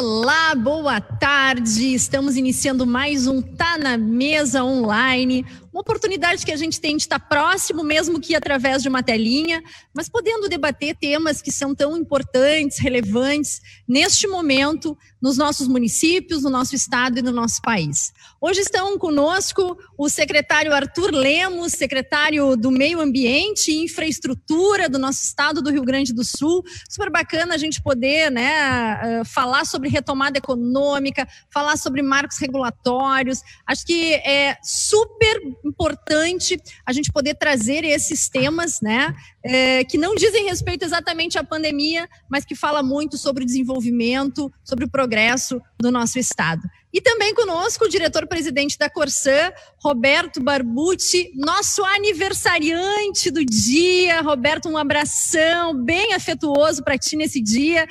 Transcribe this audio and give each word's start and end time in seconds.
Olá, 0.00 0.54
boa 0.54 1.00
tarde. 1.00 1.92
Estamos 1.92 2.36
iniciando 2.36 2.86
mais 2.86 3.26
um 3.26 3.42
Tá 3.42 3.76
na 3.76 3.98
Mesa 3.98 4.62
online. 4.62 5.44
Uma 5.72 5.82
oportunidade 5.82 6.46
que 6.46 6.52
a 6.52 6.56
gente 6.56 6.80
tem 6.80 6.96
de 6.96 7.02
estar 7.02 7.18
próximo, 7.18 7.84
mesmo 7.84 8.18
que 8.20 8.34
através 8.34 8.82
de 8.82 8.88
uma 8.88 9.02
telinha, 9.02 9.62
mas 9.94 10.08
podendo 10.08 10.48
debater 10.48 10.96
temas 10.96 11.42
que 11.42 11.52
são 11.52 11.74
tão 11.74 11.96
importantes, 11.96 12.78
relevantes 12.78 13.60
neste 13.86 14.26
momento 14.26 14.96
nos 15.20 15.36
nossos 15.36 15.68
municípios, 15.68 16.42
no 16.42 16.50
nosso 16.50 16.74
estado 16.74 17.18
e 17.18 17.22
no 17.22 17.32
nosso 17.32 17.60
país. 17.60 18.12
Hoje 18.40 18.60
estão 18.60 18.96
conosco 18.98 19.76
o 19.96 20.08
secretário 20.08 20.72
Arthur 20.72 21.10
Lemos, 21.10 21.72
secretário 21.72 22.56
do 22.56 22.70
Meio 22.70 23.00
Ambiente 23.00 23.70
e 23.70 23.84
Infraestrutura 23.84 24.88
do 24.88 24.98
nosso 24.98 25.22
estado 25.24 25.60
do 25.60 25.70
Rio 25.70 25.82
Grande 25.82 26.14
do 26.14 26.24
Sul. 26.24 26.64
Super 26.88 27.10
bacana 27.10 27.54
a 27.54 27.58
gente 27.58 27.82
poder 27.82 28.30
né, 28.30 29.22
falar 29.24 29.64
sobre 29.66 29.88
retomada 29.88 30.38
econômica, 30.38 31.26
falar 31.52 31.76
sobre 31.76 32.00
marcos 32.00 32.38
regulatórios. 32.38 33.42
Acho 33.66 33.84
que 33.84 34.14
é 34.14 34.56
super 34.62 35.40
importante 35.68 36.60
a 36.84 36.92
gente 36.92 37.12
poder 37.12 37.34
trazer 37.34 37.84
esses 37.84 38.28
temas, 38.28 38.80
né, 38.80 39.14
é, 39.44 39.84
que 39.84 39.96
não 39.96 40.14
dizem 40.14 40.46
respeito 40.46 40.84
exatamente 40.84 41.38
à 41.38 41.44
pandemia, 41.44 42.08
mas 42.28 42.44
que 42.44 42.54
fala 42.54 42.82
muito 42.82 43.16
sobre 43.16 43.44
o 43.44 43.46
desenvolvimento, 43.46 44.52
sobre 44.64 44.84
o 44.84 44.90
progresso 44.90 45.60
do 45.78 45.90
nosso 45.90 46.18
estado. 46.18 46.62
E 46.92 47.02
também 47.02 47.34
conosco 47.34 47.84
o 47.84 47.88
diretor-presidente 47.88 48.78
da 48.78 48.88
Corsã, 48.88 49.52
Roberto 49.76 50.40
Barbucci, 50.40 51.30
nosso 51.34 51.84
aniversariante 51.84 53.30
do 53.30 53.44
dia. 53.44 54.22
Roberto, 54.22 54.70
um 54.70 54.76
abração 54.76 55.74
bem 55.74 56.14
afetuoso 56.14 56.82
para 56.82 56.96
ti 56.96 57.14
nesse 57.14 57.42
dia. 57.42 57.86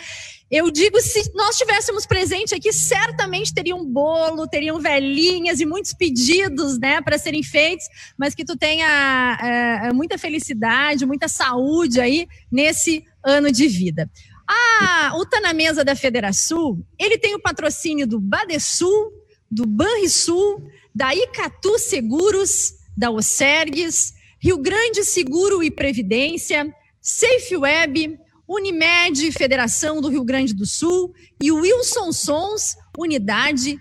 Eu 0.49 0.71
digo, 0.71 0.99
se 1.01 1.29
nós 1.33 1.57
tivéssemos 1.57 2.05
presente 2.05 2.55
aqui, 2.55 2.71
certamente 2.71 3.53
teria 3.53 3.75
um 3.75 3.85
bolo, 3.85 4.47
teriam 4.47 4.79
velhinhas 4.79 5.59
e 5.59 5.65
muitos 5.65 5.93
pedidos, 5.93 6.79
né, 6.79 7.01
para 7.01 7.17
serem 7.17 7.43
feitos, 7.43 7.85
mas 8.17 8.33
que 8.33 8.45
tu 8.45 8.55
tenha 8.55 9.37
é, 9.41 9.91
muita 9.91 10.17
felicidade, 10.17 11.05
muita 11.05 11.27
saúde 11.27 11.99
aí 11.99 12.27
nesse 12.49 13.03
ano 13.23 13.51
de 13.51 13.67
vida. 13.67 14.09
Ah, 14.47 15.11
o 15.15 15.25
Tá 15.25 15.41
na 15.41 15.51
Mesa 15.53 15.83
da 15.83 15.95
Federação, 15.95 16.81
ele 16.97 17.17
tem 17.17 17.35
o 17.35 17.41
patrocínio 17.41 18.07
do 18.07 18.17
Badesul, 18.17 19.11
do 19.51 19.67
Banrisul, 19.67 20.65
da 20.95 21.13
Icatu 21.13 21.77
Seguros, 21.77 22.73
da 22.95 23.11
Osergues, 23.11 24.13
Rio 24.39 24.57
Grande 24.57 25.03
Seguro 25.03 25.61
e 25.61 25.69
Previdência, 25.69 26.73
Safe 27.01 27.57
Web, 27.57 28.17
Unimed, 28.47 29.31
Federação 29.31 29.99
do 29.99 30.07
Rio 30.07 30.23
Grande 30.23 30.53
do 30.53 30.65
Sul 30.65 31.13
e 31.41 31.51
Wilson 31.51 32.11
Sons, 32.11 32.75
Unidade 32.97 33.79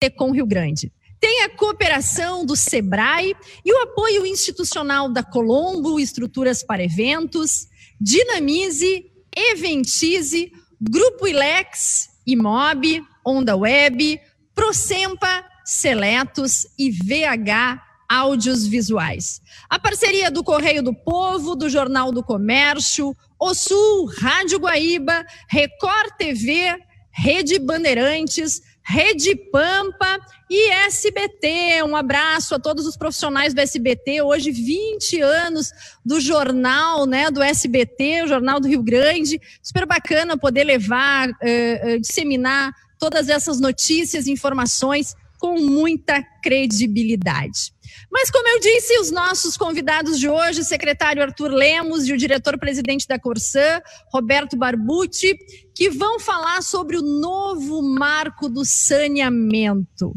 Tecom 0.00 0.32
Rio 0.32 0.46
Grande. 0.46 0.92
Tem 1.20 1.42
a 1.42 1.50
cooperação 1.50 2.46
do 2.46 2.56
SEBRAE 2.56 3.36
e 3.64 3.72
o 3.72 3.82
apoio 3.82 4.24
institucional 4.24 5.08
da 5.12 5.22
Colombo, 5.22 6.00
estruturas 6.00 6.62
para 6.62 6.82
eventos, 6.82 7.68
Dinamize, 8.00 9.04
Eventize, 9.36 10.50
Grupo 10.80 11.28
Ilex, 11.28 12.08
Imob, 12.26 13.02
Onda 13.24 13.54
Web, 13.54 14.18
Procempa, 14.54 15.44
Seletos 15.64 16.66
e 16.78 16.90
VH 16.90 17.82
Áudios 18.08 18.66
Visuais. 18.66 19.40
A 19.68 19.78
parceria 19.78 20.30
do 20.30 20.42
Correio 20.42 20.82
do 20.82 20.92
Povo, 20.92 21.54
do 21.54 21.68
Jornal 21.68 22.10
do 22.10 22.24
Comércio, 22.24 23.14
o 23.40 23.54
Sul, 23.54 24.04
Rádio 24.18 24.58
Guaíba, 24.58 25.24
Record 25.48 26.12
TV, 26.18 26.76
Rede 27.10 27.58
Bandeirantes, 27.58 28.60
Rede 28.82 29.34
Pampa 29.34 30.18
e 30.48 30.70
SBT. 30.70 31.82
Um 31.84 31.96
abraço 31.96 32.54
a 32.54 32.58
todos 32.58 32.86
os 32.86 32.96
profissionais 32.96 33.54
do 33.54 33.60
SBT. 33.60 34.20
Hoje, 34.20 34.50
20 34.50 35.20
anos 35.22 35.72
do 36.04 36.20
jornal, 36.20 37.06
né, 37.06 37.30
do 37.30 37.42
SBT, 37.42 38.24
o 38.24 38.28
Jornal 38.28 38.60
do 38.60 38.68
Rio 38.68 38.82
Grande. 38.82 39.40
Super 39.62 39.86
bacana 39.86 40.36
poder 40.36 40.64
levar, 40.64 41.28
uh, 41.28 41.32
uh, 41.32 42.00
disseminar 42.00 42.72
todas 42.98 43.28
essas 43.28 43.58
notícias 43.58 44.26
e 44.26 44.32
informações 44.32 45.14
com 45.38 45.58
muita 45.58 46.22
credibilidade. 46.42 47.72
Mas, 48.10 48.30
como 48.30 48.48
eu 48.48 48.58
disse, 48.58 48.98
os 48.98 49.10
nossos 49.10 49.56
convidados 49.56 50.18
de 50.18 50.28
hoje, 50.28 50.60
o 50.60 50.64
secretário 50.64 51.22
Arthur 51.22 51.50
Lemos 51.50 52.08
e 52.08 52.12
o 52.12 52.16
diretor-presidente 52.16 53.06
da 53.06 53.18
Corsã, 53.18 53.80
Roberto 54.12 54.56
Barbucci, 54.56 55.36
que 55.74 55.88
vão 55.88 56.18
falar 56.18 56.60
sobre 56.62 56.96
o 56.96 57.02
novo 57.02 57.80
marco 57.82 58.48
do 58.48 58.64
saneamento. 58.64 60.12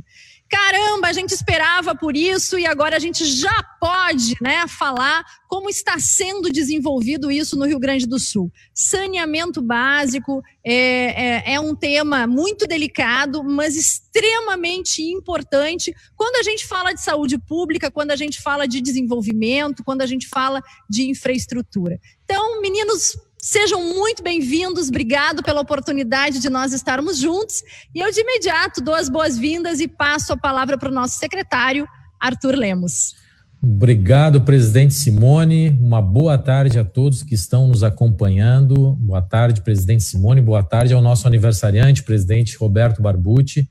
Caramba, 0.50 1.08
a 1.08 1.14
gente 1.14 1.32
esperava 1.32 1.96
por 1.96 2.16
isso 2.16 2.60
e 2.60 2.66
agora 2.66 2.96
a 2.96 3.00
gente 3.00 3.26
já 3.26 3.64
pode 3.80 4.36
né, 4.40 4.68
falar 4.68 5.26
como 5.48 5.70
está 5.70 5.98
sendo 6.00 6.52
desenvolvido 6.52 7.32
isso 7.32 7.58
no 7.58 7.66
Rio 7.66 7.80
Grande 7.80 8.06
do 8.06 8.20
Sul. 8.20 8.52
Saneamento 8.74 9.62
básico 9.62 10.44
é, 10.64 10.74
é, 10.74 11.54
é 11.56 11.60
um 11.60 11.76
tema 11.76 12.28
muito 12.28 12.68
delicado, 12.68 13.44
mas 13.44 13.76
extremamente 13.76 15.02
importante 15.02 15.94
quando 16.16 16.36
a 16.36 16.44
gente 16.44 16.68
fala 16.68 16.94
de 16.94 17.02
saúde 17.02 17.38
pública, 17.40 17.90
quando 17.90 18.12
a 18.12 18.16
gente 18.16 18.40
fala 18.40 18.68
de 18.68 18.80
desenvolvimento, 18.80 19.84
quando 19.84 20.02
a 20.02 20.08
gente 20.08 20.28
fala 20.28 20.62
de 20.90 21.10
infraestrutura. 21.10 22.00
Então, 22.24 22.62
meninos, 22.62 23.18
Sejam 23.46 23.94
muito 23.94 24.24
bem-vindos, 24.24 24.88
obrigado 24.88 25.44
pela 25.44 25.60
oportunidade 25.60 26.40
de 26.40 26.50
nós 26.50 26.72
estarmos 26.72 27.18
juntos. 27.18 27.62
E 27.94 28.00
eu, 28.00 28.10
de 28.10 28.22
imediato, 28.22 28.82
dou 28.82 28.96
as 28.96 29.10
boas-vindas 29.10 29.82
e 29.82 29.88
passo 29.90 30.32
a 30.32 30.38
palavra 30.38 30.78
para 30.78 30.88
o 30.88 30.94
nosso 30.94 31.20
secretário, 31.20 31.86
Arthur 32.18 32.56
Lemos. 32.56 33.16
Obrigado, 33.62 34.40
presidente 34.40 34.94
Simone. 34.94 35.78
Uma 35.82 36.02
boa 36.02 36.38
tarde 36.38 36.80
a 36.80 36.86
todos 36.86 37.22
que 37.22 37.36
estão 37.36 37.68
nos 37.68 37.84
acompanhando. 37.84 38.96
Boa 38.96 39.22
tarde, 39.22 39.60
presidente 39.60 40.04
Simone. 40.04 40.40
Boa 40.40 40.64
tarde 40.64 40.94
ao 40.94 41.02
nosso 41.02 41.28
aniversariante, 41.28 42.02
presidente 42.02 42.56
Roberto 42.56 43.02
Barbucci, 43.02 43.68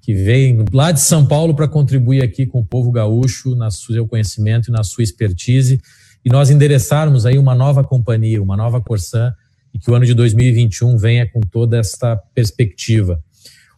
que 0.00 0.14
veio 0.14 0.64
lá 0.72 0.92
de 0.92 1.00
São 1.02 1.26
Paulo 1.26 1.54
para 1.54 1.68
contribuir 1.68 2.22
aqui 2.22 2.46
com 2.46 2.60
o 2.60 2.66
povo 2.66 2.90
gaúcho, 2.90 3.54
no 3.54 3.70
seu 3.70 4.08
conhecimento 4.08 4.70
e 4.70 4.72
na 4.72 4.82
sua 4.82 5.04
expertise 5.04 5.78
e 6.24 6.30
nós 6.30 6.50
endereçarmos 6.50 7.26
aí 7.26 7.38
uma 7.38 7.54
nova 7.54 7.82
companhia, 7.82 8.42
uma 8.42 8.56
nova 8.56 8.80
Corsã, 8.80 9.32
e 9.72 9.78
que 9.78 9.90
o 9.90 9.94
ano 9.94 10.04
de 10.04 10.14
2021 10.14 10.96
venha 10.96 11.28
com 11.28 11.40
toda 11.40 11.78
esta 11.78 12.16
perspectiva. 12.34 13.22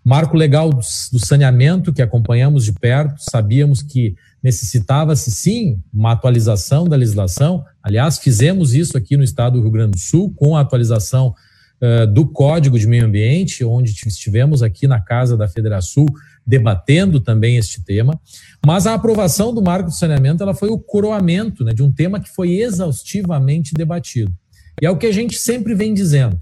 Marco 0.04 0.36
legal 0.36 0.70
do, 0.70 0.80
do 0.80 1.26
saneamento 1.26 1.92
que 1.92 2.02
acompanhamos 2.02 2.64
de 2.64 2.72
perto, 2.72 3.14
sabíamos 3.18 3.82
que 3.82 4.16
necessitava-se 4.42 5.30
sim 5.30 5.78
uma 5.94 6.12
atualização 6.12 6.84
da 6.84 6.96
legislação. 6.96 7.64
Aliás, 7.80 8.18
fizemos 8.18 8.74
isso 8.74 8.96
aqui 8.96 9.16
no 9.16 9.22
estado 9.22 9.54
do 9.54 9.62
Rio 9.62 9.70
Grande 9.70 9.92
do 9.92 9.98
Sul 9.98 10.34
com 10.34 10.56
a 10.56 10.60
atualização 10.60 11.34
uh, 11.80 12.06
do 12.08 12.26
Código 12.26 12.76
de 12.76 12.88
Meio 12.88 13.06
Ambiente, 13.06 13.64
onde 13.64 13.92
estivemos 14.06 14.60
aqui 14.60 14.88
na 14.88 15.00
casa 15.00 15.36
da 15.36 15.46
Federação 15.46 16.06
debatendo 16.46 17.20
também 17.20 17.56
este 17.56 17.82
tema. 17.84 18.20
Mas 18.64 18.86
a 18.86 18.94
aprovação 18.94 19.54
do 19.54 19.62
marco 19.62 19.90
do 19.90 19.94
saneamento 19.94 20.42
ela 20.42 20.54
foi 20.54 20.68
o 20.68 20.78
coroamento 20.78 21.64
né, 21.64 21.72
de 21.72 21.82
um 21.82 21.92
tema 21.92 22.20
que 22.20 22.30
foi 22.30 22.60
exaustivamente 22.60 23.74
debatido. 23.74 24.32
E 24.80 24.86
é 24.86 24.90
o 24.90 24.96
que 24.96 25.06
a 25.06 25.12
gente 25.12 25.38
sempre 25.38 25.74
vem 25.74 25.94
dizendo. 25.94 26.40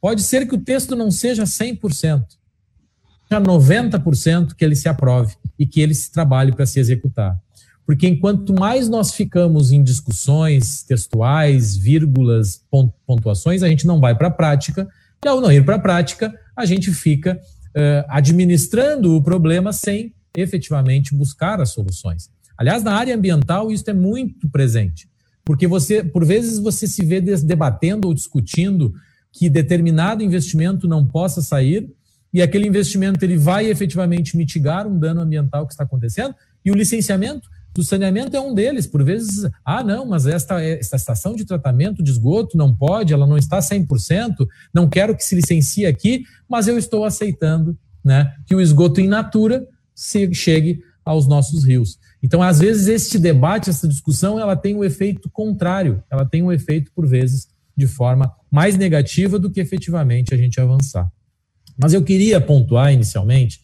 Pode 0.00 0.22
ser 0.22 0.46
que 0.46 0.54
o 0.54 0.60
texto 0.60 0.94
não 0.94 1.10
seja 1.10 1.44
100%, 1.44 2.24
seja 3.28 3.40
90% 3.40 4.54
que 4.54 4.64
ele 4.64 4.76
se 4.76 4.88
aprove 4.88 5.34
e 5.58 5.66
que 5.66 5.80
ele 5.80 5.94
se 5.94 6.12
trabalhe 6.12 6.52
para 6.52 6.66
se 6.66 6.78
executar. 6.78 7.38
Porque 7.86 8.08
enquanto 8.08 8.52
mais 8.52 8.88
nós 8.88 9.12
ficamos 9.12 9.70
em 9.70 9.82
discussões 9.82 10.82
textuais, 10.82 11.76
vírgulas, 11.76 12.62
pontuações, 13.06 13.62
a 13.62 13.68
gente 13.68 13.86
não 13.86 14.00
vai 14.00 14.14
para 14.16 14.26
a 14.26 14.30
prática, 14.30 14.88
e 15.24 15.28
ao 15.28 15.40
não 15.40 15.52
ir 15.52 15.64
para 15.64 15.76
a 15.76 15.78
prática, 15.78 16.34
a 16.56 16.64
gente 16.64 16.92
fica 16.92 17.40
uh, 17.76 18.04
administrando 18.08 19.14
o 19.14 19.22
problema 19.22 19.72
sem 19.72 20.14
efetivamente 20.36 21.14
buscar 21.14 21.60
as 21.60 21.70
soluções. 21.70 22.30
Aliás, 22.56 22.82
na 22.82 22.94
área 22.94 23.14
ambiental 23.14 23.70
isso 23.70 23.88
é 23.88 23.92
muito 23.92 24.48
presente, 24.48 25.08
porque 25.44 25.66
você, 25.66 26.02
por 26.02 26.24
vezes, 26.24 26.58
você 26.58 26.86
se 26.86 27.04
vê 27.04 27.20
debatendo 27.20 28.08
ou 28.08 28.14
discutindo 28.14 28.94
que 29.32 29.50
determinado 29.50 30.22
investimento 30.22 30.88
não 30.88 31.06
possa 31.06 31.42
sair 31.42 31.90
e 32.32 32.42
aquele 32.42 32.66
investimento 32.66 33.24
ele 33.24 33.36
vai 33.36 33.66
efetivamente 33.66 34.36
mitigar 34.36 34.86
um 34.86 34.98
dano 34.98 35.20
ambiental 35.20 35.66
que 35.66 35.72
está 35.72 35.84
acontecendo 35.84 36.34
e 36.64 36.70
o 36.70 36.74
licenciamento 36.74 37.48
do 37.76 37.84
saneamento 37.84 38.36
é 38.36 38.40
um 38.40 38.54
deles. 38.54 38.86
Por 38.86 39.04
vezes, 39.04 39.48
ah, 39.64 39.84
não, 39.84 40.06
mas 40.06 40.26
esta, 40.26 40.62
esta 40.62 40.96
estação 40.96 41.34
de 41.34 41.44
tratamento 41.44 42.02
de 42.02 42.10
esgoto 42.10 42.56
não 42.56 42.74
pode, 42.74 43.12
ela 43.12 43.26
não 43.26 43.36
está 43.36 43.58
100%, 43.58 44.46
não 44.72 44.88
quero 44.88 45.14
que 45.14 45.22
se 45.22 45.34
licencie 45.34 45.86
aqui, 45.86 46.24
mas 46.48 46.66
eu 46.66 46.78
estou 46.78 47.04
aceitando 47.04 47.76
né, 48.04 48.32
que 48.46 48.54
o 48.54 48.60
esgoto 48.60 49.00
in 49.00 49.08
natura 49.08 49.66
se 49.94 50.32
chegue 50.34 50.80
aos 51.04 51.28
nossos 51.28 51.64
rios. 51.64 51.98
Então, 52.22 52.42
às 52.42 52.58
vezes, 52.58 52.88
este 52.88 53.18
debate, 53.18 53.70
essa 53.70 53.86
discussão, 53.86 54.40
ela 54.40 54.56
tem 54.56 54.74
o 54.74 54.78
um 54.78 54.84
efeito 54.84 55.30
contrário, 55.30 56.02
ela 56.10 56.24
tem 56.24 56.42
um 56.42 56.50
efeito, 56.50 56.90
por 56.94 57.06
vezes, 57.06 57.46
de 57.76 57.86
forma 57.86 58.32
mais 58.50 58.76
negativa 58.76 59.38
do 59.38 59.50
que 59.50 59.60
efetivamente 59.60 60.34
a 60.34 60.36
gente 60.36 60.60
avançar. 60.60 61.08
Mas 61.78 61.92
eu 61.92 62.02
queria 62.02 62.40
pontuar 62.40 62.92
inicialmente, 62.92 63.60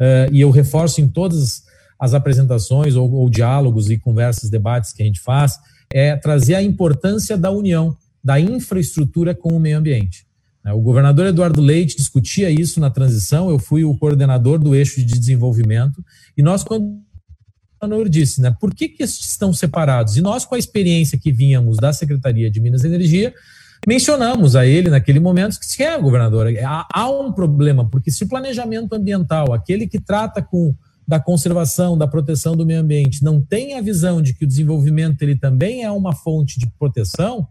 uh, 0.00 0.32
e 0.32 0.40
eu 0.40 0.50
reforço 0.50 1.00
em 1.00 1.08
todas 1.08 1.65
as 1.98 2.14
apresentações 2.14 2.94
ou, 2.94 3.10
ou 3.10 3.30
diálogos 3.30 3.90
e 3.90 3.98
conversas, 3.98 4.50
debates 4.50 4.92
que 4.92 5.02
a 5.02 5.06
gente 5.06 5.20
faz, 5.20 5.58
é 5.90 6.16
trazer 6.16 6.54
a 6.54 6.62
importância 6.62 7.36
da 7.36 7.50
união, 7.50 7.96
da 8.22 8.40
infraestrutura 8.40 9.34
com 9.34 9.50
o 9.50 9.60
meio 9.60 9.78
ambiente. 9.78 10.26
Né, 10.64 10.72
o 10.72 10.80
governador 10.80 11.26
Eduardo 11.26 11.60
Leite 11.60 11.96
discutia 11.96 12.50
isso 12.50 12.80
na 12.80 12.90
transição, 12.90 13.48
eu 13.48 13.58
fui 13.58 13.84
o 13.84 13.96
coordenador 13.96 14.58
do 14.58 14.74
eixo 14.74 15.00
de 15.00 15.18
desenvolvimento, 15.18 16.04
e 16.36 16.42
nós, 16.42 16.64
quando 16.64 16.96
o 17.80 18.08
disse, 18.08 18.40
né, 18.40 18.54
por 18.58 18.74
que, 18.74 18.88
que 18.88 19.04
estão 19.04 19.52
separados? 19.52 20.16
E 20.16 20.20
nós, 20.20 20.44
com 20.44 20.56
a 20.56 20.58
experiência 20.58 21.18
que 21.18 21.30
vínhamos 21.30 21.76
da 21.76 21.92
Secretaria 21.92 22.50
de 22.50 22.60
Minas 22.60 22.82
e 22.82 22.88
Energia, 22.88 23.32
mencionamos 23.86 24.56
a 24.56 24.66
ele 24.66 24.90
naquele 24.90 25.20
momento 25.20 25.58
que, 25.60 25.82
é, 25.82 25.96
governador, 26.00 26.48
há, 26.64 26.86
há 26.92 27.08
um 27.08 27.30
problema, 27.30 27.88
porque 27.88 28.10
se 28.10 28.24
o 28.24 28.28
planejamento 28.28 28.92
ambiental, 28.92 29.52
aquele 29.52 29.86
que 29.86 30.00
trata 30.00 30.42
com 30.42 30.74
da 31.06 31.20
conservação, 31.20 31.96
da 31.96 32.06
proteção 32.06 32.56
do 32.56 32.66
meio 32.66 32.80
ambiente, 32.80 33.22
não 33.22 33.40
tem 33.40 33.76
a 33.76 33.80
visão 33.80 34.20
de 34.20 34.34
que 34.34 34.44
o 34.44 34.48
desenvolvimento 34.48 35.22
ele 35.22 35.36
também 35.36 35.84
é 35.84 35.90
uma 35.90 36.14
fonte 36.14 36.58
de 36.58 36.66
proteção, 36.78 37.46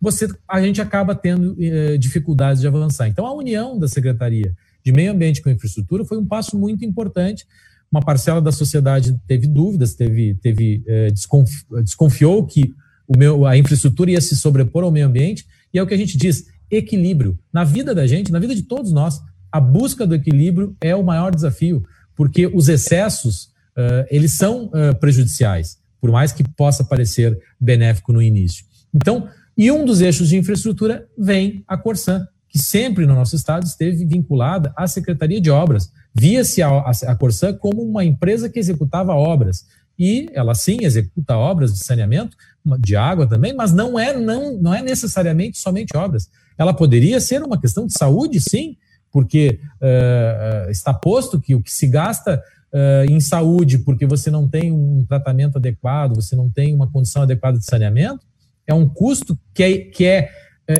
você, 0.00 0.26
a 0.48 0.60
gente 0.60 0.80
acaba 0.80 1.14
tendo 1.14 1.54
eh, 1.60 1.96
dificuldades 1.96 2.60
de 2.60 2.66
avançar. 2.66 3.06
Então, 3.06 3.24
a 3.24 3.32
união 3.32 3.78
da 3.78 3.86
Secretaria 3.86 4.52
de 4.84 4.90
Meio 4.90 5.12
Ambiente 5.12 5.40
com 5.40 5.48
Infraestrutura 5.48 6.04
foi 6.04 6.18
um 6.18 6.26
passo 6.26 6.58
muito 6.58 6.84
importante. 6.84 7.46
Uma 7.90 8.00
parcela 8.00 8.42
da 8.42 8.50
sociedade 8.50 9.16
teve 9.28 9.46
dúvidas, 9.46 9.94
teve, 9.94 10.34
teve 10.42 10.82
eh, 10.88 11.10
desconfi 11.10 11.64
desconfiou 11.84 12.44
que 12.44 12.74
o 13.06 13.16
meu, 13.16 13.46
a 13.46 13.56
infraestrutura 13.56 14.10
ia 14.10 14.20
se 14.20 14.34
sobrepor 14.34 14.82
ao 14.82 14.90
meio 14.90 15.06
ambiente, 15.06 15.46
e 15.72 15.78
é 15.78 15.82
o 15.82 15.86
que 15.86 15.94
a 15.94 15.98
gente 15.98 16.16
diz: 16.18 16.46
equilíbrio. 16.68 17.38
Na 17.52 17.62
vida 17.62 17.94
da 17.94 18.04
gente, 18.04 18.32
na 18.32 18.40
vida 18.40 18.56
de 18.56 18.62
todos 18.62 18.90
nós, 18.92 19.20
a 19.52 19.60
busca 19.60 20.04
do 20.04 20.16
equilíbrio 20.16 20.74
é 20.80 20.96
o 20.96 21.04
maior 21.04 21.32
desafio 21.32 21.84
porque 22.16 22.46
os 22.46 22.68
excessos 22.68 23.44
uh, 23.76 24.06
eles 24.10 24.32
são 24.32 24.66
uh, 24.66 24.94
prejudiciais, 24.98 25.78
por 26.00 26.10
mais 26.10 26.32
que 26.32 26.42
possa 26.42 26.84
parecer 26.84 27.38
benéfico 27.60 28.12
no 28.12 28.22
início. 28.22 28.64
Então, 28.94 29.28
e 29.56 29.70
um 29.70 29.84
dos 29.84 30.00
eixos 30.00 30.28
de 30.28 30.36
infraestrutura 30.36 31.06
vem 31.16 31.64
a 31.66 31.76
Corsan, 31.76 32.26
que 32.48 32.58
sempre 32.58 33.06
no 33.06 33.14
nosso 33.14 33.34
estado 33.34 33.64
esteve 33.64 34.04
vinculada 34.04 34.72
à 34.76 34.86
Secretaria 34.86 35.40
de 35.40 35.50
Obras. 35.50 35.90
Via-se 36.14 36.60
a, 36.62 36.80
a, 36.80 37.16
Corsan 37.16 37.54
como 37.54 37.82
uma 37.82 38.04
empresa 38.04 38.48
que 38.48 38.58
executava 38.58 39.14
obras. 39.14 39.64
E 39.98 40.28
ela 40.34 40.54
sim 40.54 40.78
executa 40.82 41.36
obras 41.36 41.72
de 41.72 41.84
saneamento, 41.84 42.36
de 42.80 42.96
água 42.96 43.26
também, 43.26 43.54
mas 43.54 43.72
não 43.72 43.98
é, 43.98 44.18
não, 44.18 44.56
não 44.58 44.74
é 44.74 44.82
necessariamente 44.82 45.58
somente 45.58 45.96
obras. 45.96 46.28
Ela 46.58 46.74
poderia 46.74 47.20
ser 47.20 47.42
uma 47.42 47.60
questão 47.60 47.86
de 47.86 47.96
saúde, 47.96 48.40
sim, 48.40 48.76
porque 49.12 49.60
uh, 49.80 50.70
está 50.70 50.92
posto 50.94 51.40
que 51.40 51.54
o 51.54 51.62
que 51.62 51.72
se 51.72 51.86
gasta 51.86 52.42
uh, 52.72 53.10
em 53.10 53.20
saúde, 53.20 53.78
porque 53.78 54.06
você 54.06 54.30
não 54.30 54.48
tem 54.48 54.72
um 54.72 55.04
tratamento 55.06 55.58
adequado, 55.58 56.16
você 56.16 56.34
não 56.34 56.50
tem 56.50 56.74
uma 56.74 56.90
condição 56.90 57.22
adequada 57.22 57.58
de 57.58 57.64
saneamento, 57.64 58.26
é 58.66 58.72
um 58.72 58.88
custo 58.88 59.38
que 59.52 59.62
é, 59.62 59.78
que 59.78 60.04
é 60.06 60.30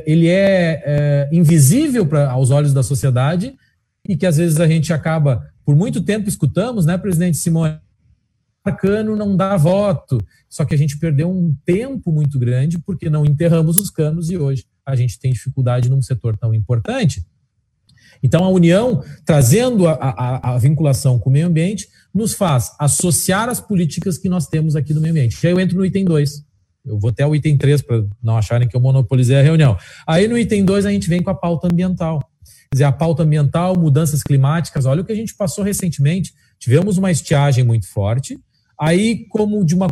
ele 0.07 0.29
é, 0.29 1.29
invisível 1.33 2.07
para 2.07 2.31
aos 2.31 2.51
olhos 2.51 2.73
da 2.73 2.85
sociedade 2.85 3.55
e 4.09 4.17
que 4.17 4.25
às 4.25 4.37
vezes 4.37 4.59
a 4.61 4.67
gente 4.67 4.93
acaba, 4.93 5.51
por 5.65 5.77
muito 5.77 6.01
tempo 6.01 6.29
escutamos, 6.29 6.87
né, 6.87 6.97
presidente 6.97 7.37
Simone, 7.37 7.79
cano 8.71 9.17
não 9.17 9.37
dá 9.37 9.57
voto. 9.57 10.19
Só 10.49 10.65
que 10.65 10.75
a 10.75 10.79
gente 10.79 10.99
perdeu 10.99 11.31
um 11.31 11.57
tempo 11.65 12.13
muito 12.13 12.39
grande 12.39 12.79
porque 12.79 13.11
não 13.11 13.25
enterramos 13.25 13.77
os 13.79 13.91
canos 13.91 14.31
e 14.31 14.37
hoje 14.37 14.65
a 14.87 14.95
gente 14.95 15.19
tem 15.19 15.33
dificuldade 15.33 15.89
num 15.89 16.03
setor 16.03 16.37
tão 16.37 16.55
importante. 16.55 17.25
Então, 18.23 18.45
a 18.45 18.49
união, 18.49 19.03
trazendo 19.25 19.89
a, 19.89 19.95
a, 19.95 20.55
a, 20.55 20.59
vinculação 20.59 21.19
com 21.19 21.29
o 21.29 21.33
meio 21.33 21.47
ambiente, 21.47 21.89
nos 22.15 22.35
faz 22.35 22.73
associar 22.79 23.49
as 23.49 23.61
políticas 23.61 24.17
que 24.17 24.29
nós 24.29 24.47
temos 24.47 24.77
aqui 24.77 24.95
no 24.95 25.01
meio 25.01 25.13
ambiente. 25.13 25.45
aí 25.45 25.53
eu 25.53 25.59
entro 25.59 25.77
no 25.77 25.85
item 25.85 26.05
2. 26.05 26.45
Eu 26.85 26.99
vou 26.99 27.11
até 27.11 27.27
o 27.27 27.35
item 27.35 27.57
3 27.57 27.83
para 27.83 28.05
não 28.23 28.37
acharem 28.37 28.69
que 28.69 28.77
eu 28.77 28.81
monopolizei 28.81 29.37
a 29.37 29.43
reunião. 29.43 29.77
Aí 30.07 30.29
no 30.29 30.39
item 30.39 30.65
2 30.65 30.87
a 30.87 30.91
gente 30.91 31.09
vem 31.09 31.23
com 31.23 31.31
a 31.31 31.35
pauta 31.35 31.69
ambiental. 31.71 32.21
Quer 32.45 32.75
dizer, 32.75 32.85
a 32.85 32.93
pauta 32.93 33.23
ambiental, 33.23 33.77
mudanças 33.79 34.23
climáticas. 34.23 34.87
Olha 34.87 35.03
o 35.03 35.05
que 35.05 35.13
a 35.13 35.17
gente 35.17 35.35
passou 35.35 35.65
recentemente. 35.65 36.33
Tivemos 36.59 36.99
uma 36.99 37.11
estiagem 37.11 37.65
muito 37.65 37.89
forte. 37.89 38.39
Aí, 38.79 39.27
como 39.29 39.65
de 39.65 39.75
uma 39.75 39.89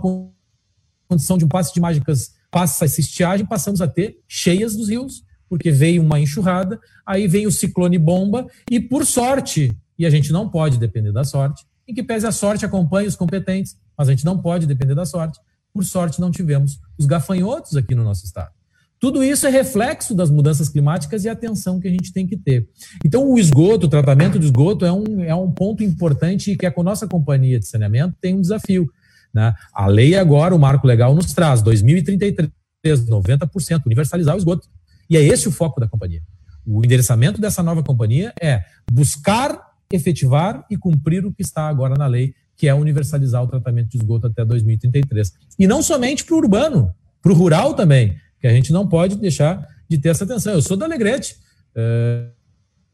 condição 1.09 1.37
de 1.37 1.45
um 1.45 1.49
passe 1.49 1.75
de 1.75 1.81
mágicas 1.81 2.33
passa 2.51 2.85
essa 2.85 3.01
estiagem, 3.01 3.47
passamos 3.47 3.81
a 3.81 3.87
ter 3.87 4.19
cheias 4.27 4.75
dos 4.75 4.89
rios 4.89 5.23
porque 5.51 5.73
veio 5.73 6.01
uma 6.01 6.21
enxurrada, 6.21 6.81
aí 7.05 7.27
vem 7.27 7.45
o 7.45 7.51
ciclone 7.51 7.99
bomba, 7.99 8.47
e 8.71 8.79
por 8.79 9.05
sorte, 9.05 9.77
e 9.99 10.07
a 10.07 10.11
gente 10.11 10.33
não 10.33 10.49
pode 10.49 10.79
depender 10.79 11.11
da 11.11 11.25
sorte, 11.25 11.67
em 11.89 11.93
que 11.93 12.05
pese 12.05 12.25
a 12.25 12.31
sorte 12.31 12.65
acompanhe 12.65 13.09
os 13.09 13.17
competentes, 13.17 13.77
mas 13.99 14.09
a 14.09 14.13
gente 14.13 14.25
não 14.25 14.39
pode 14.39 14.65
depender 14.65 14.95
da 14.95 15.05
sorte. 15.05 15.41
Por 15.75 15.85
sorte, 15.85 16.21
não 16.21 16.31
tivemos 16.31 16.79
os 16.97 17.05
gafanhotos 17.05 17.77
aqui 17.77 17.97
no 17.97 18.05
nosso 18.05 18.25
estado. 18.25 18.53
Tudo 19.01 19.25
isso 19.25 19.47
é 19.47 19.51
reflexo 19.51 20.15
das 20.15 20.31
mudanças 20.31 20.69
climáticas 20.69 21.25
e 21.25 21.29
a 21.29 21.33
atenção 21.33 21.81
que 21.81 21.89
a 21.89 21.91
gente 21.91 22.13
tem 22.13 22.27
que 22.27 22.37
ter. 22.37 22.69
Então, 23.05 23.29
o 23.29 23.39
esgoto, 23.39 23.87
o 23.87 23.89
tratamento 23.89 24.39
do 24.39 24.45
esgoto 24.45 24.85
é 24.85 24.93
um, 24.93 25.25
é 25.25 25.35
um 25.35 25.51
ponto 25.51 25.83
importante 25.83 26.55
que 26.55 26.67
a 26.67 26.73
nossa 26.83 27.09
companhia 27.09 27.59
de 27.59 27.67
saneamento 27.67 28.15
tem 28.21 28.37
um 28.37 28.41
desafio. 28.41 28.89
Né? 29.33 29.55
A 29.73 29.87
lei 29.87 30.15
agora, 30.15 30.55
o 30.55 30.59
marco 30.59 30.87
legal 30.87 31.15
nos 31.15 31.33
traz, 31.33 31.63
2033, 31.63 32.51
90%, 32.87 33.83
universalizar 33.87 34.35
o 34.35 34.39
esgoto. 34.39 34.69
E 35.11 35.17
é 35.17 35.23
esse 35.23 35.49
o 35.49 35.53
foco 35.53 35.81
da 35.81 35.89
companhia. 35.89 36.23
O 36.65 36.85
endereçamento 36.85 37.41
dessa 37.41 37.63
nova 37.63 37.83
companhia 37.83 38.33
é 38.41 38.65
buscar 38.91 39.71
efetivar 39.93 40.65
e 40.71 40.77
cumprir 40.77 41.27
o 41.27 41.33
que 41.33 41.43
está 41.43 41.67
agora 41.67 41.97
na 41.97 42.07
lei, 42.07 42.33
que 42.57 42.69
é 42.69 42.75
universalizar 42.75 43.43
o 43.43 43.49
tratamento 43.49 43.89
de 43.89 43.97
esgoto 43.97 44.29
até 44.29 44.45
2033. 44.45 45.33
E 45.59 45.67
não 45.67 45.83
somente 45.83 46.25
para 46.25 46.35
o 46.35 46.39
urbano, 46.39 46.95
para 47.21 47.33
o 47.33 47.35
rural 47.35 47.75
também, 47.75 48.17
que 48.41 48.47
a 48.47 48.53
gente 48.53 48.73
não 48.73 48.87
pode 48.87 49.17
deixar 49.17 49.67
de 49.89 49.99
ter 49.99 50.11
essa 50.11 50.25
atenção. 50.25 50.53
Eu 50.53 50.63
sou 50.63 50.77
da 50.77 50.87
Alegrete, 50.87 51.37
é, 51.75 52.29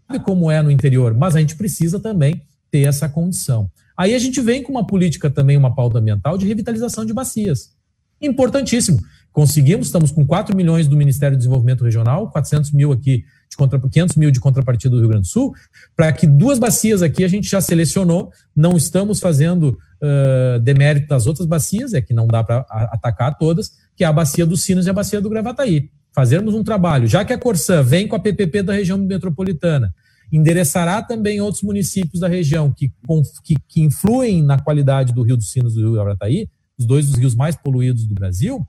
sabe 0.09 0.25
como 0.25 0.51
é 0.51 0.63
no 0.63 0.71
interior, 0.71 1.13
mas 1.13 1.37
a 1.37 1.41
gente 1.41 1.55
precisa 1.57 2.01
também 2.01 2.41
ter 2.71 2.83
essa 2.83 3.09
condição. 3.09 3.71
Aí 3.97 4.15
a 4.15 4.19
gente 4.19 4.41
vem 4.41 4.63
com 4.63 4.73
uma 4.73 4.87
política 4.87 5.29
também, 5.29 5.57
uma 5.57 5.75
pauta 5.75 5.99
ambiental 5.99 6.39
de 6.39 6.47
revitalização 6.47 7.05
de 7.05 7.13
bacias. 7.13 7.75
Importantíssimo. 8.21 8.99
Conseguimos, 9.37 9.89
estamos 9.89 10.11
com 10.11 10.25
4 10.25 10.57
milhões 10.57 10.89
do 10.89 10.97
Ministério 10.97 11.37
do 11.37 11.41
Desenvolvimento 11.41 11.85
Regional, 11.85 12.31
400 12.31 12.73
mil 12.73 12.91
aqui, 12.91 13.23
de 13.51 13.55
contra, 13.55 13.79
500 13.79 14.17
mil 14.17 14.31
de 14.31 14.41
contrapartida 14.41 14.97
do 14.97 14.99
Rio 14.99 15.11
Grande 15.11 15.25
do 15.25 15.31
Sul, 15.31 15.55
para 15.95 16.11
que 16.11 16.27
duas 16.27 16.59
bacias 16.59 17.03
aqui 17.03 17.23
a 17.23 17.29
gente 17.29 17.47
já 17.47 17.61
selecionou, 17.61 18.33
não 18.57 18.79
estamos 18.79 19.21
fazendo 19.21 19.77
uh, 20.01 20.59
demérito 20.61 21.09
das 21.09 21.27
outras 21.27 21.47
bacias, 21.47 21.93
é 21.93 22.01
que 22.01 22.15
não 22.15 22.27
dá 22.27 22.43
para 22.43 22.65
atacar 22.91 23.37
todas, 23.37 23.73
que 23.95 24.05
é 24.05 24.07
a 24.07 24.13
bacia 24.13 24.47
dos 24.47 24.63
Sinos 24.63 24.87
e 24.87 24.91
a 24.91 24.95
bacia 24.95 25.21
do 25.21 25.29
Gravataí. 25.29 25.91
Fazermos 26.15 26.55
um 26.55 26.65
trabalho, 26.65 27.07
já 27.07 27.23
que 27.23 27.35
a 27.35 27.39
Corsã 27.39 27.83
vem 27.83 28.09
com 28.09 28.17
a 28.17 28.19
PPP 28.19 28.63
da 28.63 28.73
região 28.73 28.97
metropolitana, 28.97 29.95
endereçará 30.33 31.03
também 31.03 31.43
outros 31.43 31.63
municípios 31.63 32.21
da 32.21 32.27
região 32.27 32.73
que, 32.73 32.91
que, 33.45 33.55
que 33.69 33.83
influem 33.83 34.43
na 34.43 34.59
qualidade 34.59 35.13
do 35.13 35.21
Rio 35.21 35.37
dos 35.37 35.51
Sinos 35.53 35.75
e 35.75 35.77
do 35.77 35.83
Rio 35.83 35.93
Gravataí, 35.93 36.49
os 36.79 36.87
dois 36.87 37.07
dos 37.07 37.19
rios 37.19 37.35
mais 37.35 37.55
poluídos 37.55 38.07
do 38.07 38.15
Brasil, 38.15 38.67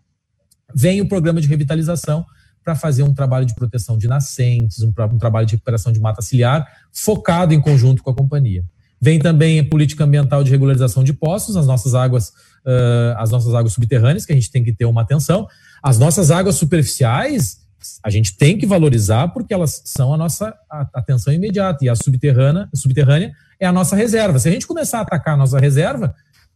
vem 0.76 1.02
o 1.02 1.08
programa 1.08 1.42
de 1.42 1.48
revitalização 1.48 2.26
para 2.64 2.76
fazer 2.76 3.04
um 3.04 3.14
trabalho 3.14 3.46
de 3.46 3.56
proteção 3.56 3.98
de 3.98 4.08
nascentes, 4.08 4.84
um, 4.84 4.90
um, 4.90 5.18
trabalho 5.18 5.48
de 5.48 5.54
recuperação 5.54 5.92
de 5.92 6.00
mata 6.00 6.22
ciliar, 6.22 6.68
focado 6.92 7.54
em 7.54 7.62
conjunto 7.62 8.04
com 8.04 8.10
a 8.10 8.14
companhia. 8.14 8.64
Vem 9.00 9.20
também 9.20 9.60
a 9.60 9.64
política 9.64 10.04
ambiental 10.04 10.44
de 10.44 10.52
regularização 10.52 11.04
de 11.04 11.14
poços, 11.14 11.56
as 11.56 11.68
nossas 11.68 11.94
águas, 11.94 12.30
uh, 12.66 13.16
as 13.18 13.30
nossas 13.30 13.54
águas 13.54 13.74
subterrâneas, 13.74 14.26
que 14.26 14.34
a 14.34 14.36
gente 14.36 14.52
tem 14.52 14.64
que 14.64 14.74
ter 14.74 14.86
uma 14.86 15.02
atenção. 15.04 15.48
As 15.82 15.98
nossas 15.98 16.32
águas 16.32 16.56
superficiais, 16.56 17.60
a 18.04 18.10
gente 18.10 18.36
tem 18.36 18.58
que 18.58 18.66
valorizar 18.66 19.30
porque 19.30 19.54
elas 19.54 19.82
são 19.86 20.14
a 20.14 20.18
nossa 20.18 20.54
atenção 20.94 21.32
imediata. 21.32 21.86
E 21.86 21.90
a 21.90 21.96
subterrânea, 21.96 22.68
a 22.74 22.76
subterrânea 22.76 23.32
é 23.60 23.66
a 23.68 23.72
nossa 23.72 23.96
reserva. 23.96 24.40
Se 24.40 24.50
a 24.50 24.52
gente 24.52 24.68
começar 24.68 25.00
a 25.00 25.02
atacar 25.02 25.36
a 25.36 25.38
nossa 25.38 25.60
reserva, 25.60 26.14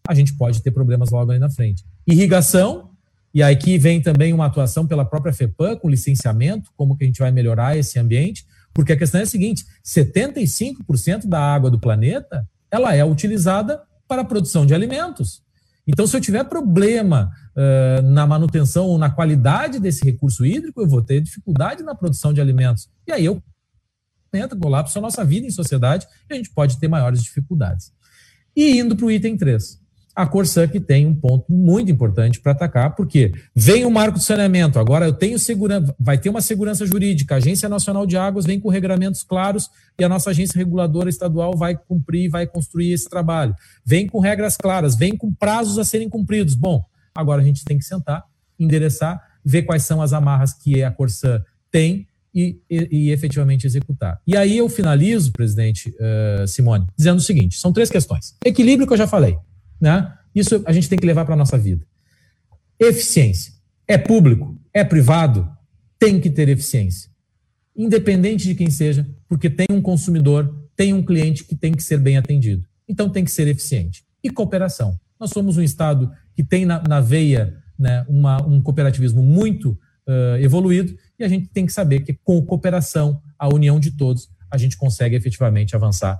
a 0.08 0.14
gente 0.14 0.34
pode 0.34 0.62
ter 0.62 0.72
problemas 0.72 1.10
logo 1.10 1.32
aí 1.32 1.40
na 1.40 1.50
frente. 1.50 1.86
Irrigação, 2.08 2.91
e 3.34 3.42
aqui 3.42 3.78
vem 3.78 4.02
também 4.02 4.34
uma 4.34 4.46
atuação 4.46 4.86
pela 4.86 5.06
própria 5.06 5.34
FEPAM 5.34 5.78
com 5.78 5.90
licenciamento, 5.90 6.72
como 6.76 6.98
que 6.98 7.04
a 7.04 7.08
gente 7.08 7.20
vai 7.20 7.32
melhorar 7.32 7.78
esse 7.78 7.98
ambiente, 7.98 8.46
porque 8.74 8.94
a 8.94 8.98
questão 8.98 9.20
é 9.20 9.24
a 9.24 9.28
seguinte, 9.28 9.66
75% 9.86 11.28
da 11.28 11.40
água 11.40 11.70
do 11.70 11.80
planeta, 11.80 12.48
ela 12.70 12.96
é 12.96 13.04
utilizada 13.04 13.82
para 14.08 14.22
a 14.22 14.26
produção 14.26 14.66
de 14.66 14.74
alimentos. 14.74 15.42
Então, 15.88 16.06
se 16.06 16.16
eu 16.16 16.22
tiver 16.22 16.44
problema 16.44 17.32
uh, 17.56 18.02
na 18.02 18.28
manutenção 18.28 18.86
ou 18.86 18.98
na 18.98 19.10
qualidade 19.10 19.80
desse 19.80 20.04
recurso 20.06 20.46
hídrico, 20.46 20.82
eu 20.82 20.88
vou 20.88 21.02
ter 21.02 21.22
dificuldade 21.22 21.84
na 21.84 21.96
produção 21.96 22.34
de 22.34 22.40
alimentos. 22.40 22.90
E 23.08 23.12
aí 23.12 23.26
eu 23.26 23.42
colapso 24.60 24.98
a 24.98 25.02
nossa 25.02 25.26
vida 25.26 25.46
em 25.46 25.52
sociedade 25.52 26.08
e 26.30 26.34
a 26.34 26.38
gente 26.38 26.52
pode 26.52 26.80
ter 26.80 26.88
maiores 26.88 27.22
dificuldades. 27.22 27.92
E 28.56 28.80
indo 28.80 28.96
para 28.96 29.06
o 29.06 29.12
item 29.12 29.36
3. 29.36 29.81
A 30.16 30.26
Corsã 30.26 30.68
que 30.68 30.80
tem 30.80 31.06
um 31.06 31.16
ponto 31.16 31.46
muito 31.50 31.92
importante 31.92 32.40
para 32.40 32.52
atacar, 32.52 32.96
porque 32.96 33.32
vem 33.56 33.86
o 33.86 33.92
marco 33.92 34.18
de 34.18 34.26
saneamento, 34.26 34.78
agora 34.78 35.06
eu 35.06 35.14
tenho 35.14 35.40
segurança, 35.40 35.96
vai 36.00 36.18
ter 36.18 36.30
uma 36.30 36.42
segurança 36.42 36.86
jurídica, 36.86 37.36
a 37.36 37.38
Agência 37.38 37.70
Nacional 37.70 38.06
de 38.06 38.18
Águas 38.18 38.46
vem 38.46 38.60
com 38.60 38.70
regramentos 38.70 39.24
claros 39.24 39.70
e 40.00 40.04
a 40.04 40.10
nossa 40.10 40.32
agência 40.32 40.58
reguladora 40.58 41.10
estadual 41.10 41.56
vai 41.56 41.76
cumprir, 41.76 42.30
vai 42.30 42.46
construir 42.46 42.92
esse 42.92 43.10
trabalho. 43.10 43.56
Vem 43.86 44.08
com 44.08 44.20
regras 44.20 44.58
claras, 44.58 44.96
vem 44.96 45.16
com 45.16 45.34
prazos 45.34 45.78
a 45.80 45.86
serem 45.86 46.10
cumpridos. 46.10 46.56
Bom, 46.56 46.84
agora 47.16 47.42
a 47.42 47.46
gente 47.46 47.64
tem 47.64 47.78
que 47.78 47.86
sentar, 47.86 48.24
endereçar, 48.60 49.22
ver 49.44 49.64
quais 49.64 49.84
são 49.84 50.02
as 50.02 50.14
amarras 50.14 50.54
que 50.54 50.84
a 50.84 50.92
Corsã 50.92 51.42
tem 51.72 52.08
e, 52.34 52.60
e, 52.70 52.88
e, 52.92 53.12
efetivamente 53.12 53.68
executar. 53.68 54.20
E 54.26 54.38
aí 54.38 54.58
eu 54.58 54.70
finalizo, 54.70 55.32
presidente 55.32 55.90
uh, 55.90 56.48
Simone, 56.48 56.88
dizendo 56.98 57.18
o 57.18 57.22
seguinte: 57.22 57.58
são 57.58 57.74
três 57.74 57.90
questões. 57.90 58.36
Equilíbrio 58.46 58.88
que 58.88 58.94
eu 58.94 58.98
já 58.98 59.08
falei. 59.08 59.38
Né? 59.82 60.14
Isso 60.34 60.62
a 60.66 60.72
gente 60.72 60.88
tem 60.88 61.00
que 61.00 61.06
levar 61.06 61.26
para 61.26 61.34
a 61.34 61.38
nossa 61.38 61.58
vida. 61.58 61.86
Eficiência. 62.80 63.54
É 63.88 63.98
público, 63.98 64.58
é 64.74 64.84
privado, 64.84 65.50
tem 66.00 66.22
que 66.22 66.30
ter 66.30 66.48
eficiência. 66.48 67.10
Independente 67.76 68.46
de 68.46 68.56
quem 68.56 68.70
seja, 68.70 69.10
porque 69.28 69.50
tem 69.50 69.68
um 69.72 69.82
consumidor, 69.82 70.70
tem 70.76 70.94
um 70.94 71.04
cliente 71.04 71.44
que 71.44 71.56
tem 71.56 71.74
que 71.74 71.84
ser 71.84 71.98
bem 71.98 72.18
atendido. 72.18 72.66
Então 72.88 73.10
tem 73.10 73.26
que 73.26 73.32
ser 73.32 73.48
eficiente. 73.48 74.04
E 74.24 74.30
cooperação. 74.30 75.00
Nós 75.20 75.32
somos 75.32 75.58
um 75.58 75.62
Estado 75.62 76.12
que 76.36 76.44
tem 76.44 76.66
na, 76.66 76.82
na 76.88 77.02
veia 77.02 77.58
né, 77.78 78.06
uma, 78.08 78.42
um 78.46 78.62
cooperativismo 78.62 79.22
muito 79.22 79.72
uh, 80.08 80.38
evoluído 80.40 80.96
e 81.20 81.24
a 81.24 81.28
gente 81.28 81.48
tem 81.48 81.66
que 81.66 81.74
saber 81.74 82.02
que 82.02 82.14
com 82.24 82.42
cooperação, 82.46 83.22
a 83.38 83.48
união 83.48 83.80
de 83.80 83.92
todos, 83.92 84.30
a 84.50 84.58
gente 84.58 84.78
consegue 84.78 85.16
efetivamente 85.16 85.76
avançar 85.76 86.18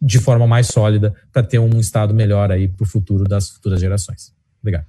de 0.00 0.18
forma 0.18 0.46
mais 0.46 0.68
sólida 0.68 1.14
para 1.32 1.42
ter 1.42 1.58
um 1.58 1.78
estado 1.78 2.14
melhor 2.14 2.50
aí 2.50 2.68
para 2.68 2.84
o 2.84 2.86
futuro 2.86 3.24
das 3.24 3.50
futuras 3.50 3.80
gerações. 3.80 4.32
Obrigado. 4.62 4.86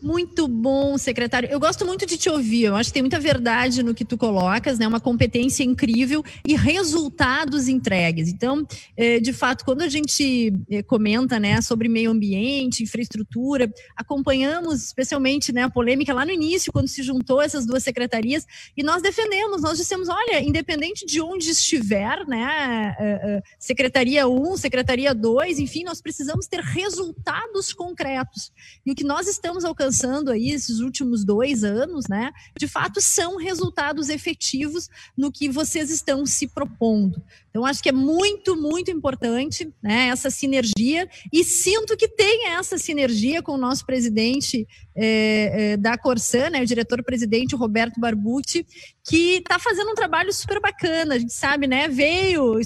Muito 0.00 0.46
bom, 0.46 0.96
secretário. 0.96 1.48
Eu 1.50 1.58
gosto 1.58 1.84
muito 1.84 2.06
de 2.06 2.16
te 2.16 2.30
ouvir. 2.30 2.64
Eu 2.64 2.76
acho 2.76 2.90
que 2.90 2.94
tem 2.94 3.02
muita 3.02 3.18
verdade 3.18 3.82
no 3.82 3.92
que 3.92 4.04
tu 4.04 4.16
colocas, 4.16 4.78
né? 4.78 4.86
Uma 4.86 5.00
competência 5.00 5.64
incrível 5.64 6.24
e 6.46 6.54
resultados 6.54 7.66
entregues. 7.66 8.28
Então, 8.28 8.64
é, 8.96 9.18
de 9.18 9.32
fato, 9.32 9.64
quando 9.64 9.82
a 9.82 9.88
gente 9.88 10.52
é, 10.70 10.84
comenta, 10.84 11.40
né, 11.40 11.60
sobre 11.60 11.88
meio 11.88 12.12
ambiente, 12.12 12.84
infraestrutura, 12.84 13.72
acompanhamos 13.96 14.84
especialmente, 14.84 15.52
né, 15.52 15.64
a 15.64 15.70
polêmica 15.70 16.14
lá 16.14 16.24
no 16.24 16.30
início, 16.30 16.72
quando 16.72 16.86
se 16.86 17.02
juntou 17.02 17.42
essas 17.42 17.66
duas 17.66 17.82
secretarias, 17.82 18.46
e 18.76 18.84
nós 18.84 19.02
defendemos, 19.02 19.62
nós 19.62 19.78
dissemos, 19.78 20.08
olha, 20.08 20.40
independente 20.40 21.04
de 21.04 21.20
onde 21.20 21.50
estiver, 21.50 22.24
né, 22.26 22.94
é, 23.00 23.42
secretaria 23.58 24.28
1, 24.28 24.56
secretaria 24.56 25.12
2, 25.12 25.58
enfim, 25.58 25.82
nós 25.82 26.00
precisamos 26.00 26.46
ter 26.46 26.60
resultados 26.60 27.72
concretos. 27.72 28.52
E 28.86 28.92
o 28.92 28.94
que 28.94 29.04
nós 29.04 29.26
estamos 29.26 29.64
alcançando 29.64 29.87
alcançando 29.88 30.30
aí 30.30 30.50
esses 30.50 30.80
últimos 30.80 31.24
dois 31.24 31.64
anos, 31.64 32.06
né, 32.08 32.30
de 32.58 32.68
fato 32.68 33.00
são 33.00 33.36
resultados 33.36 34.08
efetivos 34.08 34.88
no 35.16 35.32
que 35.32 35.48
vocês 35.48 35.90
estão 35.90 36.26
se 36.26 36.46
propondo. 36.46 37.22
Então, 37.48 37.64
acho 37.64 37.82
que 37.82 37.88
é 37.88 37.92
muito, 37.92 38.54
muito 38.54 38.90
importante 38.90 39.72
né, 39.82 40.08
essa 40.08 40.30
sinergia 40.30 41.08
e 41.32 41.42
sinto 41.42 41.96
que 41.96 42.06
tem 42.06 42.48
essa 42.48 42.78
sinergia 42.78 43.42
com 43.42 43.52
o 43.52 43.58
nosso 43.58 43.84
presidente 43.84 44.66
é, 44.94 45.72
é, 45.72 45.76
da 45.76 45.96
Corsã, 45.96 46.50
né, 46.50 46.62
o 46.62 46.66
diretor-presidente 46.66 47.56
Roberto 47.56 47.98
Barbucci, 47.98 48.66
que 49.08 49.36
está 49.36 49.58
fazendo 49.58 49.90
um 49.90 49.94
trabalho 49.94 50.32
super 50.32 50.60
bacana. 50.60 51.14
A 51.14 51.18
gente 51.18 51.32
sabe, 51.32 51.66
né? 51.66 51.88
Veio 51.88 52.60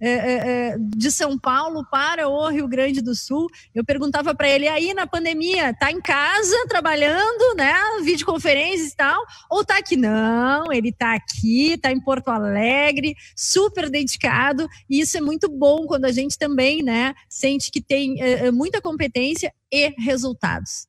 é, 0.00 0.08
é, 0.08 0.10
é, 0.10 0.76
de 0.78 1.10
São 1.10 1.38
Paulo 1.38 1.86
para 1.88 2.28
o 2.28 2.48
Rio 2.48 2.66
Grande 2.66 3.00
do 3.00 3.14
Sul. 3.14 3.46
Eu 3.72 3.84
perguntava 3.84 4.34
para 4.34 4.48
ele 4.48 4.66
aí 4.66 4.92
na 4.92 5.06
pandemia, 5.06 5.72
tá 5.72 5.92
em 5.92 6.00
casa 6.00 6.56
trabalhando, 6.68 7.54
né? 7.56 7.72
Videoconferências 8.02 8.92
e 8.92 8.96
tal, 8.96 9.24
ou 9.48 9.64
tá 9.64 9.78
aqui? 9.78 9.96
Não, 9.96 10.72
ele 10.72 10.92
tá 10.92 11.14
aqui, 11.14 11.78
tá 11.78 11.92
em 11.92 12.00
Porto 12.00 12.28
Alegre, 12.28 13.14
super 13.36 13.88
dedicado 13.88 14.68
e 14.90 15.00
isso 15.00 15.16
é 15.16 15.20
muito 15.20 15.48
bom 15.48 15.86
quando 15.86 16.06
a 16.06 16.12
gente 16.12 16.36
também 16.36 16.82
né, 16.82 17.14
sente 17.28 17.70
que 17.70 17.80
tem 17.80 18.20
é, 18.20 18.50
muita 18.50 18.80
competência 18.80 19.52
e 19.70 19.94
resultados. 19.98 20.86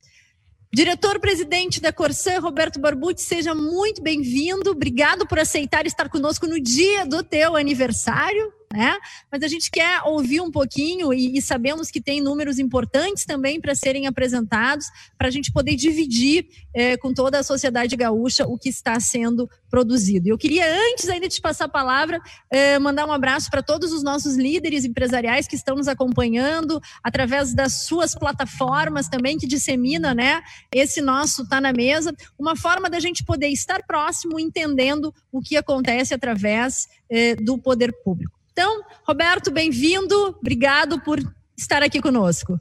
Diretor-presidente 0.75 1.79
da 1.79 1.93
Corsã, 1.93 2.37
Roberto 2.37 2.81
Barbucci, 2.81 3.23
seja 3.23 3.55
muito 3.55 4.01
bem-vindo. 4.01 4.71
Obrigado 4.71 5.25
por 5.25 5.39
aceitar 5.39 5.85
estar 5.85 6.09
conosco 6.09 6.47
no 6.47 6.59
dia 6.59 7.05
do 7.05 7.23
teu 7.23 7.55
aniversário 7.55 8.51
né? 8.75 8.97
Mas 9.31 9.41
a 9.41 9.47
gente 9.47 9.71
quer 9.71 10.01
ouvir 10.03 10.41
um 10.41 10.51
pouquinho 10.51 11.13
e, 11.13 11.37
e 11.37 11.41
sabemos 11.41 11.89
que 11.89 12.01
tem 12.01 12.21
números 12.21 12.59
importantes 12.59 13.25
também 13.25 13.59
para 13.59 13.73
serem 13.73 14.07
apresentados, 14.07 14.87
para 15.17 15.27
a 15.27 15.31
gente 15.31 15.51
poder 15.51 15.75
dividir 15.75 16.47
é, 16.73 16.97
com 16.97 17.13
toda 17.13 17.39
a 17.39 17.43
sociedade 17.43 17.95
gaúcha 17.95 18.45
o 18.45 18.57
que 18.57 18.69
está 18.69 18.99
sendo 18.99 19.49
produzido. 19.69 20.29
Eu 20.29 20.37
queria, 20.37 20.65
antes 20.91 21.09
ainda 21.09 21.27
de 21.27 21.35
te 21.35 21.41
passar 21.41 21.65
a 21.65 21.69
palavra, 21.69 22.21
é, 22.49 22.77
mandar 22.79 23.05
um 23.05 23.11
abraço 23.11 23.49
para 23.49 23.61
todos 23.61 23.91
os 23.91 24.03
nossos 24.03 24.35
líderes 24.35 24.85
empresariais 24.85 25.47
que 25.47 25.55
estão 25.55 25.75
nos 25.75 25.87
acompanhando 25.87 26.81
através 27.03 27.53
das 27.53 27.85
suas 27.85 28.15
plataformas 28.15 29.07
também, 29.07 29.37
que 29.37 29.47
dissemina, 29.47 30.13
né? 30.13 30.41
Esse 30.73 31.01
nosso 31.01 31.47
tá 31.47 31.59
na 31.59 31.73
mesa, 31.73 32.15
uma 32.37 32.55
forma 32.55 32.89
da 32.89 32.99
gente 32.99 33.23
poder 33.23 33.47
estar 33.47 33.83
próximo, 33.85 34.39
entendendo 34.39 35.13
o 35.31 35.41
que 35.41 35.57
acontece 35.57 36.13
através 36.13 36.87
é, 37.09 37.35
do 37.35 37.57
poder 37.57 37.91
público. 38.03 38.34
Então, 38.57 38.83
Roberto, 39.05 39.51
bem-vindo. 39.51 40.15
Obrigado 40.39 40.97
por 41.01 41.19
estar 41.57 41.83
aqui 41.83 42.01
conosco. 42.01 42.57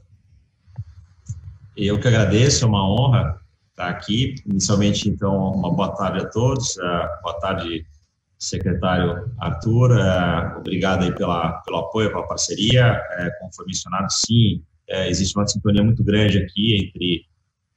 Eu 1.77 1.97
que 1.97 2.09
agradeço, 2.09 2.65
é 2.65 2.67
uma 2.67 2.85
honra 2.85 3.39
estar 3.69 3.87
aqui. 3.87 4.35
Inicialmente, 4.45 5.07
então, 5.07 5.53
uma 5.53 5.73
boa 5.73 5.95
tarde 5.95 6.25
a 6.25 6.29
todos. 6.29 6.75
Uh, 6.75 7.21
boa 7.23 7.39
tarde, 7.39 7.85
secretário 8.37 9.31
Arthur. 9.39 9.91
Uh, 9.91 10.57
obrigado 10.57 11.03
aí 11.03 11.15
pela, 11.15 11.61
pelo 11.61 11.77
apoio, 11.77 12.09
pela 12.09 12.27
parceria. 12.27 13.01
Uh, 13.17 13.39
como 13.39 13.55
foi 13.55 13.65
mencionado, 13.65 14.11
sim, 14.11 14.61
existe 15.07 15.37
uma 15.37 15.47
sintonia 15.47 15.81
muito 15.81 16.03
grande 16.03 16.39
aqui 16.39 16.75
entre 16.75 17.25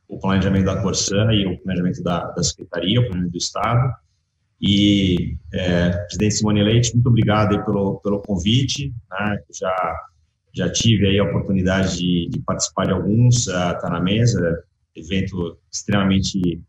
o 0.09 0.19
planejamento 0.19 0.65
da 0.65 0.83
Corsã 0.83 1.33
e 1.33 1.47
o 1.47 1.57
planejamento 1.63 2.03
da, 2.03 2.33
da 2.33 2.43
Secretaria, 2.43 2.99
o 2.99 3.03
planejamento 3.05 3.31
do 3.31 3.39
Estado. 3.39 3.95
E, 4.61 5.37
é, 5.53 5.91
presidente 5.91 6.35
Simone 6.35 6.63
Leite, 6.63 6.95
muito 6.95 7.09
obrigado 7.09 7.65
pelo, 7.65 8.01
pelo 8.01 8.21
convite. 8.21 8.93
Né? 9.11 9.39
Já, 9.59 9.97
já 10.55 10.73
tive 10.73 11.07
aí 11.07 11.19
a 11.19 11.25
oportunidade 11.25 11.99
de, 11.99 12.29
de 12.31 12.41
participar 12.41 12.87
de 12.87 12.93
alguns, 12.93 13.47
está 13.47 13.87
uh, 13.89 13.91
na 13.91 14.01
mesa, 14.01 14.63
evento 14.97 15.59
extremamente 15.73 16.61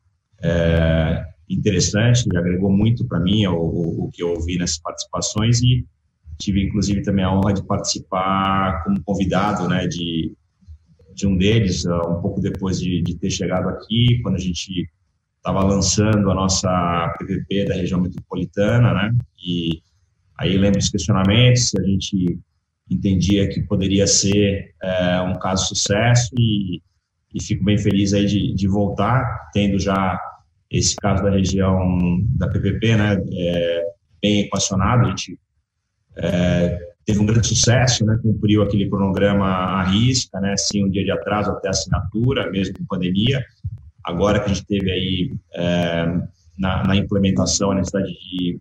é, 0.42 1.26
interessante, 1.50 2.26
agregou 2.38 2.72
muito 2.72 3.06
para 3.08 3.20
mim 3.20 3.46
o, 3.48 3.56
o, 3.56 4.06
o, 4.06 4.10
que 4.12 4.22
eu 4.22 4.30
ouvi 4.30 4.58
nessas 4.58 4.80
participações 4.80 5.62
e 5.62 5.86
tive 6.38 6.64
inclusive 6.64 7.02
também 7.02 7.26
a 7.26 7.34
honra 7.34 7.54
de 7.54 7.64
participar 7.64 8.84
como 8.84 9.02
convidado 9.04 9.68
né, 9.68 9.88
de, 9.88 10.34
de 11.14 11.28
um 11.28 11.36
deles, 11.36 11.86
uh, 11.86 12.18
um 12.18 12.22
pouco 12.22 12.40
depois 12.40 12.80
de, 12.80 13.02
de 13.02 13.16
ter 13.16 13.32
chegado 13.32 13.68
aqui, 13.68 14.20
quando 14.22 14.36
a 14.36 14.40
gente 14.40 14.88
estava 15.40 15.64
lançando 15.64 16.30
a 16.30 16.36
nossa 16.36 17.16
PPP 17.18 17.66
da 17.66 17.74
região 17.74 18.00
metropolitana, 18.00 18.94
né? 18.94 19.16
E 19.44 19.82
aí 20.38 20.58
lembro 20.58 20.80
os 20.80 20.90
questionamentos, 20.90 21.72
a 21.76 21.84
gente 21.84 22.40
entendia 22.90 23.48
que 23.48 23.62
poderia 23.62 24.06
ser 24.06 24.74
é, 24.82 25.22
um 25.22 25.38
caso 25.40 25.64
de 25.64 25.70
sucesso 25.70 26.30
e, 26.38 26.82
e 27.34 27.42
fico 27.42 27.64
bem 27.64 27.78
feliz 27.78 28.14
aí 28.14 28.26
de, 28.26 28.54
de, 28.54 28.68
voltar, 28.68 29.50
tendo 29.54 29.80
já 29.80 30.20
esse 30.70 30.96
caso 30.96 31.24
da 31.24 31.32
região 31.32 31.98
da 32.36 32.48
PPP, 32.48 32.96
né? 32.96 33.24
É, 33.34 33.84
bem 34.22 34.40
equacionado, 34.42 35.06
a 35.06 35.10
gente 35.10 35.40
é, 36.18 36.78
teve 37.06 37.20
um 37.20 37.26
grande 37.26 37.48
sucesso, 37.48 38.06
né? 38.06 38.20
Cumpriu 38.22 38.62
aquele 38.62 38.90
cronograma 38.90 39.46
à 39.46 39.84
risca, 39.84 40.40
né? 40.40 40.56
Sim, 40.58 40.86
um 40.86 40.90
dia 40.90 41.04
de 41.04 41.12
atraso 41.12 41.52
até 41.52 41.70
assinatura, 41.70 42.52
mesmo 42.52 42.78
com 42.78 42.86
pandemia, 42.86 43.44
Agora 44.04 44.40
que 44.40 44.46
a 44.50 44.54
gente 44.54 44.66
teve 44.66 44.92
aí 44.92 45.36
é, 45.54 46.06
na, 46.58 46.84
na, 46.84 46.96
implementação 46.96 47.72
a 47.72 47.76
necessidade 47.76 48.12
de, 48.12 48.60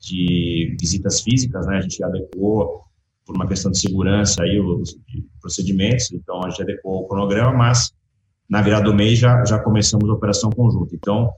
de 0.00 0.76
visitas 0.80 1.20
físicas, 1.20 1.66
né, 1.66 1.78
a 1.78 1.80
gente 1.80 2.02
adequou 2.02 2.84
por 3.24 3.34
uma 3.34 3.46
questão 3.46 3.70
de 3.70 3.78
segurança 3.78 4.42
aí 4.42 4.60
os 4.60 4.96
procedimentos, 5.40 6.12
então 6.12 6.44
a 6.44 6.48
gente 6.48 6.62
adequou 6.62 7.02
o 7.02 7.08
cronograma, 7.08 7.52
mas 7.52 7.92
na 8.48 8.62
virada 8.62 8.84
do 8.84 8.94
mês 8.94 9.18
já, 9.18 9.44
já 9.44 9.58
começamos 9.58 10.08
a 10.08 10.12
operação 10.12 10.50
conjunta. 10.50 10.94
Então, 10.94 11.32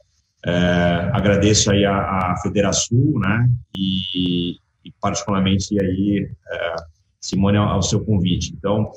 é, 0.44 1.10
agradeço 1.12 1.70
aí 1.70 1.84
a, 1.84 1.96
a 1.96 2.36
Federação, 2.42 2.98
né, 3.16 3.48
e, 3.76 4.56
e, 4.84 4.92
particularmente 5.00 5.80
aí, 5.80 6.30
é, 6.50 6.74
Simone, 7.20 7.56
ao, 7.56 7.68
ao, 7.68 7.82
seu 7.82 8.04
convite. 8.04 8.54
Então, 8.56 8.90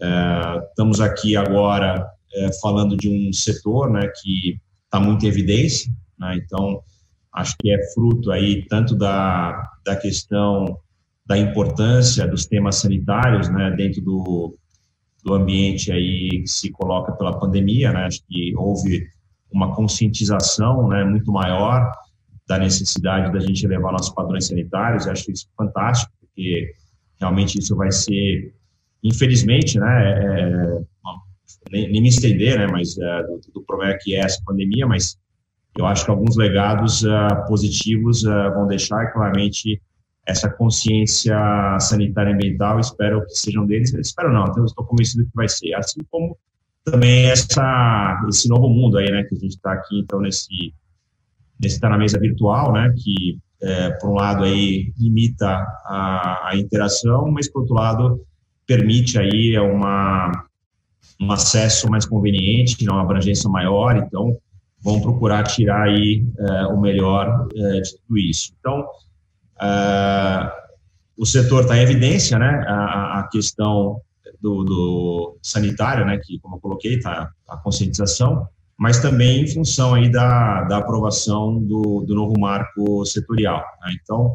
é, 0.00 0.66
estamos 0.68 1.00
aqui 1.00 1.36
agora 1.36 2.10
é, 2.34 2.50
falando 2.60 2.96
de 2.96 3.08
um 3.08 3.32
setor 3.32 3.90
né, 3.90 4.10
que 4.20 4.58
está 4.84 5.00
muito 5.00 5.24
em 5.24 5.28
evidência, 5.28 5.92
né, 6.18 6.36
então 6.36 6.82
acho 7.34 7.56
que 7.58 7.70
é 7.70 7.92
fruto 7.92 8.30
aí 8.30 8.64
tanto 8.66 8.94
da, 8.94 9.70
da 9.84 9.96
questão 9.96 10.78
da 11.24 11.38
importância 11.38 12.26
dos 12.26 12.46
temas 12.46 12.76
sanitários 12.76 13.48
né, 13.48 13.70
dentro 13.76 14.02
do, 14.02 14.56
do 15.24 15.34
ambiente 15.34 15.92
aí 15.92 16.28
que 16.42 16.48
se 16.48 16.70
coloca 16.70 17.12
pela 17.12 17.38
pandemia, 17.38 17.92
né? 17.92 18.04
Acho 18.04 18.20
que 18.28 18.54
houve 18.56 19.06
uma 19.50 19.74
conscientização, 19.74 20.88
né, 20.88 21.04
muito 21.04 21.30
maior 21.30 21.90
da 22.48 22.58
necessidade 22.58 23.32
da 23.32 23.38
gente 23.38 23.64
elevar 23.64 23.92
nossos 23.92 24.12
padrões 24.12 24.46
sanitários. 24.46 25.06
Acho 25.06 25.30
isso 25.30 25.46
fantástico, 25.56 26.12
porque 26.20 26.74
realmente 27.20 27.58
isso 27.58 27.76
vai 27.76 27.92
ser, 27.92 28.52
infelizmente, 29.02 29.78
né, 29.78 30.12
é, 30.12 30.82
nem, 31.70 31.90
nem, 31.90 32.02
me 32.02 32.08
estender, 32.08 32.58
né, 32.58 32.66
mas 32.66 32.98
é, 32.98 33.22
do, 33.22 33.40
do, 33.54 33.62
problema 33.62 33.96
que 34.00 34.14
é 34.14 34.20
essa 34.20 34.40
pandemia, 34.44 34.86
mas 34.86 35.16
eu 35.76 35.86
acho 35.86 36.04
que 36.04 36.10
alguns 36.10 36.36
legados 36.36 37.02
uh, 37.02 37.46
positivos 37.48 38.24
uh, 38.24 38.52
vão 38.54 38.66
deixar, 38.66 39.10
claramente, 39.12 39.80
essa 40.26 40.48
consciência 40.48 41.34
sanitária 41.80 42.30
e 42.30 42.34
ambiental, 42.34 42.78
espero 42.78 43.24
que 43.26 43.34
sejam 43.34 43.66
deles, 43.66 43.92
espero 43.94 44.32
não, 44.32 44.46
então 44.46 44.64
estou 44.64 44.84
convencido 44.84 45.24
que 45.24 45.34
vai 45.34 45.48
ser, 45.48 45.74
assim 45.74 46.00
como 46.10 46.36
também 46.84 47.26
essa, 47.26 48.24
esse 48.28 48.48
novo 48.48 48.68
mundo 48.68 48.98
aí, 48.98 49.10
né, 49.10 49.22
que 49.24 49.34
a 49.34 49.38
gente 49.38 49.52
está 49.52 49.72
aqui, 49.72 50.00
então, 50.00 50.20
nesse, 50.20 50.74
nesse 51.60 51.80
tá 51.80 51.88
na 51.88 51.98
mesa 51.98 52.18
virtual, 52.18 52.72
né, 52.72 52.92
que, 52.96 53.38
é, 53.62 53.90
por 53.92 54.10
um 54.10 54.14
lado, 54.14 54.44
aí, 54.44 54.92
limita 54.98 55.48
a, 55.86 56.50
a 56.50 56.56
interação, 56.56 57.30
mas, 57.30 57.48
por 57.50 57.60
outro 57.60 57.74
lado, 57.74 58.20
permite 58.66 59.18
aí 59.18 59.56
uma, 59.58 60.44
um 61.20 61.30
acesso 61.30 61.88
mais 61.90 62.04
conveniente, 62.04 62.76
uma 62.88 63.02
abrangência 63.02 63.48
maior, 63.48 63.96
então, 63.96 64.36
vão 64.80 65.00
procurar 65.00 65.44
tirar 65.44 65.82
aí 65.82 66.26
é, 66.38 66.66
o 66.66 66.80
melhor 66.80 67.48
é, 67.54 67.80
de 67.80 67.96
tudo 67.96 68.18
isso. 68.18 68.52
Então, 68.58 68.84
Uh, 69.62 70.50
o 71.16 71.24
setor 71.24 71.62
está 71.62 71.76
em 71.76 71.82
evidência, 71.82 72.38
né? 72.38 72.64
A, 72.66 73.20
a 73.20 73.28
questão 73.30 74.00
do, 74.40 74.64
do, 74.64 75.38
sanitário, 75.40 76.04
né? 76.04 76.18
Que, 76.22 76.38
como 76.40 76.56
eu 76.56 76.60
coloquei, 76.60 76.94
está 76.94 77.30
a 77.48 77.56
conscientização, 77.58 78.48
mas 78.76 78.98
também 78.98 79.42
em 79.42 79.46
função 79.46 79.94
aí 79.94 80.10
da, 80.10 80.64
da 80.64 80.78
aprovação 80.78 81.60
do, 81.60 82.04
do 82.06 82.14
novo 82.14 82.38
marco 82.40 83.06
setorial. 83.06 83.62
Né? 83.82 83.92
Então, 84.02 84.34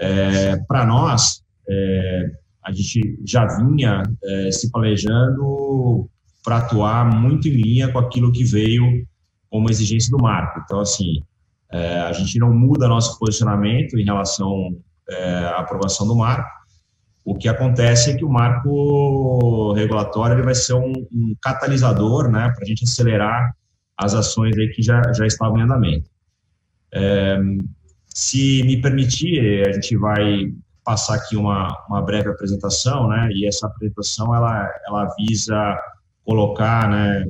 é, 0.00 0.56
para 0.66 0.84
nós, 0.84 1.42
é, 1.68 2.30
a 2.66 2.72
gente 2.72 3.16
já 3.24 3.46
vinha 3.46 4.02
é, 4.24 4.50
se 4.50 4.70
planejando 4.72 6.10
para 6.44 6.58
atuar 6.58 7.04
muito 7.04 7.46
em 7.46 7.52
linha 7.52 7.92
com 7.92 7.98
aquilo 7.98 8.32
que 8.32 8.42
veio 8.42 9.06
como 9.48 9.70
exigência 9.70 10.10
do 10.10 10.20
marco. 10.20 10.60
Então, 10.64 10.80
assim, 10.80 11.22
é, 11.70 12.00
a 12.00 12.12
gente 12.12 12.38
não 12.40 12.52
muda 12.52 12.88
nosso 12.88 13.18
posicionamento 13.20 13.96
em 13.96 14.04
relação 14.04 14.76
é, 15.08 15.44
à 15.44 15.58
aprovação 15.58 16.08
do 16.08 16.16
marco. 16.16 16.48
O 17.24 17.36
que 17.36 17.48
acontece 17.48 18.10
é 18.10 18.16
que 18.16 18.24
o 18.24 18.28
marco 18.28 19.72
regulatório 19.72 20.34
ele 20.34 20.42
vai 20.42 20.54
ser 20.54 20.74
um, 20.74 20.92
um 21.12 21.36
catalisador 21.40 22.28
né, 22.28 22.50
para 22.52 22.64
a 22.64 22.66
gente 22.66 22.84
acelerar 22.84 23.54
as 23.96 24.12
ações 24.12 24.56
aí 24.58 24.68
que 24.70 24.82
já, 24.82 25.00
já 25.12 25.24
estavam 25.24 25.58
em 25.58 25.62
andamento. 25.62 26.10
É, 26.92 27.38
se 28.08 28.62
me 28.64 28.80
permitir, 28.80 29.68
a 29.68 29.72
gente 29.72 29.96
vai 29.96 30.52
passar 30.86 31.16
aqui 31.16 31.36
uma, 31.36 31.76
uma 31.88 32.00
breve 32.00 32.30
apresentação, 32.30 33.08
né, 33.08 33.28
e 33.32 33.44
essa 33.44 33.66
apresentação 33.66 34.32
ela, 34.32 34.70
ela 34.86 35.12
visa 35.18 35.76
colocar 36.24 36.88
né, 36.88 37.24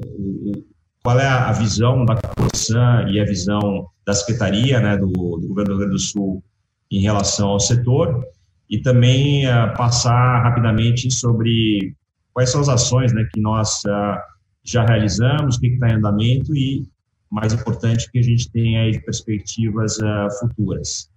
qual 1.02 1.18
é 1.18 1.26
a 1.26 1.50
visão 1.52 2.04
da 2.04 2.16
Corsan 2.36 3.06
e 3.08 3.18
a 3.18 3.24
visão 3.24 3.88
da 4.04 4.12
Secretaria 4.12 4.78
né, 4.78 4.98
do, 4.98 5.10
do, 5.10 5.48
Governo 5.48 5.64
do 5.64 5.70
Rio 5.70 5.78
Grande 5.78 5.92
do 5.92 5.98
Sul 5.98 6.44
em 6.90 7.00
relação 7.00 7.48
ao 7.48 7.58
setor 7.58 8.22
e 8.68 8.78
também 8.78 9.46
uh, 9.46 9.74
passar 9.74 10.42
rapidamente 10.42 11.10
sobre 11.10 11.94
quais 12.34 12.50
são 12.50 12.60
as 12.60 12.68
ações 12.68 13.12
né, 13.14 13.26
que 13.32 13.40
nós 13.40 13.82
uh, 13.86 14.18
já 14.62 14.84
realizamos, 14.84 15.56
o 15.56 15.60
que 15.60 15.68
está 15.68 15.88
em 15.88 15.94
andamento 15.94 16.54
e, 16.54 16.86
mais 17.30 17.54
importante, 17.54 18.10
que 18.10 18.18
a 18.18 18.22
gente 18.22 18.50
tem 18.50 18.78
aí 18.78 19.00
perspectivas 19.00 19.96
uh, 19.98 20.28
futuras. 20.40 21.08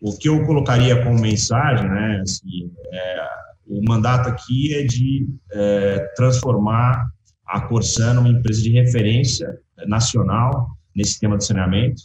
O 0.00 0.16
que 0.16 0.28
eu 0.28 0.44
colocaria 0.46 1.02
como 1.02 1.20
mensagem, 1.20 1.88
né, 1.88 2.20
assim, 2.22 2.72
é, 2.92 3.28
o 3.66 3.82
mandato 3.86 4.28
aqui 4.28 4.74
é 4.74 4.82
de 4.82 5.28
é, 5.52 5.98
transformar 6.16 7.06
a 7.46 7.60
Corsan 7.60 8.14
é 8.14 8.18
uma 8.18 8.28
empresa 8.28 8.62
de 8.62 8.70
referência 8.70 9.58
nacional 9.86 10.68
nesse 10.94 11.18
tema 11.18 11.36
de 11.36 11.44
saneamento, 11.44 12.02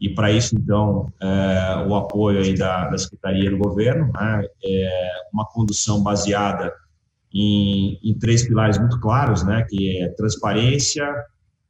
e 0.00 0.08
para 0.08 0.30
isso, 0.30 0.54
então, 0.56 1.12
é, 1.20 1.84
o 1.88 1.96
apoio 1.96 2.40
aí 2.40 2.56
da, 2.56 2.88
da 2.88 2.96
Secretaria 2.96 3.50
do 3.50 3.58
Governo, 3.58 4.12
né, 4.12 4.44
é 4.64 5.10
uma 5.32 5.44
condução 5.46 6.02
baseada 6.02 6.72
em, 7.34 7.98
em, 8.02 8.14
três 8.14 8.46
pilares 8.46 8.78
muito 8.78 9.00
claros, 9.00 9.42
né, 9.42 9.66
que 9.68 10.00
é 10.00 10.08
transparência, 10.10 11.04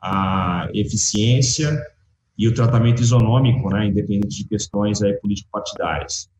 a 0.00 0.68
eficiência 0.74 1.83
e 2.38 2.46
o 2.46 2.55
tratamento 2.55 3.03
isonômico, 3.03 3.68
né, 3.68 3.87
independente 3.87 4.37
de 4.37 4.48
questões 4.48 5.03
aí 5.03 5.12
político-partidárias. 5.14 6.31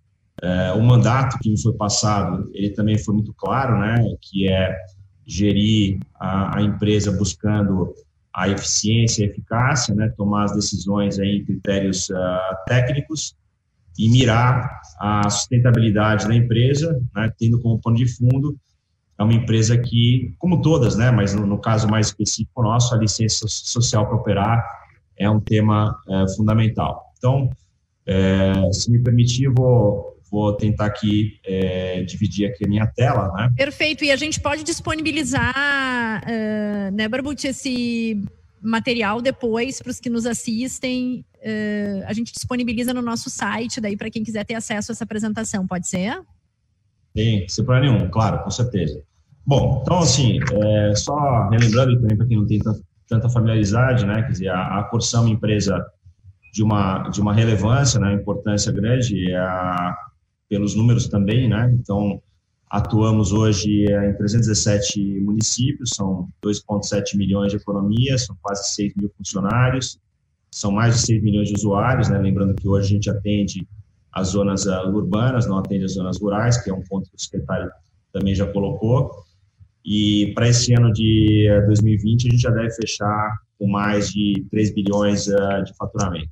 É, 0.41 0.73
o 0.73 0.81
mandato 0.81 1.37
que 1.41 1.51
me 1.51 1.61
foi 1.61 1.73
passado, 1.73 2.49
ele 2.55 2.71
também 2.71 2.97
foi 2.97 3.15
muito 3.15 3.35
claro, 3.35 3.79
né, 3.79 3.97
que 4.23 4.49
é 4.49 4.77
gerir 5.27 5.99
a, 6.15 6.59
a 6.59 6.63
empresa 6.63 7.11
buscando 7.11 7.93
a 8.33 8.49
eficiência 8.49 9.25
e 9.25 9.29
eficácia, 9.29 9.93
né, 9.95 10.13
tomar 10.17 10.45
as 10.45 10.53
decisões 10.53 11.19
aí 11.19 11.39
em 11.39 11.45
critérios 11.45 12.09
uh, 12.11 12.15
técnicos 12.67 13.35
e 13.99 14.09
mirar 14.09 14.81
a 15.01 15.29
sustentabilidade 15.29 16.29
da 16.29 16.35
empresa, 16.35 17.01
né, 17.13 17.33
tendo 17.37 17.61
como 17.61 17.81
pano 17.81 17.97
de 17.97 18.07
fundo 18.07 18.57
é 19.19 19.25
uma 19.25 19.35
empresa 19.35 19.77
que, 19.77 20.33
como 20.39 20.63
todas, 20.63 20.97
né, 20.97 21.11
mas 21.11 21.35
no, 21.35 21.45
no 21.45 21.59
caso 21.59 21.89
mais 21.89 22.07
específico 22.07 22.63
nosso, 22.63 22.95
a 22.95 22.99
licença 22.99 23.47
social 23.49 24.07
para 24.07 24.17
operar 24.17 24.65
é 25.19 25.29
um 25.29 25.41
tema 25.41 25.97
é, 26.09 26.25
fundamental. 26.37 27.13
Então, 27.19 27.51
é, 28.07 28.73
se 28.73 28.91
me 28.91 28.99
permitir, 28.99 29.49
vou 29.49 30.19
vou 30.31 30.53
tentar 30.53 30.87
aqui 30.87 31.41
é, 31.45 32.03
dividir 32.03 32.47
aqui 32.47 32.65
a 32.65 32.69
minha 32.69 32.87
tela, 32.87 33.33
né? 33.33 33.51
Perfeito. 33.57 34.05
E 34.05 34.11
a 34.11 34.17
gente 34.17 34.41
pode 34.41 34.63
disponibilizar, 34.63 36.23
uh, 36.23 36.95
né, 36.95 37.09
Barbucci, 37.09 37.49
esse 37.49 38.23
material 38.61 39.21
depois 39.23 39.81
para 39.81 39.91
os 39.91 40.01
que 40.01 40.11
nos 40.11 40.27
assistem. 40.27 41.25
Uh, 41.37 42.05
a 42.07 42.13
gente 42.13 42.33
disponibiliza 42.33 42.93
no 42.93 43.01
nosso 43.01 43.31
site, 43.31 43.81
daí 43.81 43.97
para 43.97 44.11
quem 44.11 44.23
quiser 44.23 44.45
ter 44.45 44.55
acesso 44.55 44.91
a 44.91 44.93
essa 44.93 45.05
apresentação, 45.05 45.67
pode 45.67 45.89
ser? 45.89 46.21
Sim, 47.17 47.47
sem 47.49 47.65
problema 47.65 47.93
nenhum, 47.93 48.11
claro, 48.11 48.43
com 48.43 48.51
certeza. 48.51 49.03
Bom, 49.47 49.81
então 49.83 50.01
assim, 50.01 50.39
é, 50.53 50.95
só 50.95 51.49
relembrando 51.49 51.99
também 52.01 52.17
para 52.17 52.27
quem 52.27 52.37
não 52.37 52.47
tem 52.47 52.59
tanta, 52.59 52.81
tanta 53.09 53.29
familiaridade, 53.29 54.05
né, 54.07 54.23
quer 54.23 54.33
dizer, 54.33 54.49
a, 54.49 54.61
a 54.61 54.90
é 54.92 55.18
uma 55.18 55.31
empresa 55.31 55.85
de 56.53 56.62
uma, 56.62 57.09
de 57.09 57.21
uma 57.21 57.33
relevância, 57.33 57.99
né, 57.99 58.12
importância 58.12 58.71
grande, 58.73 59.31
é 59.31 59.38
a, 59.38 59.97
pelos 60.49 60.75
números 60.75 61.09
também, 61.09 61.49
né? 61.49 61.71
Então, 61.79 62.23
atuamos 62.71 63.33
hoje 63.33 63.85
em 63.85 64.14
317 64.14 65.21
municípios, 65.21 65.90
são 65.94 66.29
2,7 66.42 67.16
milhões 67.16 67.53
de 67.53 67.59
economia, 67.59 68.16
são 68.18 68.37
quase 68.42 68.75
6 68.75 68.94
mil 68.97 69.11
funcionários, 69.16 69.99
são 70.51 70.71
mais 70.73 70.94
de 70.94 71.01
6 71.03 71.23
milhões 71.23 71.49
de 71.49 71.55
usuários, 71.55 72.09
né? 72.09 72.18
Lembrando 72.18 72.55
que 72.55 72.66
hoje 72.66 72.87
a 72.87 72.94
gente 72.94 73.11
atende 73.11 73.66
as 74.12 74.29
zonas 74.29 74.64
uh, 74.66 74.88
urbanas, 74.88 75.47
não 75.47 75.59
atende 75.59 75.85
as 75.85 75.94
zonas 75.94 76.18
rurais, 76.18 76.62
que 76.62 76.71
é 76.71 76.75
um 76.75 76.83
ponto 76.83 77.09
que 77.11 77.16
o 77.16 77.21
secretário 77.21 77.71
também 78.12 78.35
já 78.35 78.51
colocou. 78.51 79.11
E 79.90 80.33
para 80.35 80.46
esse 80.46 80.74
ano 80.74 80.92
de 80.92 81.48
2020, 81.64 82.29
a 82.29 82.31
gente 82.31 82.42
já 82.42 82.51
deve 82.51 82.70
fechar 82.72 83.38
com 83.59 83.66
mais 83.66 84.11
de 84.11 84.46
3 84.51 84.74
bilhões 84.74 85.27
uh, 85.29 85.64
de 85.64 85.74
faturamento. 85.79 86.29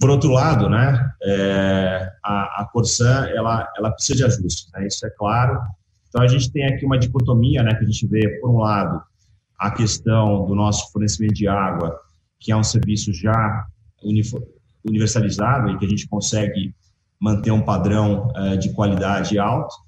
Por 0.00 0.10
outro 0.10 0.32
lado, 0.32 0.68
né, 0.68 1.08
é, 1.22 2.10
a, 2.22 2.62
a 2.62 2.68
Corsan 2.72 3.26
ela, 3.28 3.72
ela 3.78 3.92
precisa 3.92 4.16
de 4.16 4.24
ajustes, 4.24 4.68
né, 4.74 4.88
isso 4.88 5.06
é 5.06 5.10
claro. 5.10 5.60
Então 6.08 6.20
a 6.20 6.26
gente 6.26 6.50
tem 6.50 6.66
aqui 6.66 6.84
uma 6.84 6.98
dicotomia, 6.98 7.62
né, 7.62 7.74
que 7.76 7.84
a 7.84 7.86
gente 7.86 8.08
vê 8.08 8.40
por 8.40 8.50
um 8.50 8.58
lado 8.58 9.00
a 9.56 9.70
questão 9.70 10.44
do 10.46 10.54
nosso 10.54 10.90
fornecimento 10.90 11.34
de 11.34 11.46
água, 11.46 11.96
que 12.40 12.50
é 12.50 12.56
um 12.56 12.64
serviço 12.64 13.12
já 13.12 13.64
universalizado 14.84 15.70
e 15.70 15.78
que 15.78 15.86
a 15.86 15.88
gente 15.88 16.08
consegue 16.08 16.74
manter 17.20 17.52
um 17.52 17.62
padrão 17.62 18.32
é, 18.34 18.56
de 18.56 18.72
qualidade 18.72 19.38
alto. 19.38 19.85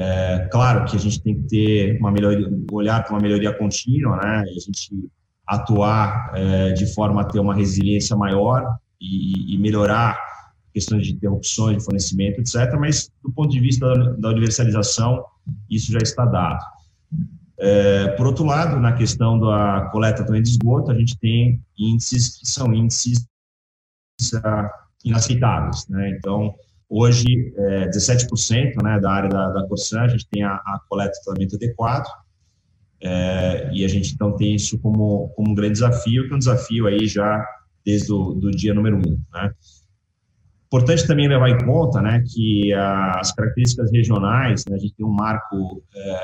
É, 0.00 0.48
claro 0.52 0.84
que 0.84 0.94
a 0.94 0.98
gente 1.00 1.20
tem 1.20 1.34
que 1.34 1.48
ter 1.48 1.98
uma 1.98 2.12
melhoria, 2.12 2.48
olhar 2.70 3.02
para 3.02 3.12
uma 3.12 3.20
melhoria 3.20 3.52
contínua, 3.52 4.16
né? 4.16 4.42
A 4.42 4.60
gente 4.60 5.10
atuar 5.44 6.30
é, 6.36 6.72
de 6.72 6.86
forma 6.94 7.22
a 7.22 7.24
ter 7.24 7.40
uma 7.40 7.52
resiliência 7.52 8.16
maior 8.16 8.76
e, 9.00 9.54
e 9.54 9.58
melhorar 9.58 10.16
questões 10.72 11.04
de 11.04 11.14
interrupções 11.14 11.78
de 11.78 11.84
fornecimento, 11.84 12.40
etc. 12.40 12.78
Mas, 12.78 13.10
do 13.24 13.32
ponto 13.32 13.50
de 13.50 13.58
vista 13.58 13.92
da, 13.92 14.12
da 14.12 14.28
universalização, 14.28 15.24
isso 15.68 15.90
já 15.90 15.98
está 15.98 16.24
dado. 16.24 16.64
É, 17.58 18.06
por 18.10 18.28
outro 18.28 18.44
lado, 18.44 18.78
na 18.78 18.92
questão 18.92 19.36
da 19.40 19.88
coleta 19.90 20.24
também 20.24 20.42
de 20.42 20.50
esgoto, 20.50 20.92
a 20.92 20.94
gente 20.94 21.18
tem 21.18 21.60
índices 21.76 22.38
que 22.38 22.46
são 22.46 22.72
índices 22.72 23.26
uh, 24.34 24.68
inaceitáveis. 25.04 25.88
Né? 25.88 26.10
Então, 26.10 26.54
Hoje, 26.88 27.52
é, 27.56 27.88
17% 27.90 28.82
né, 28.82 28.98
da 28.98 29.10
área 29.10 29.28
da, 29.28 29.50
da 29.50 29.66
Corsan, 29.66 30.00
a 30.00 30.08
gente 30.08 30.26
tem 30.30 30.42
a, 30.42 30.54
a 30.54 30.80
coleta 30.88 31.12
de 31.12 31.22
tratamento 31.22 31.56
adequado, 31.56 32.06
é, 33.00 33.70
e 33.72 33.84
a 33.84 33.88
gente 33.88 34.14
então 34.14 34.34
tem 34.36 34.54
isso 34.54 34.78
como, 34.80 35.28
como 35.36 35.50
um 35.50 35.54
grande 35.54 35.74
desafio, 35.74 36.26
que 36.26 36.32
é 36.32 36.36
um 36.36 36.38
desafio 36.38 36.86
aí 36.86 37.06
já 37.06 37.44
desde 37.84 38.12
o 38.12 38.34
do 38.34 38.50
dia 38.50 38.74
número 38.74 38.96
um. 38.96 39.22
Né? 39.32 39.52
Importante 40.66 41.06
também 41.06 41.28
levar 41.28 41.48
em 41.48 41.58
conta 41.64 42.02
né, 42.02 42.22
que 42.26 42.72
as 42.74 43.32
características 43.32 43.90
regionais, 43.92 44.64
né, 44.68 44.76
a 44.76 44.78
gente 44.78 44.94
tem 44.94 45.06
um 45.06 45.12
marco 45.12 45.82
é, 45.94 46.20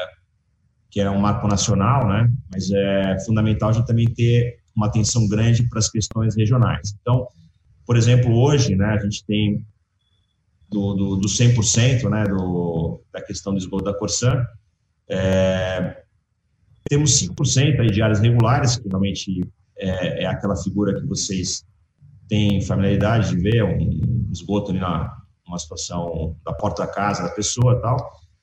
que 0.90 1.00
é 1.00 1.10
um 1.10 1.18
marco 1.18 1.48
nacional, 1.48 2.06
né, 2.08 2.28
mas 2.52 2.70
é 2.70 3.18
fundamental 3.24 3.70
a 3.70 3.72
gente 3.72 3.86
também 3.86 4.06
ter 4.06 4.58
uma 4.76 4.86
atenção 4.86 5.26
grande 5.28 5.68
para 5.68 5.78
as 5.78 5.88
questões 5.88 6.36
regionais. 6.36 6.94
Então, 7.00 7.26
por 7.86 7.96
exemplo, 7.96 8.34
hoje, 8.34 8.74
né, 8.74 8.86
a 8.86 8.98
gente 8.98 9.24
tem 9.24 9.64
do, 10.68 10.94
do, 10.94 11.16
do 11.16 11.28
100% 11.28 12.08
né, 12.08 12.24
do, 12.24 13.00
da 13.12 13.22
questão 13.22 13.52
do 13.52 13.58
esgoto 13.58 13.84
da 13.84 13.94
Corsan, 13.94 14.44
é, 15.08 16.02
temos 16.88 17.22
5% 17.22 17.80
aí 17.80 17.90
de 17.90 18.02
áreas 18.02 18.20
regulares, 18.20 18.76
que 18.76 18.88
realmente 18.88 19.40
é, 19.78 20.24
é, 20.24 20.26
aquela 20.26 20.56
figura 20.56 20.98
que 20.98 21.06
vocês 21.06 21.64
têm 22.28 22.60
familiaridade 22.62 23.30
de 23.30 23.36
ver, 23.40 23.64
um 23.64 24.28
esgoto 24.32 24.70
ali 24.70 24.80
na 24.80 25.14
uma 25.46 25.58
situação 25.58 26.34
da 26.42 26.54
porta 26.54 26.86
da 26.86 26.90
casa 26.90 27.22
da 27.22 27.28
pessoa 27.28 27.80
tal, 27.80 27.96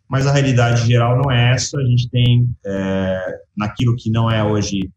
mas 0.08 0.28
a 0.28 0.32
realidade 0.32 0.86
geral 0.86 1.18
não 1.18 1.32
é 1.32 1.54
essa, 1.54 1.78
a 1.78 1.84
gente 1.84 2.10
tem 2.10 2.48
é, 2.64 3.40
naquilo 3.58 3.96
que 3.96 4.12
não 4.12 4.30
é 4.30 4.44
hoje 4.44 4.92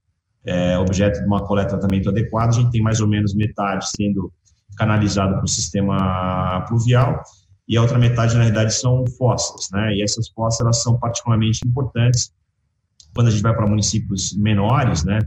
é, 0.45 0.79
objeto 0.79 1.21
de 1.21 1.27
uma 1.27 1.47
coleta 1.47 1.75
de 1.75 1.81
tratamento 1.81 2.11
adequado, 2.11 2.51
a 2.51 2.53
gente 2.53 2.71
tem 2.71 2.83
mais 2.83 3.01
ou 3.01 3.09
menos 3.09 3.35
metade 3.35 3.87
sendo 3.97 4.31
canalizado 4.75 5.35
para 5.35 5.45
o 5.45 5.49
sistema 5.49 6.65
pluvial 6.69 7.23
e 7.67 7.77
a 7.77 7.83
outra 7.83 7.99
metade, 7.99 8.35
na 8.35 8.43
realidade, 8.43 8.75
são 8.75 9.05
fossas, 9.19 9.71
né? 9.73 9.95
E 9.95 10.03
essas 10.03 10.29
fossas, 10.29 10.61
elas 10.61 10.83
são 10.83 10.99
particularmente 10.99 11.61
importantes 11.67 12.33
quando 13.15 13.29
a 13.29 13.31
gente 13.31 13.43
vai 13.43 13.55
para 13.55 13.67
municípios 13.67 14.37
menores, 14.37 15.05
né? 15.05 15.19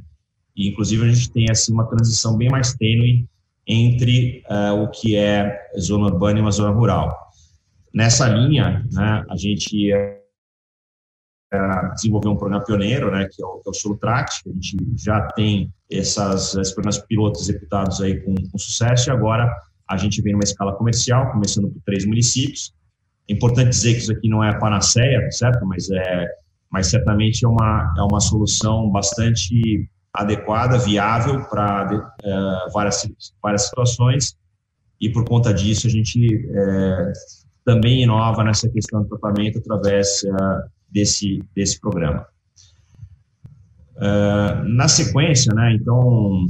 E, 0.56 0.70
inclusive, 0.70 1.04
a 1.06 1.14
gente 1.14 1.32
tem, 1.32 1.50
assim, 1.50 1.74
uma 1.74 1.88
transição 1.88 2.38
bem 2.38 2.50
mais 2.50 2.74
tênue 2.76 3.28
entre 3.66 4.44
uh, 4.50 4.84
o 4.84 4.90
que 4.90 5.16
é 5.16 5.58
zona 5.80 6.06
urbana 6.06 6.40
e 6.40 6.42
uma 6.42 6.52
zona 6.52 6.70
rural. 6.70 7.16
Nessa 7.94 8.28
linha, 8.28 8.86
né, 8.92 9.26
a 9.30 9.36
gente 9.36 9.92
uh, 11.54 11.94
desenvolveu 11.96 12.32
um 12.32 12.38
programa 12.38 12.64
pioneiro, 12.64 13.12
né, 13.12 13.28
que 13.32 13.42
é 13.42 13.46
o, 13.46 13.60
que 13.60 13.70
é 13.70 13.90
o 13.90 13.98
a 14.10 14.26
gente 14.54 14.78
já 14.98 15.22
tem 15.32 15.72
essas, 15.90 16.56
esses 16.56 16.74
programas 16.74 17.00
pilotos 17.00 17.42
executados 17.42 18.02
aí 18.02 18.20
com, 18.22 18.36
com 18.36 18.58
sucesso, 18.58 19.10
e 19.10 19.12
agora 19.12 19.50
a 19.88 19.98
gente 19.98 20.22
vem 20.22 20.34
numa 20.34 20.44
escala 20.44 20.74
comercial, 20.74 21.32
começando 21.32 21.70
por 21.70 21.82
três 21.86 22.06
municípios. 22.06 22.74
É 23.30 23.34
importante 23.34 23.70
dizer 23.70 23.94
que 23.94 24.00
isso 24.00 24.12
aqui 24.12 24.30
não 24.30 24.44
é 24.44 24.50
a 24.50 24.60
panaceia, 24.60 25.32
certo? 25.32 25.66
Mas, 25.66 25.90
é, 25.90 26.28
mas 26.70 26.88
certamente 26.88 27.46
é 27.46 27.48
uma, 27.48 27.94
é 27.98 28.02
uma 28.02 28.20
solução 28.20 28.90
bastante 28.90 29.90
adequada, 30.14 30.78
viável 30.78 31.44
para 31.46 32.14
é, 32.24 32.72
várias, 32.74 33.08
várias 33.42 33.64
situações. 33.64 34.38
E 35.00 35.10
por 35.10 35.24
conta 35.26 35.54
disso, 35.54 35.88
a 35.88 35.90
gente 35.90 36.50
é, 36.54 37.14
também 37.64 38.04
inova 38.04 38.44
nessa 38.44 38.70
questão 38.70 39.04
do 39.04 39.10
tratamento 39.10 39.60
através 39.60 40.24
é, 40.24 40.30
desse, 40.89 41.43
desse 41.56 41.80
programa. 41.80 42.26
Uh, 43.95 44.63
na 44.63 44.88
sequência, 44.88 45.54
né, 45.54 45.73
então, 45.73 46.47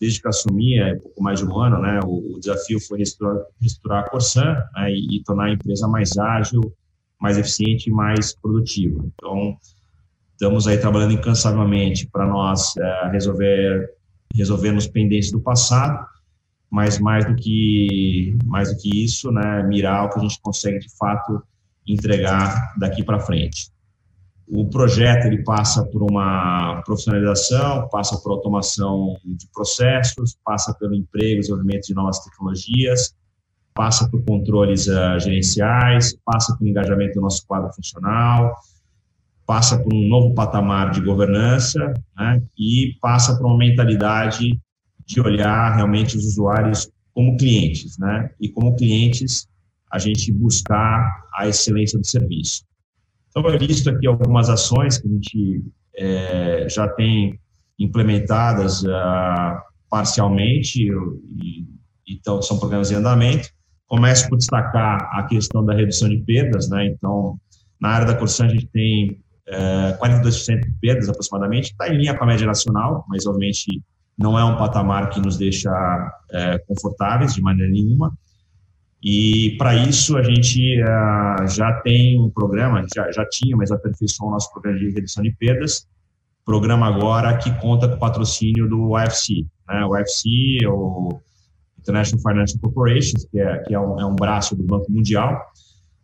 desde 0.00 0.20
que 0.20 0.28
assumi, 0.28 0.78
é 0.78 0.96
pouco 0.96 1.22
mais 1.22 1.38
de 1.38 1.46
um 1.46 1.56
ano, 1.56 1.80
né, 1.80 2.00
o, 2.04 2.34
o 2.34 2.40
desafio 2.40 2.80
foi 2.80 2.98
reestruturar, 2.98 4.04
a 4.04 4.10
Corsan 4.10 4.56
né, 4.74 4.90
e, 4.90 5.18
e, 5.18 5.22
tornar 5.22 5.44
a 5.44 5.52
empresa 5.52 5.86
mais 5.86 6.18
ágil, 6.18 6.60
mais 7.20 7.38
eficiente 7.38 7.88
e 7.88 7.92
mais 7.92 8.34
produtiva. 8.34 9.04
Então, 9.14 9.56
estamos 10.32 10.66
aí 10.66 10.78
trabalhando 10.78 11.12
incansavelmente 11.12 12.08
para 12.10 12.26
nós 12.26 12.76
é, 12.76 13.10
resolver 13.10 13.94
resolvermos 14.34 14.86
pendências 14.86 15.32
do 15.32 15.40
passado, 15.40 16.06
mas 16.70 16.98
mais 16.98 17.26
do 17.26 17.34
que 17.34 18.36
mais 18.44 18.72
do 18.72 18.80
que 18.80 19.04
isso, 19.04 19.30
né, 19.30 19.62
mirar 19.64 20.06
o 20.06 20.10
que 20.10 20.18
a 20.18 20.22
gente 20.22 20.40
consegue 20.40 20.78
de 20.78 20.96
fato 20.96 21.42
entregar 21.92 22.74
daqui 22.78 23.02
para 23.02 23.20
frente. 23.20 23.70
O 24.52 24.68
projeto 24.68 25.26
ele 25.26 25.44
passa 25.44 25.84
por 25.86 26.02
uma 26.02 26.82
profissionalização, 26.84 27.88
passa 27.88 28.18
por 28.18 28.32
automação 28.32 29.16
de 29.24 29.46
processos, 29.52 30.36
passa 30.44 30.74
pelo 30.74 30.94
emprego, 30.94 31.40
desenvolvimento 31.40 31.86
de 31.86 31.94
novas 31.94 32.18
tecnologias, 32.24 33.14
passa 33.72 34.08
por 34.10 34.24
controles 34.24 34.88
uh, 34.88 35.20
gerenciais, 35.20 36.16
passa 36.24 36.56
por 36.56 36.66
engajamento 36.66 37.14
do 37.14 37.20
nosso 37.20 37.46
quadro 37.46 37.72
funcional, 37.72 38.52
passa 39.46 39.78
por 39.78 39.94
um 39.94 40.08
novo 40.08 40.34
patamar 40.34 40.90
de 40.90 41.00
governança 41.00 41.92
né, 42.16 42.42
e 42.58 42.96
passa 43.00 43.36
por 43.36 43.46
uma 43.46 43.58
mentalidade 43.58 44.60
de 45.06 45.20
olhar 45.20 45.76
realmente 45.76 46.16
os 46.16 46.24
usuários 46.24 46.90
como 47.12 47.36
clientes, 47.36 47.98
né? 47.98 48.30
E 48.40 48.48
como 48.48 48.76
clientes 48.76 49.48
a 49.90 49.98
gente 49.98 50.32
buscar 50.32 51.24
a 51.34 51.48
excelência 51.48 51.98
do 51.98 52.06
serviço. 52.06 52.64
Então, 53.28 53.48
eu 53.48 53.56
listo 53.56 53.90
aqui 53.90 54.06
algumas 54.06 54.48
ações 54.48 54.98
que 54.98 55.08
a 55.08 55.10
gente 55.10 55.64
é, 55.96 56.68
já 56.68 56.88
tem 56.88 57.38
implementadas 57.78 58.82
uh, 58.82 59.58
parcialmente, 59.88 60.86
e, 60.86 61.66
então 62.06 62.42
são 62.42 62.58
programas 62.58 62.90
em 62.90 62.96
andamento. 62.96 63.48
Começo 63.86 64.28
por 64.28 64.36
destacar 64.36 65.10
a 65.12 65.24
questão 65.24 65.64
da 65.64 65.74
redução 65.74 66.08
de 66.08 66.18
perdas, 66.18 66.68
né? 66.68 66.86
Então, 66.86 67.38
na 67.80 67.88
área 67.88 68.06
da 68.06 68.14
Corsan, 68.14 68.46
a 68.46 68.48
gente 68.48 68.66
tem 68.68 69.20
é, 69.48 69.92
42% 70.00 70.60
de 70.60 70.72
perdas 70.80 71.08
aproximadamente, 71.08 71.72
está 71.72 71.88
em 71.88 71.96
linha 71.96 72.16
com 72.16 72.22
a 72.22 72.26
média 72.26 72.46
nacional, 72.46 73.04
mas 73.08 73.26
obviamente 73.26 73.82
não 74.16 74.38
é 74.38 74.44
um 74.44 74.56
patamar 74.56 75.10
que 75.10 75.18
nos 75.18 75.36
deixa 75.36 75.70
é, 76.30 76.58
confortáveis 76.58 77.34
de 77.34 77.42
maneira 77.42 77.72
nenhuma. 77.72 78.12
E 79.02 79.56
para 79.56 79.74
isso 79.74 80.16
a 80.16 80.22
gente 80.22 80.82
uh, 80.82 81.48
já 81.48 81.80
tem 81.82 82.20
um 82.20 82.28
programa, 82.28 82.84
já, 82.94 83.10
já 83.10 83.26
tinha, 83.28 83.56
mas 83.56 83.70
aperfeiçoou 83.70 84.28
o 84.28 84.32
nosso 84.32 84.52
programa 84.52 84.78
de 84.78 84.90
redução 84.90 85.22
de 85.22 85.32
perdas. 85.32 85.88
Programa 86.44 86.86
agora 86.86 87.36
que 87.38 87.50
conta 87.60 87.88
com 87.88 87.94
o 87.94 87.98
patrocínio 87.98 88.68
do 88.68 88.90
UFC. 88.90 89.46
Né? 89.66 89.84
O 89.84 89.90
UFC, 89.90 90.28
o 90.66 91.20
International 91.78 92.22
Financial 92.22 92.60
Corporation, 92.60 93.16
que, 93.30 93.40
é, 93.40 93.58
que 93.62 93.74
é, 93.74 93.80
um, 93.80 94.00
é 94.00 94.04
um 94.04 94.14
braço 94.14 94.54
do 94.54 94.64
Banco 94.64 94.90
Mundial. 94.92 95.40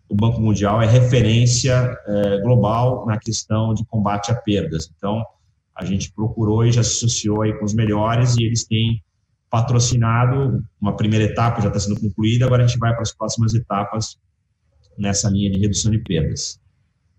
O 0.08 0.14
Banco 0.14 0.40
Mundial 0.40 0.80
é 0.80 0.86
referência 0.86 1.98
é, 2.06 2.40
global 2.40 3.04
na 3.06 3.18
questão 3.18 3.74
de 3.74 3.84
combate 3.84 4.30
a 4.30 4.34
perdas. 4.34 4.90
Então, 4.96 5.22
a 5.74 5.84
gente 5.84 6.10
procurou 6.12 6.64
e 6.64 6.72
já 6.72 6.82
se 6.82 6.92
associou 6.92 7.42
aí 7.42 7.52
com 7.58 7.64
os 7.64 7.74
melhores 7.74 8.36
e 8.38 8.44
eles 8.44 8.64
têm 8.64 9.02
patrocinado, 9.50 10.64
uma 10.80 10.96
primeira 10.96 11.24
etapa 11.24 11.60
já 11.60 11.68
está 11.68 11.80
sendo 11.80 12.00
concluída, 12.00 12.46
agora 12.46 12.64
a 12.64 12.66
gente 12.66 12.78
vai 12.78 12.92
para 12.92 13.02
as 13.02 13.12
próximas 13.12 13.54
etapas 13.54 14.18
nessa 14.98 15.28
linha 15.30 15.50
de 15.50 15.60
redução 15.60 15.90
de 15.90 15.98
perdas. 15.98 16.60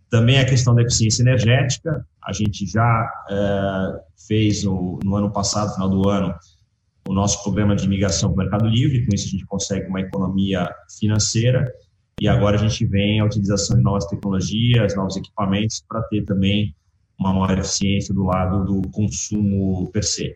Também 0.09 0.39
a 0.39 0.45
questão 0.45 0.73
da 0.73 0.81
eficiência 0.81 1.21
energética, 1.21 2.05
a 2.23 2.33
gente 2.33 2.65
já 2.65 3.11
é, 3.29 4.01
fez 4.27 4.63
no, 4.63 4.99
no, 5.03 5.15
ano 5.15 5.31
passado, 5.31 5.73
final 5.73 5.89
do 5.89 6.09
ano, 6.09 6.33
o 7.07 7.13
nosso 7.13 7.41
programa 7.43 7.75
de 7.75 7.87
migração 7.87 8.33
para 8.33 8.35
o 8.35 8.49
Mercado 8.49 8.67
Livre, 8.67 9.05
com 9.05 9.15
isso 9.15 9.27
a 9.27 9.31
gente 9.31 9.45
consegue 9.45 9.87
uma 9.87 10.01
economia 10.01 10.69
financeira, 10.99 11.71
e 12.19 12.27
agora 12.27 12.55
a 12.55 12.59
gente 12.59 12.85
vem 12.85 13.19
a 13.19 13.25
utilização 13.25 13.77
de 13.77 13.83
novas 13.83 14.05
tecnologias, 14.05 14.95
novos 14.95 15.15
equipamentos, 15.15 15.83
para 15.87 16.01
ter 16.03 16.23
também 16.23 16.75
uma 17.19 17.33
maior 17.33 17.59
eficiência 17.59 18.13
do 18.13 18.23
lado 18.23 18.65
do 18.65 18.89
consumo 18.89 19.89
per 19.91 20.03
se. 20.03 20.35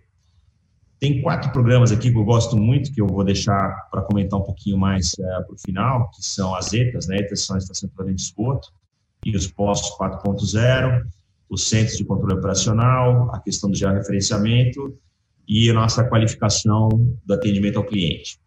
Tem 1.02 1.20
quatro 1.20 1.52
programas 1.52 1.92
aqui 1.92 2.12
que 2.12 2.18
eu 2.18 2.24
gosto 2.24 2.56
muito, 2.56 2.94
que 2.94 3.02
eu 3.02 3.08
vou 3.08 3.24
deixar 3.24 3.90
para 3.90 4.04
comentar 4.04 4.40
um 4.40 4.44
pouquinho 4.44 4.78
mais 4.78 5.14
é, 5.20 5.42
para 5.42 5.56
o 5.56 5.58
final, 5.58 6.12
que 6.12 6.24
são 6.24 6.54
as 6.54 6.72
ETAs, 6.74 7.08
né? 7.08 7.18
ETAs 7.18 7.44
são 7.44 7.56
a 7.56 7.60
Estação 7.60 7.90
Tratamento 7.90 8.18
de 8.18 8.22
Esgoto, 8.22 8.72
e 9.26 9.36
os 9.36 9.48
postos 9.48 9.98
4.0, 9.98 11.02
os 11.50 11.68
centros 11.68 11.98
de 11.98 12.06
controle 12.06 12.36
operacional, 12.36 13.34
a 13.34 13.40
questão 13.40 13.72
do 13.72 13.76
georreferenciamento 13.76 14.96
e 15.48 15.72
a 15.72 15.74
nossa 15.74 16.08
qualificação 16.08 16.90
do 17.26 17.34
atendimento 17.34 17.78
ao 17.78 17.84
cliente. 17.84 18.40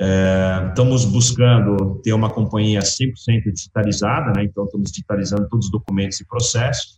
É, 0.00 0.66
estamos 0.68 1.04
buscando 1.04 2.00
ter 2.02 2.14
uma 2.14 2.30
companhia 2.30 2.80
100% 2.80 3.52
digitalizada, 3.52 4.32
né? 4.34 4.44
então 4.44 4.64
estamos 4.64 4.90
digitalizando 4.90 5.46
todos 5.46 5.66
os 5.66 5.72
documentos 5.72 6.18
e 6.20 6.26
processos, 6.26 6.97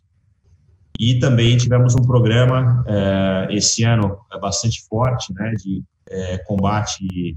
e 1.01 1.19
também 1.19 1.57
tivemos 1.57 1.95
um 1.95 2.03
programa 2.03 2.85
é, 2.87 3.49
esse 3.53 3.83
ano 3.85 4.19
bastante 4.39 4.83
forte, 4.87 5.33
né, 5.33 5.53
de 5.53 5.83
é, 6.07 6.37
combate 6.45 7.35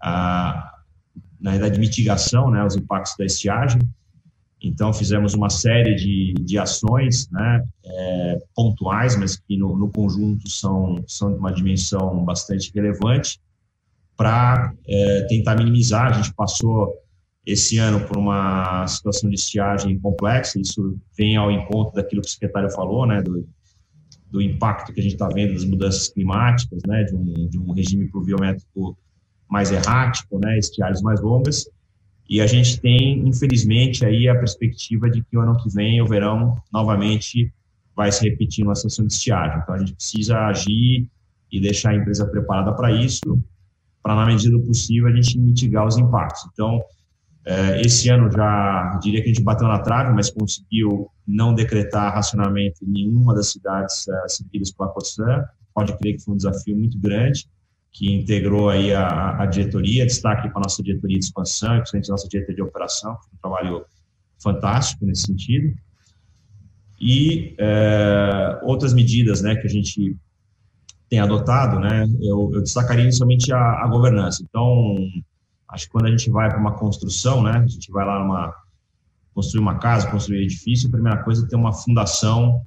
a, 0.00 0.76
na 1.40 1.50
verdade, 1.50 1.80
mitigação, 1.80 2.52
né, 2.52 2.60
aos 2.60 2.76
impactos 2.76 3.16
da 3.18 3.24
estiagem. 3.24 3.80
Então 4.62 4.92
fizemos 4.92 5.34
uma 5.34 5.50
série 5.50 5.96
de, 5.96 6.34
de 6.34 6.56
ações, 6.56 7.28
né, 7.32 7.64
é, 7.84 8.38
pontuais, 8.54 9.16
mas 9.16 9.36
que 9.36 9.56
no, 9.56 9.76
no 9.76 9.90
conjunto 9.90 10.48
são 10.48 11.02
são 11.08 11.32
de 11.32 11.38
uma 11.40 11.52
dimensão 11.52 12.24
bastante 12.24 12.70
relevante 12.72 13.40
para 14.16 14.72
tentar 15.28 15.56
minimizar. 15.56 16.12
A 16.12 16.12
gente 16.12 16.32
passou 16.34 16.94
esse 17.46 17.78
ano 17.78 18.06
por 18.06 18.16
uma 18.16 18.86
situação 18.86 19.28
de 19.28 19.36
estiagem 19.36 19.98
complexa, 19.98 20.60
isso 20.60 20.98
vem 21.16 21.36
ao 21.36 21.50
encontro 21.50 21.94
daquilo 21.94 22.22
que 22.22 22.28
o 22.28 22.30
secretário 22.30 22.70
falou, 22.70 23.06
né, 23.06 23.22
do, 23.22 23.48
do 24.30 24.40
impacto 24.40 24.92
que 24.92 25.00
a 25.00 25.02
gente 25.02 25.14
está 25.14 25.28
vendo 25.28 25.54
das 25.54 25.64
mudanças 25.64 26.08
climáticas, 26.08 26.80
né, 26.86 27.04
de 27.04 27.14
um, 27.14 27.48
de 27.48 27.58
um 27.58 27.72
regime 27.72 28.08
pluviométrico 28.08 28.96
mais 29.48 29.72
errático, 29.72 30.38
né, 30.38 30.58
estiagens 30.58 31.02
mais 31.02 31.20
longas, 31.20 31.66
e 32.30 32.40
a 32.40 32.46
gente 32.46 32.80
tem, 32.80 33.26
infelizmente, 33.26 34.04
aí 34.04 34.28
a 34.28 34.38
perspectiva 34.38 35.10
de 35.10 35.20
que 35.24 35.36
o 35.36 35.40
ano 35.40 35.56
que 35.56 35.68
vem 35.68 36.00
o 36.00 36.06
verão 36.06 36.56
novamente 36.72 37.52
vai 37.96 38.12
se 38.12 38.22
repetir 38.28 38.64
uma 38.64 38.76
situação 38.76 39.04
de 39.04 39.12
estiagem. 39.12 39.58
Então 39.60 39.74
a 39.74 39.78
gente 39.78 39.94
precisa 39.94 40.38
agir 40.46 41.08
e 41.50 41.60
deixar 41.60 41.90
a 41.90 41.96
empresa 41.96 42.24
preparada 42.24 42.72
para 42.72 42.92
isso, 42.92 43.42
para 44.00 44.14
na 44.14 44.26
medida 44.26 44.56
do 44.56 44.62
possível 44.62 45.08
a 45.08 45.12
gente 45.12 45.36
mitigar 45.40 45.84
os 45.84 45.98
impactos. 45.98 46.48
Então 46.52 46.80
esse 47.80 48.08
ano 48.10 48.30
já 48.30 48.98
diria 49.02 49.22
que 49.22 49.30
a 49.30 49.32
gente 49.32 49.42
bateu 49.42 49.66
na 49.66 49.78
trave, 49.78 50.12
mas 50.12 50.30
conseguiu 50.30 51.10
não 51.26 51.54
decretar 51.54 52.14
racionamento 52.14 52.84
em 52.84 52.90
nenhuma 52.90 53.34
das 53.34 53.52
cidades 53.52 54.06
uh, 54.06 54.28
servidas 54.28 54.70
pela 54.72 54.90
Corsã. 54.90 55.44
Pode 55.74 55.96
crer 55.96 56.16
que 56.16 56.24
foi 56.24 56.34
um 56.34 56.36
desafio 56.36 56.76
muito 56.76 56.98
grande, 56.98 57.48
que 57.92 58.12
integrou 58.12 58.68
aí 58.68 58.92
a, 58.92 59.42
a 59.42 59.46
diretoria, 59.46 60.04
destaque 60.04 60.48
para 60.48 60.58
a 60.58 60.62
nossa 60.62 60.82
diretoria 60.82 61.18
de 61.18 61.24
expansão, 61.24 61.76
principalmente 61.76 62.10
a 62.10 62.12
nossa 62.12 62.28
diretoria 62.28 62.56
de 62.56 62.62
operação, 62.62 63.14
que 63.14 63.34
um 63.34 63.38
trabalho 63.40 63.84
fantástico 64.38 65.06
nesse 65.06 65.22
sentido. 65.22 65.74
E 67.00 67.54
é, 67.58 68.60
outras 68.62 68.92
medidas 68.92 69.40
né, 69.40 69.56
que 69.56 69.66
a 69.66 69.70
gente 69.70 70.16
tem 71.08 71.18
adotado, 71.18 71.80
né, 71.80 72.06
eu, 72.20 72.50
eu 72.52 72.62
destacaria 72.62 73.10
somente 73.10 73.52
a, 73.52 73.84
a 73.84 73.88
governança. 73.88 74.44
Então, 74.46 74.96
Acho 75.70 75.86
que 75.86 75.92
quando 75.92 76.06
a 76.06 76.10
gente 76.10 76.30
vai 76.30 76.48
para 76.48 76.58
uma 76.58 76.76
construção, 76.76 77.42
né, 77.42 77.52
a 77.52 77.66
gente 77.66 77.90
vai 77.90 78.04
lá 78.04 78.18
numa 78.18 78.54
construir 79.32 79.60
uma 79.60 79.78
casa, 79.78 80.10
construir 80.10 80.40
um 80.40 80.42
edifício, 80.42 80.88
a 80.88 80.92
primeira 80.92 81.22
coisa 81.22 81.44
é 81.44 81.48
ter 81.48 81.56
uma 81.56 81.72
fundação 81.72 82.62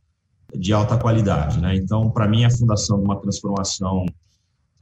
de 0.56 0.72
alta 0.72 0.98
qualidade, 0.98 1.60
né? 1.60 1.76
Então, 1.76 2.10
para 2.10 2.28
mim, 2.28 2.46
a 2.46 2.50
fundação 2.50 3.00
de 3.00 3.04
uma 3.04 3.20
transformação 3.20 4.06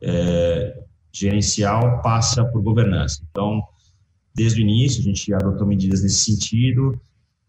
é, 0.02 0.84
gerencial 1.12 2.02
passa 2.02 2.46
por 2.46 2.62
governança. 2.62 3.24
Então, 3.30 3.64
desde 4.34 4.60
o 4.60 4.62
início, 4.62 5.02
a 5.02 5.04
gente 5.04 5.34
adotou 5.34 5.66
medidas 5.66 6.04
nesse 6.04 6.24
sentido. 6.24 7.00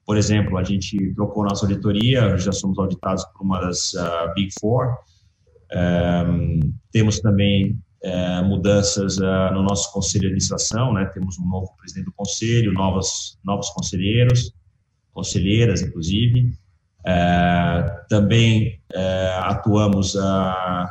Por 0.05 0.17
exemplo, 0.17 0.57
a 0.59 0.65
gente 0.65 1.15
trocou 1.15 1.45
nossa 1.45 1.65
auditoria, 1.65 2.37
já 2.37 2.53
somos 2.53 2.79
auditados 2.79 3.25
por 3.27 3.43
uma 3.43 3.61
das 3.61 3.93
uh, 3.95 4.33
Big 4.35 4.51
Four. 4.61 4.97
Um, 5.75 6.61
temos 6.91 7.21
também 7.21 7.79
é, 8.03 8.43
mudanças 8.43 9.17
uh, 9.19 9.53
no 9.55 9.63
nosso 9.63 9.93
conselho 9.93 10.23
de 10.23 10.27
administração, 10.27 10.93
né? 10.93 11.05
Temos 11.15 11.39
um 11.39 11.49
novo 11.49 11.73
presidente 11.77 12.07
do 12.07 12.13
conselho, 12.13 12.73
novos 12.73 13.39
novos 13.45 13.71
conselheiros, 13.71 14.53
conselheiras, 15.13 15.83
inclusive. 15.83 16.53
É, 17.05 18.05
também 18.09 18.81
é, 18.93 19.39
atuamos 19.43 20.15
uh, 20.15 20.21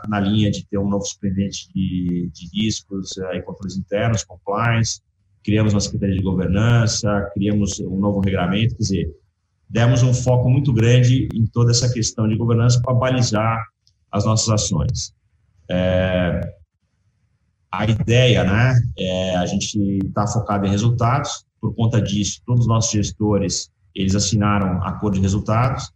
na 0.10 0.20
linha 0.20 0.52
de 0.52 0.66
ter 0.66 0.78
um 0.78 0.90
novo 0.90 1.06
superintendente 1.06 1.72
de, 1.74 2.30
de 2.34 2.50
riscos 2.54 3.12
e 3.34 3.42
controles 3.42 3.78
internos, 3.78 4.24
compliance. 4.24 5.02
Criamos 5.44 5.74
uma 5.74 5.80
secretaria 5.80 6.16
de 6.16 6.24
governança, 6.24 7.30
criamos 7.34 7.80
um 7.80 7.98
novo 7.98 8.20
regulamento, 8.20 8.76
quer 8.76 8.84
dizer, 8.84 9.16
demos 9.70 10.04
um 10.04 10.14
foco 10.14 10.50
muito 10.50 10.72
grande 10.72 11.28
em 11.34 11.46
toda 11.48 11.72
essa 11.72 11.92
questão 11.92 12.28
de 12.28 12.36
governança 12.36 12.80
para 12.82 12.94
balizar 12.94 13.62
as 14.12 14.26
nossas 14.26 14.50
ações. 14.50 15.14
É, 15.70 16.61
a 17.72 17.86
ideia, 17.86 18.44
né, 18.44 18.80
é 18.98 19.36
a 19.38 19.46
gente 19.46 20.00
está 20.06 20.28
focado 20.28 20.66
em 20.66 20.70
resultados, 20.70 21.46
por 21.60 21.74
conta 21.74 22.02
disso, 22.02 22.42
todos 22.46 22.62
os 22.62 22.68
nossos 22.68 22.92
gestores, 22.92 23.72
eles 23.96 24.16
assinaram 24.16 24.84
acordo 24.84 25.16
de 25.16 25.22
resultados 25.22 25.92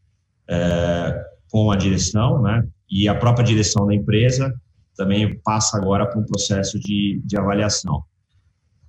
é, 0.47 1.25
com 1.49 1.71
a 1.71 1.75
direção, 1.75 2.41
né, 2.41 2.65
e 2.89 3.07
a 3.07 3.15
própria 3.15 3.43
direção 3.43 3.85
da 3.87 3.93
empresa 3.93 4.53
também 4.95 5.37
passa 5.39 5.77
agora 5.77 6.05
para 6.05 6.19
um 6.19 6.25
processo 6.25 6.79
de, 6.79 7.21
de 7.25 7.37
avaliação. 7.37 8.03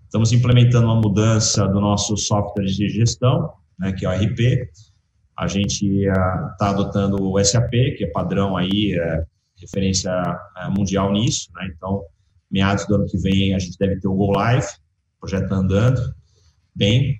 Estamos 0.05 0.33
implementando 0.33 0.87
uma 0.87 1.01
mudança 1.01 1.67
do 1.67 1.81
nosso 1.81 2.17
software 2.17 2.67
de 2.67 2.89
gestão, 2.89 3.53
né, 3.79 3.93
que 3.93 4.07
é 4.07 4.09
o 4.09 4.13
RP. 4.13 4.71
A 5.37 5.49
gente 5.49 5.85
está 6.05 6.71
adotando 6.71 7.21
o 7.21 7.45
SAP, 7.45 7.71
que 7.97 8.05
é 8.05 8.11
padrão 8.13 8.57
aí, 8.57 8.97
é, 8.97 9.25
referência 9.61 10.11
é, 10.59 10.69
mundial 10.69 11.13
nisso, 11.13 11.51
né, 11.57 11.69
então 11.75 12.05
meados 12.51 12.87
do 12.87 12.95
ano 12.95 13.07
que 13.07 13.19
vem 13.19 13.55
a 13.55 13.59
gente 13.59 13.79
deve 13.79 14.01
ter 14.01 14.09
o 14.09 14.15
Go 14.15 14.33
Live, 14.33 14.67
o 15.17 15.21
projeto 15.21 15.45
está 15.45 15.57
andando 15.57 16.01
bem. 16.75 17.19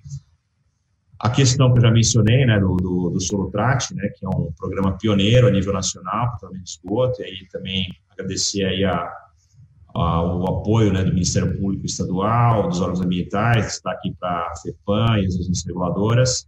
A 1.19 1.29
questão 1.31 1.71
que 1.73 1.79
eu 1.79 1.81
já 1.81 1.91
mencionei, 1.91 2.45
né, 2.45 2.59
do, 2.59 2.75
do, 2.77 3.09
do 3.09 3.19
Solutrat, 3.19 3.91
né, 3.91 4.07
que 4.09 4.23
é 4.23 4.29
um 4.29 4.51
programa 4.55 4.97
pioneiro 4.97 5.47
a 5.47 5.51
nível 5.51 5.73
nacional 5.73 6.27
para 6.27 6.37
tratamento 6.37 6.67
esgoto, 6.67 7.21
e 7.21 7.25
aí 7.25 7.47
também 7.51 7.87
agradecer 8.11 8.63
aí 8.65 8.85
a, 8.85 9.11
a, 9.95 10.21
o 10.23 10.45
apoio, 10.45 10.93
né, 10.93 11.03
do 11.03 11.11
Ministério 11.11 11.57
Público 11.57 11.87
Estadual, 11.87 12.69
dos 12.69 12.79
órgãos 12.81 13.01
ambientais, 13.01 13.73
está 13.73 13.91
aqui 13.91 14.15
para 14.19 14.29
a 14.29 14.55
FEPAM 14.61 15.19
e 15.19 15.25
as 15.25 15.33
agências 15.33 15.65
reguladoras. 15.65 16.47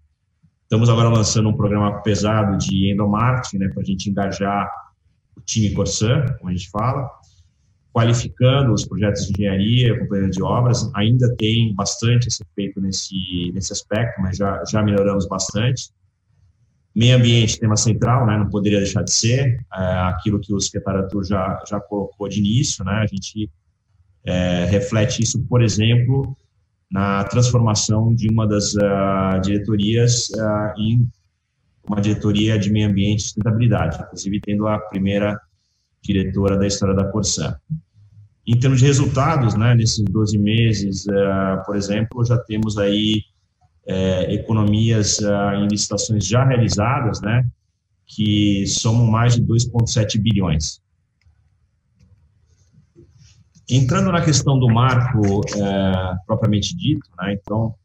Estamos 0.64 0.88
agora 0.88 1.10
lançando 1.10 1.50
um 1.50 1.58
programa 1.58 2.04
pesado 2.04 2.56
de 2.60 2.94
endomarketing, 2.94 3.58
né, 3.58 3.70
para 3.70 3.82
a 3.82 3.86
gente 3.86 4.08
engajar 4.08 4.70
o 5.36 5.42
time 5.42 5.74
Corsan, 5.74 6.26
como 6.38 6.52
a 6.52 6.54
gente 6.54 6.70
fala, 6.70 7.10
qualificando 7.94 8.74
os 8.74 8.86
projetos 8.86 9.26
de 9.26 9.32
engenharia, 9.32 10.00
companhia 10.00 10.30
de 10.30 10.42
obras, 10.42 10.90
ainda 10.96 11.34
tem 11.36 11.74
bastante 11.74 12.28
a 12.28 12.32
ser 12.32 12.46
feito 12.56 12.80
nesse, 12.80 13.52
nesse 13.54 13.74
aspecto, 13.74 14.22
mas 14.22 14.38
já, 14.38 14.64
já 14.66 14.84
melhoramos 14.84 15.28
bastante. 15.28 15.92
Meio 16.96 17.18
ambiente, 17.18 17.60
tema 17.60 17.76
central, 17.76 18.26
né, 18.26 18.38
não 18.38 18.50
poderia 18.50 18.80
deixar 18.80 19.04
de 19.04 19.12
ser, 19.12 19.60
é, 19.74 19.84
aquilo 20.10 20.40
que 20.40 20.54
o 20.54 20.60
secretário 20.60 21.02
Arthur 21.02 21.24
já, 21.24 21.64
já 21.68 21.80
colocou 21.80 22.28
de 22.28 22.40
início, 22.40 22.84
né, 22.84 22.94
a 22.94 23.08
gente 23.08 23.50
é, 24.26 24.66
reflete 24.66 25.24
isso, 25.24 25.40
por 25.48 25.62
exemplo, 25.62 26.36
na 26.92 27.24
transformação 27.26 28.14
de 28.14 28.28
uma 28.30 28.48
das 28.48 28.74
uh, 28.74 29.40
diretorias 29.44 30.30
uh, 30.30 30.82
em 30.82 31.08
uma 31.88 32.02
diretoria 32.02 32.58
de 32.58 32.72
meio 32.72 32.90
ambiente 32.90 33.20
e 33.20 33.24
sustentabilidade, 33.24 34.02
inclusive 34.02 34.42
tendo 34.42 34.68
a 34.68 34.80
primeira 34.80 35.40
diretora 36.02 36.58
da 36.58 36.68
história 36.68 36.96
da 36.96 37.06
Corsã. 37.06 37.56
Em 38.48 38.60
termos 38.60 38.80
de 38.80 38.86
resultados, 38.88 39.54
né, 39.54 39.76
nesses 39.76 40.04
12 40.06 40.38
meses, 40.40 41.06
uh, 41.06 41.64
por 41.66 41.76
exemplo, 41.76 42.26
já 42.26 42.36
temos 42.36 42.80
aí 42.80 43.22
uh, 43.88 44.32
economias 44.32 45.20
uh, 45.20 45.54
em 45.56 45.68
licitações 45.68 46.26
já 46.26 46.44
realizadas, 46.44 47.22
né, 47.22 47.46
que 48.08 48.66
somam 48.66 49.06
mais 49.06 49.36
de 49.36 49.44
2,7 49.44 50.20
bilhões. 50.20 50.82
Entrando 53.70 54.12
na 54.12 54.22
questão 54.22 54.58
do 54.58 54.68
marco 54.68 55.42
propriamente 56.26 56.76
dito, 56.76 57.08
né, 57.22 57.34
então, 57.40 57.76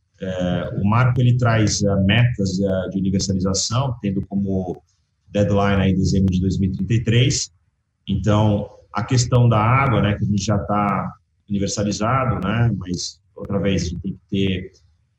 o 0.81 0.89
marco 0.89 1.21
ele 1.21 1.37
traz 1.37 1.83
metas 2.07 2.53
de 2.91 2.99
universalização, 2.99 3.95
tendo 4.01 4.25
como 4.27 4.83
deadline 5.31 5.83
aí 5.83 5.95
dezembro 5.95 6.33
de 6.33 6.41
2033, 6.41 7.53
então, 8.07 8.71
a 8.93 9.03
questão 9.03 9.49
da 9.49 9.59
água, 9.59 10.01
né, 10.01 10.15
que 10.15 10.25
a 10.25 10.27
gente 10.27 10.45
já 10.45 10.57
está 10.57 11.13
universalizado, 11.49 12.47
né, 12.47 12.71
mas 12.77 13.21
outra 13.35 13.59
vez 13.59 13.83
a 13.83 13.87
gente 13.87 14.01
tem 14.01 14.13
que 14.13 14.21
ter 14.31 14.73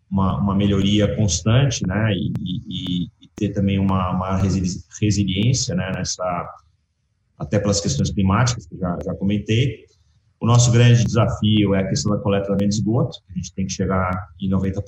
uma, 0.09 0.39
uma 0.39 0.55
melhoria 0.55 1.15
constante, 1.15 1.85
né, 1.85 2.13
e, 2.13 2.31
e, 2.39 3.03
e 3.21 3.29
ter 3.35 3.49
também 3.49 3.79
uma, 3.79 4.11
uma, 4.11 4.37
resiliência, 5.01 5.75
né, 5.75 5.91
nessa 5.95 6.23
até 7.37 7.59
pelas 7.59 7.81
questões 7.81 8.11
climáticas 8.11 8.65
que 8.65 8.77
já 8.77 8.97
já 9.03 9.13
comentei. 9.15 9.83
O 10.39 10.45
nosso 10.45 10.71
grande 10.71 11.03
desafio 11.03 11.75
é 11.75 11.79
a 11.79 11.87
questão 11.87 12.15
da 12.15 12.21
coleta 12.21 12.55
de 12.55 12.65
esgoto, 12.65 13.19
a 13.29 13.33
gente 13.33 13.53
tem 13.53 13.65
que 13.65 13.73
chegar 13.73 14.29
em 14.39 14.49
90%. 14.49 14.81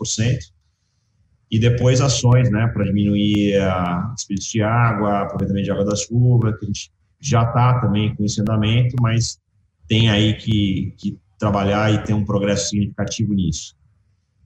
E 1.50 1.60
depois 1.60 2.02
ações, 2.02 2.50
né, 2.52 2.68
para 2.68 2.86
diminuir 2.86 3.56
a 3.56 4.14
desperdício 4.16 4.52
de 4.54 4.62
água, 4.62 5.22
aproveitamento 5.22 5.66
de 5.66 5.72
água 5.72 5.86
da 5.86 5.96
chuva, 5.96 6.54
que 6.54 6.66
a 6.66 6.68
gente 6.68 6.92
já 7.20 7.44
está 7.44 7.80
também 7.80 8.16
com 8.16 8.24
esse 8.24 8.42
andamento, 8.42 8.96
mas 9.02 9.40
tem 9.88 10.10
aí 10.10 10.34
que, 10.36 10.94
que 10.98 11.18
trabalhar 11.38 11.94
e 11.94 12.04
ter 12.04 12.14
um 12.14 12.26
progresso 12.26 12.70
significativo 12.70 13.34
nisso. 13.34 13.76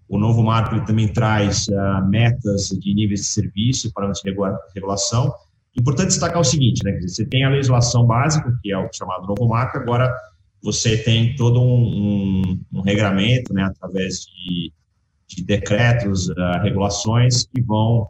O 0.08 0.18
novo 0.18 0.44
marco 0.44 0.76
ele 0.76 0.86
também 0.86 1.08
traz 1.08 1.68
uh, 1.70 2.06
metas 2.08 2.68
de 2.68 2.94
níveis 2.94 3.22
de 3.22 3.28
serviço 3.28 3.94
para 3.94 4.08
a 4.08 4.58
regulação. 4.76 5.34
Importante 5.78 6.10
destacar 6.10 6.40
o 6.40 6.44
seguinte, 6.44 6.84
né? 6.84 7.00
Você 7.02 7.26
tem 7.26 7.46
a 7.46 7.50
legislação 7.50 8.06
básica, 8.06 8.54
que 8.62 8.74
é 8.74 8.78
o 8.78 8.90
chamado 8.92 9.26
novo 9.26 9.48
marco, 9.48 9.78
agora 9.78 10.14
você 10.62 10.98
tem 10.98 11.34
todo 11.36 11.62
um, 11.62 12.44
um, 12.44 12.62
um 12.74 12.82
regramento, 12.82 13.54
né, 13.54 13.64
através 13.64 14.26
de, 14.26 14.72
de 15.28 15.44
decretos, 15.44 16.28
uh, 16.30 16.62
regulações 16.62 17.46
que 17.46 17.62
vão 17.62 18.10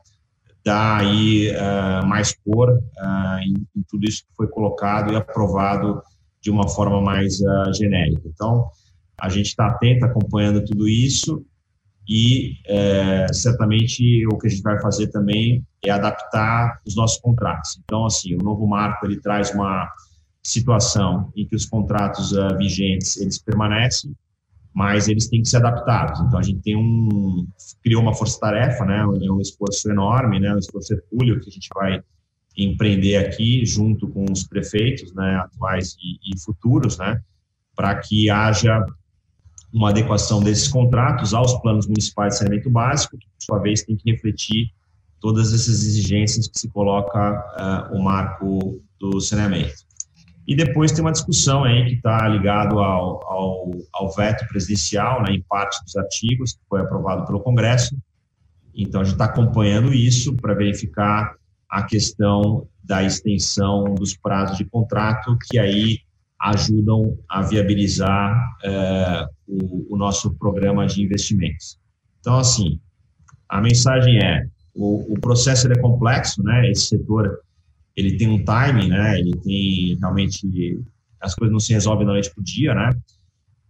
dar 0.63 1.01
aí 1.01 1.49
uh, 1.51 2.05
mais 2.05 2.33
cor 2.45 2.69
uh, 2.69 3.39
em, 3.41 3.53
em, 3.75 3.83
tudo 3.89 4.07
isso 4.07 4.23
que 4.23 4.35
foi 4.35 4.47
colocado 4.47 5.11
e 5.11 5.15
aprovado 5.15 6.01
de 6.41 6.51
uma 6.51 6.67
forma 6.67 7.01
mais 7.01 7.39
uh, 7.41 7.73
genérica. 7.73 8.21
Então, 8.25 8.69
a 9.19 9.29
gente 9.29 9.47
está 9.47 9.67
atento, 9.67 10.05
acompanhando 10.05 10.63
tudo 10.63 10.87
isso 10.87 11.45
e 12.09 12.57
é, 12.67 13.31
certamente 13.31 14.25
o 14.25 14.37
que 14.37 14.47
a 14.47 14.49
gente 14.49 14.63
vai 14.63 14.81
fazer 14.81 15.07
também 15.09 15.63
é 15.85 15.91
adaptar 15.91 16.81
os 16.85 16.95
nossos 16.95 17.21
contratos. 17.21 17.79
Então, 17.83 18.05
assim, 18.07 18.33
o 18.33 18.39
novo 18.39 18.65
marco 18.67 19.05
ele 19.05 19.21
traz 19.21 19.53
uma 19.53 19.87
situação 20.43 21.31
em 21.35 21.45
que 21.45 21.55
os 21.55 21.67
contratos 21.67 22.31
vigentes 22.57 23.15
eles 23.17 23.37
permanecem, 23.37 24.11
mas 24.73 25.07
eles 25.07 25.27
têm 25.27 25.41
que 25.41 25.49
ser 25.49 25.57
adaptados. 25.57 26.19
Então, 26.21 26.39
a 26.39 26.43
gente 26.43 26.61
tem 26.61 26.75
um 26.75 27.47
criou 27.83 28.01
uma 28.01 28.13
força-tarefa, 28.13 28.85
né? 28.85 28.99
É 28.99 29.31
um 29.31 29.41
esforço 29.41 29.89
enorme, 29.89 30.39
né? 30.39 30.53
Um 30.53 30.59
esforço 30.59 30.93
hercúleo 30.93 31.39
que 31.39 31.49
a 31.49 31.51
gente 31.51 31.67
vai 31.73 32.01
empreender 32.57 33.17
aqui 33.17 33.65
junto 33.65 34.07
com 34.07 34.25
os 34.31 34.43
prefeitos, 34.43 35.13
né? 35.13 35.35
Atuais 35.35 35.95
e, 35.95 36.33
e 36.33 36.39
futuros, 36.39 36.97
né? 36.97 37.21
Para 37.75 37.95
que 37.95 38.29
haja 38.29 38.85
uma 39.73 39.89
adequação 39.89 40.41
desses 40.41 40.67
contratos 40.67 41.33
aos 41.33 41.53
planos 41.61 41.87
municipais 41.87 42.33
de 42.33 42.39
saneamento 42.39 42.69
básico, 42.69 43.17
que, 43.17 43.25
por 43.25 43.41
sua 43.43 43.59
vez, 43.59 43.83
tem 43.83 43.95
que 43.95 44.11
refletir 44.11 44.71
todas 45.19 45.53
essas 45.53 45.83
exigências 45.83 46.47
que 46.47 46.59
se 46.59 46.67
coloca 46.69 47.89
uh, 47.91 47.95
o 47.95 48.03
marco 48.03 48.81
do 48.99 49.19
saneamento. 49.21 49.90
E 50.47 50.55
depois 50.55 50.91
tem 50.91 51.01
uma 51.01 51.11
discussão 51.11 51.63
aí 51.63 51.85
que 51.85 51.95
está 51.95 52.27
ligado 52.27 52.79
ao, 52.79 53.23
ao, 53.27 53.71
ao, 53.93 54.11
veto 54.15 54.47
presidencial, 54.47 55.21
né, 55.21 55.33
em 55.33 55.41
parte 55.41 55.83
dos 55.83 55.95
artigos, 55.95 56.53
que 56.53 56.59
foi 56.67 56.81
aprovado 56.81 57.25
pelo 57.25 57.39
Congresso. 57.39 57.95
Então, 58.75 59.01
a 59.01 59.03
gente 59.03 59.13
está 59.13 59.25
acompanhando 59.25 59.93
isso 59.93 60.35
para 60.35 60.53
verificar 60.53 61.35
a 61.69 61.83
questão 61.83 62.67
da 62.83 63.03
extensão 63.03 63.93
dos 63.95 64.17
prazos 64.17 64.57
de 64.57 64.65
contrato, 64.65 65.37
que 65.49 65.59
aí 65.59 65.99
ajudam 66.39 67.17
a 67.29 67.41
viabilizar 67.41 68.57
é, 68.63 69.25
o, 69.47 69.93
o, 69.93 69.97
nosso 69.97 70.33
programa 70.33 70.87
de 70.87 71.03
investimentos. 71.03 71.79
Então, 72.19 72.39
assim, 72.39 72.79
a 73.47 73.61
mensagem 73.61 74.17
é, 74.17 74.45
o, 74.73 75.13
o 75.13 75.19
processo 75.19 75.71
é 75.71 75.77
complexo, 75.77 76.41
né? 76.43 76.69
Esse 76.71 76.87
setor, 76.87 77.39
ele 77.95 78.17
tem 78.17 78.27
um 78.27 78.43
timing, 78.43 78.89
né? 78.89 79.19
Ele 79.19 79.31
tem 79.43 79.97
realmente, 79.99 80.79
as 81.19 81.35
coisas 81.35 81.51
não 81.51 81.59
se 81.59 81.73
resolvem 81.73 82.05
da 82.05 82.13
noite 82.13 82.31
para 82.33 82.41
o 82.41 82.43
dia, 82.43 82.73
né? 82.73 82.89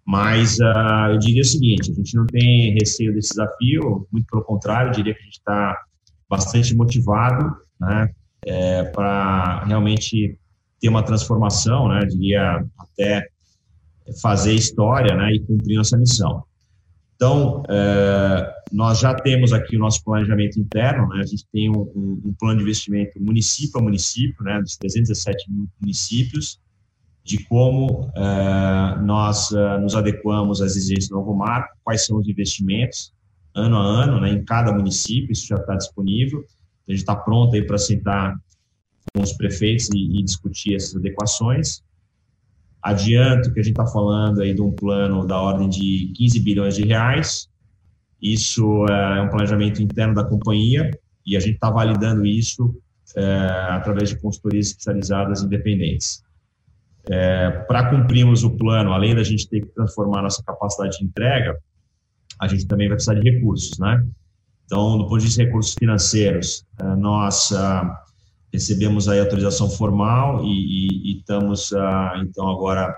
Mas 0.05 0.57
uh, 0.59 1.11
eu 1.11 1.19
diria 1.19 1.41
o 1.41 1.45
seguinte, 1.45 1.91
a 1.91 1.93
gente 1.93 2.15
não 2.15 2.25
tem 2.25 2.73
receio 2.73 3.13
desse 3.13 3.29
desafio, 3.29 4.07
muito 4.11 4.25
pelo 4.27 4.43
contrário, 4.43 4.89
eu 4.89 4.93
diria 4.93 5.13
que 5.13 5.21
a 5.21 5.23
gente 5.23 5.37
está 5.37 5.77
bastante 6.29 6.75
motivado, 6.75 7.55
né? 7.79 8.09
É, 8.43 8.83
para 8.85 9.63
realmente 9.65 10.37
ter 10.79 10.89
uma 10.89 11.03
transformação, 11.03 11.87
né, 11.87 11.99
diria 12.07 12.65
até 12.79 13.27
fazer 14.19 14.53
história, 14.53 15.15
né, 15.15 15.31
e 15.33 15.39
cumprir 15.39 15.77
nossa 15.77 15.95
missão. 15.95 16.43
Então, 17.15 17.61
é, 17.69 18.51
nós 18.71 18.99
já 18.99 19.13
temos 19.13 19.53
aqui 19.53 19.75
o 19.75 19.79
nosso 19.79 20.03
planejamento 20.03 20.59
interno, 20.59 21.07
né, 21.09 21.21
a 21.21 21.25
gente 21.25 21.45
tem 21.51 21.69
um, 21.69 21.81
um, 21.95 22.21
um, 22.25 22.35
plano 22.39 22.57
de 22.57 22.63
investimento 22.63 23.21
município 23.21 23.79
a 23.79 23.83
município, 23.83 24.43
né, 24.43 24.61
dos 24.61 24.77
317 24.77 25.45
municípios, 25.79 26.59
de 27.23 27.43
como 27.45 28.11
é, 28.15 29.01
nós 29.01 29.51
é, 29.51 29.77
nos 29.77 29.95
adequamos 29.95 30.61
às 30.61 30.75
exigências 30.75 31.09
do 31.09 31.15
novo 31.15 31.35
marco, 31.35 31.75
quais 31.83 32.05
são 32.05 32.17
os 32.17 32.27
investimentos, 32.27 33.13
ano 33.53 33.77
a 33.77 33.81
ano, 33.81 34.21
né, 34.21 34.31
em 34.31 34.43
cada 34.43 34.73
município, 34.73 35.31
isso 35.31 35.47
já 35.47 35.57
está 35.57 35.75
disponível, 35.75 36.43
a 36.87 36.91
gente 36.91 37.01
está 37.01 37.15
pronto 37.15 37.55
aí 37.55 37.61
para 37.61 37.77
sentar 37.77 38.35
com 39.13 39.21
os 39.21 39.33
prefeitos 39.33 39.89
e, 39.93 40.19
e 40.19 40.23
discutir 40.23 40.75
essas 40.75 40.95
adequações. 40.95 41.83
Adianto 42.81 43.53
que 43.53 43.59
a 43.59 43.63
gente 43.63 43.73
está 43.73 43.85
falando 43.85 44.41
aí 44.41 44.53
de 44.53 44.61
um 44.61 44.71
plano 44.71 45.25
da 45.25 45.39
ordem 45.39 45.69
de 45.69 46.11
15 46.15 46.39
bilhões 46.39 46.75
de 46.75 46.83
reais. 46.83 47.50
Isso 48.21 48.85
é 48.87 49.21
um 49.21 49.29
planejamento 49.29 49.81
interno 49.81 50.13
da 50.13 50.23
companhia 50.23 50.91
e 51.25 51.35
a 51.35 51.39
gente 51.39 51.55
está 51.55 51.69
validando 51.69 52.25
isso 52.25 52.75
é, 53.15 53.23
através 53.71 54.09
de 54.09 54.19
consultorias 54.19 54.67
especializadas 54.67 55.41
independentes. 55.41 56.23
É, 57.09 57.49
Para 57.67 57.89
cumprirmos 57.89 58.43
o 58.43 58.51
plano, 58.51 58.93
além 58.93 59.15
da 59.15 59.23
gente 59.23 59.49
ter 59.49 59.61
que 59.61 59.73
transformar 59.73 60.21
nossa 60.21 60.43
capacidade 60.43 60.99
de 60.99 61.05
entrega, 61.05 61.57
a 62.39 62.47
gente 62.47 62.67
também 62.67 62.87
vai 62.87 62.95
precisar 62.95 63.15
de 63.15 63.29
recursos, 63.29 63.77
né? 63.79 64.05
Então, 64.65 64.97
do 64.97 65.05
ponto 65.05 65.17
de 65.17 65.25
vista 65.25 65.41
de 65.41 65.47
recursos 65.47 65.75
financeiros, 65.77 66.65
é, 66.79 66.95
nós 66.95 67.51
ah, 67.51 68.03
recebemos 68.53 69.09
aí 69.09 69.19
autorização 69.19 69.69
formal 69.69 70.43
e 70.45 71.17
estamos, 71.17 71.73
ah, 71.73 72.13
então, 72.23 72.47
agora 72.47 72.95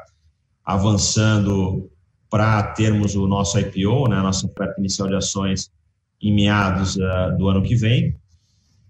avançando 0.63 1.89
para 2.33 2.63
termos 2.63 3.13
o 3.15 3.27
nosso 3.27 3.59
IPO, 3.59 4.09
né, 4.09 4.15
a 4.15 4.23
nossa 4.23 4.47
oferta 4.47 4.73
inicial 4.79 5.07
de 5.07 5.13
ações, 5.13 5.71
em 6.19 6.33
meados 6.33 6.99
ah, 6.99 7.29
do 7.29 7.47
ano 7.47 7.61
que 7.61 7.75
vem. 7.75 8.19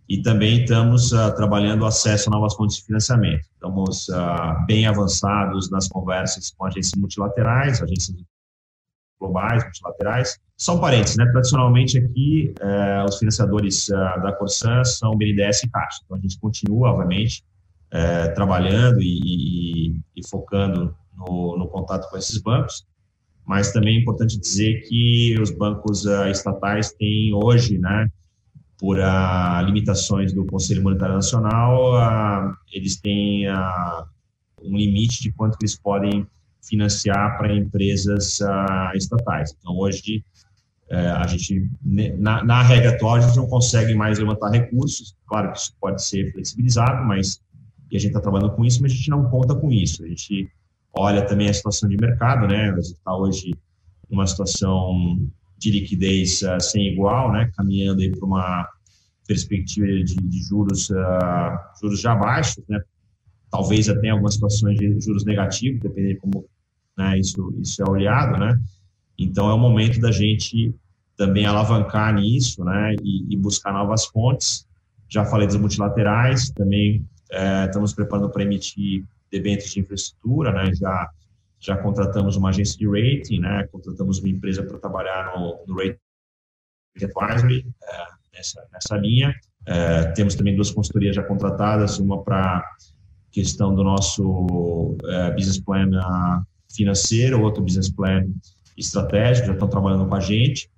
E 0.07 0.21
também 0.21 0.61
estamos 0.61 1.13
ah, 1.13 1.29
trabalhando 1.29 1.85
acesso 1.85 2.29
a 2.29 2.31
novas 2.31 2.55
fontes 2.55 2.77
de 2.77 2.85
financiamento. 2.85 3.41
Estamos 3.53 4.09
ah, 4.11 4.63
bem 4.65 4.85
avançados 4.85 5.69
nas 5.69 5.89
conversas 5.89 6.51
com 6.51 6.65
agências 6.65 6.93
multilaterais, 6.97 7.83
agências 7.83 8.15
globais, 9.19 9.61
multilaterais. 9.61 10.39
Só 10.55 10.77
um 10.77 10.79
parênteses, 10.79 11.17
né? 11.17 11.25
Tradicionalmente 11.25 11.97
aqui, 11.97 12.53
os 13.05 13.17
financiadores 13.17 13.87
da 13.87 14.31
Corsan 14.31 14.85
são 14.85 15.17
BNDES 15.17 15.63
e 15.63 15.69
Caixa. 15.69 15.99
Então, 16.05 16.15
a 16.15 16.19
gente 16.21 16.39
continua, 16.39 16.91
obviamente, 16.91 17.43
trabalhando 18.35 19.01
e, 19.01 19.19
e, 19.25 19.99
e 20.15 20.29
focando 20.29 20.95
no, 21.17 21.57
no, 21.57 21.67
contato 21.67 22.09
com 22.09 22.17
esses 22.17 22.37
bancos, 22.41 22.85
mas 23.45 23.71
também 23.71 23.97
é 23.97 24.01
importante 24.01 24.39
dizer 24.39 24.81
que 24.87 25.37
os 25.41 25.51
bancos 25.51 26.05
estatais 26.05 26.91
têm 26.93 27.33
hoje, 27.33 27.77
né, 27.77 28.09
por 28.77 28.99
a, 28.99 29.61
limitações 29.61 30.33
do 30.33 30.45
Conselho 30.45 30.83
Monetário 30.83 31.15
Nacional, 31.15 31.95
a, 31.97 32.55
eles 32.71 32.99
têm 32.99 33.45
um 34.61 34.77
limite 34.77 35.21
de 35.21 35.31
quanto 35.31 35.57
eles 35.61 35.77
podem 35.77 36.25
financiar 36.67 37.37
para 37.37 37.53
empresas 37.53 38.39
uh, 38.39 38.95
estatais. 38.95 39.53
Então, 39.59 39.77
hoje, 39.77 40.23
uh, 40.89 41.17
a 41.17 41.27
gente, 41.27 41.69
na, 41.83 42.43
na, 42.43 42.63
regra 42.63 42.91
atual, 42.91 43.15
a 43.15 43.21
gente 43.21 43.35
não 43.35 43.47
consegue 43.47 43.93
mais 43.93 44.17
levantar 44.17 44.49
recursos. 44.49 45.15
Claro 45.27 45.51
que 45.51 45.59
isso 45.59 45.75
pode 45.79 46.03
ser 46.03 46.31
flexibilizado, 46.31 47.05
mas 47.05 47.41
e 47.91 47.97
a 47.97 47.99
gente 47.99 48.09
está 48.09 48.21
trabalhando 48.21 48.55
com 48.55 48.65
isso, 48.65 48.81
mas 48.81 48.91
a 48.91 48.95
gente 48.95 49.09
não 49.11 49.29
conta 49.29 49.53
com 49.53 49.71
isso. 49.71 50.03
A 50.03 50.07
gente 50.07 50.49
olha 50.93 51.25
também 51.25 51.49
a 51.49 51.53
situação 51.53 51.89
de 51.89 51.97
mercado, 51.97 52.47
né? 52.47 52.69
A 52.69 52.75
gente 52.75 52.93
está 52.93 53.15
hoje 53.15 53.53
numa 54.09 54.27
situação 54.27 55.19
de 55.57 55.71
liquidez 55.71 56.41
uh, 56.41 56.59
sem 56.59 56.87
igual, 56.87 57.31
né? 57.31 57.51
Caminhando 57.55 58.01
aí 58.01 58.11
para 58.11 58.25
uma 58.25 58.69
perspectiva 59.27 59.87
de, 59.87 60.15
de 60.15 60.43
juros, 60.43 60.89
uh, 60.89 61.57
juros 61.81 61.99
já 61.99 62.15
baixos, 62.15 62.63
né? 62.67 62.79
Talvez 63.49 63.89
até 63.89 64.09
algumas 64.09 64.35
situações 64.35 64.77
de 64.77 64.99
juros 64.99 65.25
negativos, 65.25 65.79
dependendo 65.81 66.15
de 66.15 66.19
como 66.19 66.45
né? 66.97 67.19
Isso, 67.19 67.53
isso 67.59 67.81
é 67.81 67.89
olhado, 67.89 68.39
né? 68.39 68.59
Então 69.17 69.49
é 69.49 69.53
o 69.53 69.57
momento 69.57 69.99
da 69.99 70.11
gente 70.11 70.73
também 71.15 71.45
alavancar 71.45 72.13
nisso, 72.13 72.63
né? 72.63 72.95
E, 73.03 73.33
e 73.33 73.37
buscar 73.37 73.73
novas 73.73 74.05
fontes. 74.05 74.67
Já 75.09 75.25
falei 75.25 75.47
das 75.47 75.55
multilaterais, 75.55 76.49
também 76.51 77.05
é, 77.31 77.65
estamos 77.65 77.93
preparando 77.93 78.29
para 78.29 78.43
emitir 78.43 79.05
eventos 79.33 79.71
de 79.71 79.79
infraestrutura, 79.79 80.51
né? 80.51 80.73
Já 80.73 81.09
já 81.59 81.77
contratamos 81.77 82.35
uma 82.35 82.49
agência 82.49 82.77
de 82.77 82.85
rating, 82.85 83.39
né? 83.39 83.67
Contratamos 83.71 84.19
uma 84.19 84.29
empresa 84.29 84.63
para 84.63 84.77
trabalhar 84.79 85.33
no, 85.33 85.63
no 85.65 85.75
rating 85.75 85.97
advisory 86.97 87.65
é, 87.83 88.37
nessa 88.37 88.67
nessa 88.71 88.97
linha. 88.97 89.33
É, 89.65 90.11
temos 90.11 90.35
também 90.35 90.55
duas 90.55 90.71
consultorias 90.71 91.15
já 91.15 91.23
contratadas, 91.23 91.99
uma 91.99 92.21
para 92.21 92.63
questão 93.31 93.73
do 93.73 93.83
nosso 93.83 94.97
é, 95.05 95.31
business 95.31 95.59
plan 95.59 95.89
financeiro, 96.69 97.41
outro 97.41 97.63
business 97.63 97.89
plan 97.89 98.25
estratégico, 98.77 99.47
já 99.47 99.53
estão 99.53 99.69
trabalhando 99.69 100.07
com 100.07 100.15
a 100.15 100.19
gente, 100.19 100.69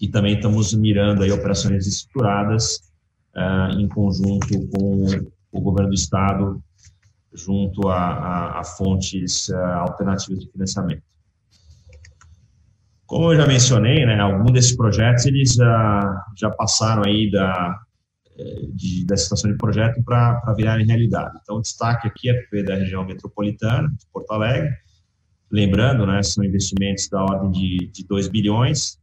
e 0.00 0.08
também 0.08 0.34
estamos 0.34 0.74
mirando 0.74 1.22
aí 1.22 1.30
operações 1.30 1.86
estruturadas 1.86 2.92
uh, 3.36 3.78
em 3.78 3.88
conjunto 3.88 4.66
com 4.68 5.06
o 5.52 5.60
governo 5.60 5.90
do 5.90 5.94
estado, 5.94 6.62
junto 7.34 7.88
a, 7.88 7.96
a, 7.96 8.60
a 8.60 8.64
fontes 8.64 9.48
uh, 9.48 9.56
alternativas 9.56 10.44
de 10.44 10.50
financiamento. 10.50 11.02
Como 13.06 13.32
eu 13.32 13.36
já 13.36 13.46
mencionei, 13.46 14.06
né, 14.06 14.18
alguns 14.20 14.52
desses 14.52 14.76
projetos 14.76 15.26
eles 15.26 15.54
já, 15.54 16.24
já 16.36 16.50
passaram 16.50 17.02
aí 17.04 17.30
da, 17.30 17.78
eh, 18.38 18.66
de, 18.72 19.04
da 19.04 19.18
situação 19.18 19.50
de 19.50 19.58
projeto 19.58 20.02
para 20.02 20.40
virarem 20.56 20.86
realidade. 20.86 21.38
Então, 21.42 21.60
destaque 21.60 22.08
aqui 22.08 22.30
é 22.30 22.62
da 22.62 22.74
região 22.74 23.04
metropolitana, 23.04 23.88
de 23.88 24.06
Porto 24.10 24.30
Alegre, 24.30 24.74
Lembrando, 25.52 26.06
né, 26.06 26.22
são 26.22 26.42
investimentos 26.42 27.10
da 27.10 27.22
ordem 27.22 27.50
de, 27.50 27.90
de 27.92 28.06
2 28.06 28.28
bilhões. 28.28 28.98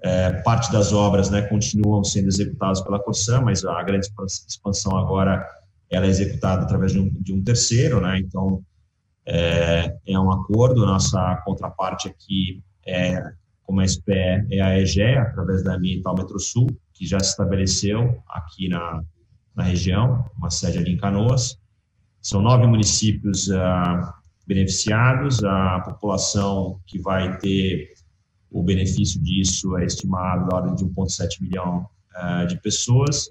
É, 0.00 0.30
parte 0.42 0.70
das 0.70 0.92
obras 0.92 1.28
né, 1.28 1.42
continuam 1.42 2.04
sendo 2.04 2.28
executadas 2.28 2.80
pela 2.80 3.00
Corsã, 3.00 3.40
mas 3.40 3.64
a 3.64 3.82
grande 3.82 4.06
expansão 4.48 4.96
agora 4.96 5.44
ela 5.90 6.06
é 6.06 6.08
executada 6.08 6.62
através 6.62 6.92
de 6.92 7.00
um, 7.00 7.10
de 7.10 7.32
um 7.32 7.42
terceiro, 7.42 8.00
né, 8.00 8.18
então 8.18 8.62
é, 9.26 9.94
é 10.06 10.18
um 10.18 10.30
acordo, 10.30 10.86
nossa 10.86 11.36
contraparte 11.44 12.08
aqui 12.08 12.62
é, 12.86 13.22
como 13.62 13.80
a 13.80 13.86
SPE, 13.86 14.46
é 14.50 14.62
a 14.62 14.80
EGE, 14.80 15.02
através 15.02 15.62
da 15.62 15.74
Ambiental 15.74 16.14
Metrosul, 16.16 16.66
que 16.94 17.06
já 17.06 17.20
se 17.20 17.30
estabeleceu 17.30 18.18
aqui 18.26 18.66
na, 18.66 19.02
na 19.54 19.62
região, 19.62 20.24
uma 20.38 20.48
sede 20.48 20.78
ali 20.78 20.92
em 20.92 20.96
Canoas. 20.96 21.58
São 22.22 22.40
nove 22.40 22.66
municípios 22.66 23.50
ah, 23.50 24.14
beneficiados, 24.46 25.44
a 25.44 25.80
população 25.80 26.80
que 26.86 26.98
vai 26.98 27.36
ter 27.38 27.92
o 28.50 28.62
benefício 28.62 29.22
disso 29.22 29.76
é 29.76 29.84
estimado 29.84 30.46
na 30.46 30.56
ordem 30.56 30.74
de 30.74 30.84
1,7 30.86 31.42
milhão 31.42 31.86
ah, 32.14 32.46
de 32.46 32.58
pessoas. 32.62 33.30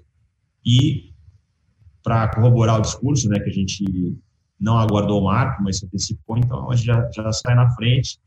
E, 0.64 1.12
para 2.08 2.26
corroborar 2.28 2.78
o 2.78 2.80
discurso, 2.80 3.28
né, 3.28 3.38
que 3.38 3.50
a 3.50 3.52
gente 3.52 3.84
não 4.58 4.78
aguardou 4.78 5.20
o 5.20 5.24
marco, 5.26 5.62
mas 5.62 5.78
se 5.78 5.84
antecipou, 5.84 6.38
então 6.38 6.70
a 6.70 6.74
gente 6.74 6.86
já, 6.86 7.10
já 7.14 7.30
sai 7.32 7.54
na 7.54 7.70
frente. 7.72 8.18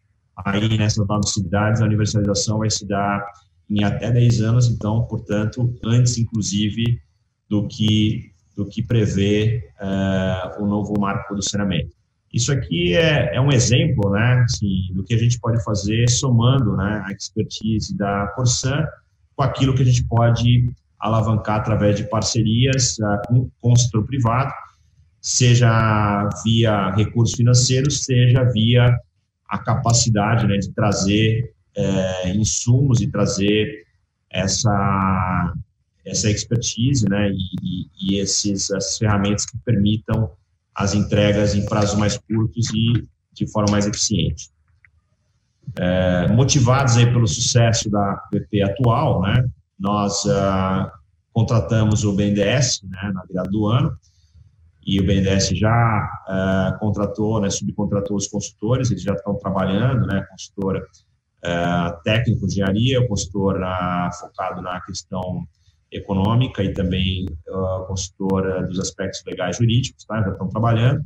Aí, 0.45 0.77
nessas 0.77 1.07
novas 1.07 1.34
cidades, 1.34 1.82
a 1.82 1.86
universalização 1.86 2.59
vai 2.59 2.69
se 2.69 2.88
dar 2.88 3.25
em 3.67 3.84
até 3.84 4.11
10 4.11 4.41
anos, 4.41 4.69
então, 4.69 5.03
portanto, 5.05 5.73
antes, 5.84 6.19
inclusive, 6.19 7.01
do 7.49 7.67
que, 7.67 8.32
do 8.55 8.67
que 8.67 8.84
prevê 8.84 9.67
uh, 9.82 10.63
o 10.63 10.67
novo 10.67 10.93
marco 10.99 11.34
do 11.34 11.41
saneamento. 11.41 11.95
Isso 12.32 12.51
aqui 12.51 12.93
é, 12.93 13.36
é 13.36 13.41
um 13.41 13.51
exemplo 13.51 14.11
né, 14.11 14.45
assim, 14.45 14.93
do 14.93 15.03
que 15.03 15.15
a 15.15 15.17
gente 15.17 15.39
pode 15.39 15.61
fazer 15.63 16.07
somando 16.07 16.77
né, 16.77 17.03
a 17.05 17.11
expertise 17.11 17.97
da 17.97 18.27
Corsan 18.36 18.86
com 19.36 19.43
aquilo 19.43 19.73
que 19.73 19.82
a 19.82 19.86
gente 19.86 20.05
pode 20.05 20.71
alavancar 21.02 21.58
através 21.58 21.97
de 21.97 22.04
parcerias 22.04 22.97
com, 23.28 23.49
com 23.60 23.74
o 23.74 23.78
setor 23.78 24.06
privado, 24.06 24.52
seja 25.20 26.30
via 26.43 26.91
recursos 26.91 27.36
financeiros, 27.36 28.04
seja 28.04 28.43
via 28.52 28.97
a 29.47 29.58
capacidade 29.58 30.47
né, 30.47 30.58
de 30.58 30.72
trazer 30.72 31.54
é, 31.76 32.30
insumos 32.34 33.02
e 33.02 33.08
trazer 33.08 33.86
essa, 34.30 35.54
essa 36.06 36.30
expertise 36.30 37.08
né, 37.10 37.30
e, 37.30 37.88
e 38.02 38.20
esses, 38.20 38.72
essas 38.72 38.97
ferramentas 38.97 39.45
que 39.45 39.58
permitam 39.60 40.32
as 40.74 40.93
entregas 40.93 41.54
em 41.54 41.66
prazos 41.66 41.97
mais 41.99 42.18
curtos 42.18 42.70
e 42.74 43.08
de 43.34 43.52
forma 43.52 43.72
mais 43.72 43.86
eficiente. 43.86 44.49
É, 45.78 46.28
motivados 46.30 46.97
aí 46.97 47.06
pelo 47.06 47.28
sucesso 47.28 47.89
da 47.89 48.16
PP 48.32 48.64
atual, 48.64 49.22
né, 49.22 49.45
nós 49.82 50.25
ah, 50.27 50.91
contratamos 51.34 52.03
o 52.03 52.13
BNDES 52.13 52.82
né, 52.84 53.11
na 53.13 53.23
virada 53.25 53.49
do 53.49 53.65
ano, 53.65 53.97
e 54.86 54.99
o 54.99 55.05
BNDES 55.05 55.49
já 55.49 56.09
uh, 56.27 56.79
contratou, 56.79 57.39
né, 57.39 57.49
subcontratou 57.51 58.17
os 58.17 58.27
consultores, 58.27 58.89
eles 58.89 59.03
já 59.03 59.13
estão 59.13 59.36
trabalhando, 59.36 60.07
né, 60.07 60.25
consultora 60.29 60.79
uh, 60.79 62.03
técnico 62.03 62.47
de 62.47 62.53
engenharia, 62.53 63.07
consultor 63.07 63.61
uh, 63.61 64.13
focado 64.19 64.61
na 64.61 64.82
questão 64.82 65.47
econômica 65.91 66.63
e 66.63 66.73
também 66.73 67.27
uh, 67.47 67.86
consultora 67.86 68.63
dos 68.63 68.79
aspectos 68.79 69.23
legais 69.25 69.57
jurídicos, 69.57 70.03
tá, 70.05 70.21
já 70.23 70.32
estão 70.32 70.47
trabalhando. 70.47 71.03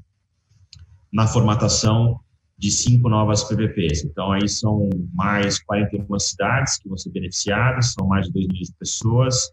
Na 1.12 1.28
formatação 1.28 2.20
de 2.58 2.72
cinco 2.72 3.10
novas 3.10 3.44
PPPs. 3.44 4.06
Então, 4.06 4.32
aí 4.32 4.48
são 4.48 4.90
mais 5.14 5.60
41 5.64 6.20
cidades 6.20 6.78
que 6.78 6.88
vão 6.88 6.98
ser 6.98 7.12
beneficiadas, 7.12 7.94
são 7.94 8.08
mais 8.08 8.28
de 8.28 8.34
2 8.34 8.48
milhões 8.48 8.68
de 8.70 8.76
pessoas, 8.76 9.52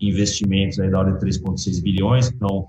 investimentos 0.00 0.78
aí 0.78 0.90
da 0.90 0.98
ordem 0.98 1.14
de 1.14 1.38
3,6 1.40 1.82
bilhões, 1.82 2.30
então 2.30 2.68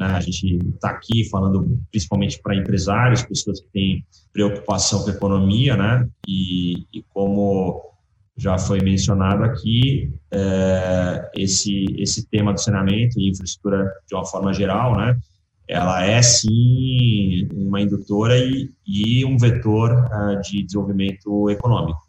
né? 0.00 0.06
A 0.06 0.20
gente 0.20 0.58
está 0.74 0.88
aqui 0.90 1.28
falando 1.28 1.78
principalmente 1.90 2.40
para 2.42 2.56
empresários, 2.56 3.22
pessoas 3.22 3.60
que 3.60 3.68
têm 3.70 4.06
preocupação 4.32 5.02
com 5.02 5.10
a 5.10 5.12
economia, 5.12 5.76
né? 5.76 6.08
E, 6.26 6.86
e 6.90 7.02
como 7.10 7.82
já 8.34 8.56
foi 8.56 8.80
mencionado 8.80 9.44
aqui, 9.44 10.10
é, 10.30 11.30
esse, 11.36 11.84
esse 11.98 12.26
tema 12.28 12.54
do 12.54 12.60
saneamento 12.60 13.20
e 13.20 13.28
infraestrutura 13.28 13.92
de 14.08 14.14
uma 14.14 14.24
forma 14.24 14.54
geral, 14.54 14.96
né? 14.96 15.18
Ela 15.70 16.04
é 16.04 16.20
sim 16.20 17.46
uma 17.52 17.80
indutora 17.80 18.36
e, 18.36 18.68
e 18.84 19.24
um 19.24 19.38
vetor 19.38 19.92
uh, 19.92 20.40
de 20.42 20.64
desenvolvimento 20.64 21.48
econômico. 21.48 22.00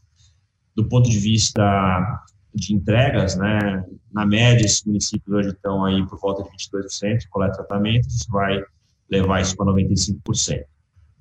Do 0.76 0.90
ponto 0.90 1.08
de 1.08 1.20
vista 1.20 2.24
de 2.56 2.74
entregas, 2.74 3.36
né, 3.36 3.86
na 4.12 4.26
média, 4.26 4.66
esses 4.66 4.84
municípios 4.84 5.32
hoje 5.32 5.50
estão 5.50 5.86
aí 5.86 6.04
por 6.08 6.20
volta 6.20 6.42
de 6.42 6.50
22% 6.50 7.20
de 7.20 7.30
coleta 7.30 7.54
e 7.54 7.58
tratamento, 7.58 8.08
isso 8.08 8.26
vai 8.32 8.64
levar 9.08 9.42
isso 9.42 9.56
para 9.56 9.68
95%. 9.68 10.64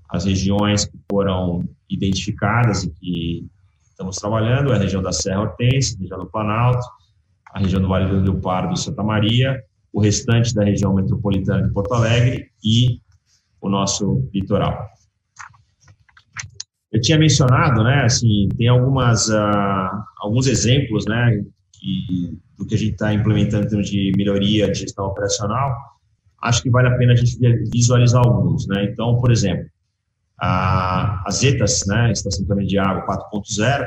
As 0.08 0.24
regiões 0.24 0.86
que 0.86 0.98
foram 1.10 1.68
identificadas 1.90 2.84
e 2.84 2.90
que 2.90 3.46
estamos 3.82 4.16
trabalhando 4.16 4.72
é 4.72 4.76
a 4.76 4.78
região 4.78 5.02
da 5.02 5.12
Serra 5.12 5.42
Hortense, 5.42 5.94
a 5.94 6.00
região 6.00 6.18
do 6.18 6.30
Planalto, 6.30 6.86
a 7.52 7.58
região 7.58 7.82
do 7.82 7.88
Vale 7.88 8.08
do 8.08 8.22
Rio 8.22 8.40
Pardo 8.40 8.72
e 8.72 8.78
Santa 8.78 9.02
Maria, 9.02 9.62
o 9.92 10.00
restante 10.00 10.54
da 10.54 10.64
região 10.64 10.94
metropolitana 10.94 11.66
de 11.66 11.72
Porto 11.72 11.92
Alegre 11.92 12.50
e 12.62 13.00
o 13.60 13.68
nosso 13.68 14.28
litoral. 14.32 14.88
Eu 16.92 17.00
tinha 17.00 17.18
mencionado, 17.18 17.84
né, 17.84 18.02
assim, 18.04 18.48
tem 18.56 18.68
algumas, 18.68 19.28
uh, 19.28 20.04
alguns 20.18 20.46
exemplos, 20.46 21.04
né, 21.06 21.44
que, 21.72 22.38
do 22.58 22.66
que 22.66 22.74
a 22.74 22.78
gente 22.78 22.92
está 22.92 23.12
implementando 23.12 23.66
em 23.66 23.68
termos 23.68 23.88
de 23.88 24.12
melhoria 24.16 24.70
de 24.70 24.80
gestão 24.80 25.06
operacional, 25.06 25.72
acho 26.42 26.62
que 26.62 26.70
vale 26.70 26.88
a 26.88 26.96
pena 26.96 27.12
a 27.12 27.16
gente 27.16 27.38
visualizar 27.72 28.22
alguns, 28.24 28.66
né, 28.66 28.84
então, 28.90 29.18
por 29.20 29.30
exemplo, 29.30 29.66
a, 30.40 31.22
as 31.26 31.42
ETAs, 31.44 31.84
né, 31.86 32.10
Estação 32.10 32.44
de 32.56 32.78
Água 32.78 33.06
4.0, 33.06 33.86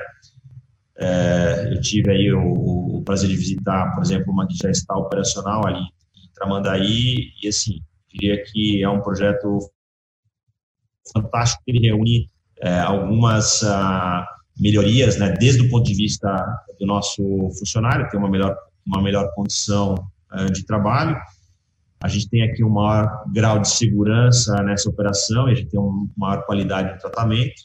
é, 1.04 1.74
eu 1.74 1.82
tive 1.82 2.12
aí 2.12 2.32
o, 2.32 2.98
o, 2.98 3.04
prazer 3.04 3.30
de 3.30 3.36
visitar, 3.36 3.94
por 3.94 4.02
exemplo, 4.02 4.32
uma 4.32 4.48
que 4.48 4.56
já 4.56 4.70
está 4.70 4.96
operacional 4.96 5.68
ali 5.68 5.82
em 5.82 6.32
Tramandaí, 6.34 7.32
e 7.42 7.48
assim, 7.48 7.82
diria 8.08 8.42
que 8.46 8.82
é 8.82 8.90
um 8.90 9.02
projeto 9.02 9.60
fantástico 11.12 11.62
que 11.66 11.72
ele 11.72 11.88
reúne 11.88 12.32
é, 12.62 12.80
algumas 12.80 13.62
ah, 13.64 14.26
melhorias, 14.58 15.18
né, 15.18 15.34
desde 15.38 15.64
o 15.64 15.70
ponto 15.70 15.86
de 15.86 15.94
vista 15.94 16.30
do 16.80 16.86
nosso 16.86 17.22
funcionário, 17.60 18.08
ter 18.10 18.16
uma 18.16 18.30
melhor, 18.30 18.56
uma 18.88 19.02
melhor 19.02 19.30
condição 19.36 19.96
uh, 20.32 20.52
de 20.52 20.66
trabalho. 20.66 21.18
A 22.02 22.08
gente 22.08 22.30
tem 22.30 22.44
aqui 22.44 22.64
um 22.64 22.70
maior 22.70 23.26
grau 23.34 23.60
de 23.60 23.70
segurança 23.70 24.56
nessa 24.64 24.90
operação, 24.90 25.50
e 25.50 25.52
a 25.52 25.56
gente 25.56 25.70
tem 25.70 25.80
uma 25.80 26.08
maior 26.16 26.46
qualidade 26.46 26.94
de 26.94 27.00
tratamento. 27.00 27.64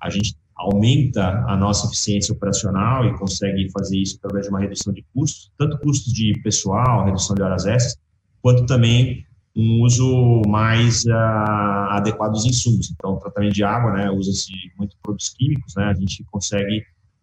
A 0.00 0.08
gente 0.08 0.36
aumenta 0.56 1.44
a 1.46 1.56
nossa 1.56 1.86
eficiência 1.86 2.32
operacional 2.34 3.04
e 3.04 3.18
consegue 3.18 3.70
fazer 3.70 3.98
isso 3.98 4.16
através 4.16 4.46
de 4.46 4.50
uma 4.50 4.60
redução 4.60 4.92
de 4.92 5.04
custos, 5.14 5.50
tanto 5.58 5.78
custos 5.78 6.12
de 6.12 6.32
pessoal, 6.42 7.04
redução 7.04 7.36
de 7.36 7.42
horas 7.42 7.66
extras, 7.66 7.98
quanto 8.40 8.64
também 8.64 9.24
um 9.54 9.82
uso 9.82 10.42
mais 10.46 11.04
uh, 11.04 11.90
adequado 11.90 12.32
dos 12.32 12.44
insumos. 12.44 12.90
Então, 12.90 13.18
tratamento 13.18 13.54
de 13.54 13.64
água, 13.64 13.92
né, 13.92 14.10
usa-se 14.10 14.52
muito 14.78 14.96
produtos 15.02 15.30
químicos, 15.30 15.74
né, 15.76 15.84
a 15.84 15.94
gente 15.94 16.24
consegue 16.30 16.82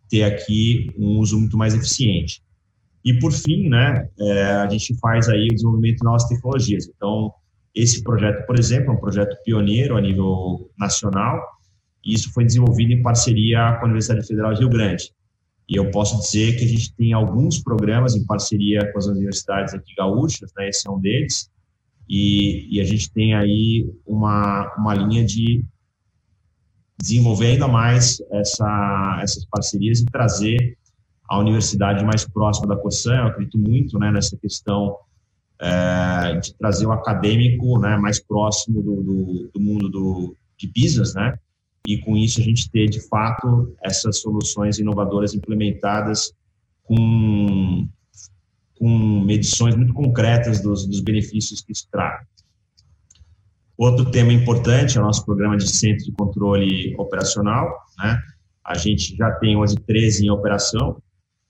ter 0.09 0.23
aqui 0.23 0.91
um 0.97 1.19
uso 1.19 1.39
muito 1.39 1.57
mais 1.57 1.73
eficiente. 1.73 2.41
E, 3.05 3.13
por 3.19 3.31
fim, 3.31 3.69
né, 3.69 4.07
é, 4.19 4.43
a 4.53 4.69
gente 4.69 4.97
faz 4.99 5.27
aí 5.27 5.45
o 5.45 5.53
desenvolvimento 5.53 5.97
de 5.97 6.05
novas 6.05 6.23
tecnologias. 6.25 6.88
Então, 6.88 7.34
esse 7.75 8.03
projeto, 8.03 8.45
por 8.45 8.57
exemplo, 8.57 8.91
é 8.91 8.95
um 8.95 8.99
projeto 8.99 9.36
pioneiro 9.43 9.97
a 9.97 10.01
nível 10.01 10.69
nacional, 10.77 11.41
e 12.04 12.14
isso 12.14 12.32
foi 12.34 12.45
desenvolvido 12.45 12.91
em 12.91 13.01
parceria 13.01 13.74
com 13.74 13.82
a 13.82 13.86
Universidade 13.86 14.26
Federal 14.28 14.54
de 14.54 14.60
Rio 14.60 14.70
Grande. 14.70 15.12
E 15.70 15.78
eu 15.78 15.89
posso 15.91 16.20
dizer 16.20 16.58
que 16.58 16.66
a 16.66 16.68
gente 16.68 16.93
tem 16.93 17.14
alguns 17.14 17.62
programas 17.62 18.16
em 18.16 18.26
parceria 18.26 18.91
com 18.91 18.99
as 18.99 19.08
universidades 19.08 19.74
aqui 19.74 19.93
gaúchas, 19.95 20.51
né, 20.58 20.70
esse 20.70 20.88
é 20.88 20.91
um 20.91 20.99
deles, 20.99 21.49
e, 22.10 22.68
e 22.76 22.82
a 22.82 22.84
gente 22.84 23.12
tem 23.12 23.34
aí 23.34 23.89
uma, 24.06 24.74
uma 24.78 24.93
linha 24.93 25.24
de 25.24 25.64
desenvolver 27.01 27.47
ainda 27.47 27.68
mais 27.68 28.22
essa, 28.32 29.20
essas 29.22 29.45
parcerias 29.45 29.99
e 30.01 30.06
trazer 30.06 30.78
a 31.30 31.39
universidade 31.39 32.04
mais 32.04 32.26
próxima 32.26 32.68
da 32.68 32.76
Corsan. 32.76 33.16
Eu 33.16 33.28
acredito 33.28 33.58
muito 33.58 33.97
né, 33.97 34.12
nessa 34.12 34.38
questão 34.38 34.97
é, 35.60 36.38
de 36.39 36.54
trazer 36.56 36.86
o 36.86 36.91
acadêmico 36.91 37.80
né, 37.80 37.97
mais 37.97 38.22
próximo 38.22 38.82
do, 38.82 39.01
do, 39.01 39.51
do 39.54 39.60
mundo 39.60 39.89
do, 39.89 40.36
de 40.58 40.68
business, 40.68 41.14
né? 41.14 41.38
E 41.88 41.97
com 41.99 42.15
isso 42.15 42.39
a 42.39 42.43
gente 42.43 42.69
ter, 42.71 42.88
de 42.88 43.01
fato, 43.07 43.75
essas 43.84 44.19
soluções 44.21 44.79
inovadoras 44.79 45.34
implementadas 45.34 46.34
com 46.84 47.88
com 48.84 49.21
medições 49.21 49.75
muito 49.77 49.93
concretas 49.93 50.61
dos, 50.61 50.86
dos 50.86 50.99
benefícios 50.99 51.61
que 51.61 51.71
isso 51.71 51.88
traz. 51.89 52.25
Outro 53.77 54.11
tema 54.11 54.34
importante 54.34 54.97
é 54.97 55.01
o 55.01 55.05
nosso 55.05 55.25
programa 55.25 55.55
de 55.55 55.69
centro 55.69 56.03
de 56.03 56.11
controle 56.11 56.93
operacional. 56.97 57.69
Né? 57.97 58.19
A 58.65 58.77
gente 58.77 59.15
já 59.15 59.31
tem 59.31 59.55
hoje 59.55 59.75
13 59.75 60.25
em 60.25 60.29
operação, 60.29 61.01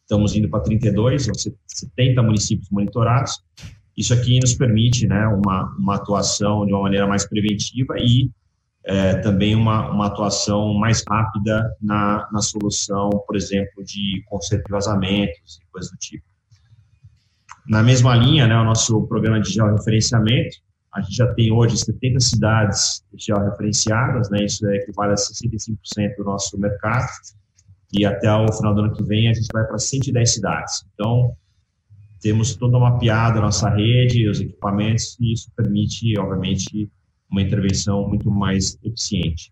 estamos 0.01 0.36
indo 0.36 0.47
para 0.47 0.59
32, 0.61 1.23
são 1.23 1.34
70 1.65 2.21
municípios 2.21 2.69
monitorados, 2.69 3.43
Isso 3.97 4.13
aqui 4.13 4.39
nos 4.39 4.53
permite 4.53 5.07
né, 5.07 5.27
uma, 5.27 5.75
uma 5.77 5.95
atuação 5.95 6.65
de 6.67 6.73
uma 6.73 6.84
maneira 6.84 7.07
mais 7.07 7.27
preventiva 7.27 7.95
e 7.97 8.29
é, 8.86 9.15
também 9.15 9.55
uma, 9.55 9.89
uma 9.89 10.07
atuação 10.07 10.73
mais 10.73 11.03
rápida 11.07 11.73
na, 11.81 12.27
na 12.31 12.41
solução, 12.41 13.09
por 13.25 13.36
exemplo, 13.36 13.84
de 13.84 14.23
conserto 14.25 14.65
de 14.65 14.71
vazamentos 14.71 15.59
e 15.61 15.71
coisas 15.71 15.91
do 15.91 15.97
tipo. 15.97 16.25
Na 17.67 17.81
mesma 17.81 18.13
linha, 18.15 18.45
né, 18.45 18.55
o 18.55 18.65
nosso 18.65 19.07
programa 19.07 19.39
de 19.39 19.51
georreferenciamento, 19.51 20.57
a 20.93 21.01
gente 21.01 21.15
já 21.15 21.34
tem 21.34 21.51
hoje 21.51 21.77
70 21.77 22.19
cidades 22.19 23.03
georreferenciadas, 23.17 24.29
né, 24.29 24.43
isso 24.43 24.67
equivale 24.69 25.13
a 25.13 25.15
65% 25.15 26.15
do 26.17 26.25
nosso 26.25 26.59
mercado, 26.59 27.07
e 27.91 28.05
até 28.05 28.31
o 28.34 28.51
final 28.51 28.75
do 28.75 28.81
ano 28.81 28.93
que 28.93 29.03
vem 29.03 29.29
a 29.29 29.34
gente 29.34 29.47
vai 29.53 29.63
para 29.65 29.77
110 29.77 30.34
cidades. 30.34 30.84
Então, 30.93 31.36
temos 32.19 32.55
toda 32.55 32.79
mapeada 32.79 33.39
a 33.39 33.41
nossa 33.41 33.69
rede, 33.69 34.27
os 34.27 34.41
equipamentos, 34.41 35.17
e 35.19 35.34
isso 35.34 35.49
permite, 35.55 36.17
obviamente, 36.19 36.89
uma 37.34 37.41
intervenção 37.41 38.07
muito 38.07 38.29
mais 38.29 38.77
eficiente. 38.84 39.51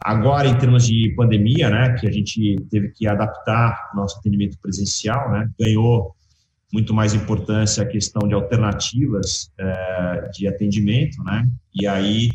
Agora, 0.00 0.48
em 0.48 0.58
termos 0.58 0.86
de 0.86 1.14
pandemia, 1.16 1.70
né, 1.70 1.94
que 1.94 2.06
a 2.06 2.10
gente 2.10 2.56
teve 2.68 2.90
que 2.90 3.06
adaptar 3.06 3.90
nosso 3.94 4.18
atendimento 4.18 4.58
presencial, 4.60 5.30
né, 5.30 5.48
ganhou 5.58 6.14
muito 6.72 6.92
mais 6.92 7.14
importância 7.14 7.82
a 7.82 7.86
questão 7.86 8.28
de 8.28 8.34
alternativas 8.34 9.50
é, 9.58 10.30
de 10.32 10.46
atendimento, 10.48 11.22
né, 11.24 11.48
e 11.74 11.86
aí, 11.86 12.28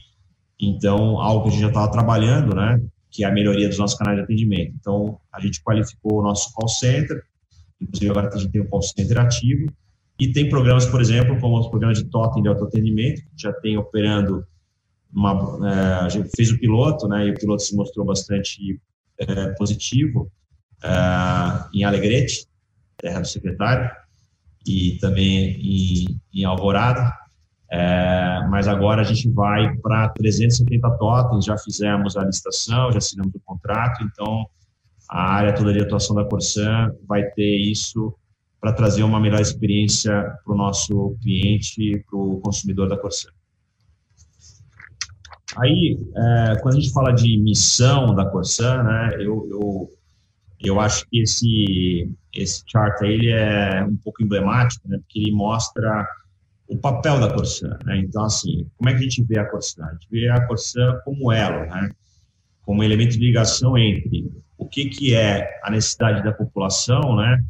então, 0.59 1.19
algo 1.19 1.43
que 1.43 1.49
a 1.49 1.51
gente 1.51 1.61
já 1.61 1.67
estava 1.67 1.91
trabalhando, 1.91 2.55
né, 2.55 2.81
que 3.11 3.23
é 3.23 3.27
a 3.27 3.31
melhoria 3.31 3.67
dos 3.67 3.77
nossos 3.77 3.97
canais 3.97 4.17
de 4.17 4.23
atendimento. 4.23 4.73
Então, 4.79 5.19
a 5.31 5.39
gente 5.39 5.61
qualificou 5.61 6.19
o 6.19 6.23
nosso 6.23 6.51
call 6.53 6.69
center, 6.69 7.21
inclusive 7.79 8.09
agora 8.09 8.29
a 8.33 8.37
gente 8.37 8.51
tem 8.51 8.61
o 8.61 8.67
call 8.67 8.81
center 8.81 9.19
ativo, 9.19 9.67
e 10.23 10.31
tem 10.31 10.47
programas, 10.47 10.85
por 10.85 11.01
exemplo, 11.01 11.37
como 11.41 11.57
o 11.57 11.69
programa 11.69 11.93
de 11.93 12.05
totem 12.05 12.41
de 12.41 12.47
autoatendimento, 12.47 13.21
que 13.21 13.41
já 13.41 13.51
tem 13.51 13.77
operando 13.77 14.45
uma, 15.13 15.59
é, 15.69 16.05
a 16.05 16.07
gente 16.07 16.29
fez 16.33 16.49
o 16.49 16.57
piloto, 16.57 17.09
né, 17.09 17.27
e 17.27 17.31
o 17.31 17.33
piloto 17.33 17.61
se 17.61 17.75
mostrou 17.75 18.05
bastante 18.05 18.79
é, 19.19 19.47
positivo 19.57 20.31
é, 20.81 20.89
em 21.77 21.83
Alegrete, 21.83 22.47
terra 22.95 23.19
do 23.19 23.27
secretário, 23.27 23.91
e 24.65 24.97
também 25.01 25.59
em, 25.59 26.21
em 26.33 26.45
Alvorada, 26.45 27.11
mas 28.49 28.67
agora 28.67 29.01
a 29.01 29.03
gente 29.03 29.27
vai 29.29 29.75
para 29.77 30.07
370 30.09 30.89
totens, 30.91 31.43
já 31.43 31.57
fizemos 31.57 32.15
a 32.15 32.23
licitação, 32.23 32.91
já 32.91 32.99
assinamos 32.99 33.33
o 33.35 33.41
contrato, 33.43 34.03
então 34.03 34.45
a 35.09 35.33
área 35.33 35.53
toda 35.53 35.73
de 35.73 35.81
atuação 35.81 36.15
da 36.15 36.23
Corsan 36.23 36.93
vai 37.05 37.23
ter 37.31 37.57
isso 37.57 38.15
para 38.63 38.71
trazer 38.71 39.03
uma 39.03 39.19
melhor 39.19 39.41
experiência 39.41 40.13
para 40.45 40.53
o 40.53 40.55
nosso 40.55 41.17
cliente, 41.21 42.01
para 42.09 42.17
o 42.17 42.39
consumidor 42.39 42.87
da 42.87 42.95
Corsair. 42.95 43.33
Aí, 45.57 45.99
é, 46.15 46.55
quando 46.61 46.77
a 46.77 46.79
gente 46.79 46.93
fala 46.93 47.11
de 47.11 47.37
missão 47.39 48.15
da 48.15 48.25
Corsan, 48.25 48.83
né, 48.83 49.15
eu, 49.19 49.45
eu, 49.51 49.89
eu 50.61 50.79
acho 50.79 51.05
que 51.09 51.21
esse, 51.21 52.09
esse 52.33 52.63
chart 52.65 53.01
aí 53.01 53.11
ele 53.11 53.31
é 53.31 53.83
um 53.83 53.97
pouco 53.97 54.23
emblemático, 54.23 54.87
né, 54.87 54.97
porque 54.99 55.19
ele 55.19 55.33
mostra 55.33 56.07
o 56.65 56.77
papel 56.77 57.19
da 57.19 57.33
Corsan. 57.33 57.77
Né? 57.83 57.97
Então, 57.97 58.23
assim, 58.23 58.65
como 58.77 58.89
é 58.89 58.93
que 58.93 58.99
a 58.99 59.03
gente 59.03 59.23
vê 59.23 59.39
a 59.39 59.45
Corsan? 59.45 59.83
A 59.83 59.91
gente 59.91 60.07
vê 60.09 60.29
a 60.29 60.47
Corsan 60.47 61.01
como 61.03 61.33
elo, 61.33 61.65
né? 61.65 61.91
como 62.61 62.81
elemento 62.81 63.11
de 63.11 63.19
ligação 63.19 63.77
entre 63.77 64.31
o 64.57 64.65
que, 64.65 64.85
que 64.85 65.13
é 65.13 65.59
a 65.61 65.69
necessidade 65.69 66.23
da 66.23 66.31
população, 66.31 67.17
né? 67.17 67.43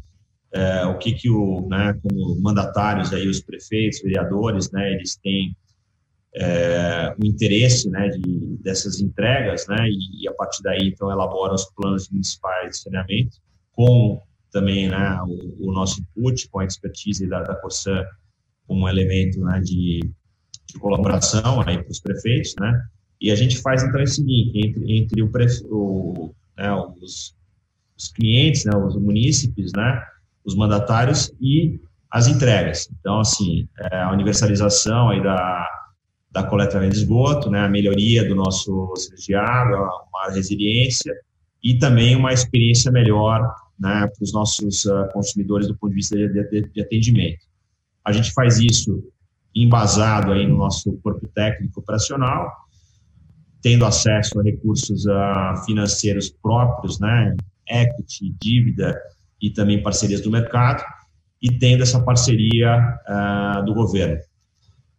É, 0.54 0.86
o 0.86 0.96
que 0.98 1.12
que 1.12 1.28
o, 1.28 1.66
né, 1.68 1.98
como 2.00 2.40
mandatários 2.40 3.12
aí, 3.12 3.26
os 3.26 3.40
prefeitos, 3.40 4.00
vereadores, 4.00 4.70
né, 4.70 4.92
eles 4.92 5.16
têm 5.16 5.54
é, 6.36 7.12
o 7.20 7.26
interesse, 7.26 7.90
né, 7.90 8.08
de, 8.08 8.56
dessas 8.62 9.00
entregas, 9.00 9.66
né, 9.66 9.88
e, 9.88 10.22
e, 10.22 10.28
a 10.28 10.32
partir 10.32 10.62
daí, 10.62 10.88
então, 10.88 11.10
elaboram 11.10 11.54
os 11.54 11.64
planos 11.74 12.08
municipais 12.08 12.70
de 12.70 12.78
saneamento, 12.78 13.36
com 13.72 14.22
também, 14.52 14.88
né, 14.88 15.18
o, 15.26 15.70
o 15.70 15.72
nosso 15.72 16.00
input, 16.00 16.48
com 16.48 16.60
a 16.60 16.64
expertise 16.64 17.26
da, 17.28 17.42
da 17.42 17.56
Corsan 17.56 18.04
como 18.64 18.88
elemento, 18.88 19.40
né, 19.40 19.60
de, 19.60 20.08
de 20.66 20.78
colaboração 20.78 21.62
aí 21.62 21.82
para 21.82 21.90
os 21.90 21.98
prefeitos, 21.98 22.54
né, 22.60 22.80
e 23.20 23.32
a 23.32 23.34
gente 23.34 23.58
faz, 23.58 23.82
então, 23.82 24.00
o 24.00 24.06
seguinte, 24.06 24.68
entre, 24.68 24.98
entre 24.98 25.22
o, 25.22 25.32
prefe, 25.32 25.64
o 25.68 26.32
né, 26.56 26.72
os, 27.02 27.34
os 27.96 28.08
clientes, 28.12 28.64
né, 28.64 28.76
os 28.76 28.94
munícipes, 28.94 29.72
né, 29.76 30.00
os 30.44 30.54
mandatários 30.54 31.32
e 31.40 31.80
as 32.10 32.28
entregas. 32.28 32.88
Então, 33.00 33.20
assim, 33.20 33.68
é, 33.78 34.02
a 34.02 34.12
universalização 34.12 35.10
aí 35.10 35.22
da, 35.22 35.66
da 36.30 36.42
coleta 36.44 36.78
de 36.80 36.96
esgoto, 36.96 37.50
né, 37.50 37.60
a 37.60 37.68
melhoria 37.68 38.26
do 38.28 38.34
nosso 38.34 38.92
serviço 38.96 39.26
de 39.28 39.34
água, 39.34 39.88
uma 40.12 40.32
resiliência 40.32 41.14
e 41.62 41.78
também 41.78 42.14
uma 42.14 42.32
experiência 42.32 42.92
melhor 42.92 43.40
né, 43.78 44.06
para 44.06 44.22
os 44.22 44.32
nossos 44.32 44.84
uh, 44.84 45.08
consumidores 45.12 45.66
do 45.66 45.76
ponto 45.76 45.90
de 45.90 45.96
vista 45.96 46.16
de, 46.16 46.28
de, 46.28 46.68
de, 46.70 46.80
atendimento. 46.80 47.44
A 48.04 48.12
gente 48.12 48.32
faz 48.32 48.58
isso 48.58 49.02
embasado 49.54 50.32
aí 50.32 50.46
no 50.46 50.56
nosso 50.56 50.92
corpo 51.02 51.26
técnico 51.28 51.80
operacional, 51.80 52.48
tendo 53.62 53.86
acesso 53.86 54.38
a 54.38 54.42
recursos 54.42 55.06
uh, 55.06 55.64
financeiros 55.64 56.30
próprios, 56.30 57.00
né, 57.00 57.34
equity, 57.68 58.34
dívida, 58.40 59.00
e 59.44 59.50
também 59.50 59.82
parcerias 59.82 60.22
do 60.22 60.30
mercado, 60.30 60.82
e 61.42 61.50
tendo 61.58 61.82
essa 61.82 62.02
parceria 62.02 62.78
uh, 63.06 63.64
do 63.66 63.74
governo. 63.74 64.18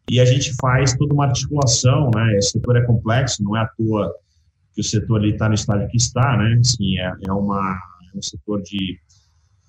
E 0.08 0.20
a 0.20 0.26
gente 0.26 0.54
faz 0.62 0.96
toda 0.96 1.16
uma 1.16 1.26
articulação, 1.26 2.12
né? 2.14 2.38
Esse 2.38 2.52
setor 2.52 2.78
é 2.78 2.86
complexo, 2.86 3.44
não 3.44 3.58
é 3.58 3.62
à 3.62 3.68
toa 3.68 4.14
que 4.76 4.82
o 4.82 4.84
setor 4.84 5.26
está 5.26 5.48
no 5.48 5.56
estágio 5.56 5.88
que 5.88 5.98
está, 5.98 6.38
né? 6.38 6.60
Assim, 6.60 7.00
é, 7.00 7.12
é, 7.28 7.32
uma, 7.32 7.76
é 8.14 8.18
um 8.18 8.22
setor 8.22 8.62
de. 8.62 9.00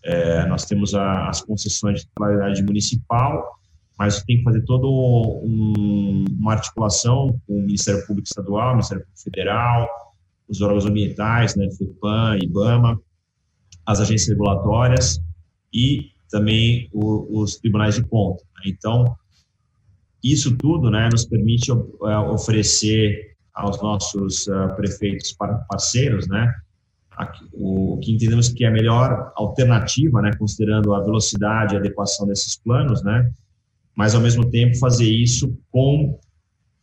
É, 0.05 0.45
nós 0.47 0.67
temos 0.67 0.95
a, 0.95 1.31
as 1.31 1.41
concessões 1.41 2.01
de 2.01 2.07
titularidade 2.07 2.63
municipal, 2.63 3.59
mas 3.99 4.23
tem 4.25 4.37
que 4.37 4.43
fazer 4.43 4.61
toda 4.67 4.87
um, 4.87 6.27
uma 6.39 6.53
articulação 6.53 7.41
com 7.47 7.55
o 7.55 7.63
Ministério 7.63 8.07
Público 8.07 8.29
Estadual, 8.29 8.73
Ministério 8.73 9.05
Público 9.05 9.23
Federal, 9.23 9.89
os 10.47 10.61
órgãos 10.61 10.85
ambientais, 10.85 11.57
né, 11.57 11.67
FEPAM, 11.71 12.39
IBAMA, 12.43 13.01
as 13.87 14.01
agências 14.01 14.29
regulatórias 14.29 15.21
e 15.73 16.11
também 16.31 16.89
o, 16.93 17.41
os 17.41 17.57
tribunais 17.57 17.95
de 17.95 18.03
conta. 18.03 18.43
Né? 18.57 18.63
Então, 18.67 19.17
isso 20.23 20.57
tudo 20.57 20.91
né, 20.91 21.09
nos 21.11 21.25
permite 21.25 21.71
é, 21.71 22.19
oferecer 22.19 23.37
aos 23.55 23.81
nossos 23.81 24.47
uh, 24.49 24.75
prefeitos 24.77 25.35
parceiros 25.69 26.29
né, 26.29 26.53
o 27.53 27.99
que 28.03 28.13
entendemos 28.13 28.49
que 28.51 28.65
é 28.65 28.69
a 28.69 28.71
melhor 28.71 29.33
alternativa, 29.35 30.21
né, 30.21 30.31
considerando 30.39 30.93
a 30.93 31.01
velocidade 31.01 31.75
e 31.75 31.79
adequação 31.79 32.27
desses 32.27 32.57
planos, 32.57 33.03
né, 33.03 33.31
mas 33.95 34.15
ao 34.15 34.21
mesmo 34.21 34.51
tempo 34.51 34.79
fazer 34.79 35.11
isso 35.11 35.59
com 35.71 36.19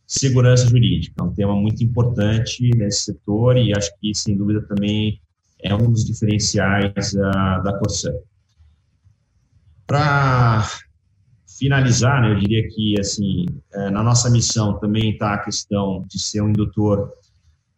segurança 0.06 0.66
jurídica. 0.66 1.14
É 1.20 1.22
um 1.22 1.32
tema 1.32 1.54
muito 1.54 1.84
importante 1.84 2.68
nesse 2.76 3.04
setor 3.04 3.56
e 3.56 3.72
acho 3.76 3.90
que, 4.00 4.12
sem 4.14 4.36
dúvida, 4.36 4.62
também 4.62 5.20
é 5.64 5.74
um 5.74 5.90
dos 5.90 6.04
diferenciais 6.04 7.14
uh, 7.14 7.62
da 7.64 7.78
Corsair. 7.78 8.20
Para 9.86 10.68
finalizar, 11.58 12.20
né, 12.20 12.30
eu 12.32 12.38
diria 12.38 12.68
que 12.68 13.00
assim, 13.00 13.46
é, 13.72 13.90
na 13.90 14.02
nossa 14.02 14.28
missão 14.30 14.78
também 14.78 15.12
está 15.12 15.34
a 15.34 15.38
questão 15.38 16.04
de 16.08 16.18
ser 16.18 16.42
um 16.42 16.50
indutor 16.50 17.12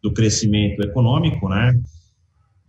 do 0.01 0.13
crescimento 0.13 0.81
econômico, 0.81 1.47
né? 1.49 1.73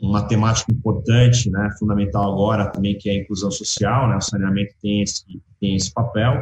Uma 0.00 0.26
temática 0.28 0.72
importante, 0.72 1.50
né, 1.50 1.70
fundamental 1.78 2.32
agora 2.32 2.70
também 2.70 2.96
que 2.96 3.08
é 3.08 3.12
a 3.12 3.16
inclusão 3.16 3.50
social, 3.50 4.08
né? 4.08 4.16
O 4.16 4.20
saneamento 4.20 4.74
tem 4.80 5.02
esse 5.02 5.24
tem 5.60 5.74
esse 5.74 5.92
papel, 5.92 6.40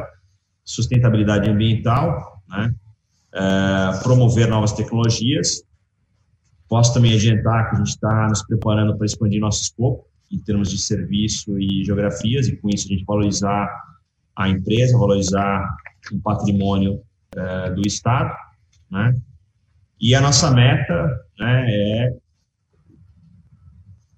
sustentabilidade 0.63 1.49
ambiental, 1.49 2.41
né? 2.47 2.73
É, 3.33 3.99
promover 4.03 4.47
novas 4.47 4.73
tecnologias 4.73 5.66
Posso 6.67 6.93
também 6.93 7.13
adiantar 7.13 7.69
que 7.69 7.75
a 7.75 7.79
gente 7.79 7.89
está 7.89 8.27
nos 8.27 8.43
preparando 8.45 8.97
para 8.97 9.05
expandir 9.05 9.39
nosso 9.39 9.63
escopo 9.63 10.05
em 10.31 10.39
termos 10.39 10.69
de 10.69 10.77
serviço 10.77 11.57
e 11.59 11.83
geografias, 11.85 12.47
e 12.47 12.57
com 12.57 12.69
isso 12.69 12.87
a 12.87 12.89
gente 12.89 13.05
valorizar 13.05 13.69
a 14.35 14.49
empresa, 14.49 14.97
valorizar 14.97 15.75
o 16.11 16.19
patrimônio 16.19 17.01
é, 17.35 17.71
do 17.71 17.81
Estado, 17.87 18.35
né? 18.91 19.15
E 19.99 20.13
a 20.13 20.21
nossa 20.21 20.51
meta 20.51 21.25
né, 21.39 21.65
é 21.69 22.17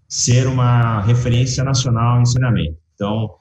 ser 0.10 0.48
uma 0.48 1.02
referência 1.02 1.64
nacional 1.64 2.20
em 2.20 2.26
saneamento. 2.26 2.78
Então, 2.96 3.34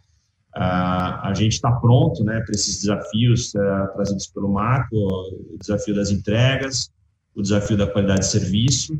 a, 0.55 1.33
gente 1.35 1.53
está 1.53 1.73
pronto 1.73 2.23
né, 2.25 2.41
para 2.41 2.55
esses 2.55 2.81
desafios 2.81 3.53
uh, 3.55 3.93
trazidos 3.95 4.27
pelo 4.29 4.53
Marco, 4.53 4.95
o 4.95 5.57
desafio 5.59 5.95
das 5.95 6.11
entregas, 6.11 6.91
o 7.39 7.43
desafio 7.43 7.77
da 7.77 7.87
qualidade 7.87 8.21
de 8.21 8.27
serviço, 8.27 8.99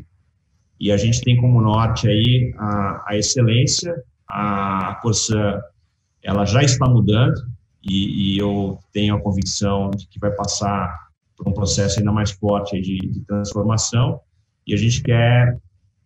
e 0.79 0.93
a 0.93 0.97
gente 0.97 1.19
tem 1.21 1.35
como 1.35 1.61
norte 1.61 2.07
aí 2.07 2.53
a, 2.57 3.03
a 3.09 3.17
excelência, 3.17 3.93
a 4.25 4.97
Corsã, 5.01 5.59
ela 6.23 6.45
já 6.45 6.63
está 6.63 6.87
mudando, 6.87 7.35
e, 7.83 8.35
e, 8.35 8.37
eu 8.37 8.79
tenho 8.93 9.15
a 9.15 9.21
convicção 9.21 9.89
de 9.91 10.07
que 10.07 10.19
vai 10.19 10.31
passar 10.31 11.09
por 11.35 11.49
um 11.49 11.53
processo 11.53 11.99
ainda 11.99 12.11
mais 12.11 12.31
forte 12.31 12.79
de, 12.79 12.97
de 12.97 13.21
transformação. 13.21 14.19
E 14.67 14.73
a 14.73 14.77
gente 14.77 15.01
quer 15.01 15.57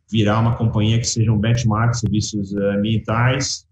virar 0.09 0.39
uma 0.39 0.55
companhia 0.55 0.99
que 0.99 1.07
seja 1.07 1.31
um 1.31 1.39
benchmark 1.39 1.95
serviços 1.95 2.55
ambientais 2.55 3.67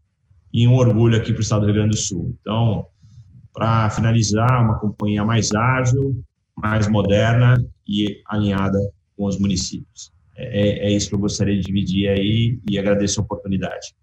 e 0.52 0.68
um 0.68 0.74
orgulho 0.74 1.16
aqui 1.16 1.32
para 1.32 1.40
o 1.40 1.44
estado 1.44 1.62
do 1.62 1.66
Rio 1.68 1.76
Grande 1.76 1.92
do 1.92 1.98
Sul. 1.98 2.36
Então, 2.42 2.88
para 3.54 3.90
finalizar, 3.92 4.64
uma 4.64 4.80
companhia 4.80 5.24
mais 5.24 5.52
ágil, 5.54 6.24
mais 6.62 6.88
moderna 6.88 7.64
e 7.88 8.22
alinhada 8.28 8.80
com 9.18 9.26
os 9.26 9.40
municípios. 9.40 10.12
É, 10.36 10.88
é, 10.88 10.92
isso 10.92 11.10
que 11.10 11.16
eu 11.16 11.20
gostaria 11.20 11.56
de 11.56 11.62
dividir 11.62 12.10
aí 12.10 12.60
e 12.70 12.80
agradeço 12.80 13.20
a 13.20 13.24
oportunidade. 13.24 13.94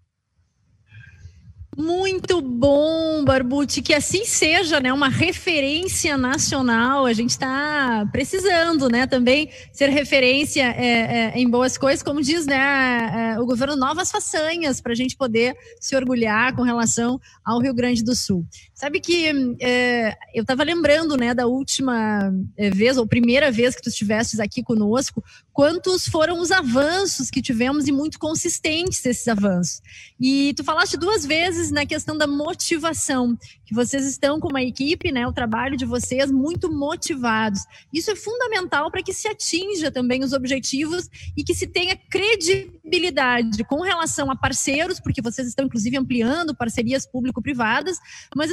Muito 1.77 2.41
bom, 2.41 3.23
Barbucci, 3.23 3.81
que 3.81 3.93
assim 3.93 4.25
seja, 4.25 4.81
né? 4.81 4.91
Uma 4.91 5.07
referência 5.07 6.17
nacional. 6.17 7.05
A 7.05 7.13
gente 7.13 7.29
está 7.29 8.05
precisando, 8.11 8.89
né? 8.89 9.07
Também 9.07 9.49
ser 9.71 9.87
referência 9.87 10.63
é, 10.63 11.31
é, 11.35 11.39
em 11.39 11.49
boas 11.49 11.77
coisas, 11.77 12.03
como 12.03 12.21
diz, 12.21 12.45
né? 12.45 13.33
É, 13.35 13.39
o 13.39 13.45
governo 13.45 13.77
novas 13.77 14.11
façanhas 14.11 14.81
para 14.81 14.91
a 14.91 14.95
gente 14.95 15.15
poder 15.15 15.55
se 15.79 15.95
orgulhar 15.95 16.53
com 16.53 16.63
relação 16.63 17.17
ao 17.45 17.61
Rio 17.61 17.73
Grande 17.73 18.03
do 18.03 18.13
Sul. 18.13 18.45
Sabe 18.79 19.01
que 19.01 19.57
é, 19.59 20.15
eu 20.33 20.43
estava 20.43 20.63
lembrando, 20.63 21.17
né, 21.17 21.33
da 21.33 21.45
última 21.45 22.33
é, 22.55 22.69
vez 22.69 22.95
ou 22.95 23.05
primeira 23.05 23.51
vez 23.51 23.75
que 23.75 23.81
tu 23.81 23.89
estivesses 23.89 24.39
aqui 24.39 24.63
conosco, 24.63 25.21
quantos 25.51 26.07
foram 26.07 26.39
os 26.39 26.49
avanços 26.49 27.29
que 27.29 27.41
tivemos 27.41 27.89
e 27.89 27.91
muito 27.91 28.17
consistentes 28.17 29.05
esses 29.05 29.27
avanços. 29.27 29.81
E 30.17 30.53
tu 30.53 30.63
falaste 30.63 30.95
duas 30.95 31.25
vezes 31.25 31.71
na 31.71 31.85
questão 31.85 32.17
da 32.17 32.25
motivação, 32.25 33.37
que 33.65 33.75
vocês 33.75 34.05
estão 34.07 34.39
com 34.39 34.47
uma 34.47 34.63
equipe, 34.63 35.11
né, 35.11 35.27
o 35.27 35.33
trabalho 35.33 35.75
de 35.75 35.83
vocês 35.83 36.31
muito 36.31 36.71
motivados. 36.71 37.59
Isso 37.91 38.09
é 38.09 38.15
fundamental 38.15 38.89
para 38.89 39.03
que 39.03 39.11
se 39.11 39.27
atinja 39.27 39.91
também 39.91 40.23
os 40.23 40.31
objetivos 40.31 41.09
e 41.35 41.43
que 41.43 41.53
se 41.53 41.67
tenha 41.67 41.97
credibilidade 42.09 43.65
com 43.65 43.81
relação 43.81 44.31
a 44.31 44.37
parceiros, 44.37 45.01
porque 45.01 45.21
vocês 45.21 45.49
estão 45.49 45.65
inclusive 45.65 45.97
ampliando 45.97 46.55
parcerias 46.55 47.05
público-privadas, 47.05 47.99
mas 48.33 48.49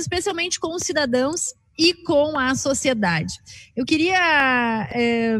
com 0.60 0.74
os 0.74 0.82
cidadãos 0.82 1.54
e 1.78 1.92
com 1.92 2.38
a 2.38 2.54
sociedade. 2.54 3.34
Eu 3.76 3.84
queria 3.84 4.88
é, 4.90 5.38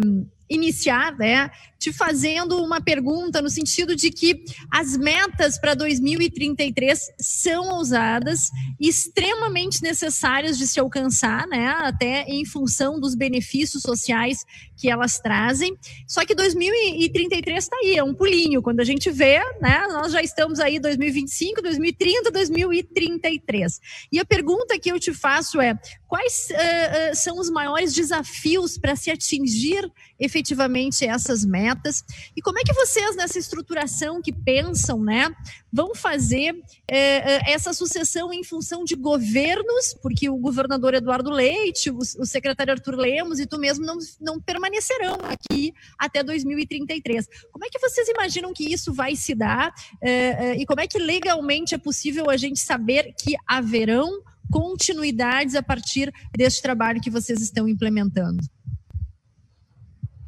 iniciar, 0.49 1.16
né, 1.16 1.51
te 1.79 1.93
fazendo 1.93 2.62
uma 2.62 2.81
pergunta 2.81 3.43
no 3.43 3.51
sentido 3.51 3.95
de 3.95 4.11
que 4.11 4.45
as 4.70 4.97
metas 4.97 5.59
para 5.59 5.74
2033 5.74 7.12
são 7.20 7.68
ousadas, 7.70 8.51
extremamente 8.81 9.83
necessárias 9.83 10.57
de 10.59 10.66
se 10.66 10.81
alcançar, 10.81 11.47
né, 11.47 11.68
até 11.79 12.22
em 12.22 12.45
função 12.45 12.99
dos 12.99 13.14
benefícios 13.14 13.83
sociais 13.83 14.45
que 14.77 14.91
elas 14.91 15.18
trazem. 15.18 15.77
Só 16.07 16.24
que 16.24 16.35
2033 16.35 17.64
está 17.64 17.77
aí, 17.77 17.97
é 17.97 18.05
um 18.05 18.14
pulinho. 18.14 18.62
Quando 18.62 18.81
a 18.81 18.85
gente 18.85 19.11
vê, 19.11 19.39
né, 19.61 19.87
nós 19.89 20.12
já 20.12 20.22
estamos 20.22 20.61
aí 20.61 20.79
2025, 20.79 21.62
2030, 21.62 22.31
2033. 22.31 23.81
E 24.12 24.18
a 24.18 24.24
pergunta 24.24 24.79
que 24.79 24.91
eu 24.91 25.01
te 25.01 25.12
faço 25.12 25.61
é: 25.61 25.79
quais 26.07 26.49
uh, 26.51 26.55
uh, 26.55 27.16
são 27.16 27.39
os 27.39 27.51
maiores 27.51 27.93
desafios 27.93 28.77
para 28.79 28.97
se 28.97 29.11
atingir 29.11 29.91
efetivamente 30.18 31.07
essas 31.07 31.45
metas? 31.45 31.76
Metas. 31.77 32.05
E 32.37 32.41
como 32.41 32.59
é 32.59 32.62
que 32.62 32.72
vocês, 32.72 33.16
nessa 33.16 33.39
estruturação 33.39 34.20
que 34.22 34.33
pensam, 34.33 35.03
né, 35.03 35.31
vão 35.72 35.95
fazer 35.95 36.55
é, 36.91 37.53
essa 37.53 37.72
sucessão 37.72 38.33
em 38.33 38.43
função 38.43 38.85
de 38.85 38.95
governos, 38.95 39.95
porque 40.03 40.29
o 40.29 40.37
governador 40.37 40.95
Eduardo 40.95 41.31
Leite, 41.31 41.91
o, 41.91 41.99
o 41.99 42.27
secretário 42.27 42.72
Arthur 42.72 42.97
Lemos 42.97 43.39
e 43.39 43.47
tu 43.47 43.59
mesmo 43.59 43.85
não, 43.85 43.99
não 44.20 44.41
permanecerão 44.41 45.18
aqui 45.24 45.72
até 45.99 46.22
2033. 46.22 47.27
Como 47.53 47.64
é 47.64 47.68
que 47.68 47.79
vocês 47.79 48.09
imaginam 48.09 48.53
que 48.53 48.72
isso 48.72 48.93
vai 48.93 49.14
se 49.14 49.35
dar? 49.35 49.72
É, 50.01 50.57
e 50.57 50.64
como 50.66 50.81
é 50.81 50.87
que 50.87 50.99
legalmente 50.99 51.74
é 51.74 51.79
possível 51.79 52.31
a 52.31 52.37
gente 52.37 52.61
saber 52.61 53.14
que 53.18 53.35
haverão 53.47 54.22
continuidades 54.51 55.55
a 55.55 55.62
partir 55.62 56.12
deste 56.37 56.62
trabalho 56.62 57.01
que 57.01 57.11
vocês 57.11 57.41
estão 57.41 57.68
implementando? 57.68 58.43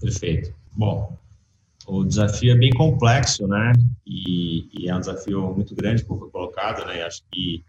Perfeito. 0.01 0.55
Bom, 0.73 1.19
o 1.89 2.05
desafio 2.05 2.53
é 2.53 2.57
bem 2.57 2.71
complexo, 2.71 3.47
né? 3.49 3.73
E, 4.07 4.69
e, 4.79 4.89
é 4.89 4.95
um 4.95 5.01
desafio 5.01 5.55
muito 5.55 5.75
grande 5.75 6.03
que 6.03 6.09
foi 6.09 6.31
colocado, 6.31 6.87
né? 6.87 7.03
Acho 7.03 7.23
que 7.33 7.65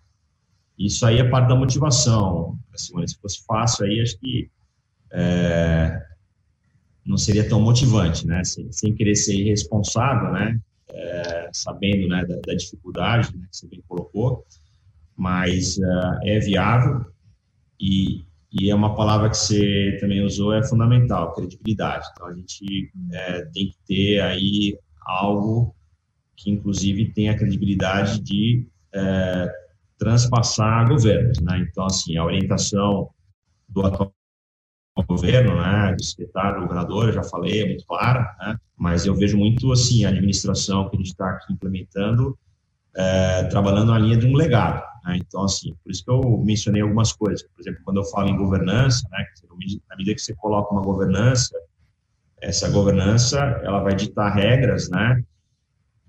isso 0.78 1.06
aí 1.06 1.20
é 1.20 1.24
parte 1.24 1.48
da 1.48 1.56
motivação. 1.56 2.60
Assim, 2.74 3.08
se 3.08 3.18
fosse 3.18 3.46
fácil 3.46 3.86
aí, 3.86 4.02
acho 4.02 4.20
que 4.20 4.50
é, 5.12 6.06
não 7.06 7.18
seria 7.18 7.48
tão 7.48 7.62
motivante, 7.62 8.28
né? 8.28 8.44
Sem, 8.44 8.70
sem 8.72 8.94
querer 8.94 9.16
ser 9.16 9.36
irresponsável, 9.36 10.34
né? 10.34 10.60
É, 10.92 11.50
sabendo 11.54 12.08
né, 12.10 12.26
da, 12.26 12.36
da 12.46 12.54
dificuldade 12.54 13.36
né, 13.38 13.46
que 13.50 13.58
você 13.58 13.68
bem 13.68 13.82
colocou, 13.88 14.44
mas 15.16 15.78
uh, 15.78 16.20
é 16.24 16.40
viável 16.40 17.06
e, 17.80 18.26
e 18.52 18.70
é 18.70 18.76
uma 18.76 18.96
palavra 18.96 19.30
que 19.30 19.38
você 19.38 19.98
também 20.00 20.24
usou, 20.24 20.54
é 20.54 20.64
fundamental, 20.64 21.34
credibilidade. 21.34 22.08
Então, 22.12 22.28
a 22.28 22.34
gente 22.34 22.92
é, 23.14 23.46
tem 23.54 23.68
que 23.68 23.76
ter 23.86 24.20
aí 24.22 24.78
algo 25.06 25.76
que, 26.36 26.50
inclusive, 26.50 27.14
tenha 27.14 27.34
a 27.34 27.38
credibilidade 27.38 28.20
de 28.22 28.66
é, 28.94 29.48
transpassar 30.00 30.88
governos, 30.88 31.40
né? 31.42 31.68
Então, 31.70 31.86
assim, 31.86 32.18
a 32.18 32.26
orientação 32.26 33.10
do 33.68 33.86
atual 33.86 34.14
governo, 35.08 35.56
né, 35.56 35.96
do 35.96 36.04
secretário, 36.04 36.56
do 36.56 36.68
governador, 36.68 37.08
eu 37.08 37.14
já 37.14 37.24
falei, 37.24 37.62
é 37.62 37.66
muito 37.68 37.86
clara, 37.86 38.36
né? 38.40 38.58
Mas 38.76 39.06
eu 39.06 39.16
vejo 39.16 39.38
muito, 39.38 39.72
assim, 39.72 40.06
a 40.06 40.10
administração 40.10 40.90
que 40.90 40.96
a 40.96 41.00
gente 41.00 41.12
está 41.12 41.30
aqui 41.30 41.54
implementando, 41.54 42.38
é, 42.96 43.44
trabalhando 43.44 43.92
na 43.92 44.00
linha 44.00 44.18
de 44.18 44.26
um 44.26 44.36
legado. 44.36 44.89
Né? 45.10 45.18
Então, 45.18 45.44
assim, 45.44 45.76
por 45.84 45.92
isso 45.92 46.04
que 46.06 46.12
eu 46.12 46.22
mencionei 46.46 46.82
algumas 46.82 47.12
coisas. 47.12 47.42
Por 47.44 47.62
exemplo, 47.62 47.82
quando 47.84 47.98
eu 47.98 48.06
falo 48.06 48.30
em 48.30 48.38
governança, 48.38 49.08
né, 49.12 49.26
na 49.90 49.96
medida 49.98 50.16
que 50.16 50.22
você 50.22 50.36
coloca 50.36 50.72
uma 50.72 50.82
governança, 50.82 51.58
essa 52.42 52.70
governança 52.70 53.38
ela 53.64 53.82
vai 53.82 53.96
ditar 53.96 54.34
regras, 54.34 54.90
né? 54.90 55.22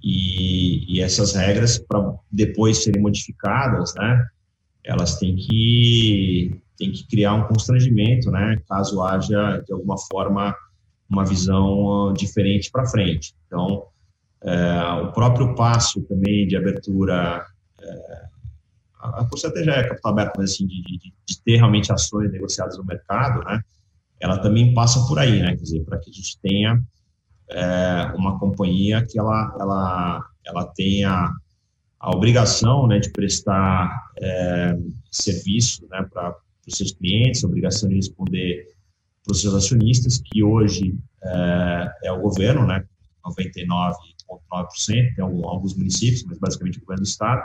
E, 0.02 0.96
e 0.96 1.00
essas 1.00 1.34
regras, 1.34 1.78
para 1.78 2.14
depois 2.30 2.84
serem 2.84 3.02
modificadas, 3.02 3.94
né? 3.96 4.26
Elas 4.84 5.18
têm 5.18 5.36
que, 5.36 6.60
têm 6.76 6.92
que 6.92 7.06
criar 7.08 7.34
um 7.34 7.48
constrangimento, 7.48 8.30
né? 8.30 8.56
Caso 8.68 9.02
haja, 9.02 9.62
de 9.66 9.72
alguma 9.72 9.96
forma, 10.10 10.54
uma 11.08 11.24
visão 11.24 12.12
diferente 12.14 12.70
para 12.70 12.86
frente. 12.86 13.34
Então, 13.46 13.84
é, 14.42 15.02
o 15.02 15.12
próprio 15.12 15.54
passo 15.54 16.00
também 16.02 16.46
de 16.46 16.56
abertura 16.56 17.44
é, 17.82 18.29
a, 19.00 19.20
a 19.20 19.48
até 19.48 19.64
já 19.64 19.72
é 19.72 19.88
capital 19.88 20.12
aberto, 20.12 20.36
mas 20.36 20.52
assim, 20.52 20.66
de, 20.66 20.82
de, 20.82 20.98
de, 21.26 21.42
ter 21.42 21.56
realmente 21.56 21.92
ações 21.92 22.30
negociadas 22.30 22.76
no 22.76 22.84
mercado, 22.84 23.42
né, 23.44 23.62
ela 24.20 24.38
também 24.38 24.74
passa 24.74 25.06
por 25.06 25.18
aí, 25.18 25.40
né, 25.40 25.56
quer 25.56 25.62
dizer, 25.62 25.84
para 25.84 25.98
que 25.98 26.10
a 26.10 26.12
gente 26.12 26.38
tenha 26.40 26.82
é, 27.50 28.12
uma 28.14 28.38
companhia 28.38 29.04
que 29.06 29.18
ela, 29.18 29.56
ela, 29.58 30.24
ela 30.46 30.66
tenha 30.74 31.30
a 31.98 32.10
obrigação, 32.10 32.86
né, 32.86 32.98
de 32.98 33.10
prestar 33.10 34.10
é, 34.18 34.76
serviço, 35.10 35.86
né, 35.90 36.06
para 36.12 36.36
os 36.66 36.76
seus 36.76 36.92
clientes, 36.92 37.42
a 37.42 37.46
obrigação 37.46 37.88
de 37.88 37.96
responder 37.96 38.66
para 39.24 39.32
os 39.32 39.40
seus 39.40 39.54
acionistas, 39.54 40.18
que 40.18 40.42
hoje 40.42 40.94
é, 41.22 41.92
é 42.04 42.12
o 42.12 42.20
governo, 42.20 42.66
né, 42.66 42.84
99,9%, 43.26 45.14
tem 45.14 45.24
alguns 45.24 45.74
municípios, 45.76 46.24
mas 46.24 46.38
basicamente 46.38 46.78
o 46.78 46.80
governo 46.80 47.02
do 47.02 47.08
estado, 47.08 47.42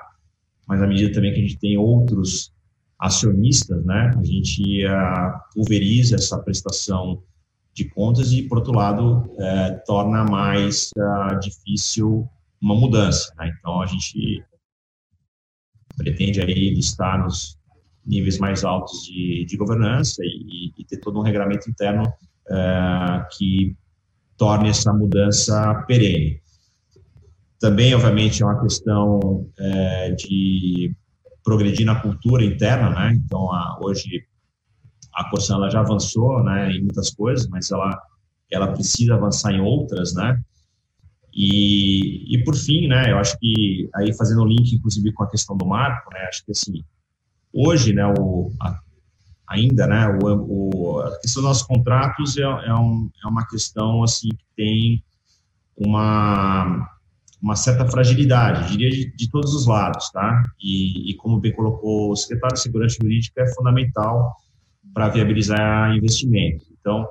mas 0.67 0.81
à 0.81 0.87
medida 0.87 1.13
também 1.13 1.33
que 1.33 1.39
a 1.39 1.43
gente 1.43 1.59
tem 1.59 1.77
outros 1.77 2.53
acionistas, 2.99 3.83
né, 3.85 4.11
a 4.17 4.23
gente 4.23 4.85
uh, 4.85 5.39
pulveriza 5.53 6.15
essa 6.15 6.39
prestação 6.39 7.21
de 7.73 7.85
contas 7.89 8.31
e, 8.31 8.43
por 8.43 8.57
outro 8.57 8.73
lado, 8.73 9.17
uh, 9.17 9.81
torna 9.85 10.23
mais 10.23 10.89
uh, 10.97 11.39
difícil 11.39 12.27
uma 12.61 12.75
mudança. 12.75 13.33
Né? 13.37 13.53
Então, 13.59 13.81
a 13.81 13.85
gente 13.85 14.43
pretende 15.97 16.41
aí 16.41 16.73
estar 16.79 17.19
nos 17.19 17.57
níveis 18.05 18.37
mais 18.37 18.63
altos 18.63 19.03
de, 19.03 19.45
de 19.45 19.57
governança 19.57 20.23
e, 20.23 20.71
e, 20.77 20.85
ter 20.85 20.97
todo 20.97 21.19
um 21.19 21.23
regramento 21.23 21.69
interno 21.69 22.03
que 23.31 23.75
torne 24.37 24.69
essa 24.69 24.93
mudança 24.93 25.83
perene. 25.87 26.39
Também, 27.65 27.95
obviamente, 27.95 28.43
é 28.43 28.45
uma 28.45 28.61
questão 28.61 29.49
é, 29.57 30.11
de 30.11 30.95
progredir 31.43 31.83
na 31.83 31.99
cultura 31.99 32.45
interna, 32.45 32.91
né? 32.91 33.15
Então, 33.15 33.51
a, 33.51 33.79
hoje 33.81 34.23
a 35.11 35.27
Corsan 35.31 35.55
ela 35.55 35.71
já 35.71 35.79
avançou, 35.79 36.43
né, 36.43 36.69
em 36.69 36.81
muitas 36.81 37.09
coisas, 37.09 37.47
mas 37.47 37.71
ela 37.71 37.99
ela 38.51 38.71
precisa 38.71 39.15
avançar 39.15 39.51
em 39.51 39.61
outras, 39.61 40.13
né? 40.13 40.39
E, 41.33 42.35
e 42.35 42.43
por 42.43 42.55
fim, 42.55 42.87
né, 42.87 43.11
eu 43.11 43.17
acho 43.17 43.35
que 43.39 43.89
aí 43.95 44.15
fazendo 44.15 44.43
o 44.43 44.47
link, 44.47 44.71
inclusive, 44.75 45.11
com 45.13 45.23
a 45.23 45.29
questão 45.31 45.57
do 45.57 45.65
marco, 45.65 46.13
né, 46.13 46.19
acho 46.29 46.45
que 46.45 46.51
assim, 46.51 46.83
hoje, 47.51 47.93
né, 47.93 48.05
o, 48.05 48.51
a, 48.61 48.79
ainda, 49.49 49.87
né, 49.87 50.07
o, 50.21 50.27
o, 50.27 50.99
a 50.99 51.19
questão 51.19 51.41
dos 51.41 51.49
nossos 51.49 51.63
contratos 51.63 52.37
é, 52.37 52.43
é, 52.43 52.75
um, 52.75 53.09
é 53.23 53.27
uma 53.27 53.47
questão, 53.47 54.03
assim, 54.03 54.29
que 54.29 54.45
tem 54.55 55.03
uma, 55.75 56.94
uma 57.45 57.55
certa 57.55 57.85
fragilidade, 57.85 58.71
diria, 58.71 58.89
de, 58.89 59.15
de 59.15 59.29
todos 59.29 59.53
os 59.53 59.67
lados, 59.67 60.09
tá? 60.09 60.41
E, 60.59 61.11
e, 61.11 61.13
como 61.13 61.39
bem 61.39 61.53
colocou 61.53 62.11
o 62.11 62.15
secretário 62.15 62.57
Segurança 62.57 62.97
Jurídica, 62.99 63.43
é 63.43 63.53
fundamental 63.53 64.35
para 64.91 65.09
viabilizar 65.09 65.95
investimento. 65.95 66.65
Então, 66.79 67.07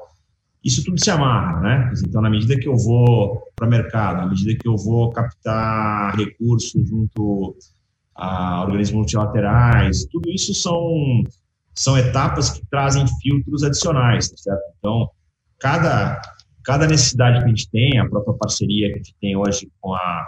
isso 0.65 0.85
tudo 0.85 0.99
se 0.99 1.09
amarra, 1.09 1.61
né? 1.61 1.93
Então, 2.05 2.21
na 2.21 2.29
medida 2.29 2.59
que 2.59 2.67
eu 2.67 2.77
vou 2.77 3.45
para 3.55 3.69
o 3.69 3.71
mercado, 3.71 4.17
na 4.23 4.27
medida 4.27 4.59
que 4.59 4.67
eu 4.67 4.77
vou 4.77 5.13
captar 5.13 6.17
recursos 6.17 6.85
junto 6.89 7.55
a 8.17 8.63
organismos 8.63 8.97
multilaterais, 8.97 10.05
tudo 10.11 10.29
isso 10.31 10.53
são, 10.53 11.23
são 11.77 11.97
etapas 11.97 12.51
que 12.51 12.67
trazem 12.67 13.07
filtros 13.23 13.63
adicionais, 13.63 14.31
tá 14.31 14.37
certo? 14.37 14.63
Então, 14.81 15.11
cada, 15.61 16.21
cada 16.65 16.87
necessidade 16.87 17.39
que 17.39 17.45
a 17.45 17.49
gente 17.49 17.71
tem, 17.71 17.99
a 17.99 18.09
própria 18.09 18.35
parceria 18.35 18.89
que 18.89 18.95
a 18.95 18.99
gente 18.99 19.15
tem 19.21 19.37
hoje 19.37 19.71
com 19.81 19.95
a, 19.95 20.27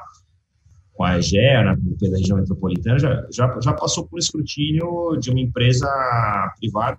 com 0.93 1.05
a 1.05 1.19
EGEA, 1.19 1.65
na 1.65 1.75
da 1.75 2.19
região 2.19 2.39
metropolitana, 2.39 2.99
já, 2.99 3.27
já, 3.33 3.59
já 3.61 3.73
passou 3.73 4.07
por 4.07 4.19
escrutínio 4.19 5.17
de 5.19 5.31
uma 5.31 5.41
empresa 5.41 5.89
privada 6.59 6.99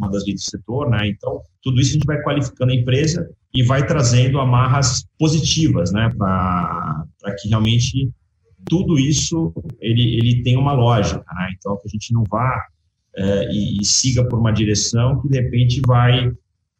uma 0.00 0.10
das 0.10 0.24
leads 0.24 0.44
do 0.44 0.50
setor, 0.50 0.88
né? 0.88 1.08
Então, 1.08 1.42
tudo 1.62 1.80
isso 1.80 1.90
a 1.90 1.92
gente 1.94 2.06
vai 2.06 2.22
qualificando 2.22 2.72
a 2.72 2.74
empresa 2.74 3.30
e 3.52 3.62
vai 3.62 3.86
trazendo 3.86 4.40
amarras 4.40 5.06
positivas, 5.18 5.92
né? 5.92 6.10
Para 6.16 7.04
que 7.38 7.48
realmente 7.48 8.10
tudo 8.66 8.98
isso 8.98 9.52
ele, 9.80 10.16
ele 10.16 10.42
tem 10.42 10.56
uma 10.56 10.72
lógica, 10.72 11.24
né? 11.34 11.54
Então, 11.56 11.76
que 11.76 11.86
a 11.86 11.90
gente 11.90 12.12
não 12.12 12.24
vá 12.24 12.66
é, 13.16 13.48
e, 13.52 13.78
e, 13.80 13.84
siga 13.84 14.26
por 14.26 14.38
uma 14.38 14.52
direção 14.52 15.20
que, 15.20 15.28
de 15.28 15.40
repente, 15.40 15.80
vai 15.86 16.32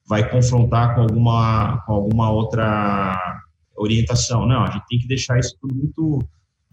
vai 0.07 0.29
confrontar 0.29 0.95
com 0.95 1.03
alguma, 1.03 1.83
com 1.87 1.93
alguma 1.93 2.31
outra 2.31 3.43
orientação. 3.77 4.47
Não, 4.47 4.65
a 4.65 4.71
gente 4.71 4.87
tem 4.89 4.99
que 4.99 5.09
deixar 5.09 5.39
isso 5.39 5.57
tudo 5.61 5.75
muito, 5.75 6.19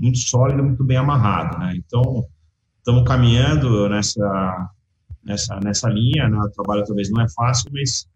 muito 0.01 0.17
sólido, 0.17 0.63
muito 0.63 0.84
bem 0.84 0.97
amarrado, 0.97 1.57
né? 1.59 1.73
Então, 1.75 2.25
estamos 2.79 3.03
caminhando 3.07 3.88
nessa 3.89 4.69
nessa, 5.23 5.59
nessa 5.59 5.89
linha, 5.89 6.27
né? 6.27 6.38
O 6.38 6.49
trabalho 6.49 6.84
talvez 6.86 7.09
não 7.09 7.21
é 7.21 7.29
fácil, 7.29 7.69
mas 7.71 8.07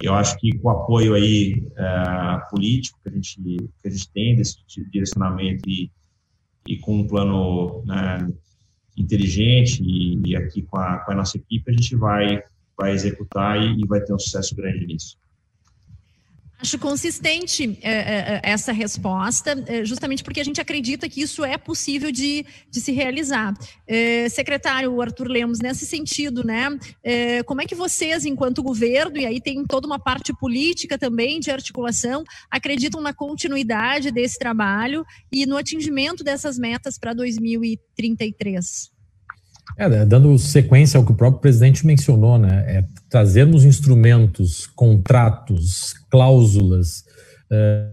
eu 0.00 0.14
acho 0.14 0.36
que 0.38 0.56
com 0.58 0.68
o 0.68 0.70
apoio 0.70 1.14
aí 1.14 1.66
é, 1.76 2.40
político 2.50 2.98
que 3.02 3.08
a 3.08 3.12
gente 3.12 3.36
que 3.36 3.88
a 3.88 3.90
gente 3.90 4.10
tem 4.10 4.36
desse 4.36 4.56
direcionamento 4.90 5.68
e, 5.68 5.90
e 6.66 6.76
com 6.78 6.98
um 6.98 7.06
plano 7.06 7.82
né, 7.84 8.28
inteligente 8.96 9.82
e, 9.82 10.20
e, 10.26 10.36
aqui 10.36 10.62
com 10.62 10.76
a, 10.76 10.98
com 10.98 11.12
a 11.12 11.14
nossa 11.14 11.36
equipe 11.36 11.70
a 11.70 11.72
gente 11.72 11.96
vai 11.96 12.42
vai 12.76 12.92
executar 12.92 13.60
e, 13.60 13.80
e 13.80 13.86
vai 13.86 14.00
ter 14.00 14.14
um 14.14 14.18
sucesso 14.18 14.54
grande 14.54 14.86
nisso. 14.86 15.16
Acho 16.62 16.78
consistente 16.78 17.76
é, 17.82 17.90
é, 17.90 18.40
essa 18.44 18.70
resposta, 18.70 19.64
é, 19.66 19.84
justamente 19.84 20.22
porque 20.22 20.38
a 20.38 20.44
gente 20.44 20.60
acredita 20.60 21.08
que 21.08 21.20
isso 21.20 21.44
é 21.44 21.58
possível 21.58 22.12
de, 22.12 22.46
de 22.70 22.80
se 22.80 22.92
realizar. 22.92 23.52
É, 23.84 24.28
secretário 24.28 25.02
Arthur 25.02 25.26
Lemos, 25.26 25.58
nesse 25.58 25.84
sentido, 25.84 26.46
né? 26.46 26.68
Como 27.46 27.60
é 27.60 27.66
que 27.66 27.74
vocês, 27.74 28.24
enquanto 28.24 28.62
governo, 28.62 29.18
e 29.18 29.26
aí 29.26 29.40
tem 29.40 29.64
toda 29.64 29.88
uma 29.88 29.98
parte 29.98 30.32
política 30.32 30.96
também 30.96 31.40
de 31.40 31.50
articulação, 31.50 32.22
acreditam 32.48 33.00
na 33.00 33.12
continuidade 33.12 34.12
desse 34.12 34.38
trabalho 34.38 35.04
e 35.32 35.44
no 35.44 35.56
atingimento 35.56 36.22
dessas 36.22 36.56
metas 36.58 36.96
para 36.96 37.12
2033? 37.12 38.92
É, 39.76 40.04
dando 40.04 40.38
sequência 40.38 40.98
ao 40.98 41.04
que 41.04 41.12
o 41.12 41.16
próprio 41.16 41.40
presidente 41.40 41.86
mencionou, 41.86 42.38
né? 42.38 42.64
É 42.66 42.84
trazermos 43.08 43.64
instrumentos, 43.64 44.66
contratos, 44.66 45.94
cláusulas 46.10 47.04
é, 47.50 47.90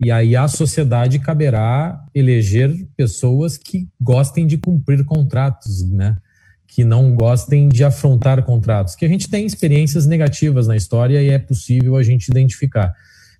e 0.00 0.10
aí 0.12 0.36
a 0.36 0.46
sociedade 0.46 1.18
caberá 1.18 2.04
eleger 2.14 2.86
pessoas 2.96 3.56
que 3.56 3.88
gostem 4.00 4.46
de 4.46 4.56
cumprir 4.56 5.04
contratos, 5.04 5.88
né? 5.90 6.16
Que 6.66 6.84
não 6.84 7.14
gostem 7.14 7.68
de 7.68 7.82
afrontar 7.82 8.44
contratos. 8.44 8.94
Que 8.94 9.04
a 9.04 9.08
gente 9.08 9.28
tem 9.28 9.44
experiências 9.44 10.06
negativas 10.06 10.68
na 10.68 10.76
história 10.76 11.20
e 11.22 11.30
é 11.30 11.38
possível 11.38 11.96
a 11.96 12.02
gente 12.02 12.28
identificar. 12.28 12.94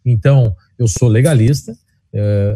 Então, 0.04 0.56
eu 0.78 0.88
sou 0.88 1.08
legalista, 1.08 1.76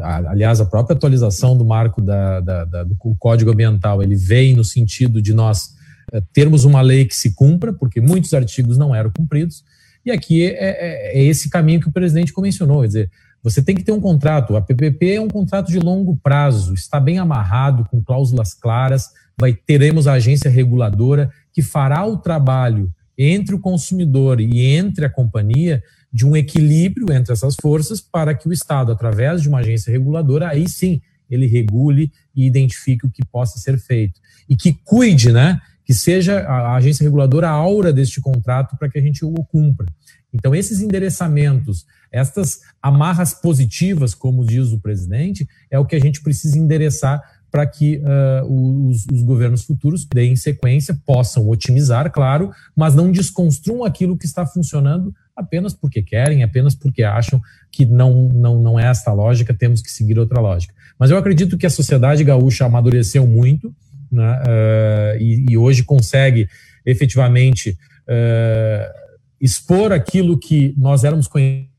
aliás, 0.03 0.61
a 0.61 0.65
própria 0.65 0.97
atualização 0.97 1.57
do 1.57 1.65
marco 1.65 2.01
da, 2.01 2.41
da, 2.41 2.65
da, 2.65 2.85
do 2.85 2.97
Código 3.19 3.51
Ambiental, 3.51 4.03
ele 4.03 4.17
vem 4.17 4.57
no 4.57 4.65
sentido 4.65 5.21
de 5.21 5.35
nós 5.35 5.75
uh, 6.13 6.23
termos 6.33 6.65
uma 6.65 6.81
lei 6.81 7.05
que 7.05 7.15
se 7.15 7.35
cumpra, 7.35 7.73
porque 7.73 8.01
muitos 8.01 8.33
artigos 8.33 8.79
não 8.79 8.95
eram 8.95 9.11
cumpridos, 9.11 9.63
e 10.05 10.11
aqui 10.11 10.45
é, 10.45 10.55
é, 10.55 11.19
é 11.19 11.25
esse 11.25 11.51
caminho 11.51 11.81
que 11.81 11.89
o 11.89 11.93
presidente 11.93 12.33
convencionou, 12.33 12.81
quer 12.81 12.87
dizer, 12.87 13.11
você 13.43 13.61
tem 13.61 13.75
que 13.75 13.83
ter 13.83 13.93
um 13.93 14.01
contrato, 14.01 14.57
a 14.57 14.63
PPP 14.63 15.15
é 15.15 15.21
um 15.21 15.29
contrato 15.29 15.71
de 15.71 15.79
longo 15.79 16.17
prazo, 16.23 16.75
está 16.75 16.99
bem 17.01 17.19
amarrado, 17.19 17.85
com 17.91 18.03
cláusulas 18.03 18.55
claras, 18.55 19.11
vai 19.39 19.53
teremos 19.53 20.07
a 20.07 20.13
agência 20.13 20.51
reguladora 20.51 21.31
que 21.53 21.61
fará 21.61 22.07
o 22.07 22.17
trabalho 22.19 22.91
entre 23.19 23.55
o 23.55 23.59
consumidor 23.59 24.41
e 24.41 24.65
entre 24.67 25.05
a 25.05 25.11
companhia 25.11 25.83
de 26.13 26.27
um 26.27 26.37
equilíbrio 26.37 27.13
entre 27.13 27.33
essas 27.33 27.55
forças 27.61 28.01
para 28.01 28.35
que 28.35 28.49
o 28.49 28.53
Estado, 28.53 28.93
através 28.93 29.41
de 29.41 29.49
uma 29.49 29.61
agência 29.61 29.91
reguladora, 29.91 30.49
aí 30.49 30.69
sim 30.69 31.01
ele 31.31 31.47
regule 31.47 32.13
e 32.37 32.47
identifique 32.47 33.07
o 33.07 33.11
que 33.11 33.25
possa 33.25 33.59
ser 33.59 33.79
feito. 33.79 34.21
E 34.49 34.55
que 34.55 34.75
cuide, 34.85 35.33
né? 35.33 35.59
Que 35.85 35.95
seja 35.95 36.41
a 36.41 36.75
agência 36.75 37.03
reguladora 37.03 37.49
a 37.49 37.53
aura 37.53 37.93
deste 37.93 38.21
contrato 38.21 38.77
para 38.77 38.91
que 38.91 38.99
a 38.99 39.03
gente 39.03 39.25
o 39.25 39.33
cumpra. 39.33 39.87
Então, 40.33 40.55
esses 40.55 40.81
endereçamentos, 40.81 41.87
estas 42.11 42.61
amarras 42.83 43.33
positivas, 43.33 44.15
como 44.15 44.45
diz 44.45 44.73
o 44.73 44.81
presidente, 44.81 45.49
é 45.71 45.79
o 45.79 45.87
que 45.87 45.97
a 45.97 46.01
gente 46.01 46.23
precisa 46.23 46.59
endereçar 46.59 47.23
para 47.51 47.67
que 47.67 47.99
uh, 47.99 48.89
os, 48.89 49.05
os, 49.13 49.23
governos 49.23 49.63
futuros 49.63 50.07
deem 50.07 50.35
sequência, 50.37 50.99
possam 51.05 51.47
otimizar, 51.51 52.11
claro, 52.11 52.51
mas 52.75 52.95
não 52.95 53.13
desconstruam 53.13 53.85
aquilo 53.85 54.17
que 54.17 54.25
está 54.25 54.47
funcionando 54.47 55.15
apenas 55.37 55.75
porque 55.75 56.03
querem, 56.03 56.43
apenas 56.43 56.75
porque 56.75 57.03
acham 57.03 57.41
que 57.71 57.87
não, 57.87 58.29
não, 58.29 58.61
não 58.61 58.81
é 58.81 58.87
esta 58.87 59.13
lógica, 59.13 59.55
temos 59.55 59.81
que 59.81 59.91
seguir 59.91 60.19
outra 60.19 60.41
lógica. 60.41 60.75
Mas 60.99 61.11
eu 61.11 61.17
acredito 61.17 61.57
que 61.57 61.67
a 61.67 61.71
sociedade 61.71 62.23
gaúcha 62.23 62.65
amadureceu 62.65 63.27
muito 63.27 63.75
né, 64.11 64.43
uh, 64.43 65.21
e, 65.21 65.47
e, 65.51 65.57
hoje 65.57 65.83
consegue 65.85 66.49
efetivamente 66.85 67.71
uh, 67.71 68.93
expor 69.41 69.91
aquilo 69.91 70.39
que 70.39 70.75
nós 70.77 71.03
éramos 71.03 71.27
conhecidos 71.27 71.73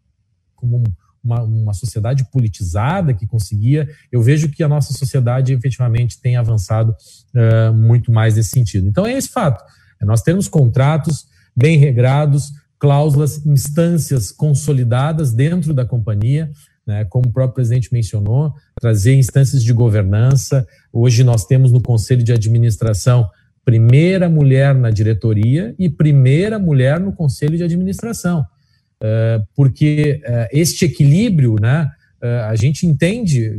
como 0.56 0.84
uma, 1.24 1.42
uma 1.44 1.74
sociedade 1.74 2.26
politizada 2.32 3.14
que 3.14 3.28
conseguia. 3.28 3.88
Eu 4.12 4.22
vejo 4.22 4.50
que 4.50 4.64
a 4.64 4.68
nossa 4.68 4.94
sociedade 4.94 5.54
efetivamente 5.54 6.20
tem 6.20 6.36
avançado 6.36 6.96
uh, 7.36 7.74
muito 7.74 8.12
mais 8.12 8.36
nesse 8.36 8.50
sentido. 8.50 8.88
Então 8.88 9.06
é 9.06 9.14
esse 9.14 9.30
fato. 9.30 9.64
Nós 10.02 10.22
temos 10.22 10.48
contratos 10.48 11.26
bem 11.56 11.78
regrados, 11.78 12.52
cláusulas, 12.84 13.46
instâncias 13.46 14.30
consolidadas 14.30 15.32
dentro 15.32 15.74
da 15.74 15.86
companhia, 15.86 16.52
né, 16.86 17.06
como 17.06 17.30
o 17.30 17.32
próprio 17.32 17.56
presidente 17.56 17.94
mencionou, 17.94 18.52
trazer 18.78 19.16
instâncias 19.16 19.64
de 19.64 19.72
governança. 19.72 20.68
Hoje 20.92 21.24
nós 21.24 21.46
temos 21.46 21.72
no 21.72 21.82
conselho 21.82 22.22
de 22.22 22.34
administração 22.34 23.30
primeira 23.64 24.28
mulher 24.28 24.76
na 24.76 24.90
diretoria 24.90 25.74
e 25.80 25.90
primeira 25.90 26.60
mulher 26.60 27.00
no 27.00 27.14
conselho 27.14 27.56
de 27.56 27.64
administração, 27.64 28.42
uh, 28.42 29.48
porque 29.56 30.22
uh, 30.22 30.50
este 30.52 30.84
equilíbrio, 30.84 31.56
né, 31.62 31.90
uh, 32.22 32.50
a 32.50 32.56
gente 32.58 32.86
entende, 32.86 33.50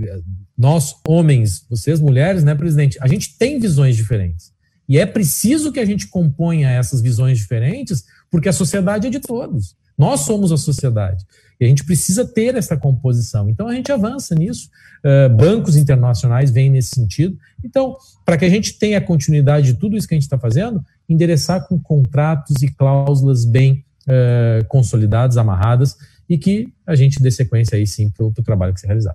nós 0.54 0.96
homens, 1.08 1.64
vocês 1.70 1.98
mulheres, 1.98 2.44
né, 2.44 2.54
presidente, 2.54 2.98
a 3.00 3.08
gente 3.08 3.38
tem 3.38 3.58
visões 3.58 3.96
diferentes. 3.96 4.52
E 4.86 4.98
é 4.98 5.06
preciso 5.06 5.72
que 5.72 5.80
a 5.80 5.86
gente 5.86 6.08
componha 6.08 6.68
essas 6.68 7.00
visões 7.00 7.38
diferentes 7.38 8.04
porque 8.34 8.48
a 8.48 8.52
sociedade 8.52 9.06
é 9.06 9.10
de 9.10 9.20
todos. 9.20 9.76
Nós 9.96 10.22
somos 10.22 10.50
a 10.50 10.56
sociedade. 10.56 11.24
E 11.60 11.64
a 11.64 11.68
gente 11.68 11.84
precisa 11.84 12.26
ter 12.26 12.56
essa 12.56 12.76
composição. 12.76 13.48
Então 13.48 13.68
a 13.68 13.74
gente 13.74 13.92
avança 13.92 14.34
nisso. 14.34 14.68
Uh, 15.04 15.32
bancos 15.36 15.76
internacionais 15.76 16.50
vêm 16.50 16.68
nesse 16.68 16.96
sentido. 16.96 17.38
Então, 17.64 17.96
para 18.24 18.36
que 18.36 18.44
a 18.44 18.48
gente 18.48 18.76
tenha 18.76 19.00
continuidade 19.00 19.68
de 19.68 19.74
tudo 19.78 19.96
isso 19.96 20.08
que 20.08 20.14
a 20.14 20.16
gente 20.16 20.24
está 20.24 20.36
fazendo, 20.36 20.84
endereçar 21.08 21.64
com 21.68 21.78
contratos 21.78 22.60
e 22.60 22.66
cláusulas 22.72 23.44
bem 23.44 23.84
uh, 24.08 24.66
consolidadas, 24.66 25.36
amarradas, 25.36 25.96
e 26.28 26.36
que 26.36 26.72
a 26.84 26.96
gente 26.96 27.22
dê 27.22 27.30
sequência 27.30 27.76
aí 27.76 27.86
sim 27.86 28.10
para 28.10 28.26
o 28.26 28.32
trabalho 28.32 28.74
que 28.74 28.80
se 28.80 28.86
realizar. 28.88 29.14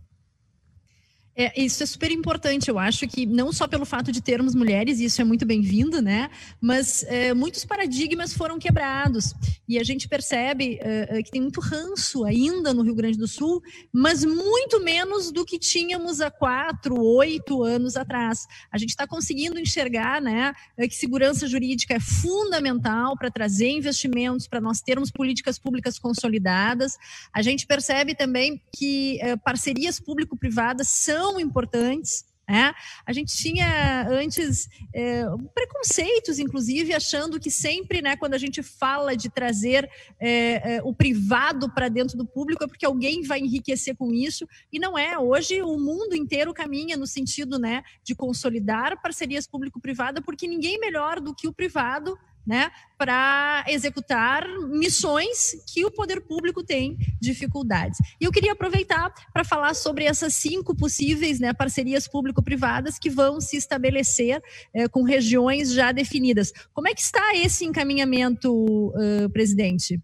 É, 1.40 1.54
isso 1.56 1.82
é 1.82 1.86
super 1.86 2.12
importante. 2.12 2.70
Eu 2.70 2.78
acho 2.78 3.08
que 3.08 3.26
não 3.26 3.54
só 3.54 3.66
pelo 3.66 3.86
fato 3.86 4.12
de 4.12 4.22
termos 4.22 4.54
mulheres, 4.54 5.00
isso 5.00 5.22
é 5.22 5.24
muito 5.24 5.46
bem-vindo, 5.46 6.02
né? 6.02 6.30
Mas 6.60 7.04
é, 7.04 7.34
muitos 7.34 7.64
paradigmas 7.64 8.34
foram 8.34 8.60
quebrados. 8.60 9.34
E 9.66 9.80
a 9.80 9.84
gente 9.86 10.10
percebe 10.10 10.78
é, 10.82 11.08
é, 11.18 11.24
que 11.24 11.32
tem 11.32 11.40
muito 11.40 11.62
ranço 11.62 12.26
ainda 12.26 12.74
no 12.74 12.82
Rio 12.82 12.94
Grande 12.94 13.18
do 13.18 13.26
Sul, 13.26 13.64
mas 13.90 14.26
muito 14.26 14.84
menos 14.84 15.32
do 15.32 15.46
que 15.46 15.58
tínhamos 15.58 16.20
há 16.20 16.30
quatro, 16.30 17.02
oito 17.02 17.64
anos 17.64 17.96
atrás. 17.96 18.46
A 18.70 18.78
gente 18.78 18.90
está 18.90 19.08
conseguindo 19.08 19.58
enxergar 19.58 20.22
né, 20.22 20.54
é, 20.76 20.90
que 20.90 20.96
segurança 20.96 21.48
jurídica 21.48 21.94
é 21.94 22.02
fundamental 22.02 23.18
para 23.18 23.32
trazer 23.32 23.70
investimentos, 23.70 24.46
para 24.46 24.60
nós 24.60 24.82
termos 24.82 25.10
políticas 25.10 25.58
públicas 25.58 25.98
consolidadas. 25.98 26.98
A 27.32 27.42
gente 27.42 27.66
percebe 27.66 28.14
também 28.14 28.62
que 28.76 29.22
é, 29.22 29.38
parcerias 29.38 30.02
público-privadas 30.02 30.90
são 30.90 31.29
tão 31.30 31.40
importantes. 31.40 32.26
É, 32.52 32.74
a 33.06 33.14
gente 33.14 33.32
tinha 33.38 34.08
antes 34.10 34.68
é, 34.92 35.24
preconceitos, 35.54 36.40
inclusive, 36.40 36.96
achando 36.96 37.40
que 37.40 37.52
sempre, 37.52 38.02
né, 38.02 38.16
quando 38.18 38.34
a 38.34 38.40
gente 38.40 38.64
fala 38.64 39.16
de 39.16 39.30
trazer 39.30 39.88
é, 40.20 40.78
é, 40.78 40.84
o 40.84 40.92
privado 40.92 41.72
para 41.72 41.90
dentro 41.90 42.18
do 42.18 42.26
público, 42.26 42.64
é 42.64 42.68
porque 42.68 42.88
alguém 42.88 43.22
vai 43.22 43.40
enriquecer 43.40 43.96
com 43.96 44.12
isso, 44.12 44.48
e 44.74 44.80
não 44.80 44.98
é. 44.98 45.20
Hoje 45.20 45.62
o 45.62 45.78
mundo 45.78 46.16
inteiro 46.16 46.52
caminha 46.52 46.98
no 46.98 47.06
sentido 47.06 47.60
né, 47.60 47.84
de 48.04 48.16
consolidar 48.16 49.00
parcerias 49.00 49.46
público-privada, 49.46 50.20
porque 50.20 50.48
ninguém 50.48 50.80
melhor 50.80 51.20
do 51.20 51.36
que 51.36 51.48
o 51.48 51.54
privado 51.54 52.18
né, 52.50 52.72
para 52.98 53.64
executar 53.68 54.44
missões 54.72 55.64
que 55.72 55.86
o 55.86 55.92
poder 55.92 56.20
público 56.20 56.64
tem 56.64 56.98
dificuldades. 57.22 58.00
E 58.20 58.26
eu 58.26 58.32
queria 58.32 58.54
aproveitar 58.54 59.14
para 59.32 59.44
falar 59.44 59.76
sobre 59.76 60.06
essas 60.06 60.34
cinco 60.34 60.76
possíveis 60.76 61.40
né, 61.40 61.54
parcerias 61.54 62.08
público-privadas 62.08 62.98
que 62.98 63.08
vão 63.08 63.40
se 63.40 63.56
estabelecer 63.56 64.42
é, 64.74 64.88
com 64.88 65.04
regiões 65.04 65.72
já 65.72 65.92
definidas. 65.92 66.52
Como 66.74 66.88
é 66.88 66.96
que 66.96 67.02
está 67.02 67.36
esse 67.36 67.66
encaminhamento, 67.66 68.52
uh, 68.96 69.30
presidente? 69.32 70.02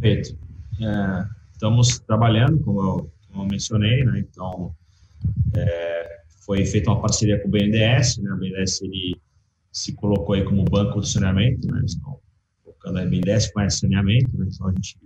Perfeito. 0.00 0.36
É, 0.82 1.26
estamos 1.52 2.00
trabalhando, 2.00 2.58
como 2.58 2.80
eu, 2.80 3.12
como 3.28 3.44
eu 3.44 3.46
mencionei, 3.46 4.04
né, 4.04 4.18
então 4.18 4.74
é, 5.56 6.22
foi 6.44 6.66
feita 6.66 6.90
uma 6.90 7.00
parceria 7.00 7.40
com 7.40 7.46
o 7.46 7.50
BNDES, 7.52 8.18
né, 8.18 8.32
o 8.32 8.36
BNDES 8.36 8.82
ele 8.82 9.16
se 9.76 9.92
colocou 9.92 10.34
aí 10.34 10.42
como 10.42 10.64
banco 10.64 11.00
do 11.00 11.06
saneamento, 11.06 11.70
né? 11.70 11.82
Estão 11.84 12.18
colocando 12.64 12.98
a 12.98 13.04
BNDES 13.04 13.52
com 13.52 13.60
esse 13.60 13.80
saneamento, 13.80 14.34
né? 14.38 14.46
Então 14.50 14.68
a 14.68 14.72
gente 14.72 14.98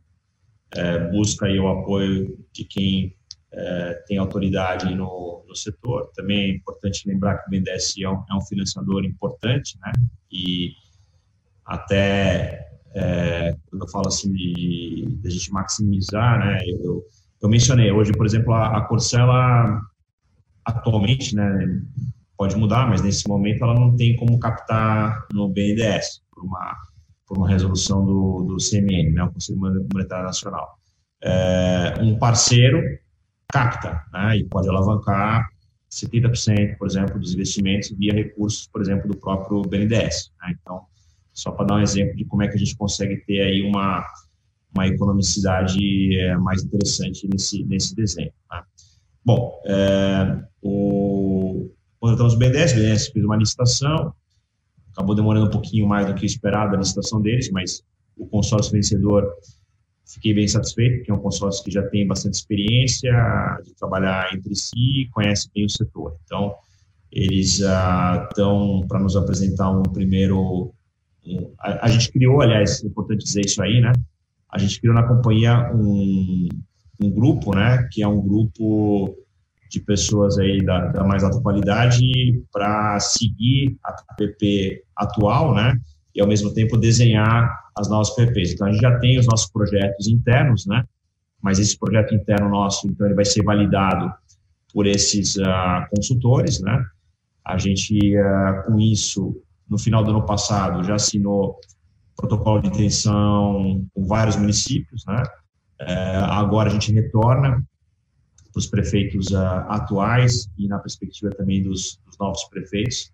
é, 0.77 1.11
busca 1.11 1.47
aí 1.47 1.59
o 1.59 1.66
apoio 1.66 2.39
de 2.53 2.64
quem 2.64 3.16
é, 3.53 3.95
tem 4.07 4.16
autoridade 4.16 4.95
no, 4.95 5.45
no 5.49 5.57
setor. 5.57 6.12
Também 6.14 6.39
é 6.39 6.55
importante 6.55 7.09
lembrar 7.09 7.39
que 7.39 7.49
o 7.49 7.51
BNDES 7.51 7.95
é 8.01 8.09
um, 8.09 8.23
é 8.31 8.35
um 8.37 8.41
financiador 8.43 9.05
importante, 9.05 9.77
né? 9.81 9.91
E 10.31 10.71
até 11.66 12.68
é, 12.95 13.57
quando 13.68 13.83
eu 13.83 13.89
falo 13.89 14.07
assim 14.07 14.33
de, 14.33 15.18
de 15.21 15.29
a 15.29 15.31
gente 15.33 15.51
maximizar, 15.51 16.39
né? 16.39 16.59
Eu, 16.64 17.05
eu 17.43 17.49
mencionei 17.49 17.91
hoje, 17.91 18.12
por 18.12 18.25
exemplo, 18.25 18.55
a, 18.55 18.79
a 18.79 18.83
Corsela 18.83 19.81
atualmente, 20.64 21.35
né? 21.35 21.83
Pode 22.41 22.57
mudar, 22.57 22.88
mas 22.88 23.03
nesse 23.03 23.28
momento 23.28 23.62
ela 23.62 23.74
não 23.74 23.95
tem 23.95 24.16
como 24.16 24.38
captar 24.38 25.26
no 25.30 25.51
BNDES, 25.51 26.22
por 26.32 26.43
uma, 26.43 26.74
por 27.26 27.36
uma 27.36 27.47
resolução 27.47 28.03
do, 28.03 28.45
do 28.45 28.57
CMN, 28.57 29.12
né, 29.12 29.24
o 29.24 29.30
Conselho 29.30 29.59
Monetário 29.93 30.24
Nacional. 30.24 30.78
É, 31.22 31.97
um 32.01 32.18
parceiro 32.18 32.80
capta 33.53 34.03
né, 34.11 34.38
e 34.38 34.45
pode 34.45 34.66
alavancar 34.70 35.51
70%, 35.93 36.78
por 36.78 36.86
exemplo, 36.86 37.20
dos 37.20 37.34
investimentos 37.34 37.91
via 37.91 38.14
recursos, 38.14 38.66
por 38.68 38.80
exemplo, 38.80 39.07
do 39.07 39.18
próprio 39.18 39.61
BNDES. 39.61 40.32
Né? 40.41 40.57
Então, 40.59 40.80
só 41.34 41.51
para 41.51 41.66
dar 41.66 41.74
um 41.74 41.82
exemplo 41.82 42.16
de 42.16 42.24
como 42.24 42.43
é 42.43 42.49
que 42.49 42.55
a 42.55 42.59
gente 42.59 42.74
consegue 42.74 43.18
ter 43.26 43.43
aí 43.43 43.61
uma, 43.68 44.03
uma 44.74 44.86
economicidade 44.86 45.78
é, 46.18 46.38
mais 46.38 46.64
interessante 46.64 47.28
nesse, 47.30 47.62
nesse 47.64 47.95
desenho. 47.95 48.32
Né? 48.51 48.62
Bom, 49.22 49.61
é, 49.66 50.43
o, 50.62 51.39
contratamos 52.01 52.34
o 52.34 52.38
BNDES, 52.38 52.72
o 52.72 52.74
BNDES 52.76 53.09
fez 53.09 53.24
uma 53.24 53.36
licitação, 53.36 54.12
acabou 54.92 55.14
demorando 55.14 55.46
um 55.46 55.51
pouquinho 55.51 55.86
mais 55.86 56.07
do 56.07 56.14
que 56.14 56.26
esperado 56.26 56.74
a 56.74 56.78
licitação 56.78 57.20
deles, 57.20 57.51
mas 57.51 57.82
o 58.16 58.26
consórcio 58.26 58.72
vencedor 58.72 59.30
fiquei 60.07 60.34
bem 60.34 60.48
satisfeito, 60.48 60.98
porque 60.98 61.11
é 61.11 61.14
um 61.14 61.20
consórcio 61.20 61.62
que 61.64 61.70
já 61.70 61.82
tem 61.88 62.07
bastante 62.07 62.34
experiência 62.34 63.12
de 63.64 63.74
trabalhar 63.74 64.34
entre 64.34 64.55
si, 64.57 65.09
conhece 65.12 65.48
bem 65.55 65.64
o 65.64 65.70
setor. 65.70 66.16
Então, 66.24 66.55
eles 67.12 67.61
estão 67.61 68.80
uh, 68.80 68.88
para 68.88 68.98
nos 68.98 69.16
apresentar 69.16 69.70
um 69.70 69.82
primeiro. 69.82 70.72
Um, 71.24 71.53
a, 71.59 71.86
a, 71.86 71.88
gente 71.88 72.11
criou, 72.11 72.40
aliás, 72.40 72.82
é 72.82 72.86
importante 72.86 73.24
dizer 73.24 73.44
isso 73.44 73.62
aí, 73.62 73.80
né? 73.80 73.92
A 74.51 74.59
gente 74.59 74.80
criou 74.80 74.94
na 74.94 75.07
companhia 75.07 75.70
um, 75.72 76.48
um 77.01 77.11
grupo, 77.11 77.55
né? 77.55 77.88
Que 77.92 78.03
é 78.03 78.09
um 78.09 78.20
grupo 78.20 79.14
de 79.71 79.81
pessoas 79.81 80.37
aí 80.39 80.62
da, 80.64 80.87
da 80.89 81.05
mais 81.05 81.23
alta 81.23 81.41
qualidade 81.41 82.43
para 82.53 82.99
seguir 82.99 83.79
a 83.85 84.14
PP 84.14 84.83
atual, 84.97 85.55
né? 85.55 85.81
E 86.14 86.21
ao 86.21 86.27
mesmo 86.27 86.53
tempo 86.53 86.77
desenhar 86.77 87.49
as 87.77 87.89
novas 87.89 88.11
PPs. 88.11 88.53
Então 88.53 88.66
a 88.66 88.73
gente 88.73 88.83
já 88.83 88.99
tem 88.99 89.18
os 89.18 89.27
nossos 89.27 89.49
projetos 89.51 90.09
internos, 90.09 90.66
né? 90.66 90.85
Mas 91.41 91.59
esse 91.59 91.79
projeto 91.79 92.14
interno 92.14 92.49
nosso, 92.49 92.89
então 92.89 93.07
ele 93.07 93.14
vai 93.14 93.25
ser 93.25 93.45
validado 93.45 94.12
por 94.75 94.87
esses 94.87 95.37
uh, 95.37 95.87
consultores, 95.95 96.61
né? 96.61 96.85
A 97.45 97.57
gente 97.57 97.97
uh, 98.18 98.66
com 98.66 98.79
isso 98.79 99.41
no 99.68 99.79
final 99.79 100.03
do 100.03 100.11
ano 100.11 100.27
passado 100.27 100.83
já 100.83 100.97
assinou 100.97 101.59
protocolo 102.16 102.61
de 102.61 102.68
intenção 102.68 103.87
com 103.95 104.05
vários 104.05 104.35
municípios, 104.35 105.05
né? 105.07 105.23
Uh, 105.81 106.25
agora 106.25 106.68
a 106.68 106.73
gente 106.73 106.93
retorna 106.93 107.64
para 108.53 108.59
os 108.59 108.66
prefeitos 108.66 109.28
uh, 109.28 109.64
atuais 109.68 110.51
e 110.59 110.66
na 110.68 110.78
perspectiva 110.78 111.30
também 111.30 111.62
dos, 111.62 112.01
dos 112.07 112.18
novos 112.18 112.44
prefeitos, 112.44 113.12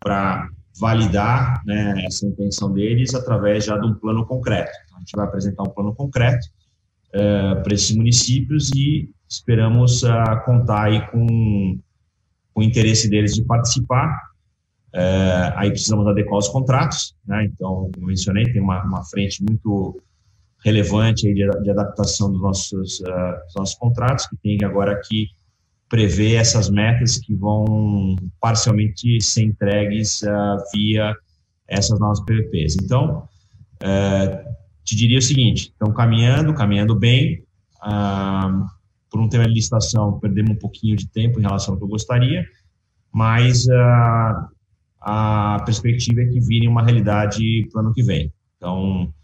para 0.00 0.48
validar 0.78 1.62
né, 1.64 2.04
essa 2.04 2.26
intenção 2.26 2.72
deles 2.72 3.14
através 3.14 3.64
já 3.64 3.78
de 3.78 3.86
um 3.86 3.94
plano 3.94 4.26
concreto. 4.26 4.72
Então, 4.84 4.96
a 4.96 5.00
gente 5.00 5.16
vai 5.16 5.26
apresentar 5.26 5.62
um 5.62 5.70
plano 5.70 5.94
concreto 5.94 6.46
uh, 7.10 7.62
para 7.62 7.74
esses 7.74 7.94
municípios 7.96 8.70
e 8.74 9.10
esperamos 9.28 10.02
uh, 10.02 10.44
contar 10.44 10.84
aí 10.84 11.06
com, 11.10 11.78
com 12.52 12.60
o 12.60 12.62
interesse 12.62 13.08
deles 13.08 13.34
de 13.34 13.44
participar. 13.44 14.34
Uh, 14.92 15.50
aí 15.56 15.70
precisamos 15.70 16.06
adequar 16.06 16.38
os 16.38 16.48
contratos, 16.48 17.16
né? 17.26 17.44
então, 17.44 17.90
como 17.92 18.06
mencionei, 18.06 18.44
tem 18.44 18.62
uma, 18.62 18.82
uma 18.84 19.04
frente 19.04 19.42
muito 19.42 20.00
relevante 20.64 21.32
de, 21.32 21.48
de 21.62 21.70
adaptação 21.70 22.32
dos 22.32 22.40
nossos, 22.40 23.00
uh, 23.00 23.44
dos 23.44 23.54
nossos 23.56 23.74
contratos, 23.76 24.26
que 24.26 24.36
tem 24.38 24.58
agora 24.64 25.00
que 25.06 25.28
prever 25.88 26.34
essas 26.34 26.70
metas 26.70 27.18
que 27.18 27.34
vão 27.34 28.16
parcialmente 28.40 29.20
ser 29.20 29.42
entregues 29.42 30.22
uh, 30.22 30.56
via 30.72 31.14
essas 31.68 31.98
novas 32.00 32.20
PVPs. 32.24 32.76
Então, 32.82 33.28
uh, 33.82 34.54
te 34.82 34.96
diria 34.96 35.18
o 35.18 35.22
seguinte, 35.22 35.68
estão 35.68 35.92
caminhando, 35.92 36.54
caminhando 36.54 36.94
bem, 36.98 37.44
uh, 37.84 38.64
por 39.10 39.20
um 39.20 39.28
tema 39.28 39.44
de 39.44 39.54
licitação, 39.54 40.18
perdemos 40.18 40.52
um 40.52 40.58
pouquinho 40.58 40.96
de 40.96 41.08
tempo 41.08 41.38
em 41.38 41.42
relação 41.42 41.74
ao 41.74 41.78
que 41.78 41.84
eu 41.84 41.88
gostaria, 41.88 42.44
mas 43.12 43.64
a 45.00 45.62
perspectiva 45.64 46.22
é 46.22 46.26
que 46.26 46.40
virem 46.40 46.68
uma 46.68 46.82
realidade 46.82 47.68
para 47.70 47.80
o 47.80 47.84
ano 47.84 47.94
que 47.94 48.02
vem. 48.02 48.32
Então, 48.56 49.14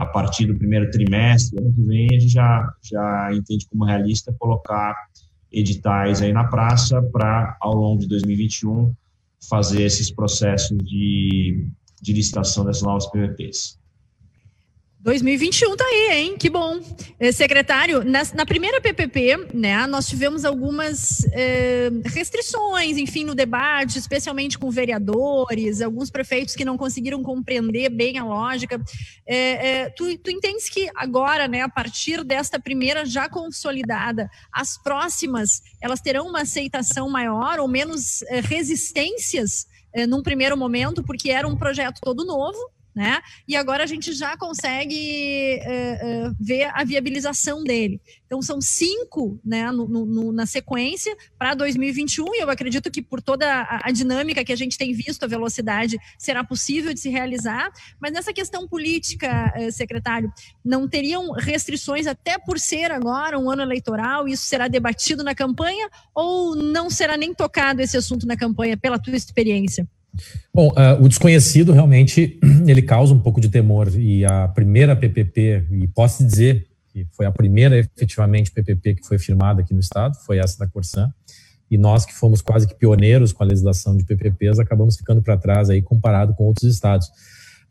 a 0.00 0.06
partir 0.06 0.46
do 0.46 0.56
primeiro 0.56 0.90
trimestre, 0.90 1.60
ano 1.60 1.74
que 1.74 1.82
vem, 1.82 2.08
a 2.10 2.18
gente 2.18 2.32
já, 2.32 2.74
já 2.82 3.30
entende 3.34 3.66
como 3.68 3.84
realista 3.84 4.34
colocar 4.38 4.96
editais 5.52 6.22
aí 6.22 6.32
na 6.32 6.44
praça 6.44 7.02
para, 7.12 7.54
ao 7.60 7.74
longo 7.74 8.00
de 8.00 8.08
2021, 8.08 8.94
fazer 9.46 9.82
esses 9.82 10.10
processos 10.10 10.78
de, 10.78 11.68
de 12.00 12.12
licitação 12.14 12.64
dessas 12.64 12.80
novas 12.80 13.10
PVPs. 13.10 13.78
2021 15.02 15.76
tá 15.76 15.84
aí, 15.84 16.08
hein? 16.12 16.36
Que 16.36 16.50
bom. 16.50 16.78
Eh, 17.18 17.32
secretário, 17.32 18.04
na, 18.04 18.20
na 18.34 18.44
primeira 18.44 18.82
PPP, 18.82 19.48
né, 19.54 19.86
nós 19.86 20.06
tivemos 20.06 20.44
algumas 20.44 21.24
eh, 21.32 21.90
restrições, 22.04 22.98
enfim, 22.98 23.24
no 23.24 23.34
debate, 23.34 23.98
especialmente 23.98 24.58
com 24.58 24.70
vereadores, 24.70 25.80
alguns 25.80 26.10
prefeitos 26.10 26.54
que 26.54 26.66
não 26.66 26.76
conseguiram 26.76 27.22
compreender 27.22 27.88
bem 27.88 28.18
a 28.18 28.24
lógica. 28.24 28.78
Eh, 29.26 29.88
tu, 29.96 30.18
tu 30.18 30.30
entendes 30.30 30.68
que 30.68 30.90
agora, 30.94 31.48
né, 31.48 31.62
a 31.62 31.68
partir 31.68 32.22
desta 32.22 32.60
primeira 32.60 33.06
já 33.06 33.26
consolidada, 33.26 34.28
as 34.52 34.76
próximas, 34.76 35.62
elas 35.80 36.02
terão 36.02 36.26
uma 36.26 36.42
aceitação 36.42 37.08
maior 37.08 37.58
ou 37.58 37.66
menos 37.66 38.22
resistências 38.44 39.66
num 40.08 40.22
primeiro 40.22 40.56
momento, 40.56 41.02
porque 41.02 41.30
era 41.30 41.48
um 41.48 41.56
projeto 41.56 42.00
todo 42.02 42.24
novo, 42.24 42.58
né? 43.00 43.22
E 43.48 43.56
agora 43.56 43.82
a 43.82 43.86
gente 43.86 44.12
já 44.12 44.36
consegue 44.36 45.58
uh, 45.64 46.28
uh, 46.28 46.36
ver 46.38 46.64
a 46.74 46.84
viabilização 46.84 47.64
dele. 47.64 47.98
Então 48.26 48.42
são 48.42 48.60
cinco, 48.60 49.40
né, 49.42 49.72
no, 49.72 49.88
no, 49.88 50.30
na 50.30 50.44
sequência 50.44 51.16
para 51.38 51.54
2021. 51.54 52.34
E 52.34 52.42
eu 52.42 52.50
acredito 52.50 52.90
que 52.90 53.00
por 53.00 53.22
toda 53.22 53.50
a, 53.50 53.88
a, 53.88 53.90
dinâmica 53.90 54.44
que 54.44 54.52
a 54.52 54.56
gente 54.56 54.76
tem 54.76 54.92
visto, 54.92 55.24
a 55.24 55.26
velocidade 55.26 55.96
será 56.18 56.44
possível 56.44 56.92
de 56.92 57.00
se 57.00 57.08
realizar. 57.08 57.70
Mas 57.98 58.12
nessa 58.12 58.34
questão 58.34 58.68
política, 58.68 59.50
uh, 59.56 59.72
secretário, 59.72 60.30
não 60.62 60.86
teriam 60.86 61.32
restrições 61.32 62.06
até 62.06 62.38
por 62.38 62.58
ser 62.58 62.92
agora 62.92 63.38
um 63.38 63.50
ano 63.50 63.62
eleitoral? 63.62 64.28
Isso 64.28 64.42
será 64.42 64.68
debatido 64.68 65.24
na 65.24 65.34
campanha 65.34 65.88
ou 66.14 66.54
não 66.54 66.90
será 66.90 67.16
nem 67.16 67.32
tocado 67.32 67.80
esse 67.80 67.96
assunto 67.96 68.26
na 68.26 68.36
campanha 68.36 68.76
pela 68.76 68.98
tua 68.98 69.16
experiência? 69.16 69.88
Bom, 70.52 70.68
uh, 70.68 71.02
o 71.02 71.08
desconhecido 71.08 71.72
realmente 71.72 72.38
ele 72.66 72.82
causa 72.82 73.14
um 73.14 73.18
pouco 73.18 73.40
de 73.40 73.48
temor 73.48 73.88
e 73.96 74.24
a 74.24 74.48
primeira 74.48 74.96
PPP, 74.96 75.66
e 75.70 75.88
posso 75.88 76.24
dizer 76.24 76.66
que 76.92 77.06
foi 77.12 77.26
a 77.26 77.30
primeira 77.30 77.78
efetivamente 77.78 78.50
PPP 78.50 78.96
que 78.96 79.06
foi 79.06 79.18
firmada 79.18 79.60
aqui 79.60 79.72
no 79.72 79.80
estado, 79.80 80.16
foi 80.26 80.38
essa 80.38 80.58
da 80.58 80.66
Corsan, 80.66 81.12
e 81.70 81.78
nós 81.78 82.04
que 82.04 82.12
fomos 82.12 82.42
quase 82.42 82.66
que 82.66 82.74
pioneiros 82.74 83.32
com 83.32 83.44
a 83.44 83.46
legislação 83.46 83.96
de 83.96 84.04
PPPs 84.04 84.58
acabamos 84.58 84.96
ficando 84.96 85.22
para 85.22 85.36
trás 85.36 85.70
aí 85.70 85.80
comparado 85.80 86.34
com 86.34 86.44
outros 86.44 86.72
estados. 86.72 87.06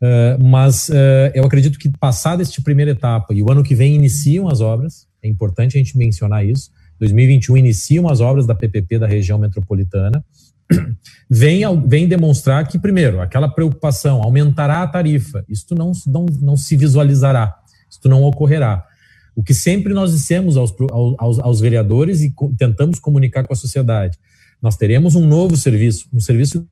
Uh, 0.00 0.42
mas 0.42 0.88
uh, 0.88 1.30
eu 1.34 1.44
acredito 1.44 1.78
que 1.78 1.90
passada 1.90 2.40
esta 2.40 2.62
primeira 2.62 2.92
etapa 2.92 3.34
e 3.34 3.42
o 3.42 3.52
ano 3.52 3.62
que 3.62 3.74
vem 3.74 3.94
iniciam 3.94 4.48
as 4.48 4.62
obras, 4.62 5.06
é 5.22 5.28
importante 5.28 5.76
a 5.76 5.78
gente 5.78 5.98
mencionar 5.98 6.46
isso. 6.46 6.70
2021 6.98 7.58
iniciam 7.58 8.08
as 8.08 8.20
obras 8.20 8.46
da 8.46 8.54
PPP 8.54 8.98
da 8.98 9.06
região 9.06 9.38
metropolitana 9.38 10.24
vem, 11.28 11.62
vem 11.86 12.08
demonstrar 12.08 12.66
que, 12.66 12.78
primeiro, 12.78 13.20
aquela 13.20 13.48
preocupação 13.48 14.22
aumentará 14.22 14.82
a 14.82 14.86
tarifa, 14.86 15.44
isto 15.48 15.74
não, 15.74 15.92
não, 16.06 16.26
não 16.40 16.56
se 16.56 16.76
visualizará, 16.76 17.54
isto 17.90 18.08
não 18.08 18.22
ocorrerá. 18.22 18.86
O 19.34 19.42
que 19.42 19.54
sempre 19.54 19.94
nós 19.94 20.12
dissemos 20.12 20.56
aos, 20.56 20.74
aos, 21.18 21.38
aos 21.38 21.60
vereadores 21.60 22.20
e 22.20 22.34
tentamos 22.58 22.98
comunicar 22.98 23.46
com 23.46 23.52
a 23.52 23.56
sociedade, 23.56 24.18
nós 24.60 24.76
teremos 24.76 25.14
um 25.14 25.26
novo 25.26 25.56
serviço, 25.56 26.06
um 26.12 26.20
serviço. 26.20 26.66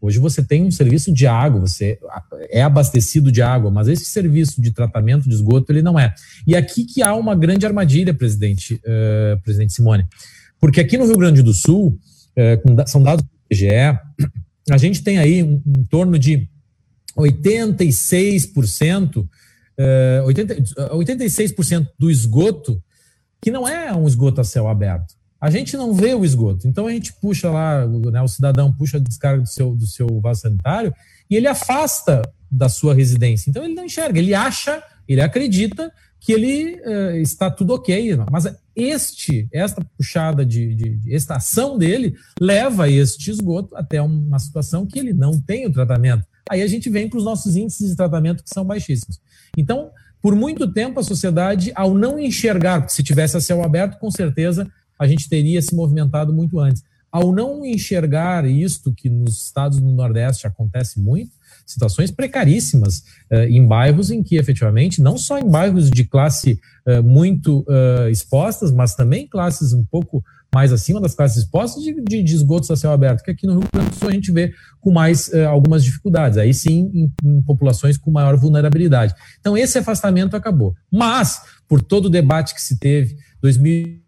Hoje 0.00 0.18
você 0.18 0.42
tem 0.42 0.64
um 0.64 0.70
serviço 0.70 1.12
de 1.12 1.26
água, 1.26 1.60
você 1.60 1.98
é 2.50 2.62
abastecido 2.62 3.30
de 3.30 3.40
água, 3.40 3.70
mas 3.70 3.86
esse 3.86 4.06
serviço 4.06 4.60
de 4.60 4.72
tratamento 4.72 5.28
de 5.28 5.34
esgoto 5.34 5.70
ele 5.70 5.82
não 5.82 5.98
é. 5.98 6.12
E 6.44 6.56
aqui 6.56 6.84
que 6.84 7.02
há 7.02 7.14
uma 7.14 7.36
grande 7.36 7.64
armadilha, 7.64 8.12
presidente, 8.12 8.74
uh, 8.74 9.40
presidente 9.44 9.72
Simone, 9.72 10.04
porque 10.58 10.80
aqui 10.80 10.98
no 10.98 11.06
Rio 11.06 11.18
Grande 11.18 11.42
do 11.42 11.52
Sul 11.52 11.96
é, 12.36 12.60
são 12.86 13.02
dados 13.02 13.24
do 13.24 13.30
IBGE, 13.50 13.98
a 14.70 14.78
gente 14.78 15.02
tem 15.02 15.18
aí 15.18 15.42
um, 15.42 15.60
em 15.66 15.84
torno 15.84 16.18
de 16.18 16.48
86%, 17.16 19.28
é, 19.76 20.22
80, 20.24 20.62
86% 20.94 21.88
do 21.98 22.10
esgoto 22.10 22.82
que 23.42 23.50
não 23.50 23.68
é 23.68 23.92
um 23.92 24.06
esgoto 24.06 24.40
a 24.40 24.44
céu 24.44 24.68
aberto. 24.68 25.14
A 25.40 25.50
gente 25.50 25.76
não 25.76 25.92
vê 25.92 26.14
o 26.14 26.24
esgoto. 26.24 26.68
Então 26.68 26.86
a 26.86 26.92
gente 26.92 27.12
puxa 27.14 27.50
lá, 27.50 27.84
né, 27.86 28.22
o 28.22 28.28
cidadão 28.28 28.72
puxa 28.72 28.98
a 28.98 29.00
descarga 29.00 29.42
do 29.42 29.48
seu, 29.48 29.74
do 29.74 29.86
seu 29.86 30.06
vaso 30.20 30.42
sanitário 30.42 30.94
e 31.28 31.36
ele 31.36 31.48
afasta 31.48 32.22
da 32.48 32.68
sua 32.68 32.94
residência. 32.94 33.50
Então 33.50 33.64
ele 33.64 33.74
não 33.74 33.84
enxerga, 33.84 34.20
ele 34.20 34.32
acha, 34.32 34.80
ele 35.08 35.20
acredita 35.20 35.92
que 36.20 36.32
ele 36.32 36.80
uh, 36.86 37.16
está 37.16 37.50
tudo 37.50 37.74
ok. 37.74 38.16
Mas 38.30 38.46
este, 38.74 39.48
esta 39.52 39.84
puxada 39.96 40.44
de, 40.44 40.74
de, 40.74 40.96
de, 40.96 41.14
esta 41.14 41.36
ação 41.36 41.76
dele 41.76 42.14
leva 42.40 42.88
este 42.88 43.30
esgoto 43.30 43.76
até 43.76 44.00
uma 44.00 44.38
situação 44.38 44.86
que 44.86 44.98
ele 44.98 45.12
não 45.12 45.40
tem 45.40 45.66
o 45.66 45.72
tratamento. 45.72 46.26
Aí 46.50 46.62
a 46.62 46.66
gente 46.66 46.90
vem 46.90 47.08
para 47.08 47.18
os 47.18 47.24
nossos 47.24 47.56
índices 47.56 47.90
de 47.90 47.96
tratamento 47.96 48.42
que 48.42 48.52
são 48.52 48.64
baixíssimos. 48.64 49.20
Então, 49.56 49.90
por 50.20 50.34
muito 50.34 50.72
tempo 50.72 51.00
a 51.00 51.02
sociedade, 51.02 51.72
ao 51.74 51.94
não 51.94 52.18
enxergar, 52.18 52.80
porque 52.80 52.94
se 52.94 53.02
tivesse 53.02 53.36
a 53.36 53.40
céu 53.40 53.62
aberto, 53.62 53.98
com 53.98 54.10
certeza 54.10 54.70
a 54.98 55.06
gente 55.06 55.28
teria 55.28 55.60
se 55.60 55.74
movimentado 55.74 56.32
muito 56.32 56.60
antes. 56.60 56.82
Ao 57.10 57.32
não 57.32 57.64
enxergar 57.64 58.46
isto 58.46 58.94
que 58.94 59.10
nos 59.10 59.44
estados 59.44 59.80
do 59.80 59.92
Nordeste 59.92 60.46
acontece 60.46 61.00
muito, 61.00 61.32
situações 61.66 62.10
precaríssimas 62.10 62.98
uh, 63.30 63.44
em 63.48 63.66
bairros 63.66 64.10
em 64.10 64.22
que 64.22 64.36
efetivamente, 64.36 65.00
não 65.00 65.16
só 65.16 65.38
em 65.38 65.48
bairros 65.48 65.90
de 65.90 66.04
classe 66.04 66.60
uh, 66.86 67.02
muito 67.02 67.60
uh, 67.60 68.08
expostas, 68.10 68.72
mas 68.72 68.94
também 68.94 69.26
classes 69.26 69.72
um 69.72 69.84
pouco 69.84 70.22
mais 70.54 70.70
acima 70.70 71.00
das 71.00 71.14
classes 71.14 71.38
expostas 71.38 71.82
de, 71.82 71.94
de, 72.02 72.22
de, 72.22 72.34
esgotos 72.34 72.70
a 72.70 72.76
céu 72.76 72.92
aberto, 72.92 73.22
que 73.22 73.30
aqui 73.30 73.46
no 73.46 73.60
Rio 73.60 73.68
Grande 73.72 73.90
do 73.90 73.96
Sul 73.96 74.08
a 74.08 74.12
gente 74.12 74.30
vê 74.30 74.52
com 74.82 74.92
mais 74.92 75.32
algumas 75.32 75.82
dificuldades, 75.82 76.36
aí 76.36 76.52
sim 76.52 76.90
em, 76.92 77.12
em 77.24 77.40
populações 77.40 77.96
com 77.96 78.10
maior 78.10 78.36
vulnerabilidade. 78.36 79.14
Então 79.40 79.56
esse 79.56 79.78
afastamento 79.78 80.36
acabou. 80.36 80.74
Mas, 80.90 81.40
por 81.66 81.80
todo 81.80 82.04
o 82.04 82.10
debate 82.10 82.54
que 82.54 82.60
se 82.60 82.78
teve, 82.78 83.16
2000 83.40 84.01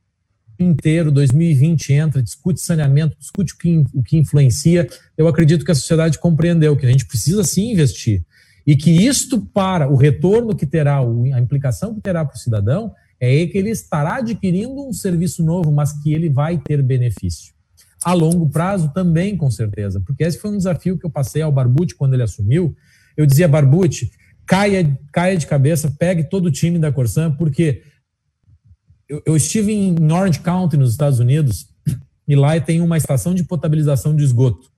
inteiro, 0.65 1.11
2020 1.11 1.93
entra, 1.93 2.23
discute 2.23 2.61
saneamento, 2.61 3.17
discute 3.19 3.55
o 3.55 3.59
que, 3.59 3.85
o 3.95 4.03
que 4.03 4.17
influencia. 4.17 4.89
Eu 5.17 5.29
acredito 5.29 5.65
que 5.65 5.71
a 5.71 5.75
sociedade 5.75 6.19
compreendeu 6.19 6.77
que 6.77 6.87
a 6.87 6.91
gente 6.91 7.07
precisa 7.07 7.45
sim 7.45 7.73
investir 7.73 8.25
e 8.67 8.77
que 8.77 8.91
isto 8.91 9.41
para 9.41 9.89
o 9.89 9.97
retorno 9.97 10.57
que 10.57 10.67
terá, 10.67 10.99
a 10.99 11.41
implicação 11.41 11.95
que 11.95 12.01
terá 12.01 12.25
para 12.25 12.35
o 12.35 12.39
cidadão, 12.39 12.93
é 13.21 13.47
que 13.47 13.57
ele 13.57 13.71
estará 13.71 14.17
adquirindo 14.17 14.87
um 14.87 14.93
serviço 14.93 15.45
novo, 15.45 15.71
mas 15.71 15.93
que 16.03 16.13
ele 16.13 16.29
vai 16.29 16.59
ter 16.59 16.83
benefício. 16.83 17.55
A 18.05 18.13
longo 18.13 18.49
prazo 18.49 18.91
também, 18.93 19.37
com 19.37 19.51
certeza, 19.51 20.01
porque 20.01 20.25
esse 20.25 20.39
foi 20.39 20.51
um 20.51 20.57
desafio 20.57 20.99
que 20.99 21.07
eu 21.07 21.11
passei 21.11 21.43
ao 21.43 21.53
Barbucci 21.53 21.95
quando 21.95 22.15
ele 22.15 22.23
assumiu. 22.23 22.75
Eu 23.17 23.25
dizia, 23.25 23.49
Barbucci, 23.49 24.11
caia, 24.47 24.99
caia 25.13 25.37
de 25.37 25.47
cabeça, 25.47 25.91
pegue 25.99 26.25
todo 26.25 26.47
o 26.47 26.51
time 26.51 26.79
da 26.79 26.93
Corsan, 26.93 27.33
porque 27.33 27.83
eu, 29.09 29.23
eu 29.27 29.37
estive 29.37 29.73
em 29.73 30.13
Orange 30.13 30.41
County, 30.41 30.77
nos 30.77 30.93
Estados 30.93 31.19
Unidos, 31.19 31.69
e 32.27 32.35
lá 32.35 32.59
tem 32.61 32.81
uma 32.81 32.97
estação 32.97 33.35
de 33.35 33.45
potabilização 33.45 34.15
de 34.15 34.25
esgoto 34.25 34.73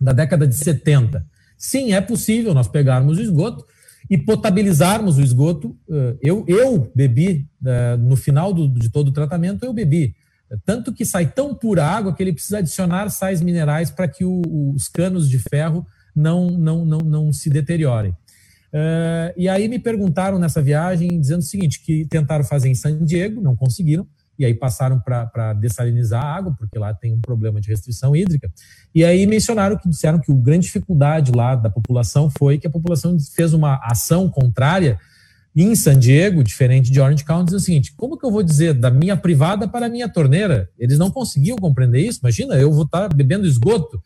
da 0.00 0.12
década 0.12 0.46
de 0.46 0.54
70. 0.54 1.24
Sim, 1.56 1.92
é 1.92 2.00
possível 2.00 2.52
nós 2.52 2.68
pegarmos 2.68 3.18
o 3.18 3.22
esgoto 3.22 3.64
e 4.10 4.18
potabilizarmos 4.18 5.16
o 5.16 5.22
esgoto. 5.22 5.76
Eh, 5.88 6.16
eu, 6.20 6.44
eu 6.46 6.92
bebi, 6.94 7.48
eh, 7.64 7.96
no 7.96 8.16
final 8.16 8.52
do, 8.52 8.68
de 8.68 8.90
todo 8.90 9.08
o 9.08 9.12
tratamento, 9.12 9.64
eu 9.64 9.72
bebi. 9.72 10.14
Tanto 10.64 10.92
que 10.92 11.04
sai 11.04 11.26
tão 11.26 11.54
pura 11.54 11.84
água 11.86 12.14
que 12.14 12.22
ele 12.22 12.32
precisa 12.32 12.58
adicionar 12.58 13.08
sais 13.08 13.40
minerais 13.40 13.90
para 13.90 14.06
que 14.06 14.24
o, 14.24 14.42
os 14.74 14.88
canos 14.88 15.28
de 15.28 15.38
ferro 15.38 15.86
não, 16.14 16.50
não, 16.50 16.84
não, 16.84 16.98
não 16.98 17.32
se 17.32 17.48
deteriorem. 17.48 18.14
Uh, 18.74 19.30
e 19.36 19.48
aí 19.48 19.68
me 19.68 19.78
perguntaram 19.78 20.36
nessa 20.36 20.60
viagem, 20.60 21.20
dizendo 21.20 21.38
o 21.38 21.44
seguinte, 21.44 21.80
que 21.80 22.04
tentaram 22.06 22.42
fazer 22.42 22.68
em 22.68 22.74
San 22.74 23.04
Diego, 23.04 23.40
não 23.40 23.54
conseguiram, 23.54 24.04
e 24.36 24.44
aí 24.44 24.52
passaram 24.52 24.98
para 24.98 25.52
dessalinizar 25.52 26.24
a 26.24 26.34
água, 26.34 26.56
porque 26.58 26.76
lá 26.76 26.92
tem 26.92 27.12
um 27.12 27.20
problema 27.20 27.60
de 27.60 27.68
restrição 27.68 28.16
hídrica. 28.16 28.50
E 28.92 29.04
aí 29.04 29.24
mencionaram 29.28 29.78
que 29.78 29.88
disseram 29.88 30.18
que 30.18 30.32
a 30.32 30.34
grande 30.34 30.66
dificuldade 30.66 31.30
lá 31.30 31.54
da 31.54 31.70
população 31.70 32.28
foi 32.36 32.58
que 32.58 32.66
a 32.66 32.70
população 32.70 33.16
fez 33.36 33.52
uma 33.52 33.78
ação 33.84 34.28
contrária 34.28 34.98
em 35.54 35.76
San 35.76 35.96
Diego, 35.96 36.42
diferente 36.42 36.90
de 36.90 37.00
Orange 37.00 37.24
County, 37.24 37.52
diz 37.52 37.62
o 37.62 37.64
seguinte: 37.64 37.94
como 37.96 38.18
que 38.18 38.26
eu 38.26 38.30
vou 38.30 38.42
dizer 38.42 38.74
da 38.74 38.90
minha 38.90 39.16
privada 39.16 39.68
para 39.68 39.86
a 39.86 39.88
minha 39.88 40.08
torneira? 40.08 40.68
Eles 40.76 40.98
não 40.98 41.12
conseguiam 41.12 41.56
compreender 41.56 42.00
isso. 42.00 42.18
Imagina, 42.20 42.56
eu 42.56 42.72
vou 42.72 42.84
estar 42.84 43.08
bebendo 43.14 43.46
esgoto. 43.46 44.02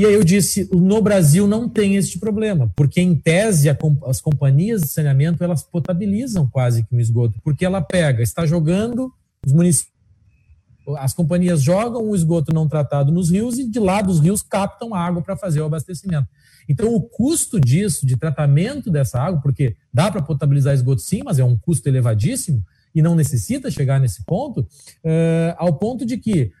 E 0.00 0.06
aí 0.06 0.14
eu 0.14 0.24
disse, 0.24 0.66
no 0.72 1.02
Brasil 1.02 1.46
não 1.46 1.68
tem 1.68 1.96
este 1.96 2.18
problema, 2.18 2.72
porque 2.74 3.02
em 3.02 3.14
tese 3.14 3.68
as 4.06 4.18
companhias 4.18 4.80
de 4.80 4.88
saneamento 4.88 5.44
elas 5.44 5.62
potabilizam 5.62 6.48
quase 6.48 6.82
que 6.82 6.94
um 6.94 6.98
esgoto, 6.98 7.38
porque 7.44 7.66
ela 7.66 7.82
pega, 7.82 8.22
está 8.22 8.46
jogando 8.46 9.12
os 9.44 9.52
municípios, 9.52 9.92
as 10.96 11.12
companhias 11.12 11.60
jogam 11.60 12.08
o 12.08 12.16
esgoto 12.16 12.50
não 12.50 12.66
tratado 12.66 13.12
nos 13.12 13.30
rios 13.30 13.58
e 13.58 13.68
de 13.68 13.78
lá 13.78 14.00
dos 14.00 14.20
rios 14.20 14.40
captam 14.40 14.94
água 14.94 15.20
para 15.20 15.36
fazer 15.36 15.60
o 15.60 15.66
abastecimento. 15.66 16.28
Então 16.66 16.94
o 16.94 17.02
custo 17.02 17.60
disso, 17.60 18.06
de 18.06 18.16
tratamento 18.16 18.90
dessa 18.90 19.20
água, 19.20 19.42
porque 19.42 19.76
dá 19.92 20.10
para 20.10 20.22
potabilizar 20.22 20.72
esgoto 20.72 21.02
sim, 21.02 21.20
mas 21.22 21.38
é 21.38 21.44
um 21.44 21.58
custo 21.58 21.86
elevadíssimo 21.86 22.64
e 22.94 23.02
não 23.02 23.14
necessita 23.14 23.70
chegar 23.70 24.00
nesse 24.00 24.24
ponto, 24.24 24.60
uh, 24.60 25.54
ao 25.58 25.74
ponto 25.74 26.06
de 26.06 26.16
que 26.16 26.52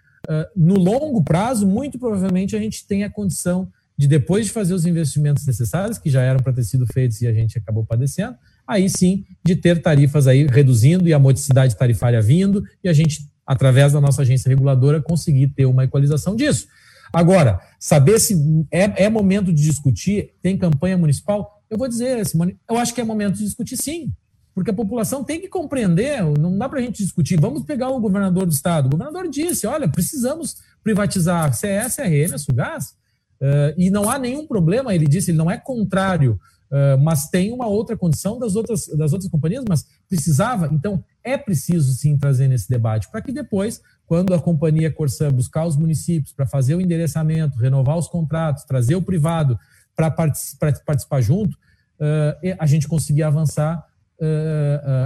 no 0.54 0.74
longo 0.74 1.22
prazo, 1.22 1.66
muito 1.66 1.98
provavelmente 1.98 2.54
a 2.54 2.60
gente 2.60 2.86
tem 2.86 3.04
a 3.04 3.10
condição 3.10 3.68
de, 3.96 4.06
depois 4.06 4.46
de 4.46 4.52
fazer 4.52 4.72
os 4.72 4.86
investimentos 4.86 5.44
necessários, 5.44 5.98
que 5.98 6.08
já 6.08 6.22
eram 6.22 6.40
para 6.40 6.52
ter 6.52 6.64
sido 6.64 6.86
feitos 6.86 7.20
e 7.20 7.26
a 7.26 7.32
gente 7.32 7.58
acabou 7.58 7.84
padecendo, 7.84 8.36
aí 8.66 8.88
sim 8.88 9.24
de 9.44 9.56
ter 9.56 9.82
tarifas 9.82 10.26
aí 10.26 10.46
reduzindo 10.46 11.08
e 11.08 11.12
a 11.12 11.18
modicidade 11.18 11.76
tarifária 11.76 12.22
vindo 12.22 12.64
e 12.82 12.88
a 12.88 12.92
gente, 12.92 13.28
através 13.46 13.92
da 13.92 14.00
nossa 14.00 14.22
agência 14.22 14.48
reguladora, 14.48 15.02
conseguir 15.02 15.48
ter 15.48 15.66
uma 15.66 15.84
equalização 15.84 16.34
disso. 16.34 16.66
Agora, 17.12 17.60
saber 17.78 18.20
se 18.20 18.34
é, 18.70 19.04
é 19.04 19.10
momento 19.10 19.52
de 19.52 19.62
discutir, 19.62 20.32
tem 20.40 20.56
campanha 20.56 20.96
municipal, 20.96 21.60
eu 21.68 21.76
vou 21.76 21.88
dizer, 21.88 22.24
Simone, 22.24 22.56
eu 22.68 22.78
acho 22.78 22.94
que 22.94 23.00
é 23.00 23.04
momento 23.04 23.36
de 23.36 23.44
discutir 23.44 23.76
sim 23.76 24.12
porque 24.60 24.72
a 24.72 24.74
população 24.74 25.24
tem 25.24 25.40
que 25.40 25.48
compreender, 25.48 26.22
não 26.38 26.58
dá 26.58 26.68
para 26.68 26.80
a 26.80 26.82
gente 26.82 27.02
discutir. 27.02 27.40
Vamos 27.40 27.62
pegar 27.62 27.88
o 27.88 27.98
governador 27.98 28.44
do 28.44 28.52
estado. 28.52 28.88
O 28.88 28.90
governador 28.90 29.26
disse: 29.26 29.66
olha, 29.66 29.88
precisamos 29.88 30.58
privatizar 30.84 31.54
CS, 31.54 31.96
RM, 31.96 32.34
a 32.34 32.38
Sugás. 32.38 32.90
Uh, 33.40 33.72
e 33.78 33.88
não 33.88 34.10
há 34.10 34.18
nenhum 34.18 34.46
problema, 34.46 34.94
ele 34.94 35.06
disse, 35.06 35.30
ele 35.30 35.38
não 35.38 35.50
é 35.50 35.56
contrário, 35.56 36.38
uh, 36.70 37.02
mas 37.02 37.30
tem 37.30 37.50
uma 37.54 37.66
outra 37.68 37.96
condição 37.96 38.38
das 38.38 38.54
outras, 38.54 38.86
das 38.88 39.14
outras 39.14 39.30
companhias, 39.30 39.64
mas 39.66 39.86
precisava, 40.06 40.68
então 40.70 41.02
é 41.24 41.38
preciso 41.38 41.94
sim 41.94 42.18
trazer 42.18 42.46
nesse 42.46 42.68
debate, 42.68 43.10
para 43.10 43.22
que 43.22 43.32
depois, 43.32 43.80
quando 44.04 44.34
a 44.34 44.38
companhia 44.38 44.92
Corsã 44.92 45.30
buscar 45.32 45.64
os 45.64 45.74
municípios 45.74 46.34
para 46.34 46.46
fazer 46.46 46.74
o 46.74 46.82
endereçamento, 46.82 47.58
renovar 47.58 47.96
os 47.96 48.08
contratos, 48.08 48.64
trazer 48.64 48.94
o 48.94 49.00
privado 49.00 49.58
para 49.96 50.10
participar, 50.10 50.74
participar 50.84 51.22
junto, 51.22 51.54
uh, 51.54 52.56
a 52.58 52.66
gente 52.66 52.86
conseguir 52.86 53.22
avançar 53.22 53.88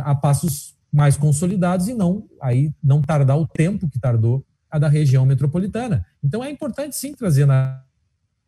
a 0.05 0.15
passos 0.15 0.75
mais 0.93 1.17
consolidados 1.17 1.89
e 1.89 1.95
não 1.95 2.25
aí 2.41 2.73
não 2.83 3.03
tardar 3.03 3.37
o 3.39 3.47
tempo 3.47 3.89
que 3.89 3.99
tardou 3.99 4.45
a 4.71 4.79
da 4.79 4.89
região 4.89 5.25
metropolitana. 5.25 6.05
Então 6.23 6.43
é 6.43 6.51
importante 6.51 6.97
sim 6.97 7.15
trazer 7.15 7.47
na, 7.47 7.81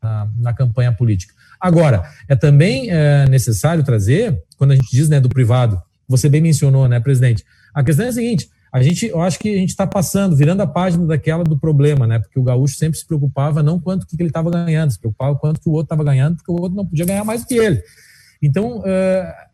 na, 0.02 0.30
na 0.36 0.52
campanha 0.52 0.92
política. 0.92 1.34
Agora, 1.60 2.08
é 2.28 2.36
também 2.36 2.90
é, 2.90 3.28
necessário 3.28 3.82
trazer, 3.82 4.42
quando 4.56 4.72
a 4.72 4.74
gente 4.74 4.90
diz 4.90 5.08
né, 5.08 5.20
do 5.20 5.28
privado, 5.28 5.80
você 6.08 6.28
bem 6.28 6.40
mencionou, 6.40 6.88
né, 6.88 7.00
presidente? 7.00 7.44
A 7.74 7.82
questão 7.82 8.06
é 8.06 8.08
a 8.08 8.12
seguinte: 8.12 8.48
a 8.72 8.82
gente, 8.82 9.06
eu 9.06 9.20
acho 9.20 9.38
que 9.38 9.54
a 9.54 9.58
gente 9.58 9.70
está 9.70 9.86
passando, 9.86 10.36
virando 10.36 10.62
a 10.62 10.66
página 10.66 11.06
daquela 11.06 11.42
do 11.42 11.58
problema, 11.58 12.06
né? 12.06 12.18
Porque 12.18 12.38
o 12.38 12.42
gaúcho 12.42 12.76
sempre 12.76 12.98
se 12.98 13.06
preocupava 13.06 13.62
não 13.62 13.80
quanto 13.80 14.06
que 14.06 14.16
ele 14.20 14.28
estava 14.28 14.50
ganhando, 14.50 14.90
se 14.90 14.98
preocupava 14.98 15.36
quanto 15.36 15.60
que 15.60 15.68
o 15.68 15.72
outro 15.72 15.86
estava 15.86 16.04
ganhando, 16.04 16.36
porque 16.36 16.50
o 16.50 16.60
outro 16.60 16.76
não 16.76 16.86
podia 16.86 17.06
ganhar 17.06 17.24
mais 17.24 17.42
do 17.42 17.46
que 17.46 17.54
ele. 17.54 17.82
Então, 18.42 18.82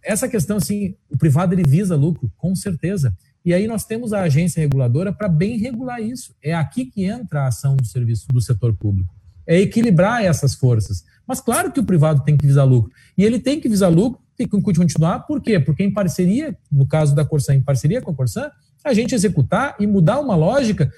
essa 0.02 0.28
questão, 0.28 0.56
assim, 0.56 0.94
o 1.10 1.16
privado 1.16 1.54
ele 1.54 1.62
visa 1.62 1.96
lucro, 1.96 2.30
com 2.36 2.54
certeza. 2.54 3.14
E 3.44 3.52
aí 3.52 3.66
nós 3.66 3.84
temos 3.84 4.12
a 4.12 4.22
agência 4.22 4.60
reguladora 4.60 5.12
para 5.12 5.28
bem 5.28 5.58
regular 5.58 6.00
isso. 6.00 6.34
É 6.42 6.54
aqui 6.54 6.84
que 6.84 7.04
entra 7.04 7.42
a 7.42 7.46
ação 7.48 7.76
do 7.76 7.84
serviço 7.84 8.26
do 8.28 8.40
setor 8.40 8.74
público 8.74 9.12
é 9.46 9.60
equilibrar 9.60 10.24
essas 10.24 10.54
forças. 10.54 11.04
Mas 11.26 11.40
claro 11.40 11.70
que 11.72 11.80
o 11.80 11.84
privado 11.84 12.22
tem 12.24 12.36
que 12.36 12.46
visar 12.46 12.64
lucro. 12.64 12.90
E 13.16 13.24
ele 13.24 13.38
tem 13.38 13.60
que 13.60 13.68
visar 13.68 13.88
lucro, 13.88 14.20
tem 14.36 14.46
que 14.48 14.60
continuar, 14.62 15.20
por 15.20 15.40
quê? 15.40 15.58
Porque 15.60 15.82
em 15.82 15.92
parceria, 15.92 16.56
no 16.70 16.86
caso 16.86 17.14
da 17.14 17.24
Corsã, 17.24 17.54
em 17.54 17.62
parceria 17.62 18.00
com 18.00 18.10
a 18.10 18.14
Corsã, 18.14 18.50
a 18.84 18.92
gente 18.92 19.14
executar 19.14 19.76
e 19.78 19.86
mudar 19.86 20.20
uma 20.20 20.34
lógica 20.34 20.90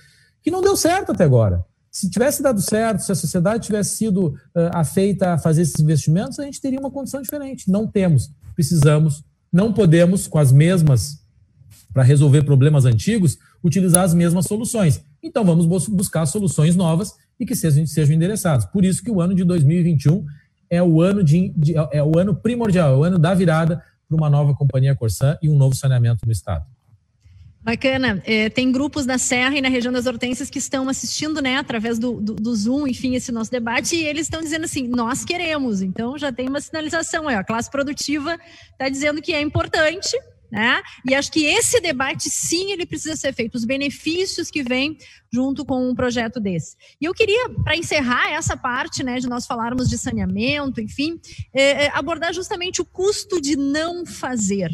que 0.43 0.51
não 0.51 0.63
deu 0.63 0.77
certo 0.77 1.13
até 1.13 1.25
agora. 1.25 1.65
Se 1.95 2.11
tivesse 2.11 2.43
dado 2.43 2.61
certo, 2.61 3.05
se 3.05 3.13
a 3.13 3.15
sociedade 3.15 3.67
tivesse 3.67 3.97
sido 3.97 4.27
uh, 4.27 4.71
afeita 4.73 5.33
a 5.33 5.39
fazer 5.39 5.63
esses 5.63 5.79
investimentos, 5.79 6.41
a 6.41 6.43
gente 6.43 6.61
teria 6.61 6.81
uma 6.81 6.91
condição 6.91 7.23
diferente. 7.23 7.71
Não 7.71 7.87
temos, 7.87 8.33
precisamos, 8.53 9.23
não 9.53 9.73
podemos, 9.73 10.27
com 10.27 10.41
as 10.41 10.51
mesmas, 10.51 11.21
para 11.93 12.03
resolver 12.03 12.43
problemas 12.43 12.85
antigos, 12.85 13.39
utilizar 13.63 14.03
as 14.03 14.13
mesmas 14.13 14.47
soluções. 14.47 15.05
Então 15.23 15.45
vamos 15.45 15.67
buscar 15.67 16.27
soluções 16.27 16.75
novas 16.75 17.15
e 17.39 17.47
que 17.47 17.55
sejam, 17.55 17.87
sejam. 17.87 18.19
Por 18.73 18.85
isso 18.85 19.01
que 19.01 19.11
o 19.13 19.21
ano 19.21 19.33
de 19.33 19.45
2021 19.45 20.25
é 20.69 20.83
o 20.83 21.01
ano, 21.01 21.23
de, 21.23 21.55
de 21.57 21.75
é 21.93 22.03
o 22.03 22.19
ano 22.19 22.35
primordial, 22.35 22.93
é 22.93 22.97
o 22.97 23.05
ano 23.05 23.21
da 23.21 23.35
virada 23.35 23.81
para 24.09 24.17
uma 24.17 24.29
nova 24.29 24.53
companhia 24.53 24.97
Corsã 24.97 25.39
e 25.41 25.49
um 25.49 25.57
novo 25.57 25.77
saneamento 25.77 26.27
no 26.27 26.33
Estado. 26.33 26.67
Bacana. 27.65 28.23
É, 28.27 28.51
tem 28.51 28.71
grupos 28.71 29.07
da 29.07 29.17
Serra 29.17 29.57
e 29.57 29.63
na 29.63 29.71
região 29.71 29.91
das 29.91 30.05
Hortênsias 30.05 30.51
que 30.51 30.59
estão 30.59 30.87
assistindo, 30.87 31.41
né, 31.41 31.57
através 31.57 31.99
do, 31.99 32.21
do, 32.21 32.35
do, 32.35 32.55
Zoom, 32.55 32.87
enfim, 32.87 33.15
esse 33.15 33.33
nosso 33.33 33.51
debate, 33.51 33.97
e 33.97 34.05
eles 34.05 34.27
estão 34.27 34.43
dizendo 34.43 34.67
assim: 34.67 34.87
nós 34.87 35.25
queremos. 35.25 35.81
Então 35.81 36.19
já 36.19 36.31
tem 36.31 36.47
uma 36.47 36.61
sinalização. 36.61 37.27
A 37.27 37.43
classe 37.43 37.71
produtiva 37.71 38.39
está 38.73 38.91
dizendo 38.91 39.23
que 39.23 39.33
é 39.33 39.41
importante, 39.41 40.15
né? 40.53 40.83
E 41.09 41.15
acho 41.15 41.33
que 41.33 41.47
esse 41.47 41.81
debate, 41.81 42.29
sim, 42.29 42.71
ele 42.71 42.85
precisa 42.85 43.17
ser 43.17 43.33
feito, 43.33 43.55
os 43.55 43.65
benefícios 43.65 44.51
que 44.51 44.63
vêm 44.63 44.99
junto 45.33 45.65
com 45.65 45.89
um 45.89 45.95
projeto 45.95 46.39
desse. 46.39 46.77
E 47.01 47.07
eu 47.07 47.15
queria, 47.15 47.49
para 47.49 47.79
encerrar 47.79 48.31
essa 48.31 48.59
parte, 48.59 49.03
né, 49.03 49.19
de 49.19 49.27
nós 49.27 49.47
falarmos 49.47 49.89
de 49.89 49.97
saneamento, 49.97 50.83
enfim, 50.83 51.19
é, 51.55 51.87
é, 51.87 51.91
abordar 51.95 52.35
justamente 52.35 52.83
o 52.83 52.85
custo 52.85 53.41
de 53.41 53.57
não 53.57 54.05
fazer. 54.05 54.71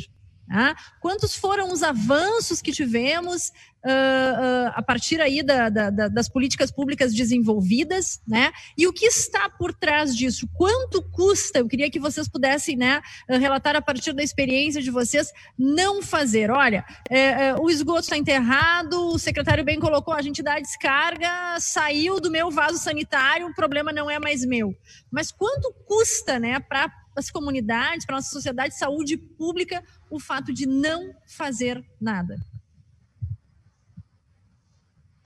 Tá? 0.51 0.75
Quantos 1.01 1.37
foram 1.37 1.73
os 1.73 1.81
avanços 1.81 2.61
que 2.61 2.73
tivemos 2.73 3.53
uh, 3.85 3.89
uh, 3.89 4.73
a 4.75 4.83
partir 4.83 5.21
aí 5.21 5.45
da, 5.45 5.69
da, 5.69 5.91
da, 5.91 6.09
das 6.09 6.29
políticas 6.29 6.73
públicas 6.73 7.15
desenvolvidas, 7.15 8.21
né? 8.27 8.51
E 8.77 8.85
o 8.85 8.93
que 8.93 9.07
está 9.07 9.49
por 9.49 9.73
trás 9.73 10.17
disso? 10.17 10.49
Quanto 10.55 11.03
custa? 11.03 11.61
Eu 11.61 11.69
queria 11.69 11.89
que 11.89 12.01
vocês 12.01 12.29
pudessem, 12.29 12.77
né, 12.77 13.01
relatar 13.29 13.77
a 13.77 13.81
partir 13.81 14.13
da 14.13 14.25
experiência 14.25 14.83
de 14.83 14.91
vocês 14.91 15.33
não 15.57 16.03
fazer. 16.03 16.51
Olha, 16.51 16.85
é, 17.09 17.49
é, 17.49 17.55
o 17.55 17.71
esgoto 17.71 18.01
está 18.01 18.17
enterrado, 18.17 19.13
o 19.13 19.21
secretário 19.21 19.65
bem 19.65 19.79
colocou, 19.79 20.13
a 20.13 20.23
gente 20.23 20.43
dá 20.43 20.55
a 20.55 20.61
descarga, 20.61 21.61
saiu 21.61 22.21
do 22.21 22.29
meu 22.29 22.51
vaso 22.51 22.79
sanitário, 22.79 23.47
o 23.47 23.55
problema 23.55 23.93
não 23.93 24.11
é 24.11 24.19
mais 24.19 24.45
meu. 24.45 24.75
Mas 25.13 25.31
quanto 25.31 25.73
custa, 25.87 26.41
né, 26.41 26.59
para 26.59 26.89
as 27.17 27.31
comunidades, 27.31 28.07
para 28.07 28.17
nossa 28.17 28.31
sociedade, 28.31 28.79
saúde 28.79 29.17
pública, 29.17 29.83
o 30.11 30.19
fato 30.19 30.53
de 30.53 30.67
não 30.67 31.15
fazer 31.27 31.85
nada? 32.01 32.37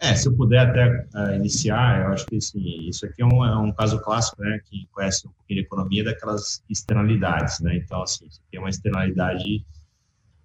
É, 0.04 0.14
se 0.14 0.28
eu 0.28 0.36
puder 0.36 0.58
até 0.58 1.08
uh, 1.14 1.34
iniciar, 1.34 2.02
eu 2.02 2.12
acho 2.12 2.26
que 2.26 2.36
assim, 2.36 2.60
isso 2.88 3.06
aqui 3.06 3.22
é 3.22 3.24
um, 3.24 3.42
é 3.44 3.56
um, 3.56 3.72
caso 3.72 3.98
clássico, 4.02 4.42
né, 4.42 4.60
que 4.66 4.86
conhece 4.92 5.26
um 5.26 5.30
pouquinho 5.30 5.60
de 5.60 5.66
economia, 5.66 6.04
daquelas 6.04 6.62
externalidades, 6.68 7.60
né, 7.60 7.76
então, 7.76 8.02
assim, 8.02 8.26
aqui 8.26 8.56
é 8.56 8.60
uma 8.60 8.68
externalidade 8.68 9.64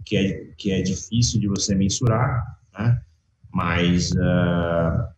que 0.06 0.16
é, 0.16 0.54
que 0.58 0.72
é 0.72 0.82
difícil 0.82 1.42
de 1.42 1.48
você 1.50 1.76
mensurar, 1.76 2.58
né, 2.78 3.02
mas, 3.52 4.12
uh, 4.12 5.10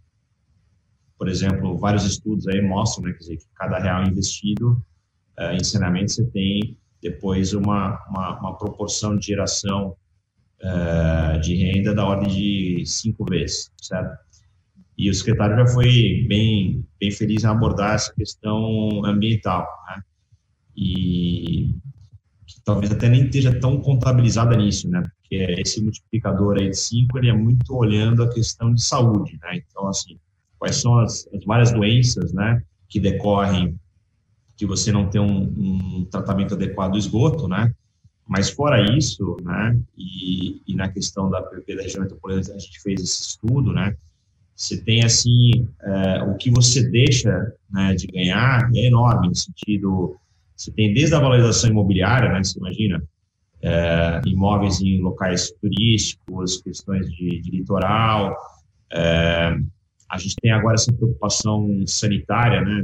por 1.19 1.27
exemplo, 1.27 1.77
vários 1.77 2.03
estudos 2.03 2.47
aí 2.47 2.61
mostram, 2.61 3.05
né, 3.05 3.11
quer 3.11 3.19
dizer, 3.19 3.37
que 3.37 3.45
cada 3.53 3.77
real 3.77 4.03
investido 4.05 4.83
uh, 5.41 5.53
em 5.53 5.63
saneamento 5.63 6.11
você 6.11 6.25
tem 6.27 6.77
depois 7.01 7.53
uma, 7.53 7.99
uma, 8.09 8.39
uma 8.39 8.57
proporção 8.57 9.17
de 9.17 9.27
geração 9.27 9.95
uh, 10.61 11.39
de 11.41 11.55
renda 11.55 11.93
da 11.93 12.05
ordem 12.05 12.29
de 12.29 12.85
cinco 12.85 13.25
vezes, 13.25 13.71
certo? 13.81 14.15
E 14.97 15.09
o 15.09 15.13
secretário 15.13 15.55
já 15.55 15.67
foi 15.67 16.25
bem, 16.27 16.85
bem 16.99 17.11
feliz 17.11 17.43
em 17.43 17.47
abordar 17.47 17.95
essa 17.95 18.13
questão 18.13 19.03
ambiental, 19.03 19.65
né? 19.87 20.03
E 20.77 21.75
talvez 22.63 22.91
até 22.91 23.09
nem 23.09 23.25
esteja 23.25 23.59
tão 23.59 23.81
contabilizada 23.81 24.55
nisso, 24.55 24.87
né? 24.89 25.01
Porque 25.01 25.35
esse 25.59 25.81
multiplicador 25.81 26.59
aí 26.59 26.69
de 26.69 26.77
5, 26.77 27.17
ele 27.17 27.29
é 27.29 27.33
muito 27.33 27.75
olhando 27.75 28.21
a 28.21 28.29
questão 28.29 28.71
de 28.73 28.83
saúde, 28.83 29.39
né? 29.41 29.63
Então, 29.67 29.87
assim, 29.87 30.19
quais 30.61 30.75
são 30.75 30.99
as, 30.99 31.27
as 31.33 31.43
várias 31.43 31.71
doenças, 31.71 32.31
né, 32.33 32.61
que 32.87 32.99
decorrem 32.99 33.75
que 34.61 34.65
você 34.67 34.91
não 34.91 35.09
tem 35.09 35.19
um, 35.19 35.41
um 35.57 36.05
tratamento 36.05 36.53
adequado 36.53 36.91
do 36.91 36.97
esgoto, 36.99 37.47
né? 37.47 37.73
Mas 38.27 38.51
fora 38.51 38.95
isso, 38.95 39.35
né, 39.41 39.75
e, 39.97 40.61
e 40.67 40.75
na 40.75 40.87
questão 40.87 41.31
da 41.31 41.41
PP 41.41 41.75
da 41.75 41.81
região 41.81 42.03
metropolitana, 42.03 42.55
a 42.55 42.59
gente 42.59 42.79
fez 42.79 43.01
esse 43.01 43.23
estudo, 43.23 43.73
né, 43.73 43.97
você 44.55 44.79
tem, 44.79 45.03
assim, 45.03 45.67
é, 45.81 46.21
o 46.21 46.35
que 46.35 46.51
você 46.51 46.87
deixa 46.87 47.51
né, 47.71 47.95
de 47.95 48.05
ganhar 48.05 48.69
é 48.75 48.85
enorme, 48.85 49.29
no 49.29 49.35
sentido, 49.35 50.15
você 50.55 50.71
tem 50.71 50.93
desde 50.93 51.15
a 51.15 51.19
valorização 51.19 51.71
imobiliária, 51.71 52.31
né, 52.31 52.43
você 52.43 52.59
imagina, 52.59 53.03
é, 53.63 54.21
imóveis 54.27 54.79
em 54.79 55.01
locais 55.01 55.51
turísticos, 55.59 56.61
questões 56.61 57.09
de, 57.09 57.41
de 57.41 57.49
litoral, 57.49 58.37
é, 58.93 59.57
a 60.11 60.17
gente 60.17 60.35
tem 60.41 60.51
agora 60.51 60.75
essa 60.75 60.91
preocupação 60.91 61.83
sanitária, 61.87 62.59
né? 62.61 62.83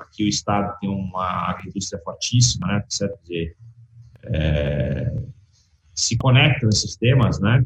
Aqui 0.00 0.24
o 0.24 0.28
Estado 0.28 0.74
tem 0.80 0.88
uma 0.88 1.50
agricultura 1.50 2.00
fortíssima, 2.02 2.66
né? 2.66 2.82
Certo? 2.88 3.20
Dizer, 3.22 3.54
é, 4.24 5.12
se 5.94 6.16
conectam 6.16 6.70
esses 6.70 6.96
temas, 6.96 7.38
né? 7.40 7.62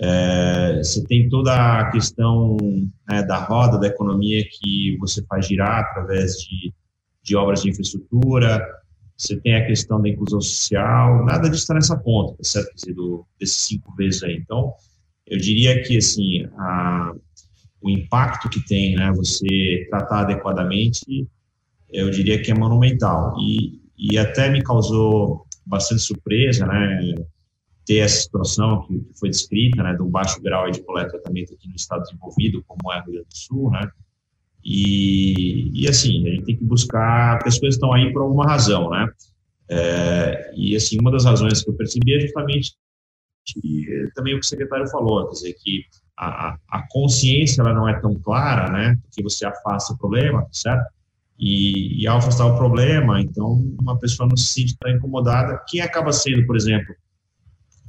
É, 0.00 0.78
você 0.78 1.04
tem 1.04 1.28
toda 1.28 1.52
a 1.54 1.90
questão 1.92 2.56
né, 3.08 3.22
da 3.22 3.36
roda 3.36 3.78
da 3.78 3.86
economia 3.86 4.44
que 4.50 4.96
você 4.98 5.22
faz 5.26 5.46
girar 5.46 5.84
através 5.84 6.32
de, 6.38 6.72
de 7.22 7.36
obras 7.36 7.62
de 7.62 7.70
infraestrutura, 7.70 8.66
você 9.16 9.38
tem 9.38 9.54
a 9.54 9.66
questão 9.66 10.02
da 10.02 10.08
inclusão 10.08 10.40
social, 10.40 11.24
nada 11.24 11.48
disso 11.48 11.62
está 11.62 11.74
nessa 11.74 11.96
ponta, 11.96 12.36
tá 12.36 12.42
certo? 12.42 12.68
Quer 12.70 12.74
dizer, 12.74 12.94
do, 12.94 13.24
desses 13.38 13.58
cinco 13.58 13.94
vezes 13.94 14.22
aí. 14.24 14.36
Então, 14.38 14.72
eu 15.26 15.38
diria 15.38 15.80
que, 15.82 15.98
assim, 15.98 16.46
a, 16.58 17.12
o 17.80 17.88
impacto 17.88 18.48
que 18.48 18.64
tem, 18.66 18.94
né, 18.94 19.10
você 19.12 19.86
tratar 19.90 20.20
adequadamente, 20.20 21.26
eu 21.88 22.10
diria 22.10 22.40
que 22.40 22.50
é 22.50 22.54
monumental. 22.54 23.34
E, 23.40 23.80
e 23.96 24.18
até 24.18 24.50
me 24.50 24.62
causou 24.62 25.46
bastante 25.66 26.02
surpresa, 26.02 26.66
né, 26.66 27.14
ter 27.86 27.98
essa 27.98 28.22
situação 28.22 28.82
que, 28.82 29.00
que 29.00 29.18
foi 29.18 29.30
descrita, 29.30 29.82
né, 29.82 29.94
do 29.94 30.04
baixo 30.06 30.40
grau 30.42 30.70
de 30.70 30.82
coleta 30.82 31.10
tratamento 31.10 31.54
aqui 31.54 31.68
no 31.68 31.74
estado 31.74 32.02
desenvolvido, 32.02 32.62
como 32.66 32.92
é 32.92 33.00
o 33.00 33.04
Rio 33.04 33.12
Grande 33.12 33.28
do 33.28 33.36
Sul, 33.36 33.70
né, 33.70 33.90
e, 34.62 35.70
e 35.72 35.88
assim, 35.88 36.26
a 36.26 36.30
gente 36.30 36.44
tem 36.44 36.56
que 36.56 36.64
buscar, 36.64 37.38
porque 37.38 37.48
as 37.48 37.58
coisas 37.58 37.76
estão 37.76 37.92
aí 37.92 38.12
por 38.12 38.22
alguma 38.22 38.44
razão, 38.44 38.90
né, 38.90 39.08
é, 39.70 40.52
e 40.56 40.76
assim, 40.76 40.98
uma 41.00 41.10
das 41.10 41.24
razões 41.24 41.62
que 41.62 41.70
eu 41.70 41.74
percebi 41.74 42.14
é 42.14 42.20
justamente 42.20 42.74
também 44.14 44.34
o 44.34 44.40
que 44.40 44.44
o 44.44 44.48
secretário 44.48 44.88
falou, 44.88 45.26
quer 45.26 45.32
dizer, 45.32 45.54
que 45.54 45.84
a, 46.20 46.58
a 46.68 46.82
consciência 46.90 47.62
ela 47.62 47.72
não 47.72 47.88
é 47.88 47.98
tão 47.98 48.14
clara, 48.14 48.70
né? 48.70 48.98
Porque 49.02 49.22
você 49.22 49.46
afasta 49.46 49.94
o 49.94 49.96
problema, 49.96 50.46
certo? 50.52 50.84
E, 51.38 52.02
e 52.02 52.06
ao 52.06 52.18
afastar 52.18 52.44
o 52.44 52.58
problema, 52.58 53.22
então 53.22 53.64
uma 53.80 53.98
pessoa 53.98 54.28
não 54.28 54.36
se 54.36 54.52
sente 54.52 54.76
tão 54.78 54.90
incomodada. 54.90 55.58
Quem 55.66 55.80
acaba 55.80 56.12
sendo, 56.12 56.46
por 56.46 56.54
exemplo, 56.56 56.94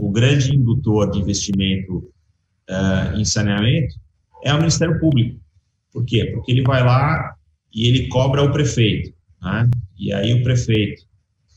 o 0.02 0.10
grande 0.10 0.56
indutor 0.56 1.12
de 1.12 1.20
investimento 1.20 1.98
uh, 2.70 3.18
em 3.18 3.26
saneamento 3.26 3.96
é 4.46 4.54
o 4.54 4.58
Ministério 4.58 4.98
Público. 5.02 5.38
Por 5.92 6.06
quê? 6.06 6.32
Porque 6.34 6.54
ele 6.54 6.62
vai 6.62 6.82
lá 6.82 7.36
e 7.74 7.86
ele 7.86 8.08
cobra 8.08 8.42
o 8.42 8.52
prefeito. 8.54 9.14
Né? 9.42 9.70
E 10.00 10.14
aí 10.14 10.34
o 10.34 10.42
prefeito, 10.42 11.04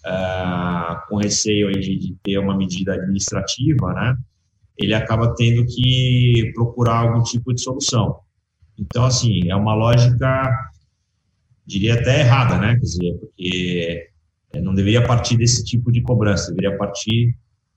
uh, 0.05 1.09
com 1.09 1.19
receio 1.19 1.71
de, 1.71 1.97
de, 1.97 2.17
ter 2.25 2.39
uma 2.39 2.57
medida 2.57 2.95
administrativa, 2.95 3.93
né, 3.95 4.17
ele 4.77 4.95
acaba 4.95 5.35
tendo 5.35 5.65
que 5.67 6.53
procurar 6.55 7.01
algum 7.01 7.23
tipo 7.23 7.53
de 7.55 7.61
solução. 7.61 8.21
Então, 8.79 9.05
assim, 9.05 9.49
é 9.49 9.55
uma 9.55 9.75
lógica, 9.75 10.51
diria 11.65 11.95
até 11.95 12.21
errada, 12.21 12.59
né? 12.59 12.75
Quer 12.75 12.81
dizer, 12.81 13.15
porque 13.21 14.11
não 14.63 14.75
deveria 14.75 15.07
partir 15.07 15.37
desse 15.37 15.65
tipo 15.65 15.93
de 15.93 16.03
cobrança, 16.03 16.53
deveria 16.53 16.77
partir 16.77 17.37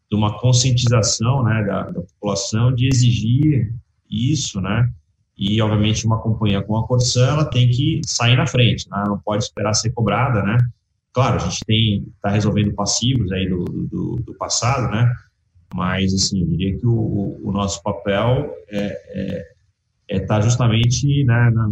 de 0.09 0.15
uma 0.15 0.39
conscientização 0.39 1.43
né, 1.43 1.63
da, 1.63 1.83
da 1.83 2.01
população 2.01 2.73
de 2.73 2.87
exigir 2.87 3.73
isso, 4.09 4.61
né? 4.61 4.89
E, 5.37 5.61
obviamente, 5.61 6.05
uma 6.05 6.19
companhia 6.19 6.63
como 6.63 6.79
a 6.79 6.87
Corsã, 6.87 7.27
ela 7.27 7.45
tem 7.45 7.69
que 7.69 8.01
sair 8.05 8.35
na 8.35 8.47
frente, 8.47 8.89
né? 8.89 9.03
não 9.07 9.19
pode 9.19 9.43
esperar 9.43 9.73
ser 9.73 9.91
cobrada, 9.91 10.41
né? 10.41 10.57
Claro, 11.13 11.35
a 11.35 11.39
gente 11.39 11.59
tem 11.65 12.05
está 12.15 12.29
resolvendo 12.29 12.73
passivos 12.73 13.31
aí 13.31 13.47
do, 13.47 13.63
do, 13.65 14.15
do, 14.23 14.33
passado, 14.35 14.89
né? 14.91 15.11
Mas, 15.73 16.13
assim, 16.13 16.41
eu 16.41 16.47
diria 16.47 16.77
que 16.77 16.85
o, 16.85 17.39
o 17.43 17.51
nosso 17.51 17.81
papel 17.83 18.55
é, 18.69 18.85
é, 19.09 19.45
é 20.09 20.19
tá 20.19 20.39
justamente 20.41 21.23
né, 21.25 21.51
na, 21.53 21.69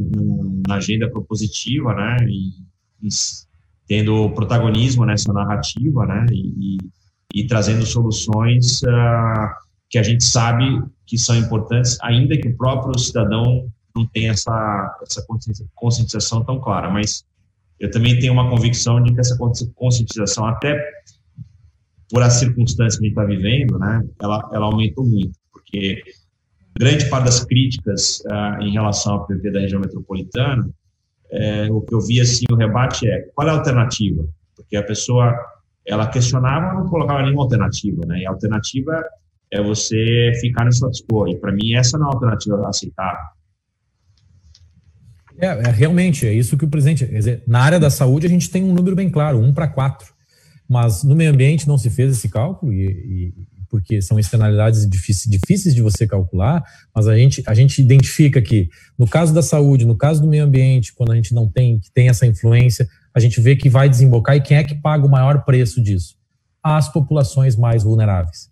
na, 0.68 0.76
agenda 0.76 1.10
propositiva, 1.10 1.94
né? 1.94 2.18
E, 2.28 2.50
e 3.02 3.10
tendo 3.88 4.30
protagonismo 4.32 5.06
nessa 5.06 5.32
narrativa, 5.32 6.06
né? 6.06 6.26
E, 6.32 6.78
e 7.34 7.48
trazendo 7.48 7.86
soluções 7.86 8.82
uh, 8.84 9.54
que 9.90 9.98
a 9.98 10.04
gente 10.04 10.24
sabe 10.24 10.82
que 11.06 11.18
são 11.18 11.36
importantes, 11.36 11.98
ainda 12.02 12.38
que 12.38 12.48
o 12.48 12.58
próprio 12.58 12.98
cidadão 12.98 13.70
não 13.96 14.06
tenha 14.08 14.32
essa, 14.32 14.98
essa 15.04 15.26
conscientização 15.76 16.44
tão 16.44 16.60
clara. 16.60 16.90
Mas 16.90 17.26
eu 17.80 17.92
também 17.92 18.18
tenho 18.20 18.34
uma 18.34 18.50
convicção 18.50 19.02
de 19.04 19.14
que 19.14 19.20
essa 19.20 19.38
conscientização, 19.76 20.46
até 20.46 20.82
por 22.10 22.22
as 22.22 22.34
circunstâncias 22.34 22.98
que 22.98 23.06
a 23.06 23.07
gente 23.10 23.18
está 23.18 23.26
vivendo, 23.26 23.80
né, 23.80 24.03
ela, 24.22 24.49
ela 24.53 24.65
aumentou 24.65 25.06
muito, 25.06 25.38
porque 25.52 26.02
grande 26.77 27.06
parte 27.10 27.26
das 27.26 27.44
críticas 27.44 28.22
uh, 28.26 28.61
em 28.61 28.72
relação 28.72 29.14
ao 29.14 29.27
PP 29.27 29.52
da 29.52 29.60
região 29.60 29.80
metropolitana, 29.80 30.69
é, 31.32 31.69
o 31.72 31.82
que 31.82 31.94
eu 31.94 32.02
vi 32.02 32.22
assim, 32.22 32.45
o 32.52 32.56
rebate 32.56 33.07
é 33.07 33.22
qual 33.34 33.48
é 33.48 33.52
a 33.52 33.56
alternativa? 33.56 34.26
Porque 34.56 34.76
a 34.76 34.84
pessoa 34.84 35.36
ela 35.86 36.07
questionava, 36.07 36.73
não 36.73 36.88
colocava 36.88 37.22
nenhuma 37.22 37.44
alternativa, 37.44 38.02
né? 38.06 38.19
E 38.19 38.26
a 38.26 38.30
alternativa 38.30 39.03
é 39.52 39.61
você 39.61 40.32
ficar 40.40 40.65
no 40.65 40.72
status 40.72 41.03
quo. 41.10 41.27
E 41.27 41.38
para 41.38 41.52
mim 41.52 41.73
essa 41.73 41.98
não 41.98 42.06
é 42.06 42.10
uma 42.10 42.15
alternativa 42.15 42.68
aceitável. 42.68 43.26
É, 45.38 45.48
é, 45.48 45.72
realmente, 45.72 46.26
é 46.26 46.34
isso 46.34 46.57
que 46.57 46.65
o 46.65 46.69
presidente. 46.69 47.06
Dizer, 47.06 47.44
na 47.45 47.61
área 47.61 47.80
da 47.80 47.90
saúde 47.90 48.26
a 48.26 48.30
gente 48.30 48.49
tem 48.49 48.64
um 48.64 48.73
número 48.73 48.95
bem 48.95 49.10
claro, 49.10 49.40
um 49.40 49.53
para 49.53 49.68
quatro. 49.68 50.15
Mas 50.68 51.04
no 51.04 51.16
meio 51.16 51.32
ambiente 51.32 51.68
não 51.68 51.78
se 51.78 51.90
fez 51.90 52.12
esse 52.12 52.30
cálculo, 52.30 52.74
e, 52.74 52.86
e 52.86 53.34
porque 53.70 54.02
são 54.02 54.18
externalidades 54.18 54.90
difíceis, 54.90 55.30
difíceis 55.30 55.76
de 55.76 55.82
você 55.82 56.08
calcular, 56.08 56.64
mas 56.96 57.08
a 57.08 57.18
gente, 57.18 57.44
a 57.46 57.54
gente 57.54 57.82
identifica 57.82 58.42
que, 58.42 58.70
no 58.98 59.08
caso 59.08 59.34
da 59.34 59.42
saúde, 59.42 59.86
no 59.86 59.98
caso 59.98 60.22
do 60.22 60.28
meio 60.28 60.46
ambiente, 60.46 60.94
quando 60.94 61.12
a 61.12 61.16
gente 61.16 61.34
não 61.34 61.50
tem, 61.50 61.80
que 61.80 61.92
tem 61.92 62.08
essa 62.08 62.26
influência, 62.26 62.88
a 63.14 63.20
gente 63.20 63.42
vê 63.42 63.56
que 63.56 63.70
vai 63.70 63.90
desembocar 63.90 64.36
e 64.36 64.42
quem 64.42 64.58
é 64.58 64.64
que 64.64 64.76
paga 64.76 65.06
o 65.06 65.10
maior 65.10 65.44
preço 65.44 65.82
disso? 65.82 66.16
As 66.64 66.92
populações 66.92 67.56
mais 67.56 67.84
vulneráveis. 67.84 68.50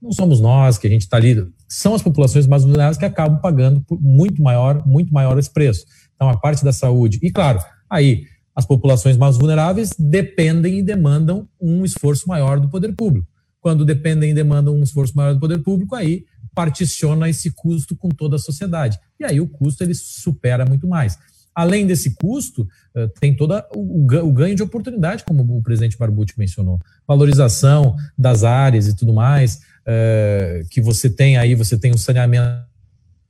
Não 0.00 0.12
somos 0.12 0.40
nós 0.40 0.78
que 0.78 0.86
a 0.86 0.90
gente 0.90 1.02
está 1.02 1.16
ali, 1.16 1.36
são 1.66 1.94
as 1.94 2.02
populações 2.02 2.46
mais 2.46 2.62
vulneráveis 2.62 2.98
que 2.98 3.04
acabam 3.04 3.40
pagando 3.40 3.84
muito 4.00 4.42
maior, 4.42 4.86
muito 4.86 5.12
maior 5.12 5.38
esse 5.38 5.50
preço. 5.50 5.84
Então, 6.14 6.28
a 6.28 6.36
parte 6.36 6.64
da 6.64 6.72
saúde. 6.72 7.18
E, 7.22 7.30
claro, 7.30 7.58
aí, 7.90 8.24
as 8.58 8.66
populações 8.66 9.16
mais 9.16 9.36
vulneráveis 9.36 9.90
dependem 9.96 10.80
e 10.80 10.82
demandam 10.82 11.48
um 11.60 11.84
esforço 11.84 12.28
maior 12.28 12.58
do 12.58 12.68
poder 12.68 12.92
público. 12.92 13.28
Quando 13.60 13.84
dependem 13.84 14.32
e 14.32 14.34
demandam 14.34 14.74
um 14.74 14.82
esforço 14.82 15.16
maior 15.16 15.32
do 15.32 15.38
poder 15.38 15.58
público, 15.58 15.94
aí 15.94 16.24
particiona 16.52 17.28
esse 17.28 17.52
custo 17.52 17.94
com 17.94 18.08
toda 18.08 18.34
a 18.34 18.38
sociedade. 18.38 18.98
E 19.20 19.24
aí 19.24 19.40
o 19.40 19.46
custo 19.46 19.84
ele 19.84 19.94
supera 19.94 20.66
muito 20.66 20.88
mais. 20.88 21.16
Além 21.54 21.86
desse 21.86 22.16
custo, 22.16 22.66
eh, 22.96 23.08
tem 23.20 23.36
todo 23.36 23.54
o 23.76 24.32
ganho 24.32 24.56
de 24.56 24.62
oportunidade, 24.64 25.22
como 25.22 25.44
o 25.56 25.62
presidente 25.62 25.96
Barbucci 25.96 26.34
mencionou. 26.36 26.80
Valorização 27.06 27.94
das 28.18 28.42
áreas 28.42 28.88
e 28.88 28.96
tudo 28.96 29.14
mais, 29.14 29.60
eh, 29.86 30.64
que 30.68 30.80
você 30.80 31.08
tem 31.08 31.36
aí, 31.36 31.54
você 31.54 31.78
tem 31.78 31.92
o 31.92 31.98
saneamento 31.98 32.67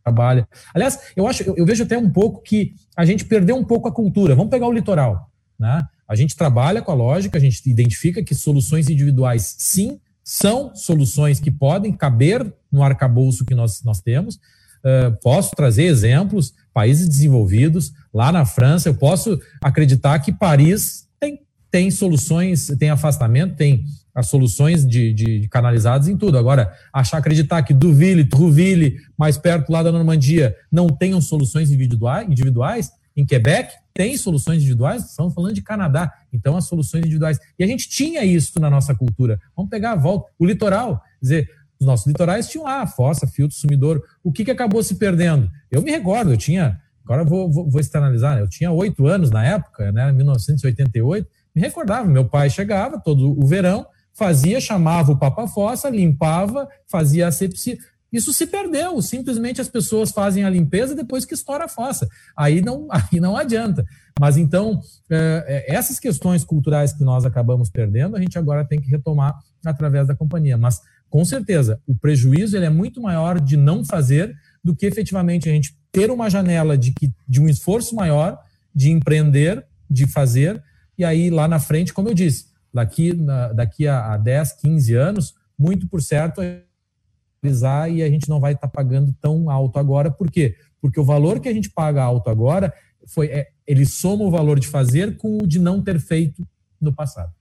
trabalha. 0.08 0.48
Aliás, 0.74 0.98
eu 1.14 1.26
acho, 1.26 1.42
eu, 1.42 1.66
vejo 1.66 1.84
até 1.84 1.96
um 1.96 2.10
pouco 2.10 2.42
que 2.42 2.74
a 2.96 3.04
gente 3.04 3.24
perdeu 3.24 3.56
um 3.56 3.64
pouco 3.64 3.88
a 3.88 3.92
cultura. 3.92 4.34
Vamos 4.34 4.50
pegar 4.50 4.66
o 4.66 4.72
litoral, 4.72 5.30
né? 5.58 5.82
A 6.08 6.16
gente 6.16 6.34
trabalha 6.34 6.80
com 6.80 6.90
a 6.90 6.94
lógica, 6.94 7.36
a 7.36 7.40
gente 7.40 7.60
identifica 7.68 8.22
que 8.22 8.34
soluções 8.34 8.88
individuais, 8.88 9.54
sim, 9.58 10.00
são 10.24 10.74
soluções 10.74 11.38
que 11.38 11.50
podem 11.50 11.92
caber 11.92 12.50
no 12.72 12.82
arcabouço 12.82 13.44
que 13.44 13.54
nós, 13.54 13.82
nós 13.84 14.00
temos, 14.00 14.38
Uh, 14.78 15.10
posso 15.20 15.50
trazer 15.56 15.84
exemplos, 15.84 16.54
países 16.72 17.08
desenvolvidos, 17.08 17.92
lá 18.14 18.30
na 18.30 18.44
França, 18.44 18.88
eu 18.88 18.94
posso 18.94 19.36
acreditar 19.60 20.20
que 20.20 20.32
Paris 20.32 21.08
tem, 21.18 21.40
tem 21.68 21.90
soluções, 21.90 22.68
tem 22.78 22.88
afastamento, 22.88 23.56
tem 23.56 23.84
as 24.18 24.26
soluções 24.26 24.84
de, 24.84 25.12
de, 25.12 25.40
de 25.42 25.48
canalizadas 25.48 26.08
em 26.08 26.16
tudo. 26.16 26.36
Agora, 26.36 26.74
achar, 26.92 27.18
acreditar 27.18 27.62
que 27.62 27.72
Duville, 27.72 28.24
Trouville, 28.24 28.96
mais 29.16 29.38
perto 29.38 29.70
lá 29.70 29.80
da 29.80 29.92
Normandia, 29.92 30.56
não 30.72 30.88
tenham 30.88 31.20
soluções 31.20 31.70
individuais, 31.70 32.28
individuais 32.28 32.90
em 33.16 33.24
Quebec, 33.24 33.72
tem 33.94 34.16
soluções 34.16 34.56
individuais, 34.56 35.04
estamos 35.04 35.32
falando 35.32 35.54
de 35.54 35.62
Canadá, 35.62 36.12
então 36.32 36.56
as 36.56 36.66
soluções 36.66 37.02
individuais. 37.02 37.38
E 37.56 37.62
a 37.62 37.66
gente 37.68 37.88
tinha 37.88 38.24
isso 38.24 38.58
na 38.58 38.68
nossa 38.68 38.92
cultura. 38.92 39.38
Vamos 39.56 39.70
pegar 39.70 39.92
a 39.92 39.96
volta. 39.96 40.28
O 40.36 40.44
litoral, 40.44 41.00
dizer, 41.22 41.48
os 41.78 41.86
nossos 41.86 42.08
litorais 42.08 42.48
tinham 42.48 42.64
lá 42.64 42.84
fossa, 42.88 43.24
filtro, 43.24 43.56
sumidouro. 43.56 44.02
O 44.24 44.32
que, 44.32 44.44
que 44.44 44.50
acabou 44.50 44.82
se 44.82 44.96
perdendo? 44.96 45.48
Eu 45.70 45.80
me 45.80 45.92
recordo, 45.92 46.32
eu 46.32 46.36
tinha, 46.36 46.80
agora 47.04 47.22
vou, 47.22 47.48
vou, 47.48 47.70
vou 47.70 47.80
externalizar, 47.80 48.34
né? 48.34 48.42
eu 48.42 48.48
tinha 48.48 48.72
oito 48.72 49.06
anos 49.06 49.30
na 49.30 49.44
época, 49.44 49.92
né, 49.92 50.10
1988, 50.10 51.28
me 51.54 51.62
recordava, 51.62 52.08
meu 52.08 52.24
pai 52.24 52.50
chegava 52.50 53.00
todo 53.00 53.38
o 53.40 53.46
verão, 53.46 53.86
fazia, 54.18 54.60
chamava 54.60 55.12
o 55.12 55.18
Papa 55.18 55.46
Fossa, 55.46 55.88
limpava, 55.88 56.68
fazia 56.90 57.28
asepsia. 57.28 57.78
Isso 58.12 58.32
se 58.32 58.46
perdeu, 58.46 59.00
simplesmente 59.00 59.60
as 59.60 59.68
pessoas 59.68 60.10
fazem 60.10 60.42
a 60.42 60.50
limpeza 60.50 60.94
depois 60.94 61.24
que 61.24 61.34
estoura 61.34 61.66
a 61.66 61.68
fossa. 61.68 62.08
Aí 62.36 62.60
não, 62.60 62.88
aí 62.90 63.20
não 63.20 63.36
adianta. 63.36 63.84
Mas 64.18 64.36
então, 64.36 64.80
é, 65.10 65.66
essas 65.68 66.00
questões 66.00 66.44
culturais 66.44 66.92
que 66.92 67.04
nós 67.04 67.24
acabamos 67.24 67.70
perdendo, 67.70 68.16
a 68.16 68.20
gente 68.20 68.38
agora 68.38 68.64
tem 68.64 68.80
que 68.80 68.90
retomar 68.90 69.38
através 69.64 70.08
da 70.08 70.16
companhia. 70.16 70.56
Mas 70.56 70.80
com 71.08 71.24
certeza, 71.24 71.80
o 71.86 71.94
prejuízo 71.94 72.56
ele 72.56 72.66
é 72.66 72.70
muito 72.70 73.00
maior 73.00 73.40
de 73.40 73.56
não 73.56 73.84
fazer 73.84 74.34
do 74.64 74.74
que 74.74 74.86
efetivamente 74.86 75.48
a 75.48 75.52
gente 75.52 75.76
ter 75.92 76.10
uma 76.10 76.28
janela 76.28 76.76
de, 76.76 76.92
que, 76.92 77.12
de 77.26 77.40
um 77.40 77.48
esforço 77.48 77.94
maior 77.94 78.38
de 78.74 78.90
empreender, 78.90 79.64
de 79.88 80.06
fazer, 80.06 80.62
e 80.96 81.04
aí 81.04 81.30
lá 81.30 81.46
na 81.46 81.58
frente, 81.58 81.92
como 81.92 82.08
eu 82.08 82.14
disse, 82.14 82.47
daqui, 82.72 83.12
na, 83.14 83.52
daqui 83.52 83.86
a, 83.86 84.14
a 84.14 84.16
10, 84.16 84.52
15 84.54 84.94
anos, 84.94 85.34
muito 85.58 85.88
por 85.88 86.02
certo, 86.02 86.40
e 86.42 88.02
a 88.02 88.08
gente 88.08 88.28
não 88.28 88.40
vai 88.40 88.52
estar 88.52 88.68
tá 88.68 88.72
pagando 88.72 89.14
tão 89.20 89.50
alto 89.50 89.78
agora. 89.78 90.10
Por 90.10 90.30
quê? 90.30 90.56
Porque 90.80 90.98
o 90.98 91.04
valor 91.04 91.40
que 91.40 91.48
a 91.48 91.52
gente 91.52 91.70
paga 91.70 92.02
alto 92.02 92.30
agora 92.30 92.72
foi 93.06 93.26
é, 93.28 93.48
ele 93.66 93.86
soma 93.86 94.24
o 94.24 94.30
valor 94.30 94.58
de 94.58 94.68
fazer 94.68 95.16
com 95.16 95.38
o 95.38 95.46
de 95.46 95.58
não 95.58 95.82
ter 95.82 95.98
feito 96.00 96.46
no 96.80 96.92
passado 96.92 97.32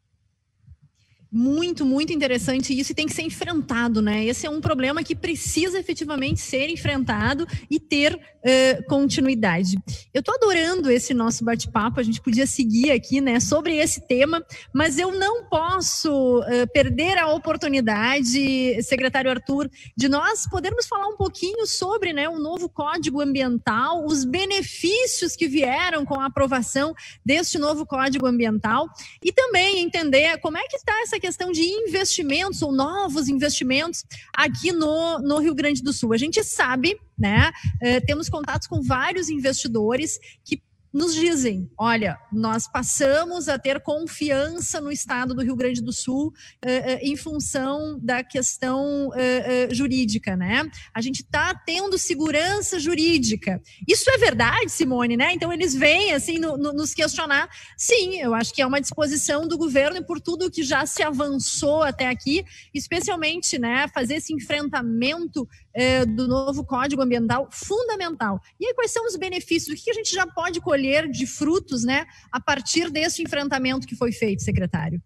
muito, 1.32 1.86
muito 1.86 2.14
interessante 2.14 2.78
isso 2.78 2.92
e 2.92 2.96
tem 2.96 3.06
que 3.06 3.14
ser 3.14 3.24
enfrentado, 3.24 4.02
né? 4.02 4.26
Esse 4.26 4.46
é 4.46 4.50
um 4.50 4.62
problema 4.62 5.04
que 5.04 5.16
precisa 5.16 5.80
efetivamente 5.80 6.40
ser 6.40 6.70
enfrentado 6.70 7.46
e 7.70 7.80
ter 7.80 8.16
uh, 8.16 8.84
continuidade. 8.88 9.78
Eu 10.14 10.24
tô 10.24 10.32
adorando 10.34 10.90
esse 10.90 11.14
nosso 11.14 11.44
bate-papo, 11.44 12.00
a 12.00 12.04
gente 12.04 12.22
podia 12.22 12.48
seguir 12.48 12.92
aqui, 12.92 13.20
né, 13.20 13.40
sobre 13.40 13.76
esse 13.76 14.08
tema, 14.08 14.44
mas 14.74 14.98
eu 14.98 15.12
não 15.12 15.46
posso 15.46 16.40
uh, 16.40 16.68
perder 16.74 17.18
a 17.18 17.28
oportunidade, 17.28 18.82
secretário 18.84 19.30
Arthur, 19.30 19.70
de 19.96 20.08
nós 20.08 20.48
podermos 20.48 20.88
falar 20.88 21.08
um 21.08 21.18
pouquinho 21.18 21.66
sobre, 21.66 22.14
né, 22.14 22.30
o 22.30 22.40
novo 22.40 22.70
Código 22.70 23.22
Ambiental, 23.22 24.06
os 24.06 24.24
benefícios 24.24 25.36
que 25.36 25.48
vieram 25.48 26.06
com 26.06 26.20
a 26.20 26.26
aprovação 26.26 26.94
deste 27.26 27.58
novo 27.58 27.86
Código 27.86 28.26
Ambiental 28.26 28.88
e 29.24 29.32
também 29.32 29.80
entender 29.80 30.38
como 30.40 30.58
é 30.58 30.64
que 30.68 30.78
está 30.78 31.02
essa 31.02 31.17
essa 31.18 31.20
questão 31.20 31.52
de 31.52 31.62
investimentos 31.62 32.62
ou 32.62 32.72
novos 32.72 33.28
investimentos 33.28 34.06
aqui 34.34 34.72
no, 34.72 35.20
no 35.20 35.40
Rio 35.40 35.56
Grande 35.56 35.82
do 35.82 35.92
Sul. 35.92 36.14
A 36.14 36.18
gente 36.18 36.44
sabe, 36.44 36.98
né? 37.18 37.52
Uh, 37.82 38.06
temos 38.06 38.30
contatos 38.30 38.68
com 38.68 38.82
vários 38.82 39.30
investidores 39.30 40.20
que 40.46 40.62
nos 40.98 41.14
dizem: 41.14 41.70
olha, 41.78 42.20
nós 42.34 42.68
passamos 42.68 43.48
a 43.48 43.58
ter 43.58 43.80
confiança 43.80 44.82
no 44.82 44.92
Estado 44.92 45.34
do 45.34 45.44
Rio 45.44 45.56
Grande 45.56 45.82
do 45.82 45.94
Sul 45.94 46.28
uh, 46.28 46.30
uh, 46.30 47.00
em 47.02 47.16
função 47.16 48.00
da 48.02 48.24
questão 48.24 49.10
uh, 49.10 49.74
jurídica, 49.74 50.36
né? 50.36 50.70
A 50.94 51.00
gente 51.00 51.22
está 51.22 51.54
tendo 51.54 51.98
segurança 51.98 52.80
jurídica. 52.80 53.62
Isso 53.88 54.10
é 54.10 54.18
verdade, 54.18 54.72
Simone, 54.72 55.16
né? 55.16 55.34
Então 55.34 55.54
eles 55.54 55.74
vêm 55.74 56.14
assim 56.14 56.40
no, 56.40 56.58
no, 56.58 56.74
nos 56.74 56.94
questionar. 56.94 57.48
Sim, 57.78 58.20
eu 58.20 58.34
acho 58.34 58.54
que 58.54 58.62
é 58.62 58.66
uma 58.66 58.82
disposição 58.82 59.48
do 59.48 59.58
governo 59.58 59.98
e 59.98 60.04
por 60.04 60.20
tudo 60.20 60.50
que 60.50 60.64
já 60.64 60.86
se 60.86 61.04
avançou 61.04 61.84
até 61.84 62.08
aqui, 62.08 62.44
especialmente, 62.74 63.60
né, 63.60 63.88
fazer 63.94 64.16
esse 64.16 64.34
enfrentamento 64.34 65.48
do 66.16 66.28
novo 66.28 66.66
Código 66.66 67.04
Ambiental 67.04 67.48
fundamental. 67.52 68.42
E 68.60 68.66
aí, 68.66 68.74
quais 68.74 68.90
são 68.90 69.06
os 69.06 69.16
benefícios? 69.16 69.80
O 69.80 69.84
que 69.84 69.92
a 69.92 69.94
gente 69.94 70.12
já 70.12 70.26
pode 70.26 70.60
colher 70.60 70.87
de 71.12 71.26
frutos, 71.26 71.84
né, 71.84 72.06
a 72.32 72.40
partir 72.40 72.90
desse 72.90 73.22
enfrentamento 73.22 73.88
que 73.88 73.96
foi 73.96 74.12
feito, 74.12 74.44
secretário? 74.44 75.02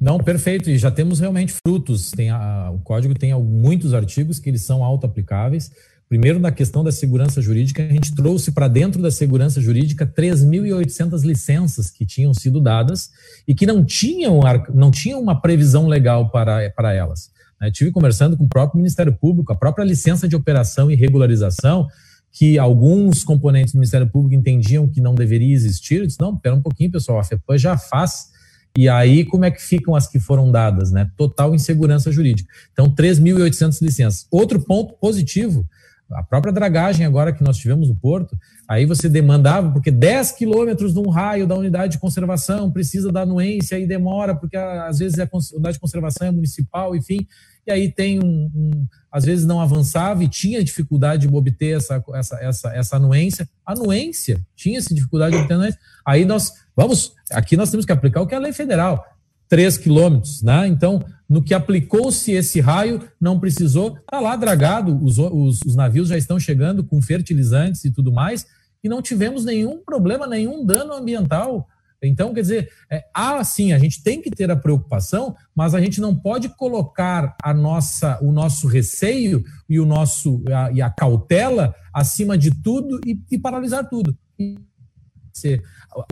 Não, 0.00 0.18
perfeito. 0.18 0.68
E 0.68 0.76
já 0.76 0.90
temos 0.90 1.20
realmente 1.20 1.54
frutos. 1.66 2.10
Tem 2.10 2.30
a, 2.30 2.70
o 2.70 2.78
código 2.80 3.14
tem 3.14 3.32
muitos 3.42 3.94
artigos 3.94 4.38
que 4.38 4.50
eles 4.50 4.62
são 4.62 4.84
auto-aplicáveis. 4.84 5.70
Primeiro, 6.08 6.38
na 6.38 6.52
questão 6.52 6.84
da 6.84 6.92
segurança 6.92 7.40
jurídica, 7.40 7.82
a 7.82 7.88
gente 7.88 8.14
trouxe 8.14 8.52
para 8.52 8.68
dentro 8.68 9.00
da 9.00 9.10
segurança 9.10 9.60
jurídica 9.60 10.06
3.800 10.06 11.22
licenças 11.24 11.90
que 11.90 12.04
tinham 12.04 12.34
sido 12.34 12.60
dadas 12.60 13.10
e 13.48 13.54
que 13.54 13.66
não 13.66 13.84
tinham, 13.84 14.40
não 14.74 14.90
tinham 14.90 15.20
uma 15.20 15.40
previsão 15.40 15.88
legal 15.88 16.30
para, 16.30 16.70
para 16.70 16.92
elas. 16.92 17.30
Eu 17.60 17.72
tive 17.72 17.90
conversando 17.90 18.36
com 18.36 18.44
o 18.44 18.48
próprio 18.48 18.76
Ministério 18.76 19.12
Público, 19.14 19.52
a 19.52 19.56
própria 19.56 19.84
licença 19.84 20.28
de 20.28 20.36
operação 20.36 20.90
e 20.90 20.94
regularização, 20.94 21.88
que 22.34 22.58
alguns 22.58 23.22
componentes 23.22 23.72
do 23.72 23.76
Ministério 23.76 24.08
Público 24.08 24.34
entendiam 24.34 24.88
que 24.88 25.00
não 25.00 25.14
deveria 25.14 25.54
existir. 25.54 26.00
Eu 26.00 26.06
disse, 26.06 26.20
não, 26.20 26.36
pera 26.36 26.56
um 26.56 26.60
pouquinho, 26.60 26.90
pessoal, 26.90 27.20
a 27.20 27.24
FEPAM 27.24 27.56
já 27.56 27.78
faz. 27.78 28.32
E 28.76 28.88
aí, 28.88 29.24
como 29.24 29.44
é 29.44 29.52
que 29.52 29.62
ficam 29.62 29.94
as 29.94 30.08
que 30.08 30.18
foram 30.18 30.50
dadas? 30.50 30.90
Né? 30.90 31.08
Total 31.16 31.54
insegurança 31.54 32.10
jurídica. 32.10 32.52
Então, 32.72 32.92
3.800 32.92 33.80
licenças. 33.80 34.26
Outro 34.32 34.60
ponto 34.60 34.94
positivo, 34.94 35.64
a 36.10 36.22
própria 36.22 36.52
dragagem 36.52 37.06
agora 37.06 37.32
que 37.32 37.42
nós 37.42 37.56
tivemos 37.56 37.88
no 37.88 37.94
Porto, 37.94 38.36
aí 38.68 38.86
você 38.86 39.08
demandava, 39.08 39.70
porque 39.70 39.90
10 39.90 40.32
quilômetros 40.32 40.92
de 40.92 41.00
um 41.00 41.08
raio 41.08 41.46
da 41.46 41.54
unidade 41.54 41.92
de 41.92 41.98
conservação 41.98 42.70
precisa 42.70 43.10
da 43.10 43.22
anuência 43.22 43.78
e 43.78 43.86
demora, 43.86 44.34
porque 44.34 44.56
às 44.56 44.98
vezes 44.98 45.18
a 45.18 45.28
unidade 45.54 45.74
de 45.74 45.80
conservação 45.80 46.26
é 46.26 46.30
municipal, 46.30 46.94
enfim 46.94 47.26
e 47.66 47.72
aí 47.72 47.90
tem 47.90 48.22
um, 48.22 48.50
um, 48.54 48.86
às 49.10 49.24
vezes 49.24 49.46
não 49.46 49.60
avançava 49.60 50.22
e 50.22 50.28
tinha 50.28 50.62
dificuldade 50.62 51.26
de 51.26 51.34
obter 51.34 51.76
essa, 51.76 52.02
essa, 52.14 52.36
essa, 52.36 52.76
essa 52.76 52.96
anuência. 52.96 53.48
Anuência, 53.64 54.44
tinha 54.54 54.78
essa 54.78 54.94
dificuldade 54.94 55.34
de 55.34 55.40
obter 55.40 55.54
anuência. 55.54 55.80
Aí 56.04 56.24
nós, 56.24 56.52
vamos, 56.76 57.14
aqui 57.30 57.56
nós 57.56 57.70
temos 57.70 57.86
que 57.86 57.92
aplicar 57.92 58.20
o 58.20 58.26
que 58.26 58.34
é 58.34 58.36
a 58.36 58.40
lei 58.40 58.52
federal, 58.52 59.04
3 59.48 59.78
quilômetros, 59.78 60.42
né? 60.42 60.66
Então, 60.66 61.02
no 61.34 61.42
que 61.42 61.52
aplicou-se 61.52 62.30
esse 62.30 62.60
raio, 62.60 63.00
não 63.20 63.40
precisou, 63.40 63.96
está 63.96 64.20
lá 64.20 64.36
dragado, 64.36 64.96
os, 65.02 65.18
os, 65.18 65.58
os 65.66 65.74
navios 65.74 66.10
já 66.10 66.16
estão 66.16 66.38
chegando 66.38 66.84
com 66.84 67.02
fertilizantes 67.02 67.84
e 67.84 67.90
tudo 67.90 68.12
mais, 68.12 68.46
e 68.84 68.88
não 68.88 69.02
tivemos 69.02 69.44
nenhum 69.44 69.82
problema, 69.84 70.28
nenhum 70.28 70.64
dano 70.64 70.92
ambiental. 70.92 71.66
Então, 72.00 72.32
quer 72.32 72.42
dizer, 72.42 72.70
é, 72.88 73.02
há 73.12 73.42
sim, 73.42 73.72
a 73.72 73.78
gente 73.80 74.00
tem 74.00 74.22
que 74.22 74.30
ter 74.30 74.48
a 74.48 74.54
preocupação, 74.54 75.34
mas 75.56 75.74
a 75.74 75.80
gente 75.80 76.00
não 76.00 76.14
pode 76.14 76.50
colocar 76.50 77.36
a 77.42 77.52
nossa, 77.52 78.16
o 78.22 78.30
nosso 78.30 78.68
receio 78.68 79.42
e 79.68 79.80
o 79.80 79.84
nosso 79.84 80.40
a, 80.48 80.70
e 80.70 80.80
a 80.80 80.88
cautela 80.88 81.74
acima 81.92 82.38
de 82.38 82.52
tudo 82.62 83.00
e, 83.04 83.18
e 83.28 83.36
paralisar 83.36 83.88
tudo. 83.88 84.16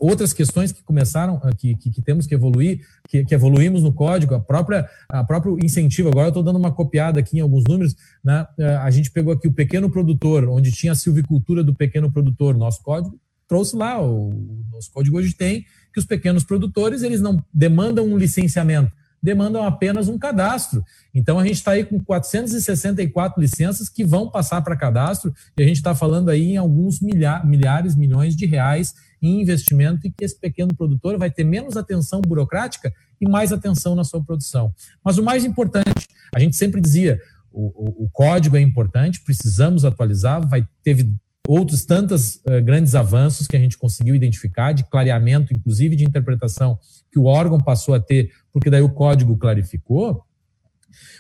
Outras 0.00 0.32
questões 0.32 0.72
que 0.72 0.82
começaram, 0.82 1.40
ah, 1.42 1.50
que, 1.56 1.74
que, 1.76 1.90
que 1.90 2.02
temos 2.02 2.26
que 2.26 2.34
evoluir, 2.34 2.80
que, 3.08 3.24
que, 3.24 3.34
evoluímos 3.34 3.82
no 3.82 3.92
código, 3.92 4.34
a 4.34 4.40
própria 4.40 4.88
a 5.08 5.24
próprio 5.24 5.58
incentivo, 5.62 6.08
agora 6.08 6.26
eu 6.26 6.30
estou 6.30 6.42
dando 6.42 6.58
uma 6.58 6.72
copiada 6.72 7.18
aqui 7.20 7.38
em 7.38 7.40
alguns 7.40 7.64
números, 7.64 7.96
né? 8.24 8.46
Ah, 8.60 8.84
a 8.84 8.90
gente 8.90 9.10
pegou 9.10 9.32
aqui 9.32 9.48
o 9.48 9.52
pequeno 9.52 9.90
produtor, 9.90 10.48
onde 10.48 10.70
tinha 10.70 10.92
a 10.92 10.96
silvicultura 10.96 11.64
do 11.64 11.74
pequeno 11.74 12.10
produtor, 12.10 12.56
nosso 12.56 12.82
código 12.82 13.18
trouxe 13.52 13.76
lá, 13.76 14.00
o, 14.00 14.30
o 14.30 14.64
nosso 14.72 14.90
código 14.90 15.18
hoje 15.18 15.34
tem 15.34 15.66
que 15.92 16.00
os 16.00 16.06
pequenos 16.06 16.42
produtores 16.42 17.02
eles 17.02 17.20
não 17.20 17.44
demandam 17.52 18.06
um 18.06 18.16
licenciamento, 18.16 18.90
demandam 19.22 19.62
apenas 19.62 20.08
um 20.08 20.18
cadastro. 20.18 20.82
Então 21.14 21.38
a 21.38 21.44
gente 21.44 21.56
está 21.56 21.72
aí 21.72 21.84
com 21.84 22.02
464 22.02 23.38
licenças 23.38 23.90
que 23.90 24.04
vão 24.04 24.30
passar 24.30 24.62
para 24.62 24.74
cadastro 24.74 25.34
e 25.54 25.62
a 25.62 25.66
gente 25.66 25.76
está 25.76 25.94
falando 25.94 26.30
aí 26.30 26.52
em 26.52 26.56
alguns 26.56 27.00
milha 27.02 27.42
milhares, 27.44 27.94
milhões 27.94 28.34
de 28.34 28.46
reais 28.46 28.94
em 29.22 29.40
investimento 29.40 30.06
e 30.06 30.10
que 30.10 30.24
esse 30.24 30.38
pequeno 30.38 30.74
produtor 30.74 31.16
vai 31.16 31.30
ter 31.30 31.44
menos 31.44 31.76
atenção 31.76 32.20
burocrática 32.20 32.92
e 33.20 33.28
mais 33.28 33.52
atenção 33.52 33.94
na 33.94 34.02
sua 34.04 34.22
produção. 34.22 34.74
Mas 35.04 35.16
o 35.16 35.22
mais 35.22 35.44
importante, 35.44 36.08
a 36.34 36.40
gente 36.40 36.56
sempre 36.56 36.80
dizia, 36.80 37.20
o, 37.52 37.66
o, 37.66 38.04
o 38.04 38.10
código 38.10 38.56
é 38.56 38.60
importante, 38.60 39.22
precisamos 39.22 39.84
atualizar, 39.84 40.46
vai 40.48 40.66
teve 40.82 41.14
outros 41.46 41.84
tantos 41.84 42.36
uh, 42.36 42.62
grandes 42.64 42.94
avanços 42.94 43.46
que 43.46 43.56
a 43.56 43.60
gente 43.60 43.76
conseguiu 43.76 44.14
identificar, 44.14 44.72
de 44.72 44.84
clareamento, 44.84 45.52
inclusive 45.52 45.96
de 45.96 46.04
interpretação, 46.04 46.78
que 47.10 47.18
o 47.18 47.24
órgão 47.24 47.58
passou 47.58 47.94
a 47.94 48.00
ter, 48.00 48.30
porque 48.52 48.70
daí 48.70 48.82
o 48.82 48.88
código 48.88 49.36
clarificou. 49.36 50.24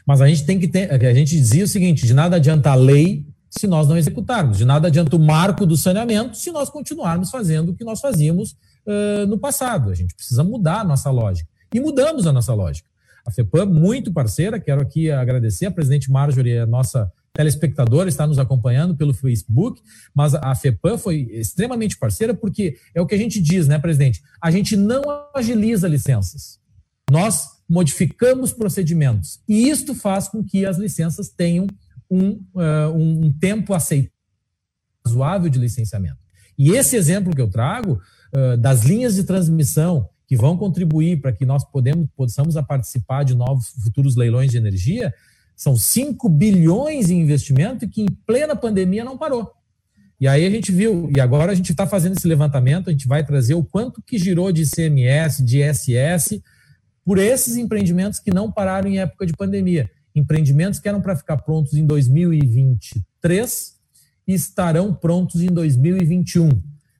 Mas 0.06 0.20
a 0.20 0.28
gente 0.28 0.44
tem 0.44 0.58
que 0.58 0.68
ter, 0.68 0.90
a 0.90 1.14
gente 1.14 1.30
dizia 1.30 1.64
o 1.64 1.68
seguinte: 1.68 2.06
de 2.06 2.14
nada 2.14 2.36
adianta 2.36 2.70
a 2.70 2.74
lei 2.74 3.26
se 3.56 3.66
nós 3.66 3.86
não 3.86 3.98
executarmos, 3.98 4.56
de 4.56 4.64
nada 4.64 4.88
adianta 4.88 5.14
o 5.14 5.18
marco 5.18 5.66
do 5.66 5.76
saneamento 5.76 6.38
se 6.38 6.50
nós 6.50 6.70
continuarmos 6.70 7.30
fazendo 7.30 7.70
o 7.70 7.74
que 7.74 7.84
nós 7.84 8.00
fazíamos 8.00 8.52
uh, 8.86 9.26
no 9.28 9.38
passado. 9.38 9.90
A 9.90 9.94
gente 9.94 10.14
precisa 10.14 10.42
mudar 10.42 10.80
a 10.80 10.84
nossa 10.84 11.10
lógica. 11.10 11.48
E 11.72 11.78
mudamos 11.78 12.26
a 12.26 12.32
nossa 12.32 12.54
lógica. 12.54 12.88
A 13.26 13.30
FEPAM, 13.30 13.66
muito 13.66 14.12
parceira, 14.12 14.58
quero 14.58 14.80
aqui 14.80 15.10
agradecer 15.10 15.66
a 15.66 15.70
presidente 15.70 16.10
Marjorie, 16.10 16.58
a 16.58 16.66
nossa 16.66 17.12
telespectador 17.34 18.08
está 18.08 18.26
nos 18.26 18.38
acompanhando 18.38 18.96
pelo 18.96 19.14
Facebook, 19.14 19.80
mas 20.14 20.34
a 20.34 20.54
FEPAM 20.54 20.98
foi 20.98 21.28
extremamente 21.30 21.98
parceira 21.98 22.34
porque 22.34 22.76
é 22.94 23.00
o 23.00 23.06
que 23.06 23.14
a 23.14 23.18
gente 23.18 23.40
diz, 23.40 23.68
né, 23.68 23.78
presidente? 23.78 24.22
A 24.40 24.50
gente 24.50 24.76
não 24.76 25.02
agiliza 25.34 25.88
licenças. 25.88 26.58
Nós 27.10 27.46
modificamos 27.68 28.52
procedimentos. 28.52 29.40
E 29.48 29.68
isto 29.68 29.94
faz 29.94 30.28
com 30.28 30.42
que 30.42 30.66
as 30.66 30.78
licenças 30.78 31.28
tenham 31.28 31.66
um, 32.12 32.44
uh, 32.54 32.94
um 32.94 33.32
tempo 33.32 33.72
aceitável, 33.72 34.12
razoável 35.04 35.48
de 35.48 35.58
licenciamento. 35.58 36.18
E 36.58 36.72
esse 36.72 36.94
exemplo 36.96 37.34
que 37.34 37.40
eu 37.40 37.48
trago 37.48 38.00
uh, 38.34 38.56
das 38.58 38.84
linhas 38.84 39.14
de 39.14 39.24
transmissão 39.24 40.08
que 40.26 40.36
vão 40.36 40.56
contribuir 40.56 41.20
para 41.20 41.32
que 41.32 41.44
nós 41.44 41.64
podemos, 41.64 42.06
possamos 42.16 42.54
participar 42.66 43.24
de 43.24 43.34
novos 43.34 43.68
futuros 43.82 44.16
leilões 44.16 44.50
de 44.50 44.56
energia, 44.56 45.12
são 45.56 45.76
5 45.76 46.28
bilhões 46.28 47.10
em 47.10 47.20
investimento 47.20 47.88
que 47.88 48.02
em 48.02 48.06
plena 48.26 48.54
pandemia 48.54 49.04
não 49.04 49.16
parou. 49.16 49.50
E 50.20 50.28
aí 50.28 50.46
a 50.46 50.50
gente 50.50 50.70
viu, 50.70 51.10
e 51.14 51.20
agora 51.20 51.52
a 51.52 51.54
gente 51.54 51.72
está 51.72 51.86
fazendo 51.86 52.16
esse 52.16 52.28
levantamento, 52.28 52.88
a 52.88 52.92
gente 52.92 53.08
vai 53.08 53.24
trazer 53.24 53.54
o 53.54 53.64
quanto 53.64 54.00
que 54.02 54.18
girou 54.18 54.52
de 54.52 54.62
ICMS, 54.62 55.42
de 55.42 55.62
ISS, 55.62 56.40
por 57.04 57.18
esses 57.18 57.56
empreendimentos 57.56 58.20
que 58.20 58.32
não 58.32 58.50
pararam 58.50 58.88
em 58.88 59.00
época 59.00 59.26
de 59.26 59.32
pandemia. 59.32 59.90
Empreendimentos 60.14 60.78
que 60.78 60.88
eram 60.88 61.00
para 61.00 61.16
ficar 61.16 61.38
prontos 61.38 61.74
em 61.74 61.86
2023 61.86 63.76
e 64.26 64.34
estarão 64.34 64.92
prontos 64.94 65.40
em 65.42 65.48
2021. 65.48 66.48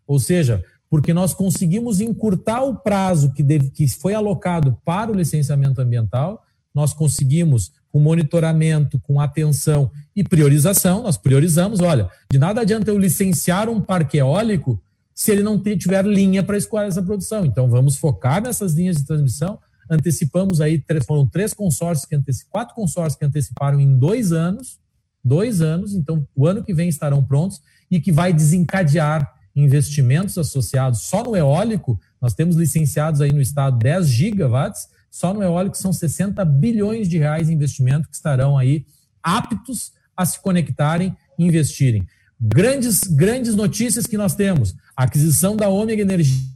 Ou 0.07 0.19
seja, 0.19 0.65
porque 0.89 1.15
nós 1.15 1.33
conseguimos 1.33 2.01
encurtar 2.01 2.63
o 2.63 2.77
prazo 2.77 3.33
que, 3.33 3.43
deve, 3.43 3.71
que 3.71 3.89
foi 3.89 4.15
alocado 4.15 4.79
para 4.85 5.11
o 5.11 5.15
licenciamento 5.15 5.81
ambiental, 5.81 6.43
nós 6.75 6.93
conseguimos 6.93 7.73
com 7.91 8.01
monitoramento, 8.01 8.99
com 9.01 9.21
atenção 9.21 9.91
e 10.17 10.25
priorização, 10.25 11.03
nós 11.03 11.19
priorizamos. 11.19 11.81
Olha, 11.81 12.09
de 12.31 12.39
nada 12.39 12.63
adianta 12.63 12.91
eu 12.91 12.99
licenciar 12.99 13.69
um 13.69 13.81
parque 13.81 14.19
eólico 14.19 14.83
se 15.15 15.31
ele 15.31 15.43
não 15.43 15.59
tiver 15.59 16.05
linha 16.07 16.43
para 16.43 16.57
escoar 16.57 16.87
essa 16.87 17.03
produção. 17.03 17.45
Então, 17.45 17.69
vamos 17.69 17.97
focar 17.97 18.43
nessas 18.43 18.73
linhas 18.73 18.97
de 18.97 19.05
transmissão. 19.05 19.59
Antecipamos 19.93 20.61
aí, 20.61 20.83
foram 21.07 21.27
três 21.27 21.53
consórcios, 21.53 22.09
que 22.09 22.15
anteci, 22.15 22.47
quatro 22.49 22.75
consórcios 22.75 23.19
que 23.19 23.25
anteciparam 23.25 23.79
em 23.79 23.99
dois 23.99 24.33
anos, 24.33 24.81
dois 25.23 25.61
anos, 25.61 25.95
então 25.95 26.27
o 26.35 26.47
ano 26.47 26.65
que 26.65 26.73
vem 26.73 26.89
estarão 26.89 27.23
prontos 27.23 27.61
e 27.91 28.01
que 28.01 28.11
vai 28.11 28.33
desencadear 28.33 29.31
investimentos 29.55 30.39
associados 30.39 31.03
só 31.03 31.23
no 31.23 31.37
eólico. 31.37 32.01
Nós 32.21 32.33
temos 32.33 32.57
licenciados 32.57 33.21
aí 33.21 33.33
no 33.33 33.41
estado 33.41 33.79
10 33.79 34.09
gigawatts 34.09 34.89
só 35.13 35.35
no 35.35 35.43
eólico 35.43 35.77
são 35.77 35.93
60 35.93 36.43
bilhões 36.47 37.07
de 37.07 37.19
reais 37.19 37.51
em 37.51 37.53
investimento 37.53 38.09
que 38.09 38.15
estarão 38.15 38.57
aí 38.57 38.87
aptos 39.23 39.93
a 40.17 40.25
se 40.25 40.41
conectarem 40.41 41.15
e 41.39 41.45
investirem. 41.45 42.07
Grandes, 42.41 43.03
grandes 43.03 43.55
notícias 43.55 44.07
que 44.07 44.17
nós 44.17 44.35
temos. 44.35 44.75
A 44.97 45.05
aquisição 45.05 45.55
da 45.55 45.69
Ômega 45.69 46.01
Energia 46.01 46.51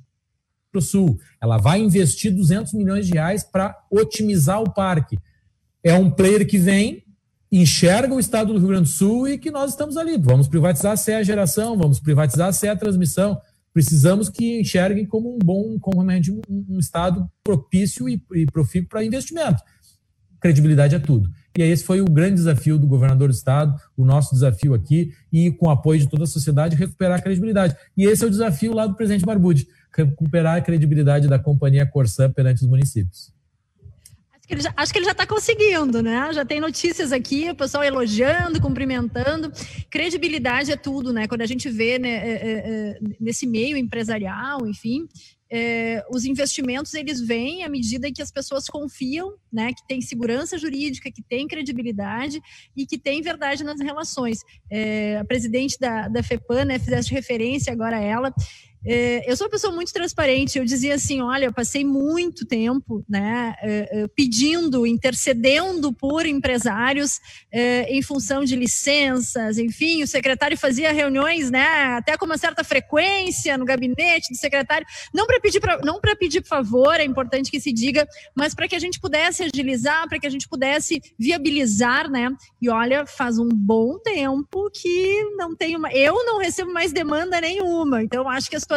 para 0.76 0.78
o 0.78 0.82
Sul. 0.82 1.18
Ela 1.40 1.56
vai 1.56 1.80
investir 1.80 2.34
200 2.34 2.74
milhões 2.74 3.06
de 3.06 3.14
reais 3.14 3.42
para 3.42 3.76
otimizar 3.90 4.60
o 4.60 4.72
parque. 4.72 5.18
É 5.82 5.94
um 5.94 6.10
player 6.10 6.46
que 6.46 6.58
vem, 6.58 7.02
enxerga 7.50 8.14
o 8.14 8.20
estado 8.20 8.52
do 8.52 8.58
Rio 8.58 8.68
Grande 8.68 8.90
do 8.90 8.94
Sul 8.94 9.28
e 9.28 9.38
que 9.38 9.50
nós 9.50 9.70
estamos 9.70 9.96
ali. 9.96 10.18
Vamos 10.18 10.48
privatizar 10.48 10.92
a 10.92 10.96
CE 10.96 11.12
a 11.12 11.22
geração, 11.22 11.76
vamos 11.76 12.00
privatizar 12.00 12.48
a 12.48 12.52
CE 12.52 12.68
a 12.68 12.76
transmissão. 12.76 13.40
precisamos 13.72 14.28
que 14.28 14.60
enxerguem 14.60 15.06
como 15.06 15.34
um 15.34 15.38
bom, 15.38 15.78
como 15.78 16.02
um, 16.02 16.64
um 16.70 16.78
Estado 16.78 17.28
propício 17.44 18.08
e, 18.08 18.20
e 18.34 18.46
profícuo 18.46 18.88
para 18.88 19.04
investimento. 19.04 19.62
Credibilidade 20.40 20.94
é 20.94 20.98
tudo. 20.98 21.28
E 21.56 21.62
esse 21.62 21.84
foi 21.84 22.02
o 22.02 22.04
grande 22.04 22.36
desafio 22.36 22.78
do 22.78 22.86
governador 22.86 23.28
do 23.28 23.34
Estado, 23.34 23.74
o 23.96 24.04
nosso 24.04 24.34
desafio 24.34 24.74
aqui, 24.74 25.12
e 25.32 25.50
com 25.50 25.68
o 25.68 25.70
apoio 25.70 26.00
de 26.00 26.08
toda 26.08 26.24
a 26.24 26.26
sociedade, 26.26 26.76
recuperar 26.76 27.18
a 27.18 27.22
credibilidade. 27.22 27.74
E 27.96 28.04
esse 28.04 28.22
é 28.24 28.26
o 28.26 28.30
desafio 28.30 28.74
lá 28.74 28.86
do 28.86 28.94
presidente 28.94 29.24
Barbude, 29.24 29.66
recuperar 29.96 30.56
a 30.56 30.60
credibilidade 30.60 31.28
da 31.28 31.38
companhia 31.38 31.86
Corsã 31.86 32.30
perante 32.30 32.62
os 32.62 32.68
municípios. 32.68 33.34
Acho 34.76 34.92
que 34.92 34.98
ele 35.00 35.04
já, 35.04 35.10
está 35.10 35.26
conseguindo, 35.26 36.00
né? 36.00 36.32
Já 36.32 36.44
tem 36.44 36.60
notícias 36.60 37.10
aqui, 37.10 37.50
o 37.50 37.54
pessoal 37.56 37.82
elogiando, 37.82 38.60
cumprimentando. 38.60 39.50
Credibilidade 39.90 40.70
é 40.70 40.76
tudo, 40.76 41.12
né? 41.12 41.26
Quando 41.26 41.40
a 41.42 41.46
gente 41.46 41.68
vê 41.68 41.98
né, 41.98 42.10
é, 42.10 42.30
é, 42.30 42.52
é 42.52 42.98
nesse 43.18 43.44
meio 43.44 43.76
empresarial, 43.76 44.64
enfim, 44.64 45.08
é, 45.50 46.04
os 46.10 46.24
investimentos 46.24 46.92
eles 46.94 47.20
vêm 47.20 47.62
à 47.62 47.68
medida 47.68 48.10
que 48.10 48.20
as 48.20 48.30
pessoas 48.32 48.66
confiam, 48.66 49.34
né, 49.52 49.72
que 49.72 49.86
tem 49.86 50.00
segurança 50.00 50.58
jurídica, 50.58 51.10
que 51.10 51.22
tem 51.22 51.46
credibilidade 51.46 52.40
e 52.76 52.84
que 52.84 52.98
tem 52.98 53.22
verdade 53.22 53.62
nas 53.62 53.80
relações. 53.80 54.40
É, 54.70 55.18
a 55.18 55.24
presidente 55.24 55.78
da, 55.78 56.08
da 56.08 56.22
FEPAN, 56.22 56.64
né, 56.64 56.78
fizeste 56.78 57.14
referência 57.14 57.72
agora 57.72 57.96
a 57.96 58.02
ela, 58.02 58.34
eu 59.26 59.36
sou 59.36 59.46
uma 59.46 59.50
pessoa 59.50 59.72
muito 59.72 59.92
transparente. 59.92 60.58
Eu 60.58 60.64
dizia 60.64 60.94
assim: 60.94 61.20
olha, 61.20 61.46
eu 61.46 61.52
passei 61.52 61.84
muito 61.84 62.46
tempo 62.46 63.04
né, 63.08 63.54
é, 63.60 64.02
é, 64.02 64.08
pedindo, 64.08 64.86
intercedendo 64.86 65.92
por 65.92 66.26
empresários 66.26 67.20
em 67.88 68.02
função 68.02 68.44
de 68.44 68.54
licenças, 68.54 69.58
enfim, 69.58 70.02
o 70.02 70.06
secretário 70.06 70.58
fazia 70.58 70.92
reuniões 70.92 71.50
né, 71.50 71.96
até 71.96 72.16
com 72.16 72.26
uma 72.26 72.36
certa 72.36 72.62
frequência 72.62 73.56
no 73.56 73.64
gabinete 73.64 74.30
do 74.30 74.36
secretário, 74.36 74.86
não 75.12 75.26
para 75.26 75.40
pedir, 75.40 75.60
pra, 75.60 76.16
pedir 76.16 76.44
favor, 76.44 77.00
é 77.00 77.04
importante 77.04 77.50
que 77.50 77.58
se 77.58 77.72
diga, 77.72 78.06
mas 78.34 78.54
para 78.54 78.68
que 78.68 78.76
a 78.76 78.78
gente 78.78 79.00
pudesse 79.00 79.44
agilizar, 79.44 80.06
para 80.08 80.18
que 80.18 80.26
a 80.26 80.30
gente 80.30 80.48
pudesse 80.48 81.00
viabilizar, 81.18 82.10
né? 82.10 82.30
E 82.60 82.68
olha, 82.68 83.06
faz 83.06 83.38
um 83.38 83.48
bom 83.48 83.98
tempo 83.98 84.70
que 84.70 85.24
não 85.36 85.56
tenho, 85.56 85.80
eu 85.88 86.24
não 86.24 86.38
recebo 86.38 86.72
mais 86.72 86.92
demanda 86.92 87.40
nenhuma, 87.40 88.02
então 88.02 88.28
acho 88.28 88.50
que 88.50 88.56
a 88.56 88.60
situação 88.60 88.75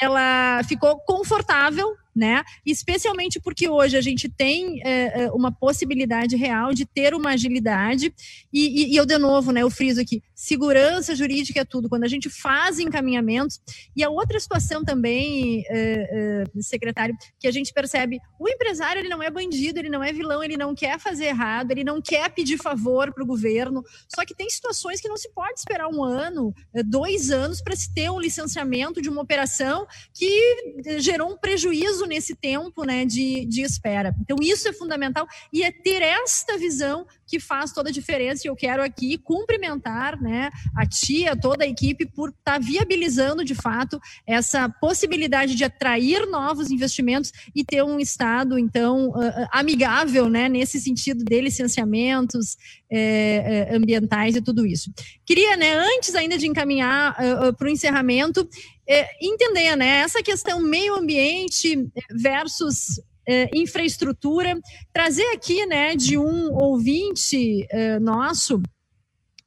ela 0.00 0.62
ficou 0.64 0.98
confortável 1.00 1.96
né? 2.18 2.42
Especialmente 2.66 3.40
porque 3.40 3.68
hoje 3.68 3.96
a 3.96 4.00
gente 4.00 4.28
tem 4.28 4.82
é, 4.84 5.22
é, 5.22 5.30
uma 5.30 5.52
possibilidade 5.52 6.34
real 6.36 6.74
de 6.74 6.84
ter 6.84 7.14
uma 7.14 7.30
agilidade 7.30 8.12
e, 8.52 8.82
e, 8.82 8.92
e, 8.92 8.96
eu 8.96 9.06
de 9.06 9.16
novo, 9.16 9.52
né? 9.52 9.62
Eu 9.62 9.70
friso 9.70 10.00
aqui, 10.00 10.20
segurança 10.34 11.14
jurídica 11.14 11.60
é 11.60 11.64
tudo. 11.64 11.88
Quando 11.88 12.04
a 12.04 12.08
gente 12.08 12.28
faz 12.28 12.80
encaminhamentos 12.80 13.60
e 13.94 14.02
a 14.02 14.10
outra 14.10 14.40
situação 14.40 14.84
também, 14.84 15.64
é, 15.68 16.44
é, 16.58 16.60
secretário, 16.60 17.16
que 17.38 17.46
a 17.46 17.52
gente 17.52 17.72
percebe, 17.72 18.18
o 18.38 18.48
empresário 18.48 19.00
ele 19.00 19.08
não 19.08 19.22
é 19.22 19.30
bandido, 19.30 19.78
ele 19.78 19.88
não 19.88 20.02
é 20.02 20.12
vilão, 20.12 20.42
ele 20.42 20.56
não 20.56 20.74
quer 20.74 20.98
fazer 20.98 21.26
errado, 21.26 21.70
ele 21.70 21.84
não 21.84 22.02
quer 22.02 22.28
pedir 22.30 22.58
favor 22.58 23.12
para 23.14 23.22
o 23.22 23.26
governo. 23.26 23.84
Só 24.12 24.24
que 24.24 24.34
tem 24.34 24.50
situações 24.50 25.00
que 25.00 25.08
não 25.08 25.16
se 25.16 25.30
pode 25.30 25.60
esperar 25.60 25.88
um 25.88 26.02
ano, 26.02 26.52
é, 26.74 26.82
dois 26.82 27.30
anos 27.30 27.62
para 27.62 27.76
se 27.76 27.94
ter 27.94 28.10
um 28.10 28.18
licenciamento 28.18 29.00
de 29.00 29.08
uma 29.08 29.22
operação 29.22 29.86
que 30.12 30.98
gerou 30.98 31.32
um 31.32 31.36
prejuízo 31.36 32.07
nesse 32.08 32.34
tempo 32.34 32.84
né, 32.84 33.04
de, 33.04 33.44
de 33.44 33.62
espera. 33.62 34.14
Então, 34.20 34.36
isso 34.40 34.68
é 34.68 34.72
fundamental 34.72 35.26
e 35.52 35.62
é 35.62 35.70
ter 35.70 36.02
esta 36.02 36.56
visão 36.58 37.06
que 37.28 37.38
faz 37.38 37.72
toda 37.72 37.90
a 37.90 37.92
diferença. 37.92 38.46
E 38.46 38.50
eu 38.50 38.56
quero 38.56 38.82
aqui 38.82 39.18
cumprimentar 39.18 40.20
né, 40.20 40.50
a 40.74 40.86
tia, 40.86 41.36
toda 41.36 41.64
a 41.64 41.68
equipe, 41.68 42.06
por 42.06 42.30
estar 42.30 42.54
tá 42.54 42.58
viabilizando 42.58 43.44
de 43.44 43.54
fato 43.54 44.00
essa 44.26 44.68
possibilidade 44.68 45.54
de 45.54 45.64
atrair 45.64 46.26
novos 46.26 46.70
investimentos 46.70 47.32
e 47.54 47.62
ter 47.62 47.82
um 47.82 47.98
Estado, 48.00 48.58
então, 48.58 49.10
uh, 49.10 49.48
amigável 49.52 50.28
né, 50.28 50.48
nesse 50.48 50.80
sentido 50.80 51.24
de 51.24 51.40
licenciamentos 51.40 52.56
é, 52.90 53.68
ambientais 53.74 54.34
e 54.36 54.40
tudo 54.40 54.64
isso. 54.64 54.90
Queria, 55.26 55.56
né, 55.56 55.74
antes 55.74 56.14
ainda 56.14 56.38
de 56.38 56.46
encaminhar 56.46 57.14
uh, 57.18 57.48
uh, 57.48 57.54
para 57.54 57.66
o 57.66 57.70
encerramento, 57.70 58.48
é, 58.88 59.06
entender 59.20 59.76
né, 59.76 59.98
essa 59.98 60.22
questão 60.22 60.60
meio 60.60 60.94
ambiente 60.94 61.88
versus 62.10 63.00
é, 63.28 63.50
infraestrutura, 63.52 64.58
trazer 64.90 65.26
aqui 65.34 65.66
né, 65.66 65.94
de 65.94 66.16
um 66.16 66.54
ouvinte 66.54 67.66
é, 67.70 67.98
nosso. 67.98 68.62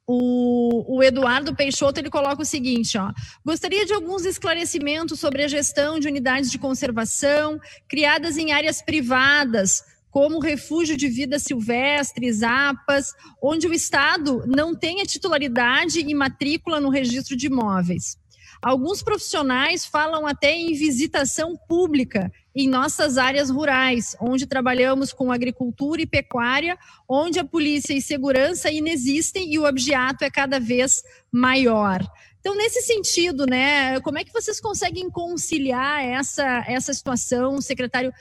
O, 0.06 0.98
o, 0.98 1.04
Eduardo 1.04 1.56
Peixoto 1.56 2.00
ele 2.00 2.10
coloca 2.10 2.44
o 2.44 2.46
seguinte: 2.46 2.98
ó, 2.98 3.12
gostaria 3.44 3.86
de 3.86 3.94
alguns 3.94 4.24
esclarecimentos 4.24 5.20
sobre 5.20 5.44
a 5.44 5.48
gestão 5.48 6.00
de 6.00 6.08
unidades 6.08 6.52
de 6.52 6.60
conservação 6.60 7.60
criadas 7.88 8.38
em 8.38 8.52
áreas 8.52 8.82
privadas, 8.82 9.84
como 10.12 10.40
refúgio 10.40 10.96
de 10.96 11.08
vida 11.08 11.40
silvestre, 11.40 12.30
APAS, 12.44 13.14
onde 13.42 13.68
o 13.68 13.74
Estado 13.74 14.44
não 14.46 14.76
tem 14.76 15.02
a 15.02 15.06
titularidade 15.06 16.02
e 16.02 16.14
matrícula 16.14 16.80
no 16.80 16.90
registro 16.90 17.36
de 17.36 17.48
imóveis. 17.48 18.18
Alguns 18.62 19.02
profissionais 19.02 19.86
falam 19.86 20.28
até 20.28 20.54
em 20.54 20.74
visitação 20.74 21.58
pública 21.68 22.32
em 22.56 22.68
nossas 22.68 23.18
áreas 23.18 23.50
rurais, 23.50 24.16
onde 24.20 24.46
trabalhamos 24.46 25.14
com 25.14 25.32
agricultura 25.32 26.02
e 26.02 26.06
pecuária, 26.06 26.78
onde 27.08 27.40
a 27.40 27.46
polícia 27.46 27.94
e 27.94 28.02
segurança 28.02 28.72
inexistem 28.72 29.54
e 29.54 29.60
o 29.60 29.66
objeto 29.66 30.24
é 30.24 30.30
cada 30.30 30.60
vez 30.60 31.02
maior. 31.32 32.06
Então, 32.40 32.58
nesse 32.58 32.82
sentido, 32.82 33.46
né, 33.46 34.00
como 34.02 34.18
é 34.18 34.24
que 34.24 34.34
vocês 34.34 34.60
conseguem 34.60 35.10
conciliar 35.10 36.04
essa, 36.04 36.64
essa 36.68 36.94
situação, 36.94 37.62
secretário, 37.62 38.12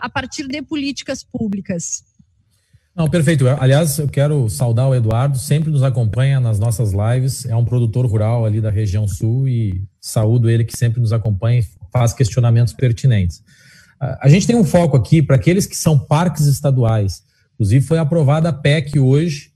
a 0.00 0.08
partir 0.08 0.46
de 0.46 0.60
políticas 0.60 1.24
públicas? 1.24 2.04
Não, 2.94 3.08
perfeito. 3.08 3.48
Aliás, 3.48 3.98
eu 3.98 4.08
quero 4.08 4.48
saudar 4.50 4.86
o 4.86 4.94
Eduardo, 4.94 5.38
sempre 5.38 5.70
nos 5.70 5.82
acompanha 5.82 6.38
nas 6.38 6.58
nossas 6.58 6.92
lives. 6.92 7.46
É 7.46 7.56
um 7.56 7.64
produtor 7.64 8.04
rural 8.04 8.44
ali 8.44 8.60
da 8.60 8.70
região 8.70 9.08
sul 9.08 9.48
e 9.48 9.82
saúdo 9.98 10.50
ele 10.50 10.64
que 10.64 10.76
sempre 10.76 11.00
nos 11.00 11.12
acompanha 11.12 11.60
e 11.60 11.66
faz 11.90 12.12
questionamentos 12.12 12.74
pertinentes. 12.74 13.42
A 14.00 14.28
gente 14.28 14.46
tem 14.46 14.56
um 14.56 14.64
foco 14.64 14.96
aqui 14.96 15.22
para 15.22 15.36
aqueles 15.36 15.66
que 15.66 15.76
são 15.76 15.98
parques 15.98 16.46
estaduais. 16.46 17.22
Inclusive, 17.54 17.84
foi 17.84 17.98
aprovada 17.98 18.48
a 18.48 18.52
PEC 18.52 18.98
hoje 18.98 19.50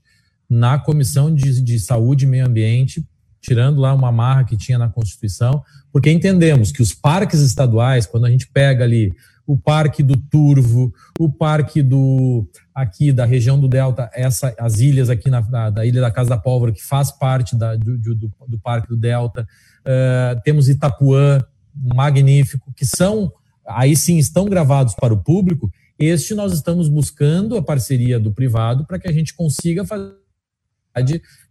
na 0.47 0.77
Comissão 0.77 1.33
de, 1.33 1.61
de 1.61 1.79
Saúde 1.79 2.25
e 2.25 2.27
Meio 2.27 2.45
Ambiente, 2.45 3.03
tirando 3.41 3.81
lá 3.81 3.93
uma 3.93 4.11
marra 4.11 4.43
que 4.43 4.55
tinha 4.55 4.77
na 4.77 4.89
Constituição, 4.89 5.63
porque 5.91 6.11
entendemos 6.11 6.71
que 6.71 6.81
os 6.81 6.93
parques 6.93 7.41
estaduais, 7.41 8.05
quando 8.05 8.25
a 8.25 8.29
gente 8.29 8.47
pega 8.47 8.83
ali 8.83 9.11
o 9.47 9.57
Parque 9.57 10.01
do 10.01 10.17
Turvo, 10.17 10.93
o 11.19 11.29
Parque 11.29 11.81
do 11.81 12.47
aqui 12.73 13.11
da 13.11 13.25
região 13.25 13.59
do 13.59 13.67
Delta, 13.67 14.09
essa, 14.13 14.53
as 14.59 14.79
ilhas 14.79 15.09
aqui 15.09 15.29
na, 15.29 15.41
na 15.41 15.69
da 15.69 15.85
Ilha 15.85 16.01
da 16.01 16.11
Casa 16.11 16.29
da 16.29 16.37
Pólvora, 16.37 16.71
que 16.71 16.83
faz 16.83 17.11
parte 17.11 17.55
da, 17.55 17.75
do, 17.75 17.97
do, 17.97 18.31
do, 18.47 18.59
Parque 18.59 18.87
do 18.87 18.97
Delta, 18.97 19.47
uh, 19.81 20.41
temos 20.43 20.67
Itapuã, 20.67 21.43
magnífico, 21.73 22.73
que 22.75 22.85
são, 22.85 23.31
aí 23.67 23.95
sim, 23.95 24.17
estão 24.17 24.45
gravados 24.45 24.93
para 24.95 25.13
o 25.13 25.21
público. 25.21 25.71
Este 25.97 26.33
nós 26.33 26.53
estamos 26.53 26.89
buscando 26.89 27.57
a 27.57 27.61
parceria 27.61 28.19
do 28.19 28.31
privado 28.31 28.85
para 28.85 28.99
que 28.99 29.07
a 29.07 29.13
gente 29.13 29.33
consiga 29.33 29.85
fazer 29.85 30.15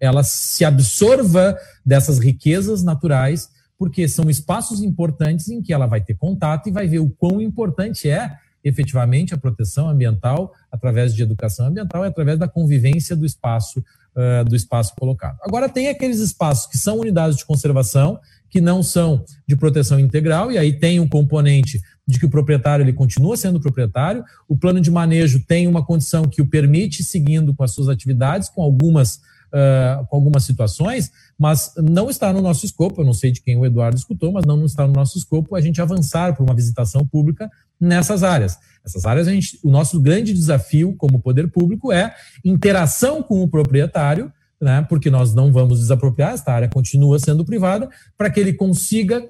ela 0.01 0.23
se 0.23 0.65
absorva 0.65 1.55
dessas 1.85 2.19
riquezas 2.19 2.83
naturais 2.83 3.51
porque 3.77 4.09
são 4.09 4.31
espaços 4.31 4.83
importantes 4.83 5.49
em 5.49 5.61
que 5.61 5.73
ela 5.73 5.87
vai 5.87 6.01
ter 6.01 6.15
contato 6.15 6.69
e 6.69 6.73
vai 6.73 6.87
ver 6.87 7.01
o 7.01 7.11
quão 7.11 7.43
importante 7.43 8.09
é 8.09 8.39
efetivamente 8.63 9.35
a 9.35 9.39
proteção 9.39 9.89
ambiental 9.89 10.53
através 10.73 11.15
de 11.15 11.23
educação 11.23 11.67
ambiental 11.67 12.05
e 12.05 12.09
através 12.09 12.39
da 12.39 12.49
convivência 12.49 13.15
do 13.15 13.27
espaço 13.27 13.85
uh, 14.17 14.45
do 14.49 14.57
espaço 14.57 14.95
colocado. 14.99 15.39
Agora 15.43 15.69
tem 15.69 15.89
aqueles 15.89 16.19
espaços 16.21 16.67
que 16.67 16.79
são 16.79 16.99
unidades 16.99 17.37
de 17.37 17.45
conservação 17.45 18.19
que 18.55 18.61
não 18.61 18.85
são 18.85 19.25
de 19.49 19.57
proteção 19.57 19.99
integral 19.99 20.53
e 20.53 20.57
aí 20.57 20.73
tem 20.73 21.01
um 21.01 21.09
componente 21.09 21.83
de 22.07 22.21
que 22.21 22.27
o 22.27 22.31
proprietário 22.31 22.85
ele 22.85 22.93
continua 22.93 23.37
sendo 23.37 23.59
proprietário, 23.59 24.23
o 24.49 24.57
plano 24.57 24.81
de 24.81 24.93
manejo 24.93 25.45
tem 25.45 25.67
uma 25.67 25.85
condição 25.85 26.23
que 26.23 26.41
o 26.41 26.47
permite 26.47 27.03
seguindo 27.03 27.53
com 27.53 27.65
as 27.65 27.73
suas 27.73 27.89
atividades, 27.89 28.49
com 28.49 28.63
algumas 28.63 29.17
uh, 29.17 30.07
com 30.07 30.15
algumas 30.15 30.45
situações, 30.45 31.11
mas 31.37 31.73
não 31.77 32.09
está 32.09 32.33
no 32.33 32.41
nosso 32.41 32.65
escopo, 32.65 33.01
eu 33.01 33.05
não 33.05 33.13
sei 33.13 33.33
de 33.33 33.43
quem 33.43 33.57
o 33.57 33.67
Eduardo 33.67 33.97
escutou, 33.97 34.31
mas 34.31 34.47
não 34.47 34.65
está 34.65 34.87
no 34.87 34.93
nosso 34.93 35.19
escopo 35.19 35.57
a 35.57 35.61
gente 35.61 35.83
avançar 35.83 36.33
para 36.37 36.45
uma 36.45 36.55
visitação 36.55 37.05
pública 37.05 37.51
nessas 37.81 38.23
áreas. 38.23 38.57
Essas 38.87 39.05
áreas, 39.05 39.27
a 39.27 39.33
gente, 39.33 39.59
o 39.65 39.71
nosso 39.71 40.01
grande 40.01 40.33
desafio 40.33 40.95
como 40.97 41.19
poder 41.19 41.51
público 41.51 41.91
é 41.91 42.15
interação 42.45 43.21
com 43.21 43.43
o 43.43 43.49
proprietário, 43.49 44.31
né, 44.65 44.85
porque 44.89 45.11
nós 45.11 45.35
não 45.35 45.53
vamos 45.53 45.79
desapropriar, 45.79 46.33
esta 46.33 46.53
área 46.53 46.69
continua 46.69 47.19
sendo 47.19 47.45
privada, 47.45 47.89
para 48.17 48.31
que 48.31 48.41
ele 48.41 48.55
consiga 48.55 49.23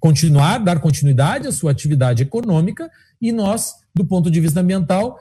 continuar, 0.00 0.58
dar 0.58 0.80
continuidade 0.80 1.46
à 1.46 1.52
sua 1.52 1.70
atividade 1.70 2.22
econômica 2.22 2.90
e 3.20 3.30
nós, 3.30 3.74
do 3.94 4.04
ponto 4.04 4.30
de 4.30 4.40
vista 4.40 4.60
ambiental, 4.60 5.18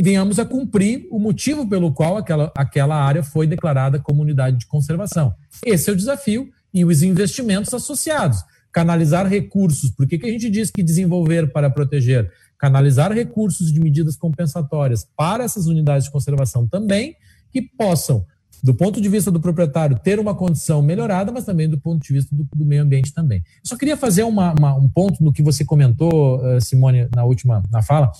venhamos 0.00 0.38
a 0.38 0.44
cumprir 0.44 1.06
o 1.10 1.18
motivo 1.18 1.68
pelo 1.68 1.92
qual 1.92 2.16
aquela, 2.16 2.50
aquela 2.56 2.96
área 2.96 3.22
foi 3.22 3.46
declarada 3.46 3.98
como 3.98 4.22
unidade 4.22 4.56
de 4.56 4.66
conservação. 4.66 5.34
Esse 5.66 5.90
é 5.90 5.92
o 5.92 5.96
desafio 5.96 6.48
e 6.72 6.84
os 6.84 7.02
investimentos 7.02 7.74
associados. 7.74 8.38
canalizar 8.72 9.26
recursos. 9.26 9.90
Por 9.90 10.06
que, 10.06 10.16
que 10.16 10.26
a 10.26 10.30
gente 10.30 10.48
diz 10.48 10.70
que 10.70 10.80
desenvolver 10.80 11.52
para 11.52 11.68
proteger? 11.68 12.30
Canalizar 12.56 13.12
recursos 13.12 13.72
de 13.72 13.80
medidas 13.80 14.16
compensatórias 14.16 15.04
para 15.16 15.42
essas 15.42 15.66
unidades 15.66 16.04
de 16.04 16.12
conservação 16.12 16.68
também, 16.68 17.16
que 17.52 17.60
possam, 17.60 18.24
do 18.62 18.74
ponto 18.74 19.00
de 19.00 19.08
vista 19.08 19.30
do 19.30 19.40
proprietário, 19.40 19.98
ter 19.98 20.18
uma 20.18 20.34
condição 20.34 20.82
melhorada, 20.82 21.32
mas 21.32 21.44
também 21.44 21.68
do 21.68 21.78
ponto 21.78 22.02
de 22.02 22.12
vista 22.12 22.34
do, 22.34 22.46
do 22.54 22.64
meio 22.64 22.82
ambiente 22.82 23.12
também. 23.12 23.38
Eu 23.38 23.68
só 23.68 23.76
queria 23.76 23.96
fazer 23.96 24.22
uma, 24.22 24.54
uma, 24.58 24.74
um 24.74 24.88
ponto 24.88 25.22
no 25.22 25.32
que 25.32 25.42
você 25.42 25.64
comentou, 25.64 26.44
eh, 26.46 26.60
Simone, 26.60 27.08
na 27.14 27.24
última 27.24 27.62
na 27.70 27.82
fala, 27.82 28.10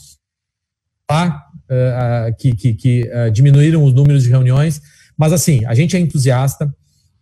tá? 1.07 1.47
Uh, 1.71 2.37
que, 2.37 2.55
que, 2.55 2.75
que 2.75 3.03
uh, 3.13 3.31
diminuíram 3.31 3.85
os 3.85 3.93
números 3.93 4.25
de 4.25 4.29
reuniões, 4.29 4.81
mas 5.17 5.33
assim, 5.33 5.65
a 5.67 5.75
gente 5.75 5.97
é 5.97 6.01
entusiasta, 6.01 6.73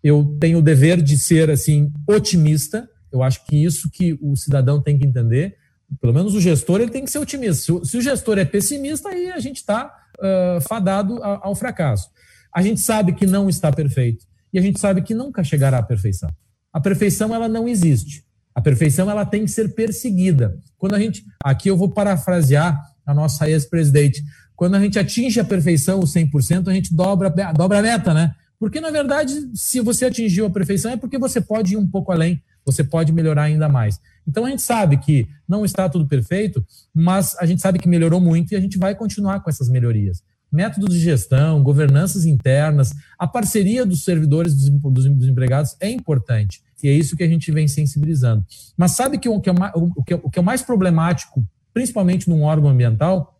eu 0.03 0.37
tenho 0.41 0.59
o 0.59 0.63
dever 0.63 1.03
de 1.03 1.19
ser 1.19 1.51
assim 1.51 1.93
otimista, 2.09 2.89
eu 3.13 3.23
acho 3.23 3.45
que 3.45 3.63
isso 3.63 3.91
que 3.91 4.19
o 4.23 4.37
cidadão 4.37 4.81
tem 4.81 4.99
que 4.99 5.07
entender, 5.07 5.57
pelo 6.01 6.13
menos 6.13 6.35
o 6.35 6.41
gestor 6.41 6.81
ele 6.81 6.91
tem 6.91 7.05
que 7.05 7.11
ser 7.11 7.19
otimista. 7.19 7.63
Se 7.63 7.73
o, 7.73 7.85
se 7.85 7.97
o 7.97 8.01
gestor 8.01 8.39
é 8.39 8.45
pessimista, 8.45 9.09
aí 9.09 9.31
a 9.31 9.39
gente 9.39 9.57
está 9.57 9.91
uh, 10.19 10.61
fadado 10.61 11.23
ao 11.23 11.55
fracasso. 11.55 12.11
A 12.55 12.63
gente 12.63 12.81
sabe 12.81 13.13
que 13.13 13.27
não 13.27 13.49
está 13.49 13.73
perfeito 13.73 14.27
e 14.53 14.59
a 14.59 14.63
gente 14.63 14.81
sabe 14.81 15.03
que 15.03 15.15
nunca 15.15 15.45
chegará 15.45 15.79
à 15.79 15.83
perfeição. 15.83 16.31
A 16.73 16.81
perfeição 16.81 17.35
ela 17.35 17.49
não 17.49 17.69
existe. 17.69 18.25
A 18.55 18.61
perfeição 18.61 19.11
ela 19.11 19.25
tem 19.25 19.45
que 19.45 19.51
ser 19.51 19.75
perseguida. 19.75 20.59
Quando 20.77 20.95
a 20.95 20.99
gente, 20.99 21.25
aqui 21.45 21.69
eu 21.69 21.77
vou 21.77 21.89
parafrasear 21.89 22.81
a 23.07 23.15
nossa 23.15 23.49
ex-presidente, 23.49 24.23
quando 24.55 24.75
a 24.75 24.81
gente 24.81 24.99
atinge 24.99 25.39
a 25.39 25.45
perfeição, 25.45 26.01
o 26.01 26.03
100%, 26.03 26.69
a 26.69 26.75
gente 26.75 26.93
dobra, 26.93 27.31
dobra 27.53 27.79
a 27.79 27.83
meta, 27.83 28.13
né? 28.13 28.35
Porque, 28.59 28.81
na 28.81 28.91
verdade, 28.91 29.33
se 29.55 29.81
você 29.81 30.07
atingiu 30.07 30.47
a 30.47 30.51
perfeição, 30.51 30.91
é 30.91 30.97
porque 30.97 31.17
você 31.17 31.41
pode 31.41 31.75
ir 31.75 31.77
um 31.77 31.87
pouco 31.87 32.11
além, 32.11 32.43
você 32.67 32.83
pode 32.83 33.13
melhorar 33.13 33.45
ainda 33.45 33.69
mais. 33.69 34.01
Então, 34.27 34.45
a 34.45 34.51
gente 34.51 34.63
sabe 34.63 34.97
que 34.97 35.29
não 35.49 35.65
está 35.65 35.89
tudo 35.89 36.09
perfeito, 36.09 36.67
mas 36.93 37.37
a 37.39 37.47
gente 37.47 37.63
sabe 37.63 37.79
que 37.79 37.89
melhorou 37.89 38.21
muito 38.21 38.53
e 38.53 38.57
a 38.57 38.61
gente 38.61 38.77
vai 38.77 38.97
continuar 38.97 39.41
com 39.41 39.49
essas 39.49 39.69
melhorias. 39.69 40.23
Métodos 40.51 40.95
de 40.95 41.01
gestão, 41.01 41.63
governanças 41.63 42.25
internas, 42.25 42.95
a 43.19 43.27
parceria 43.27 43.85
dos 43.85 44.05
servidores, 44.05 44.55
dos, 44.55 45.05
dos 45.05 45.29
empregados 45.29 45.77
é 45.81 45.91
importante. 45.91 46.63
E 46.83 46.89
é 46.89 46.93
isso 46.93 47.17
que 47.17 47.23
a 47.23 47.29
gente 47.29 47.51
vem 47.53 47.69
sensibilizando. 47.69 48.45
Mas 48.77 48.93
sabe 48.93 49.19
que 49.19 49.29
o 49.29 49.41
que 49.41 49.51
é, 49.51 49.53
o 49.75 50.05
que 50.05 50.15
é, 50.15 50.21
o 50.23 50.31
que 50.31 50.39
é 50.39 50.43
mais 50.43 50.63
problemático, 50.63 51.45
principalmente 51.75 52.29
num 52.29 52.43
órgão 52.43 52.71
ambiental, 52.71 53.39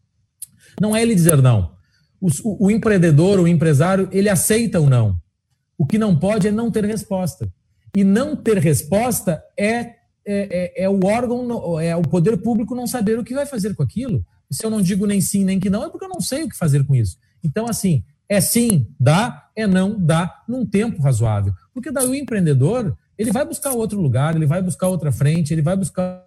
não 0.81 0.95
é 0.95 1.03
ele 1.03 1.15
dizer 1.15 1.41
não 1.41 1.79
o, 2.21 2.67
o, 2.67 2.71
empreendedor, 2.71 3.39
o 3.39 3.49
empresário, 3.49 4.09
ele 4.13 4.29
aceita 4.29 4.81
ou 4.81 4.89
não. 4.89 5.17
O 5.77 5.87
que 5.87 5.99
não 5.99 6.19
pode 6.19 6.49
é 6.49 6.51
não 6.51 6.71
ter 6.71 6.85
resposta. 6.85 7.49
E 7.97 8.05
não 8.05 8.37
ter 8.37 8.59
resposta 8.59 9.43
é, 9.57 9.79
é, 9.81 9.95
é, 10.27 10.85
é 10.85 10.89
o 10.89 11.05
órgão, 11.05 11.81
é 11.81 11.97
o 11.97 12.03
poder 12.03 12.37
público 12.39 12.75
não 12.75 12.87
saber 12.87 13.19
o 13.19 13.25
que 13.25 13.35
vai 13.35 13.47
fazer 13.47 13.75
com 13.75 13.83
aquilo. 13.83 14.25
Se 14.51 14.65
eu 14.65 14.71
não 14.71 14.81
digo 14.81 15.07
nem 15.07 15.21
sim, 15.21 15.45
nem 15.45 15.61
que 15.61 15.71
não, 15.71 15.85
é 15.85 15.91
porque 15.91 16.05
eu 16.05 16.09
não 16.09 16.21
sei 16.21 16.45
o 16.45 16.49
que 16.49 16.57
fazer 16.57 16.85
com 16.85 16.95
isso. 16.95 17.19
Então, 17.43 17.67
assim, 17.67 18.03
é 18.29 18.41
sim, 18.41 18.87
dá, 18.99 19.49
é 19.57 19.67
não, 19.67 19.99
dá, 19.99 20.43
num 20.49 20.67
tempo 20.67 21.03
razoável. 21.03 21.55
Porque 21.73 21.91
daí 21.91 22.07
o 22.07 22.15
empreendedor, 22.15 22.97
ele 23.17 23.33
vai 23.33 23.45
buscar 23.45 23.73
outro 23.73 24.01
lugar, 24.01 24.37
ele 24.37 24.47
vai 24.47 24.63
buscar 24.63 24.89
outra 24.89 25.11
frente, 25.11 25.53
ele 25.53 25.63
vai 25.63 25.77
buscar. 25.77 26.27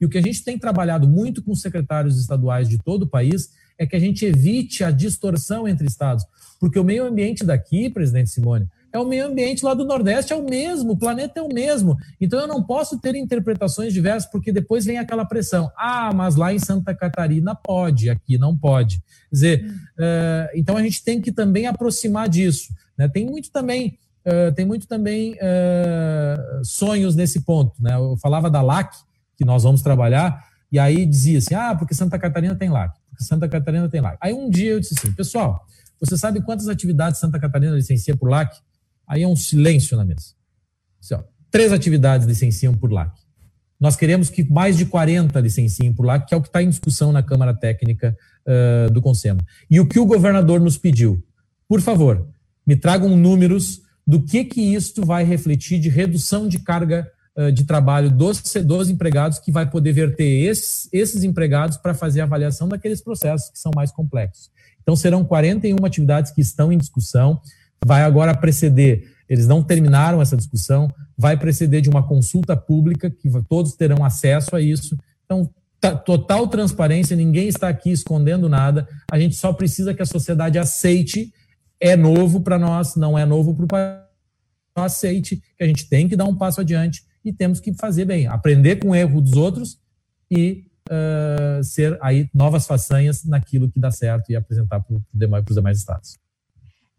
E 0.00 0.06
o 0.06 0.08
que 0.08 0.18
a 0.18 0.22
gente 0.22 0.42
tem 0.42 0.58
trabalhado 0.58 1.06
muito 1.08 1.42
com 1.42 1.52
os 1.52 1.60
secretários 1.60 2.18
estaduais 2.18 2.68
de 2.68 2.78
todo 2.78 3.02
o 3.02 3.08
país 3.08 3.50
é 3.78 3.86
que 3.86 3.96
a 3.96 3.98
gente 3.98 4.24
evite 4.24 4.82
a 4.84 4.90
distorção 4.90 5.68
entre 5.68 5.86
estados. 5.86 6.24
Porque 6.58 6.78
o 6.78 6.84
meio 6.84 7.04
ambiente 7.04 7.44
daqui, 7.44 7.90
presidente 7.90 8.30
Simone, 8.30 8.68
é 8.92 8.98
o 8.98 9.06
meio 9.06 9.26
ambiente 9.26 9.64
lá 9.64 9.72
do 9.74 9.84
Nordeste, 9.84 10.32
é 10.32 10.36
o 10.36 10.44
mesmo, 10.44 10.92
o 10.92 10.96
planeta 10.96 11.40
é 11.40 11.42
o 11.42 11.52
mesmo. 11.52 11.96
Então 12.20 12.38
eu 12.38 12.46
não 12.46 12.62
posso 12.62 13.00
ter 13.00 13.14
interpretações 13.14 13.92
diversas, 13.92 14.30
porque 14.30 14.52
depois 14.52 14.84
vem 14.84 14.98
aquela 14.98 15.24
pressão. 15.24 15.70
Ah, 15.76 16.12
mas 16.14 16.36
lá 16.36 16.52
em 16.52 16.58
Santa 16.58 16.94
Catarina 16.94 17.54
pode, 17.54 18.10
aqui 18.10 18.36
não 18.36 18.56
pode. 18.56 18.96
Quer 19.30 19.34
dizer, 19.34 19.64
uh, 19.98 20.48
então 20.54 20.76
a 20.76 20.82
gente 20.82 21.02
tem 21.02 21.20
que 21.20 21.32
também 21.32 21.66
aproximar 21.66 22.28
disso. 22.28 22.72
Né? 22.96 23.08
Tem 23.08 23.24
muito 23.24 23.50
também. 23.50 23.98
Uh, 24.24 24.52
tem 24.54 24.64
muito 24.64 24.86
também 24.86 25.32
uh, 25.34 26.64
sonhos 26.64 27.16
nesse 27.16 27.40
ponto. 27.40 27.72
Né? 27.82 27.94
Eu 27.94 28.16
falava 28.18 28.48
da 28.50 28.62
LAC, 28.62 28.94
que 29.36 29.44
nós 29.44 29.64
vamos 29.64 29.82
trabalhar, 29.82 30.44
e 30.70 30.78
aí 30.78 31.04
dizia 31.06 31.38
assim: 31.38 31.54
ah, 31.54 31.74
porque 31.74 31.94
Santa 31.94 32.18
Catarina 32.18 32.54
tem 32.54 32.68
LAC. 32.68 32.94
Santa 33.18 33.48
Catarina 33.48 33.88
tem 33.88 34.00
LAC. 34.00 34.18
Aí 34.20 34.32
um 34.32 34.48
dia 34.48 34.72
eu 34.72 34.80
disse 34.80 34.94
assim, 34.98 35.12
pessoal, 35.12 35.64
você 36.00 36.16
sabe 36.16 36.40
quantas 36.42 36.68
atividades 36.68 37.20
Santa 37.20 37.38
Catarina 37.38 37.74
licencia 37.74 38.16
por 38.16 38.28
LAC? 38.28 38.54
Aí 39.12 39.24
é 39.24 39.28
um 39.28 39.36
silêncio 39.36 39.94
na 39.94 40.06
mesa. 40.06 40.32
Assim, 40.98 41.14
ó, 41.14 41.22
três 41.50 41.70
atividades 41.70 42.26
licenciam 42.26 42.72
por 42.72 42.90
LAC. 42.90 43.12
Nós 43.78 43.94
queremos 43.94 44.30
que 44.30 44.42
mais 44.42 44.74
de 44.74 44.86
40 44.86 45.38
licenciem 45.38 45.92
por 45.92 46.06
LAC, 46.06 46.28
que 46.28 46.34
é 46.34 46.36
o 46.36 46.40
que 46.40 46.48
está 46.48 46.62
em 46.62 46.70
discussão 46.70 47.12
na 47.12 47.22
Câmara 47.22 47.52
Técnica 47.52 48.16
uh, 48.46 48.90
do 48.90 49.02
Conselho. 49.02 49.38
E 49.70 49.78
o 49.78 49.86
que 49.86 49.98
o 49.98 50.06
governador 50.06 50.60
nos 50.60 50.78
pediu? 50.78 51.22
Por 51.68 51.82
favor, 51.82 52.26
me 52.66 52.74
tragam 52.74 53.14
números 53.14 53.82
do 54.06 54.22
que, 54.22 54.46
que 54.46 54.74
isto 54.74 55.04
vai 55.04 55.24
refletir 55.24 55.78
de 55.78 55.90
redução 55.90 56.48
de 56.48 56.58
carga 56.60 57.06
de 57.54 57.64
trabalho 57.64 58.10
dos, 58.10 58.42
dos 58.64 58.90
empregados 58.90 59.38
que 59.38 59.50
vai 59.50 59.68
poder 59.68 59.92
verter 59.92 60.50
esses, 60.50 60.86
esses 60.92 61.24
empregados 61.24 61.78
para 61.78 61.94
fazer 61.94 62.20
a 62.20 62.24
avaliação 62.24 62.68
daqueles 62.68 63.00
processos 63.00 63.50
que 63.50 63.58
são 63.58 63.72
mais 63.74 63.90
complexos. 63.90 64.50
Então, 64.82 64.94
serão 64.94 65.24
41 65.24 65.82
atividades 65.84 66.30
que 66.30 66.42
estão 66.42 66.72
em 66.72 66.76
discussão. 66.76 67.40
Vai 67.84 68.02
agora 68.02 68.36
preceder, 68.36 69.10
eles 69.28 69.46
não 69.46 69.62
terminaram 69.62 70.20
essa 70.20 70.36
discussão, 70.36 70.88
vai 71.16 71.36
preceder 71.36 71.80
de 71.80 71.88
uma 71.88 72.06
consulta 72.06 72.56
pública, 72.56 73.10
que 73.10 73.28
todos 73.48 73.74
terão 73.74 74.04
acesso 74.04 74.54
a 74.54 74.60
isso. 74.60 74.96
Então, 75.24 75.50
total 76.04 76.46
transparência, 76.46 77.16
ninguém 77.16 77.48
está 77.48 77.68
aqui 77.68 77.90
escondendo 77.90 78.48
nada, 78.48 78.86
a 79.10 79.18
gente 79.18 79.34
só 79.34 79.52
precisa 79.52 79.92
que 79.92 80.02
a 80.02 80.06
sociedade 80.06 80.58
aceite. 80.58 81.32
É 81.80 81.96
novo 81.96 82.40
para 82.40 82.60
nós, 82.60 82.94
não 82.94 83.18
é 83.18 83.26
novo 83.26 83.54
para 83.54 83.64
o 83.64 83.68
país. 83.68 84.02
Aceite 84.76 85.42
que 85.58 85.64
a 85.64 85.66
gente 85.66 85.88
tem 85.88 86.08
que 86.08 86.14
dar 86.14 86.24
um 86.24 86.36
passo 86.36 86.60
adiante 86.60 87.02
e 87.24 87.32
temos 87.32 87.58
que 87.60 87.74
fazer 87.74 88.04
bem, 88.04 88.26
aprender 88.26 88.76
com 88.76 88.90
o 88.90 88.94
erro 88.94 89.20
dos 89.20 89.32
outros 89.32 89.78
e 90.30 90.64
uh, 90.88 91.62
ser 91.62 91.98
aí 92.00 92.28
novas 92.32 92.66
façanhas 92.66 93.24
naquilo 93.24 93.70
que 93.70 93.80
dá 93.80 93.90
certo 93.90 94.30
e 94.30 94.36
apresentar 94.36 94.80
para 94.80 94.96
os 94.96 95.02
demais, 95.12 95.44
demais 95.44 95.78
estados. 95.78 96.21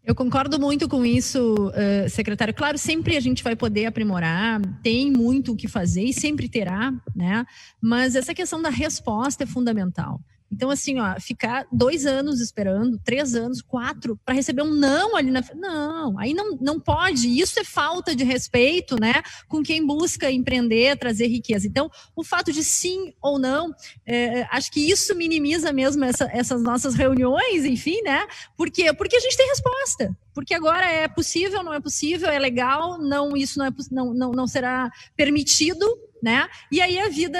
Eu 0.06 0.14
concordo 0.14 0.60
muito 0.60 0.86
com 0.86 1.04
isso, 1.04 1.54
uh, 1.54 2.08
secretário. 2.10 2.52
Claro, 2.52 2.76
sempre 2.76 3.16
a 3.16 3.20
gente 3.20 3.42
vai 3.42 3.56
poder 3.56 3.86
aprimorar, 3.86 4.60
tem 4.82 5.10
muito 5.10 5.52
o 5.52 5.56
que 5.56 5.66
fazer 5.66 6.02
e 6.04 6.12
sempre 6.12 6.46
terá, 6.46 6.92
né? 7.16 7.46
Mas 7.80 8.14
essa 8.14 8.34
questão 8.34 8.60
da 8.60 8.68
resposta 8.68 9.44
é 9.44 9.46
fundamental. 9.46 10.20
Então, 10.54 10.70
assim, 10.70 11.00
ó, 11.00 11.18
ficar 11.20 11.66
dois 11.72 12.06
anos 12.06 12.40
esperando, 12.40 12.96
três 13.04 13.34
anos, 13.34 13.60
quatro, 13.60 14.16
para 14.24 14.34
receber 14.34 14.62
um 14.62 14.72
não 14.72 15.16
ali 15.16 15.32
na 15.32 15.42
Não, 15.52 16.16
aí 16.16 16.32
não, 16.32 16.56
não 16.60 16.78
pode. 16.78 17.26
Isso 17.26 17.58
é 17.58 17.64
falta 17.64 18.14
de 18.14 18.22
respeito, 18.22 18.96
né? 19.00 19.14
Com 19.48 19.64
quem 19.64 19.84
busca 19.84 20.30
empreender, 20.30 20.96
trazer 20.96 21.26
riqueza. 21.26 21.66
Então, 21.66 21.90
o 22.14 22.22
fato 22.22 22.52
de 22.52 22.62
sim 22.62 23.12
ou 23.20 23.36
não, 23.36 23.74
é, 24.06 24.46
acho 24.52 24.70
que 24.70 24.78
isso 24.78 25.12
minimiza 25.16 25.72
mesmo 25.72 26.04
essa, 26.04 26.30
essas 26.32 26.62
nossas 26.62 26.94
reuniões, 26.94 27.64
enfim, 27.64 28.00
né? 28.02 28.24
Porque, 28.56 28.92
porque 28.94 29.16
a 29.16 29.20
gente 29.20 29.36
tem 29.36 29.48
resposta. 29.48 30.16
Porque 30.32 30.54
agora 30.54 30.86
é 30.86 31.08
possível, 31.08 31.64
não 31.64 31.74
é 31.74 31.80
possível, 31.80 32.28
é 32.28 32.38
legal, 32.38 32.98
não, 32.98 33.36
isso 33.36 33.58
não, 33.58 33.66
é, 33.66 33.70
não, 33.90 34.14
não, 34.14 34.30
não 34.30 34.46
será 34.46 34.88
permitido 35.16 35.84
né? 36.24 36.48
E 36.72 36.80
aí 36.80 36.98
a 36.98 37.10
vida, 37.10 37.38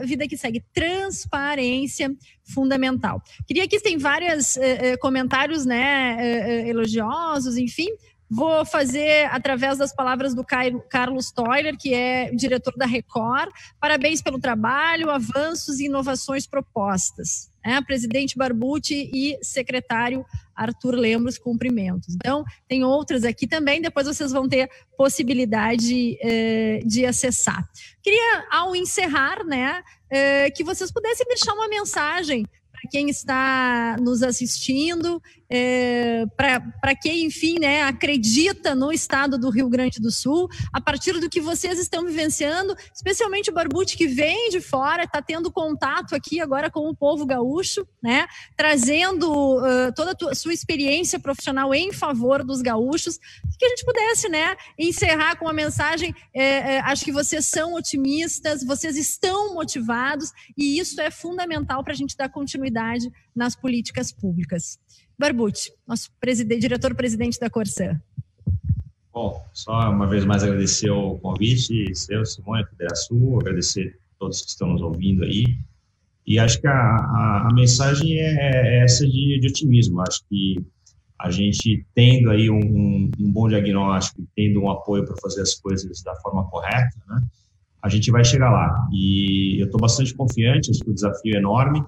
a 0.00 0.04
vida 0.06 0.26
que 0.26 0.36
segue, 0.36 0.64
transparência 0.72 2.10
fundamental. 2.54 3.22
Queria 3.46 3.68
que 3.68 3.78
tem 3.78 3.98
vários 3.98 4.56
eh, 4.56 4.92
eh, 4.92 4.96
comentários, 4.96 5.66
né, 5.66 6.16
eh, 6.18 6.68
elogiosos, 6.70 7.58
enfim. 7.58 7.88
Vou 8.28 8.64
fazer 8.64 9.26
através 9.26 9.76
das 9.76 9.94
palavras 9.94 10.34
do 10.34 10.44
Carlos 10.88 11.30
Toiler, 11.30 11.76
que 11.76 11.92
é 11.92 12.30
diretor 12.30 12.72
da 12.76 12.86
Record. 12.86 13.52
Parabéns 13.78 14.22
pelo 14.22 14.40
trabalho, 14.40 15.10
avanços 15.10 15.78
e 15.78 15.86
inovações 15.86 16.46
propostas 16.46 17.50
né, 17.64 17.80
presidente 17.82 18.36
Barbucci 18.36 19.10
e 19.12 19.38
secretário 19.42 20.24
Arthur 20.60 20.94
Lemos, 20.94 21.38
cumprimentos. 21.38 22.14
Então, 22.14 22.44
tem 22.68 22.84
outras 22.84 23.24
aqui 23.24 23.46
também, 23.46 23.80
depois 23.80 24.06
vocês 24.06 24.30
vão 24.30 24.46
ter 24.46 24.68
possibilidade 24.96 26.18
eh, 26.20 26.80
de 26.84 27.06
acessar. 27.06 27.66
Queria, 28.02 28.46
ao 28.50 28.76
encerrar, 28.76 29.44
né, 29.44 29.82
eh, 30.10 30.50
que 30.50 30.62
vocês 30.62 30.92
pudessem 30.92 31.26
deixar 31.26 31.54
uma 31.54 31.68
mensagem 31.68 32.44
para 32.70 32.90
quem 32.90 33.08
está 33.08 33.96
nos 34.00 34.22
assistindo 34.22 35.20
é, 35.50 36.24
para 36.36 36.94
quem, 36.94 37.24
enfim, 37.24 37.58
né, 37.58 37.82
acredita 37.82 38.74
no 38.74 38.92
estado 38.92 39.36
do 39.36 39.50
Rio 39.50 39.68
Grande 39.68 40.00
do 40.00 40.10
Sul, 40.10 40.48
a 40.72 40.80
partir 40.80 41.18
do 41.18 41.28
que 41.28 41.40
vocês 41.40 41.78
estão 41.78 42.06
vivenciando, 42.06 42.76
especialmente 42.94 43.50
o 43.50 43.52
Barbuti 43.52 43.96
que 43.96 44.06
vem 44.06 44.48
de 44.50 44.60
fora, 44.60 45.02
está 45.02 45.20
tendo 45.20 45.50
contato 45.50 46.14
aqui 46.14 46.40
agora 46.40 46.70
com 46.70 46.88
o 46.88 46.94
povo 46.94 47.26
gaúcho, 47.26 47.86
né, 48.00 48.26
trazendo 48.56 49.58
uh, 49.58 49.92
toda 49.94 50.16
a 50.30 50.34
sua 50.34 50.54
experiência 50.54 51.18
profissional 51.18 51.74
em 51.74 51.92
favor 51.92 52.44
dos 52.44 52.62
gaúchos, 52.62 53.18
que 53.58 53.64
a 53.64 53.68
gente 53.70 53.84
pudesse, 53.84 54.28
né, 54.28 54.56
encerrar 54.78 55.36
com 55.36 55.46
uma 55.46 55.52
mensagem, 55.52 56.14
é, 56.32 56.44
é, 56.44 56.80
acho 56.80 57.04
que 57.04 57.12
vocês 57.12 57.46
são 57.46 57.74
otimistas, 57.74 58.62
vocês 58.62 58.96
estão 58.96 59.52
motivados 59.54 60.30
e 60.56 60.78
isso 60.78 61.00
é 61.00 61.10
fundamental 61.10 61.82
para 61.82 61.92
a 61.92 61.96
gente 61.96 62.16
dar 62.16 62.28
continuidade 62.28 63.10
nas 63.34 63.56
políticas 63.56 64.12
públicas. 64.12 64.78
Barbucci, 65.20 65.70
nosso 65.86 66.08
diretor-presidente 66.58 67.38
da 67.38 67.50
Corsã. 67.50 68.00
Bom, 69.12 69.44
só 69.52 69.90
uma 69.90 70.06
vez 70.06 70.24
mais 70.24 70.42
agradecer 70.42 70.88
o 70.88 71.18
convite, 71.18 71.94
seu, 71.94 72.24
Simone, 72.24 72.64
Federação, 72.64 73.38
agradecer 73.38 73.98
a 74.14 74.18
todos 74.18 74.40
que 74.40 74.48
estão 74.48 74.68
nos 74.68 74.80
ouvindo 74.80 75.22
aí. 75.22 75.44
E 76.26 76.38
acho 76.38 76.58
que 76.58 76.66
a, 76.66 76.72
a, 76.72 77.48
a 77.50 77.54
mensagem 77.54 78.18
é, 78.18 78.78
é 78.78 78.82
essa 78.82 79.06
de, 79.06 79.38
de, 79.38 79.46
otimismo. 79.48 80.00
Acho 80.00 80.22
que 80.26 80.64
a 81.18 81.30
gente 81.30 81.84
tendo 81.94 82.30
aí 82.30 82.48
um, 82.48 83.10
um 83.20 83.30
bom 83.30 83.46
diagnóstico, 83.46 84.26
tendo 84.34 84.62
um 84.62 84.70
apoio 84.70 85.04
para 85.04 85.16
fazer 85.20 85.42
as 85.42 85.54
coisas 85.54 86.02
da 86.02 86.14
forma 86.16 86.48
correta, 86.48 86.96
né, 87.06 87.20
a 87.82 87.90
gente 87.90 88.10
vai 88.10 88.24
chegar 88.24 88.50
lá. 88.50 88.88
E 88.90 89.60
eu 89.60 89.66
estou 89.66 89.78
bastante 89.78 90.14
confiante, 90.14 90.70
acho 90.70 90.80
que 90.80 90.90
o 90.90 90.94
desafio 90.94 91.34
é 91.34 91.38
enorme, 91.38 91.84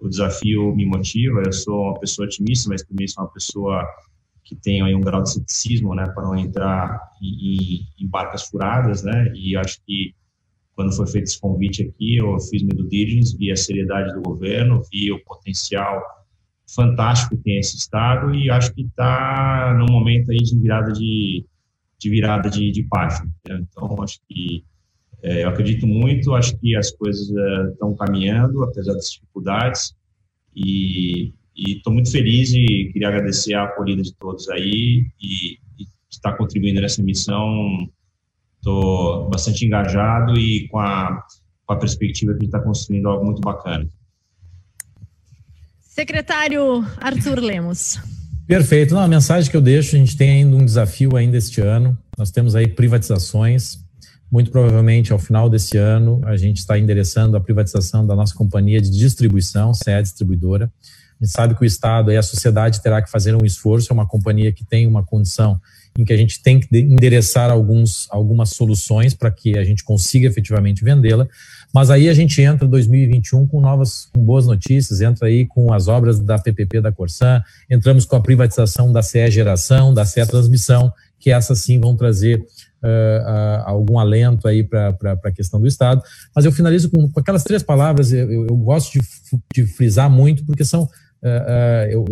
o 0.00 0.08
desafio 0.08 0.74
me 0.74 0.86
motiva, 0.86 1.42
eu 1.44 1.52
sou 1.52 1.84
uma 1.84 1.98
pessoa 1.98 2.26
otimista, 2.26 2.68
mas 2.68 2.82
também 2.82 3.06
sou 3.08 3.24
uma 3.24 3.30
pessoa 3.30 3.86
que 4.44 4.54
tem 4.54 4.80
aí 4.82 4.94
um 4.94 5.00
grau 5.00 5.22
de 5.22 5.32
ceticismo, 5.32 5.94
né, 5.94 6.04
para 6.14 6.24
não 6.24 6.36
entrar 6.36 7.00
em, 7.20 7.86
em, 7.98 8.08
barcas 8.08 8.44
furadas, 8.44 9.02
né, 9.02 9.32
e 9.34 9.56
acho 9.56 9.80
que 9.84 10.14
quando 10.74 10.94
foi 10.94 11.06
feito 11.06 11.24
esse 11.24 11.40
convite 11.40 11.82
aqui, 11.82 12.16
eu 12.16 12.38
fiz 12.38 12.62
meu 12.62 12.76
due 12.76 12.88
diligence, 12.88 13.36
vi 13.36 13.50
a 13.50 13.56
seriedade 13.56 14.12
do 14.14 14.20
governo, 14.20 14.82
vi 14.92 15.10
o 15.10 15.24
potencial 15.24 16.02
fantástico 16.68 17.36
que 17.36 17.42
tem 17.42 17.58
esse 17.58 17.76
estado 17.76 18.34
e 18.34 18.50
acho 18.50 18.74
que 18.74 18.82
está 18.82 19.74
num 19.78 19.90
momento 19.90 20.30
aí 20.30 20.36
de 20.36 20.58
virada 20.58 20.92
de, 20.92 21.46
de 21.98 22.10
virada 22.10 22.50
de, 22.50 22.70
de 22.70 22.82
página. 22.84 23.30
Então, 23.48 24.02
acho 24.02 24.20
que 24.28 24.64
é, 25.26 25.42
eu 25.42 25.48
acredito 25.48 25.88
muito, 25.88 26.34
acho 26.36 26.56
que 26.56 26.76
as 26.76 26.92
coisas 26.92 27.28
estão 27.72 27.92
é, 27.92 27.96
caminhando, 27.96 28.62
apesar 28.62 28.92
das 28.92 29.10
dificuldades, 29.10 29.92
e 30.54 31.34
estou 31.56 31.92
muito 31.92 32.12
feliz 32.12 32.52
e 32.52 32.90
queria 32.92 33.08
agradecer 33.08 33.54
a 33.54 33.64
acolhida 33.64 34.02
de 34.02 34.14
todos 34.14 34.48
aí 34.48 35.04
e, 35.20 35.54
e 35.82 35.86
estar 36.08 36.34
contribuindo 36.34 36.80
nessa 36.80 37.02
missão. 37.02 37.90
Estou 38.58 39.28
bastante 39.28 39.66
engajado 39.66 40.38
e 40.38 40.68
com 40.68 40.78
a, 40.78 41.20
com 41.66 41.74
a 41.74 41.76
perspectiva 41.76 42.32
de 42.32 42.46
estar 42.46 42.60
construindo 42.60 43.08
algo 43.08 43.24
muito 43.24 43.40
bacana. 43.40 43.88
Secretário 45.80 46.86
Arthur 46.98 47.40
Lemos. 47.40 47.98
Perfeito. 48.46 48.94
Não, 48.94 49.00
a 49.00 49.08
mensagem 49.08 49.50
que 49.50 49.56
eu 49.56 49.60
deixo, 49.60 49.96
a 49.96 49.98
gente 49.98 50.16
tem 50.16 50.30
ainda 50.30 50.54
um 50.54 50.64
desafio 50.64 51.16
ainda 51.16 51.36
este 51.36 51.60
ano. 51.60 51.98
Nós 52.16 52.30
temos 52.30 52.54
aí 52.54 52.68
privatizações, 52.68 53.84
muito 54.30 54.50
provavelmente, 54.50 55.12
ao 55.12 55.18
final 55.18 55.48
desse 55.48 55.76
ano, 55.76 56.20
a 56.24 56.36
gente 56.36 56.58
está 56.58 56.78
endereçando 56.78 57.36
a 57.36 57.40
privatização 57.40 58.06
da 58.06 58.14
nossa 58.14 58.34
companhia 58.34 58.80
de 58.80 58.90
distribuição, 58.90 59.72
CE 59.72 60.02
Distribuidora. 60.02 60.70
A 61.20 61.24
gente 61.24 61.32
sabe 61.32 61.54
que 61.54 61.62
o 61.62 61.64
Estado 61.64 62.12
e 62.12 62.16
a 62.16 62.22
sociedade 62.22 62.82
terá 62.82 63.00
que 63.00 63.10
fazer 63.10 63.34
um 63.34 63.44
esforço, 63.44 63.90
é 63.90 63.94
uma 63.94 64.06
companhia 64.06 64.52
que 64.52 64.64
tem 64.64 64.86
uma 64.86 65.02
condição 65.02 65.58
em 65.98 66.04
que 66.04 66.12
a 66.12 66.16
gente 66.16 66.42
tem 66.42 66.60
que 66.60 66.68
endereçar 66.78 67.50
alguns, 67.50 68.06
algumas 68.10 68.50
soluções 68.50 69.14
para 69.14 69.30
que 69.30 69.56
a 69.58 69.64
gente 69.64 69.82
consiga 69.82 70.28
efetivamente 70.28 70.84
vendê-la. 70.84 71.26
Mas 71.72 71.90
aí 71.90 72.08
a 72.08 72.14
gente 72.14 72.40
entra 72.42 72.66
em 72.66 72.70
2021 72.70 73.46
com 73.46 73.60
novas, 73.60 74.08
com 74.14 74.22
boas 74.22 74.46
notícias, 74.46 75.00
entra 75.00 75.28
aí 75.28 75.46
com 75.46 75.72
as 75.72 75.88
obras 75.88 76.18
da 76.20 76.38
PPP 76.38 76.80
da 76.82 76.92
Corsan, 76.92 77.42
entramos 77.70 78.04
com 78.04 78.16
a 78.16 78.20
privatização 78.20 78.92
da 78.92 79.02
CE 79.02 79.30
Geração, 79.30 79.94
da 79.94 80.04
CE 80.04 80.26
Transmissão, 80.26 80.92
que 81.18 81.30
essas 81.30 81.60
sim 81.60 81.80
vão 81.80 81.96
trazer 81.96 82.44
uh, 82.86 83.62
algum 83.64 83.98
alento 83.98 84.46
aí 84.46 84.62
para 84.62 84.96
a 85.24 85.32
questão 85.32 85.60
do 85.60 85.66
Estado. 85.66 86.02
Mas 86.34 86.44
eu 86.44 86.52
finalizo 86.52 86.90
com, 86.90 87.08
com 87.10 87.20
aquelas 87.20 87.44
três 87.44 87.62
palavras, 87.62 88.12
eu, 88.12 88.30
eu, 88.30 88.56
gosto 88.56 88.92
de, 88.92 89.00
de, 89.54 89.66
frisar 89.66 90.10
muito, 90.10 90.44
porque 90.44 90.64
são. 90.64 90.84
Uh, 91.22 91.90
eu, 91.90 92.04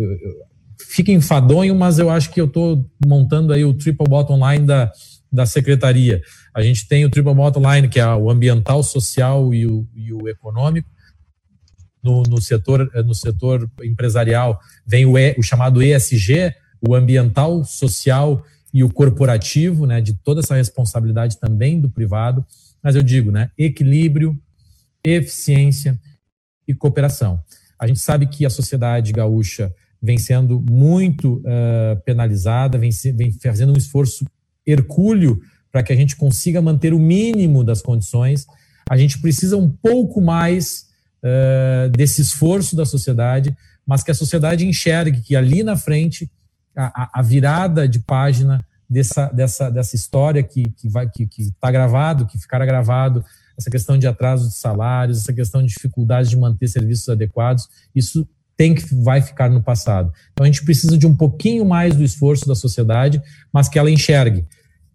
fica 0.77 1.11
enfadonho, 1.11 1.75
mas 1.75 1.99
eu 1.99 2.09
acho 2.09 2.31
que 2.31 2.39
eu 2.39 2.45
estou 2.45 2.89
montando 3.05 3.53
aí 3.53 3.63
o 3.63 3.73
triple 3.73 4.07
bottom 4.07 4.37
line 4.49 4.65
da, 4.65 4.91
da 5.31 5.45
secretaria. 5.45 6.21
A 6.53 6.61
gente 6.61 6.87
tem 6.87 7.05
o 7.05 7.09
triple 7.09 7.33
bottom 7.33 7.61
line, 7.73 7.87
que 7.87 7.99
é 7.99 8.07
o 8.07 8.29
ambiental, 8.29 8.83
social 8.83 9.53
e 9.53 9.65
o, 9.65 9.87
e 9.95 10.13
o 10.13 10.27
econômico. 10.27 10.89
No, 12.03 12.21
no, 12.23 12.39
setor, 12.39 12.91
no 13.03 13.15
setor 13.15 13.67
empresarial 13.83 14.59
vem 14.85 15.07
o, 15.07 15.17
e, 15.17 15.35
o 15.39 15.41
chamado 15.41 15.81
ESG, 15.81 16.53
o 16.87 16.93
ambiental, 16.93 17.63
social 17.63 18.43
e 18.75 18.83
o 18.83 18.89
corporativo, 18.89 19.85
né, 19.85 20.01
de 20.01 20.13
toda 20.15 20.41
essa 20.41 20.53
responsabilidade 20.53 21.39
também 21.39 21.79
do 21.79 21.89
privado, 21.89 22.45
mas 22.83 22.93
eu 22.93 23.01
digo, 23.01 23.31
né, 23.31 23.49
equilíbrio, 23.57 24.37
eficiência 25.01 25.97
e 26.67 26.73
cooperação. 26.73 27.41
A 27.79 27.87
gente 27.87 28.01
sabe 28.01 28.27
que 28.27 28.45
a 28.45 28.49
sociedade 28.49 29.13
gaúcha 29.13 29.73
vem 30.01 30.17
sendo 30.17 30.59
muito 30.59 31.35
uh, 31.35 32.01
penalizada, 32.03 32.77
vem, 32.77 32.91
se, 32.91 33.13
vem 33.13 33.31
fazendo 33.31 33.71
um 33.71 33.77
esforço 33.77 34.25
hercúleo 34.67 35.39
para 35.71 35.81
que 35.81 35.93
a 35.93 35.95
gente 35.95 36.17
consiga 36.17 36.61
manter 36.61 36.93
o 36.93 36.99
mínimo 36.99 37.63
das 37.63 37.81
condições. 37.81 38.45
A 38.89 38.97
gente 38.97 39.21
precisa 39.21 39.55
um 39.55 39.69
pouco 39.69 40.19
mais 40.19 40.87
uh, 41.23 41.89
desse 41.91 42.21
esforço 42.21 42.75
da 42.75 42.85
sociedade, 42.85 43.55
mas 43.87 44.03
que 44.03 44.11
a 44.11 44.15
sociedade 44.15 44.67
enxergue 44.67 45.21
que 45.21 45.33
ali 45.33 45.63
na 45.63 45.77
frente 45.77 46.29
a, 46.75 47.19
a 47.19 47.21
virada 47.21 47.87
de 47.87 47.99
página 47.99 48.63
dessa, 48.89 49.27
dessa, 49.27 49.69
dessa 49.69 49.95
história 49.95 50.43
que 50.43 50.63
que 50.71 50.87
vai 50.87 51.09
que 51.09 51.27
está 51.37 51.71
gravado, 51.71 52.25
que 52.25 52.37
ficará 52.37 52.65
gravado, 52.65 53.23
essa 53.57 53.69
questão 53.69 53.97
de 53.97 54.07
atraso 54.07 54.49
de 54.49 54.55
salários, 54.55 55.19
essa 55.19 55.33
questão 55.33 55.61
de 55.61 55.69
dificuldade 55.69 56.29
de 56.29 56.37
manter 56.37 56.67
serviços 56.67 57.07
adequados, 57.09 57.67
isso 57.95 58.27
tem 58.57 58.73
que 58.73 58.95
vai 58.95 59.21
ficar 59.21 59.49
no 59.49 59.61
passado. 59.61 60.11
Então 60.31 60.43
a 60.43 60.47
gente 60.47 60.63
precisa 60.63 60.97
de 60.97 61.05
um 61.05 61.15
pouquinho 61.15 61.65
mais 61.65 61.95
do 61.95 62.03
esforço 62.03 62.47
da 62.47 62.55
sociedade, 62.55 63.21
mas 63.51 63.67
que 63.67 63.77
ela 63.77 63.91
enxergue 63.91 64.45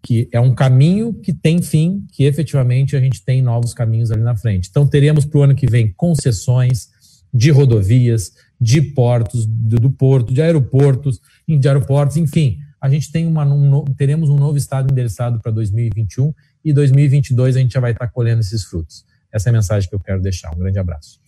que 0.03 0.27
é 0.31 0.39
um 0.39 0.53
caminho 0.53 1.13
que 1.13 1.31
tem 1.31 1.61
fim, 1.61 2.05
que 2.11 2.23
efetivamente 2.23 2.95
a 2.95 2.99
gente 2.99 3.23
tem 3.23 3.41
novos 3.41 3.73
caminhos 3.73 4.11
ali 4.11 4.21
na 4.21 4.35
frente. 4.35 4.67
Então 4.69 4.87
teremos 4.87 5.25
para 5.25 5.39
o 5.39 5.43
ano 5.43 5.55
que 5.55 5.67
vem 5.67 5.93
concessões 5.95 6.89
de 7.33 7.51
rodovias, 7.51 8.31
de 8.61 8.81
portos, 8.81 9.47
do, 9.47 9.77
do 9.77 9.89
porto, 9.89 10.31
de 10.31 10.41
aeroportos, 10.41 11.19
de 11.47 11.67
aeroportos, 11.67 12.15
enfim. 12.15 12.59
A 12.79 12.87
gente 12.87 13.11
tem 13.11 13.25
uma, 13.25 13.43
um, 13.43 13.83
teremos 13.85 14.29
um 14.29 14.35
novo 14.35 14.57
estado 14.57 14.91
endereçado 14.91 15.39
para 15.41 15.51
2021 15.51 16.31
e 16.63 16.71
2022 16.71 17.55
a 17.55 17.59
gente 17.59 17.73
já 17.73 17.79
vai 17.79 17.91
estar 17.91 18.07
colhendo 18.09 18.41
esses 18.41 18.63
frutos. 18.63 19.03
Essa 19.33 19.49
é 19.49 19.51
a 19.51 19.53
mensagem 19.53 19.89
que 19.89 19.95
eu 19.95 19.99
quero 19.99 20.21
deixar. 20.21 20.53
Um 20.53 20.59
grande 20.59 20.77
abraço. 20.77 21.19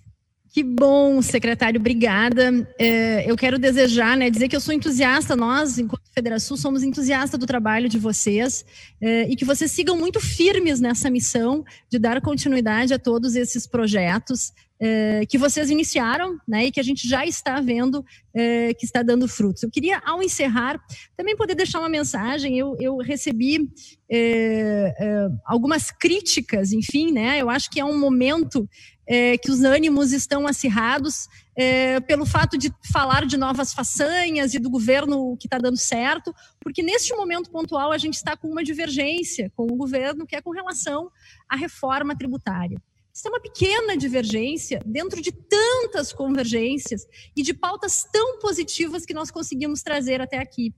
Que 0.53 0.61
bom, 0.61 1.19
secretário, 1.23 1.79
obrigada. 1.79 2.51
É, 2.77 3.27
eu 3.29 3.35
quero 3.35 3.57
desejar, 3.57 4.15
né, 4.15 4.29
dizer 4.29 4.47
que 4.47 4.55
eu 4.55 4.59
sou 4.59 4.71
entusiasta, 4.71 5.35
nós, 5.35 5.79
enquanto 5.79 6.03
Federação, 6.13 6.55
somos 6.55 6.83
entusiastas 6.83 7.39
do 7.39 7.47
trabalho 7.47 7.89
de 7.89 7.97
vocês 7.97 8.63
é, 9.01 9.27
e 9.27 9.35
que 9.35 9.43
vocês 9.43 9.71
sigam 9.71 9.97
muito 9.97 10.19
firmes 10.19 10.79
nessa 10.79 11.09
missão 11.09 11.65
de 11.89 11.97
dar 11.97 12.21
continuidade 12.21 12.93
a 12.93 12.99
todos 12.99 13.35
esses 13.35 13.65
projetos 13.65 14.53
é, 14.85 15.25
que 15.25 15.37
vocês 15.37 15.69
iniciaram, 15.69 16.37
né, 16.45 16.65
e 16.65 16.71
que 16.71 16.79
a 16.79 16.83
gente 16.83 17.07
já 17.07 17.25
está 17.25 17.61
vendo 17.61 18.03
é, 18.33 18.73
que 18.73 18.85
está 18.85 19.01
dando 19.01 19.29
frutos. 19.29 19.63
Eu 19.63 19.71
queria, 19.71 20.01
ao 20.05 20.21
encerrar, 20.21 20.77
também 21.15 21.37
poder 21.37 21.55
deixar 21.55 21.79
uma 21.79 21.87
mensagem. 21.87 22.57
Eu, 22.57 22.75
eu 22.81 22.97
recebi 22.97 23.69
é 24.15 24.93
algumas 25.45 25.89
críticas, 25.89 26.71
enfim, 26.71 27.11
né, 27.11 27.41
eu 27.41 27.49
acho 27.49 27.69
que 27.71 27.79
é 27.79 27.85
um 27.85 27.97
momento 27.97 28.69
que 29.41 29.49
os 29.49 29.63
ânimos 29.63 30.13
estão 30.13 30.45
acirrados 30.45 31.27
pelo 32.07 32.25
fato 32.25 32.57
de 32.57 32.71
falar 32.91 33.25
de 33.25 33.37
novas 33.37 33.73
façanhas 33.73 34.53
e 34.53 34.59
do 34.59 34.69
governo 34.69 35.35
que 35.37 35.47
está 35.47 35.57
dando 35.57 35.77
certo, 35.77 36.33
porque 36.61 36.83
neste 36.83 37.15
momento 37.15 37.49
pontual 37.49 37.91
a 37.91 37.97
gente 37.97 38.15
está 38.15 38.37
com 38.37 38.47
uma 38.49 38.63
divergência 38.63 39.51
com 39.55 39.63
o 39.63 39.75
governo, 39.75 40.27
que 40.27 40.35
é 40.35 40.41
com 40.41 40.51
relação 40.51 41.09
à 41.49 41.55
reforma 41.55 42.15
tributária. 42.15 42.79
Isso 43.13 43.27
é 43.27 43.29
uma 43.29 43.39
pequena 43.39 43.95
divergência 43.95 44.81
dentro 44.83 45.21
de 45.21 45.31
tantas 45.31 46.11
convergências 46.11 47.05
e 47.35 47.43
de 47.43 47.53
pautas 47.53 48.03
tão 48.11 48.39
positivas 48.39 49.05
que 49.05 49.13
nós 49.13 49.29
conseguimos 49.29 49.83
trazer 49.83 50.19
até 50.19 50.39
aqui. 50.39 50.73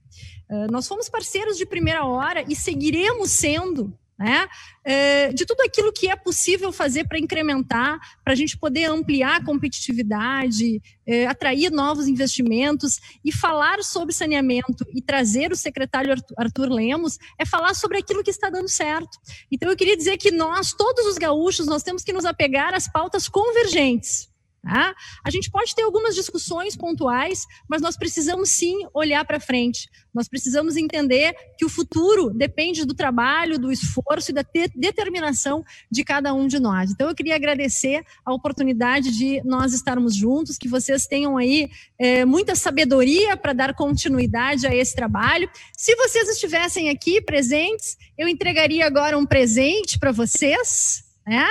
Uh, 0.49 0.69
nós 0.69 0.85
fomos 0.85 1.07
parceiros 1.07 1.57
de 1.57 1.65
primeira 1.65 2.05
hora 2.05 2.43
e 2.47 2.53
seguiremos 2.53 3.31
sendo 3.31 3.97
né? 4.17 4.47
É, 4.83 5.33
de 5.33 5.45
tudo 5.45 5.61
aquilo 5.61 5.91
que 5.91 6.09
é 6.09 6.15
possível 6.15 6.71
fazer 6.71 7.05
para 7.07 7.19
incrementar, 7.19 7.99
para 8.23 8.33
a 8.33 8.35
gente 8.35 8.57
poder 8.57 8.85
ampliar 8.85 9.41
a 9.41 9.43
competitividade, 9.43 10.81
é, 11.05 11.27
atrair 11.27 11.71
novos 11.71 12.07
investimentos 12.07 12.99
e 13.23 13.31
falar 13.31 13.83
sobre 13.83 14.13
saneamento 14.13 14.85
e 14.93 15.01
trazer 15.01 15.51
o 15.51 15.55
secretário 15.55 16.15
Arthur 16.37 16.69
Lemos 16.69 17.17
é 17.37 17.45
falar 17.45 17.73
sobre 17.73 17.97
aquilo 17.97 18.23
que 18.23 18.31
está 18.31 18.49
dando 18.49 18.69
certo. 18.69 19.17
Então 19.51 19.69
eu 19.69 19.75
queria 19.75 19.97
dizer 19.97 20.17
que 20.17 20.31
nós, 20.31 20.73
todos 20.73 21.05
os 21.05 21.17
gaúchos, 21.17 21.67
nós 21.67 21.83
temos 21.83 22.03
que 22.03 22.13
nos 22.13 22.25
apegar 22.25 22.73
às 22.73 22.87
pautas 22.87 23.27
convergentes. 23.27 24.29
Tá? 24.65 24.95
A 25.23 25.29
gente 25.29 25.51
pode 25.51 25.75
ter 25.75 25.83
algumas 25.83 26.15
discussões 26.15 26.75
pontuais, 26.75 27.45
mas 27.69 27.83
nós 27.83 27.95
precisamos 27.95 28.49
sim 28.49 28.87
olhar 28.95 29.23
para 29.23 29.39
frente. 29.39 29.87
Nós 30.11 30.27
precisamos 30.27 30.75
entender 30.75 31.35
que 31.55 31.63
o 31.63 31.69
futuro 31.69 32.31
depende 32.31 32.83
do 32.83 32.95
trabalho, 32.95 33.59
do 33.59 33.71
esforço 33.71 34.31
e 34.31 34.33
da 34.33 34.43
determinação 34.75 35.63
de 35.91 36.03
cada 36.03 36.33
um 36.33 36.47
de 36.47 36.59
nós. 36.59 36.89
Então, 36.89 37.07
eu 37.07 37.13
queria 37.13 37.35
agradecer 37.35 38.03
a 38.25 38.33
oportunidade 38.33 39.15
de 39.15 39.39
nós 39.45 39.71
estarmos 39.71 40.15
juntos, 40.15 40.57
que 40.57 40.67
vocês 40.67 41.05
tenham 41.05 41.37
aí 41.37 41.69
é, 41.99 42.25
muita 42.25 42.55
sabedoria 42.55 43.37
para 43.37 43.53
dar 43.53 43.75
continuidade 43.75 44.65
a 44.65 44.73
esse 44.73 44.95
trabalho. 44.95 45.47
Se 45.77 45.95
vocês 45.95 46.27
estivessem 46.27 46.89
aqui 46.89 47.21
presentes, 47.21 47.99
eu 48.17 48.27
entregaria 48.27 48.83
agora 48.87 49.15
um 49.15 49.27
presente 49.27 49.99
para 49.99 50.11
vocês. 50.11 51.03
Né? 51.27 51.47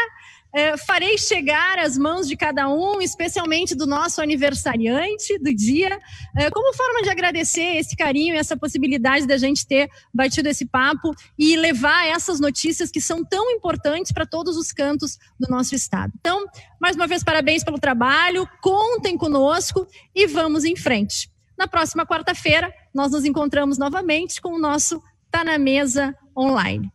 É, 0.55 0.77
farei 0.77 1.19
chegar 1.19 1.79
às 1.79 1.99
mãos 1.99 2.29
de 2.29 2.37
cada 2.37 2.69
um, 2.69 3.01
especialmente 3.03 3.75
do 3.75 3.87
nosso 3.87 4.23
aniversariante 4.23 5.39
do 5.39 5.53
dia, 5.53 5.99
é, 6.37 6.49
como 6.51 6.73
forma 6.75 7.03
de 7.03 7.11
agradecer 7.11 7.77
esse 7.77 7.97
carinho 7.97 8.35
e 8.35 8.39
essa 8.39 8.57
possibilidade 8.57 9.27
da 9.27 9.37
gente 9.37 9.67
ter 9.67 9.91
batido 10.13 10.49
esse 10.49 10.65
papo 10.65 11.13
e 11.37 11.57
levar 11.57 12.07
essas 12.07 12.39
notícias 12.39 12.91
que 12.91 13.01
são 13.01 13.25
tão 13.25 13.51
importantes 13.51 14.13
para 14.13 14.25
todos 14.25 14.57
os 14.57 14.71
cantos 14.71 15.19
do 15.39 15.51
nosso 15.51 15.75
estado. 15.75 16.13
Então, 16.21 16.47
mais 16.81 16.95
uma 16.95 17.07
vez, 17.07 17.25
parabéns 17.25 17.65
pelo 17.65 17.79
trabalho, 17.79 18.49
contem 18.63 19.19
conosco 19.19 19.87
e 20.15 20.27
vamos 20.27 20.65
em 20.65 20.77
frente. 20.77 21.29
Na 21.59 21.67
próxima 21.67 22.07
quarta-feira, 22.07 22.73
nós 22.95 23.13
nos 23.13 23.25
encontramos 23.25 23.79
novamente 23.79 24.41
com 24.41 24.51
o 24.55 24.59
nosso 24.59 25.03
Tá 25.31 25.43
na 25.43 25.59
Mesa 25.59 26.17
online. 26.37 26.93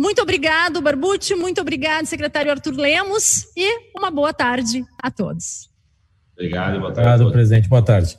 Muito 0.00 0.22
obrigado, 0.22 0.80
Barbucci, 0.80 1.34
muito 1.34 1.60
obrigado, 1.60 2.06
secretário 2.06 2.50
Arthur 2.50 2.72
Lemos, 2.72 3.44
e 3.54 3.68
uma 3.94 4.10
boa 4.10 4.32
tarde 4.32 4.82
a 4.96 5.10
todos. 5.10 5.68
Obrigado, 6.32 6.80
boa 6.80 6.90
tarde. 6.90 7.22
Obrigado, 7.22 7.32
presidente. 7.32 7.68
Boa 7.68 7.84
tarde. 7.84 8.18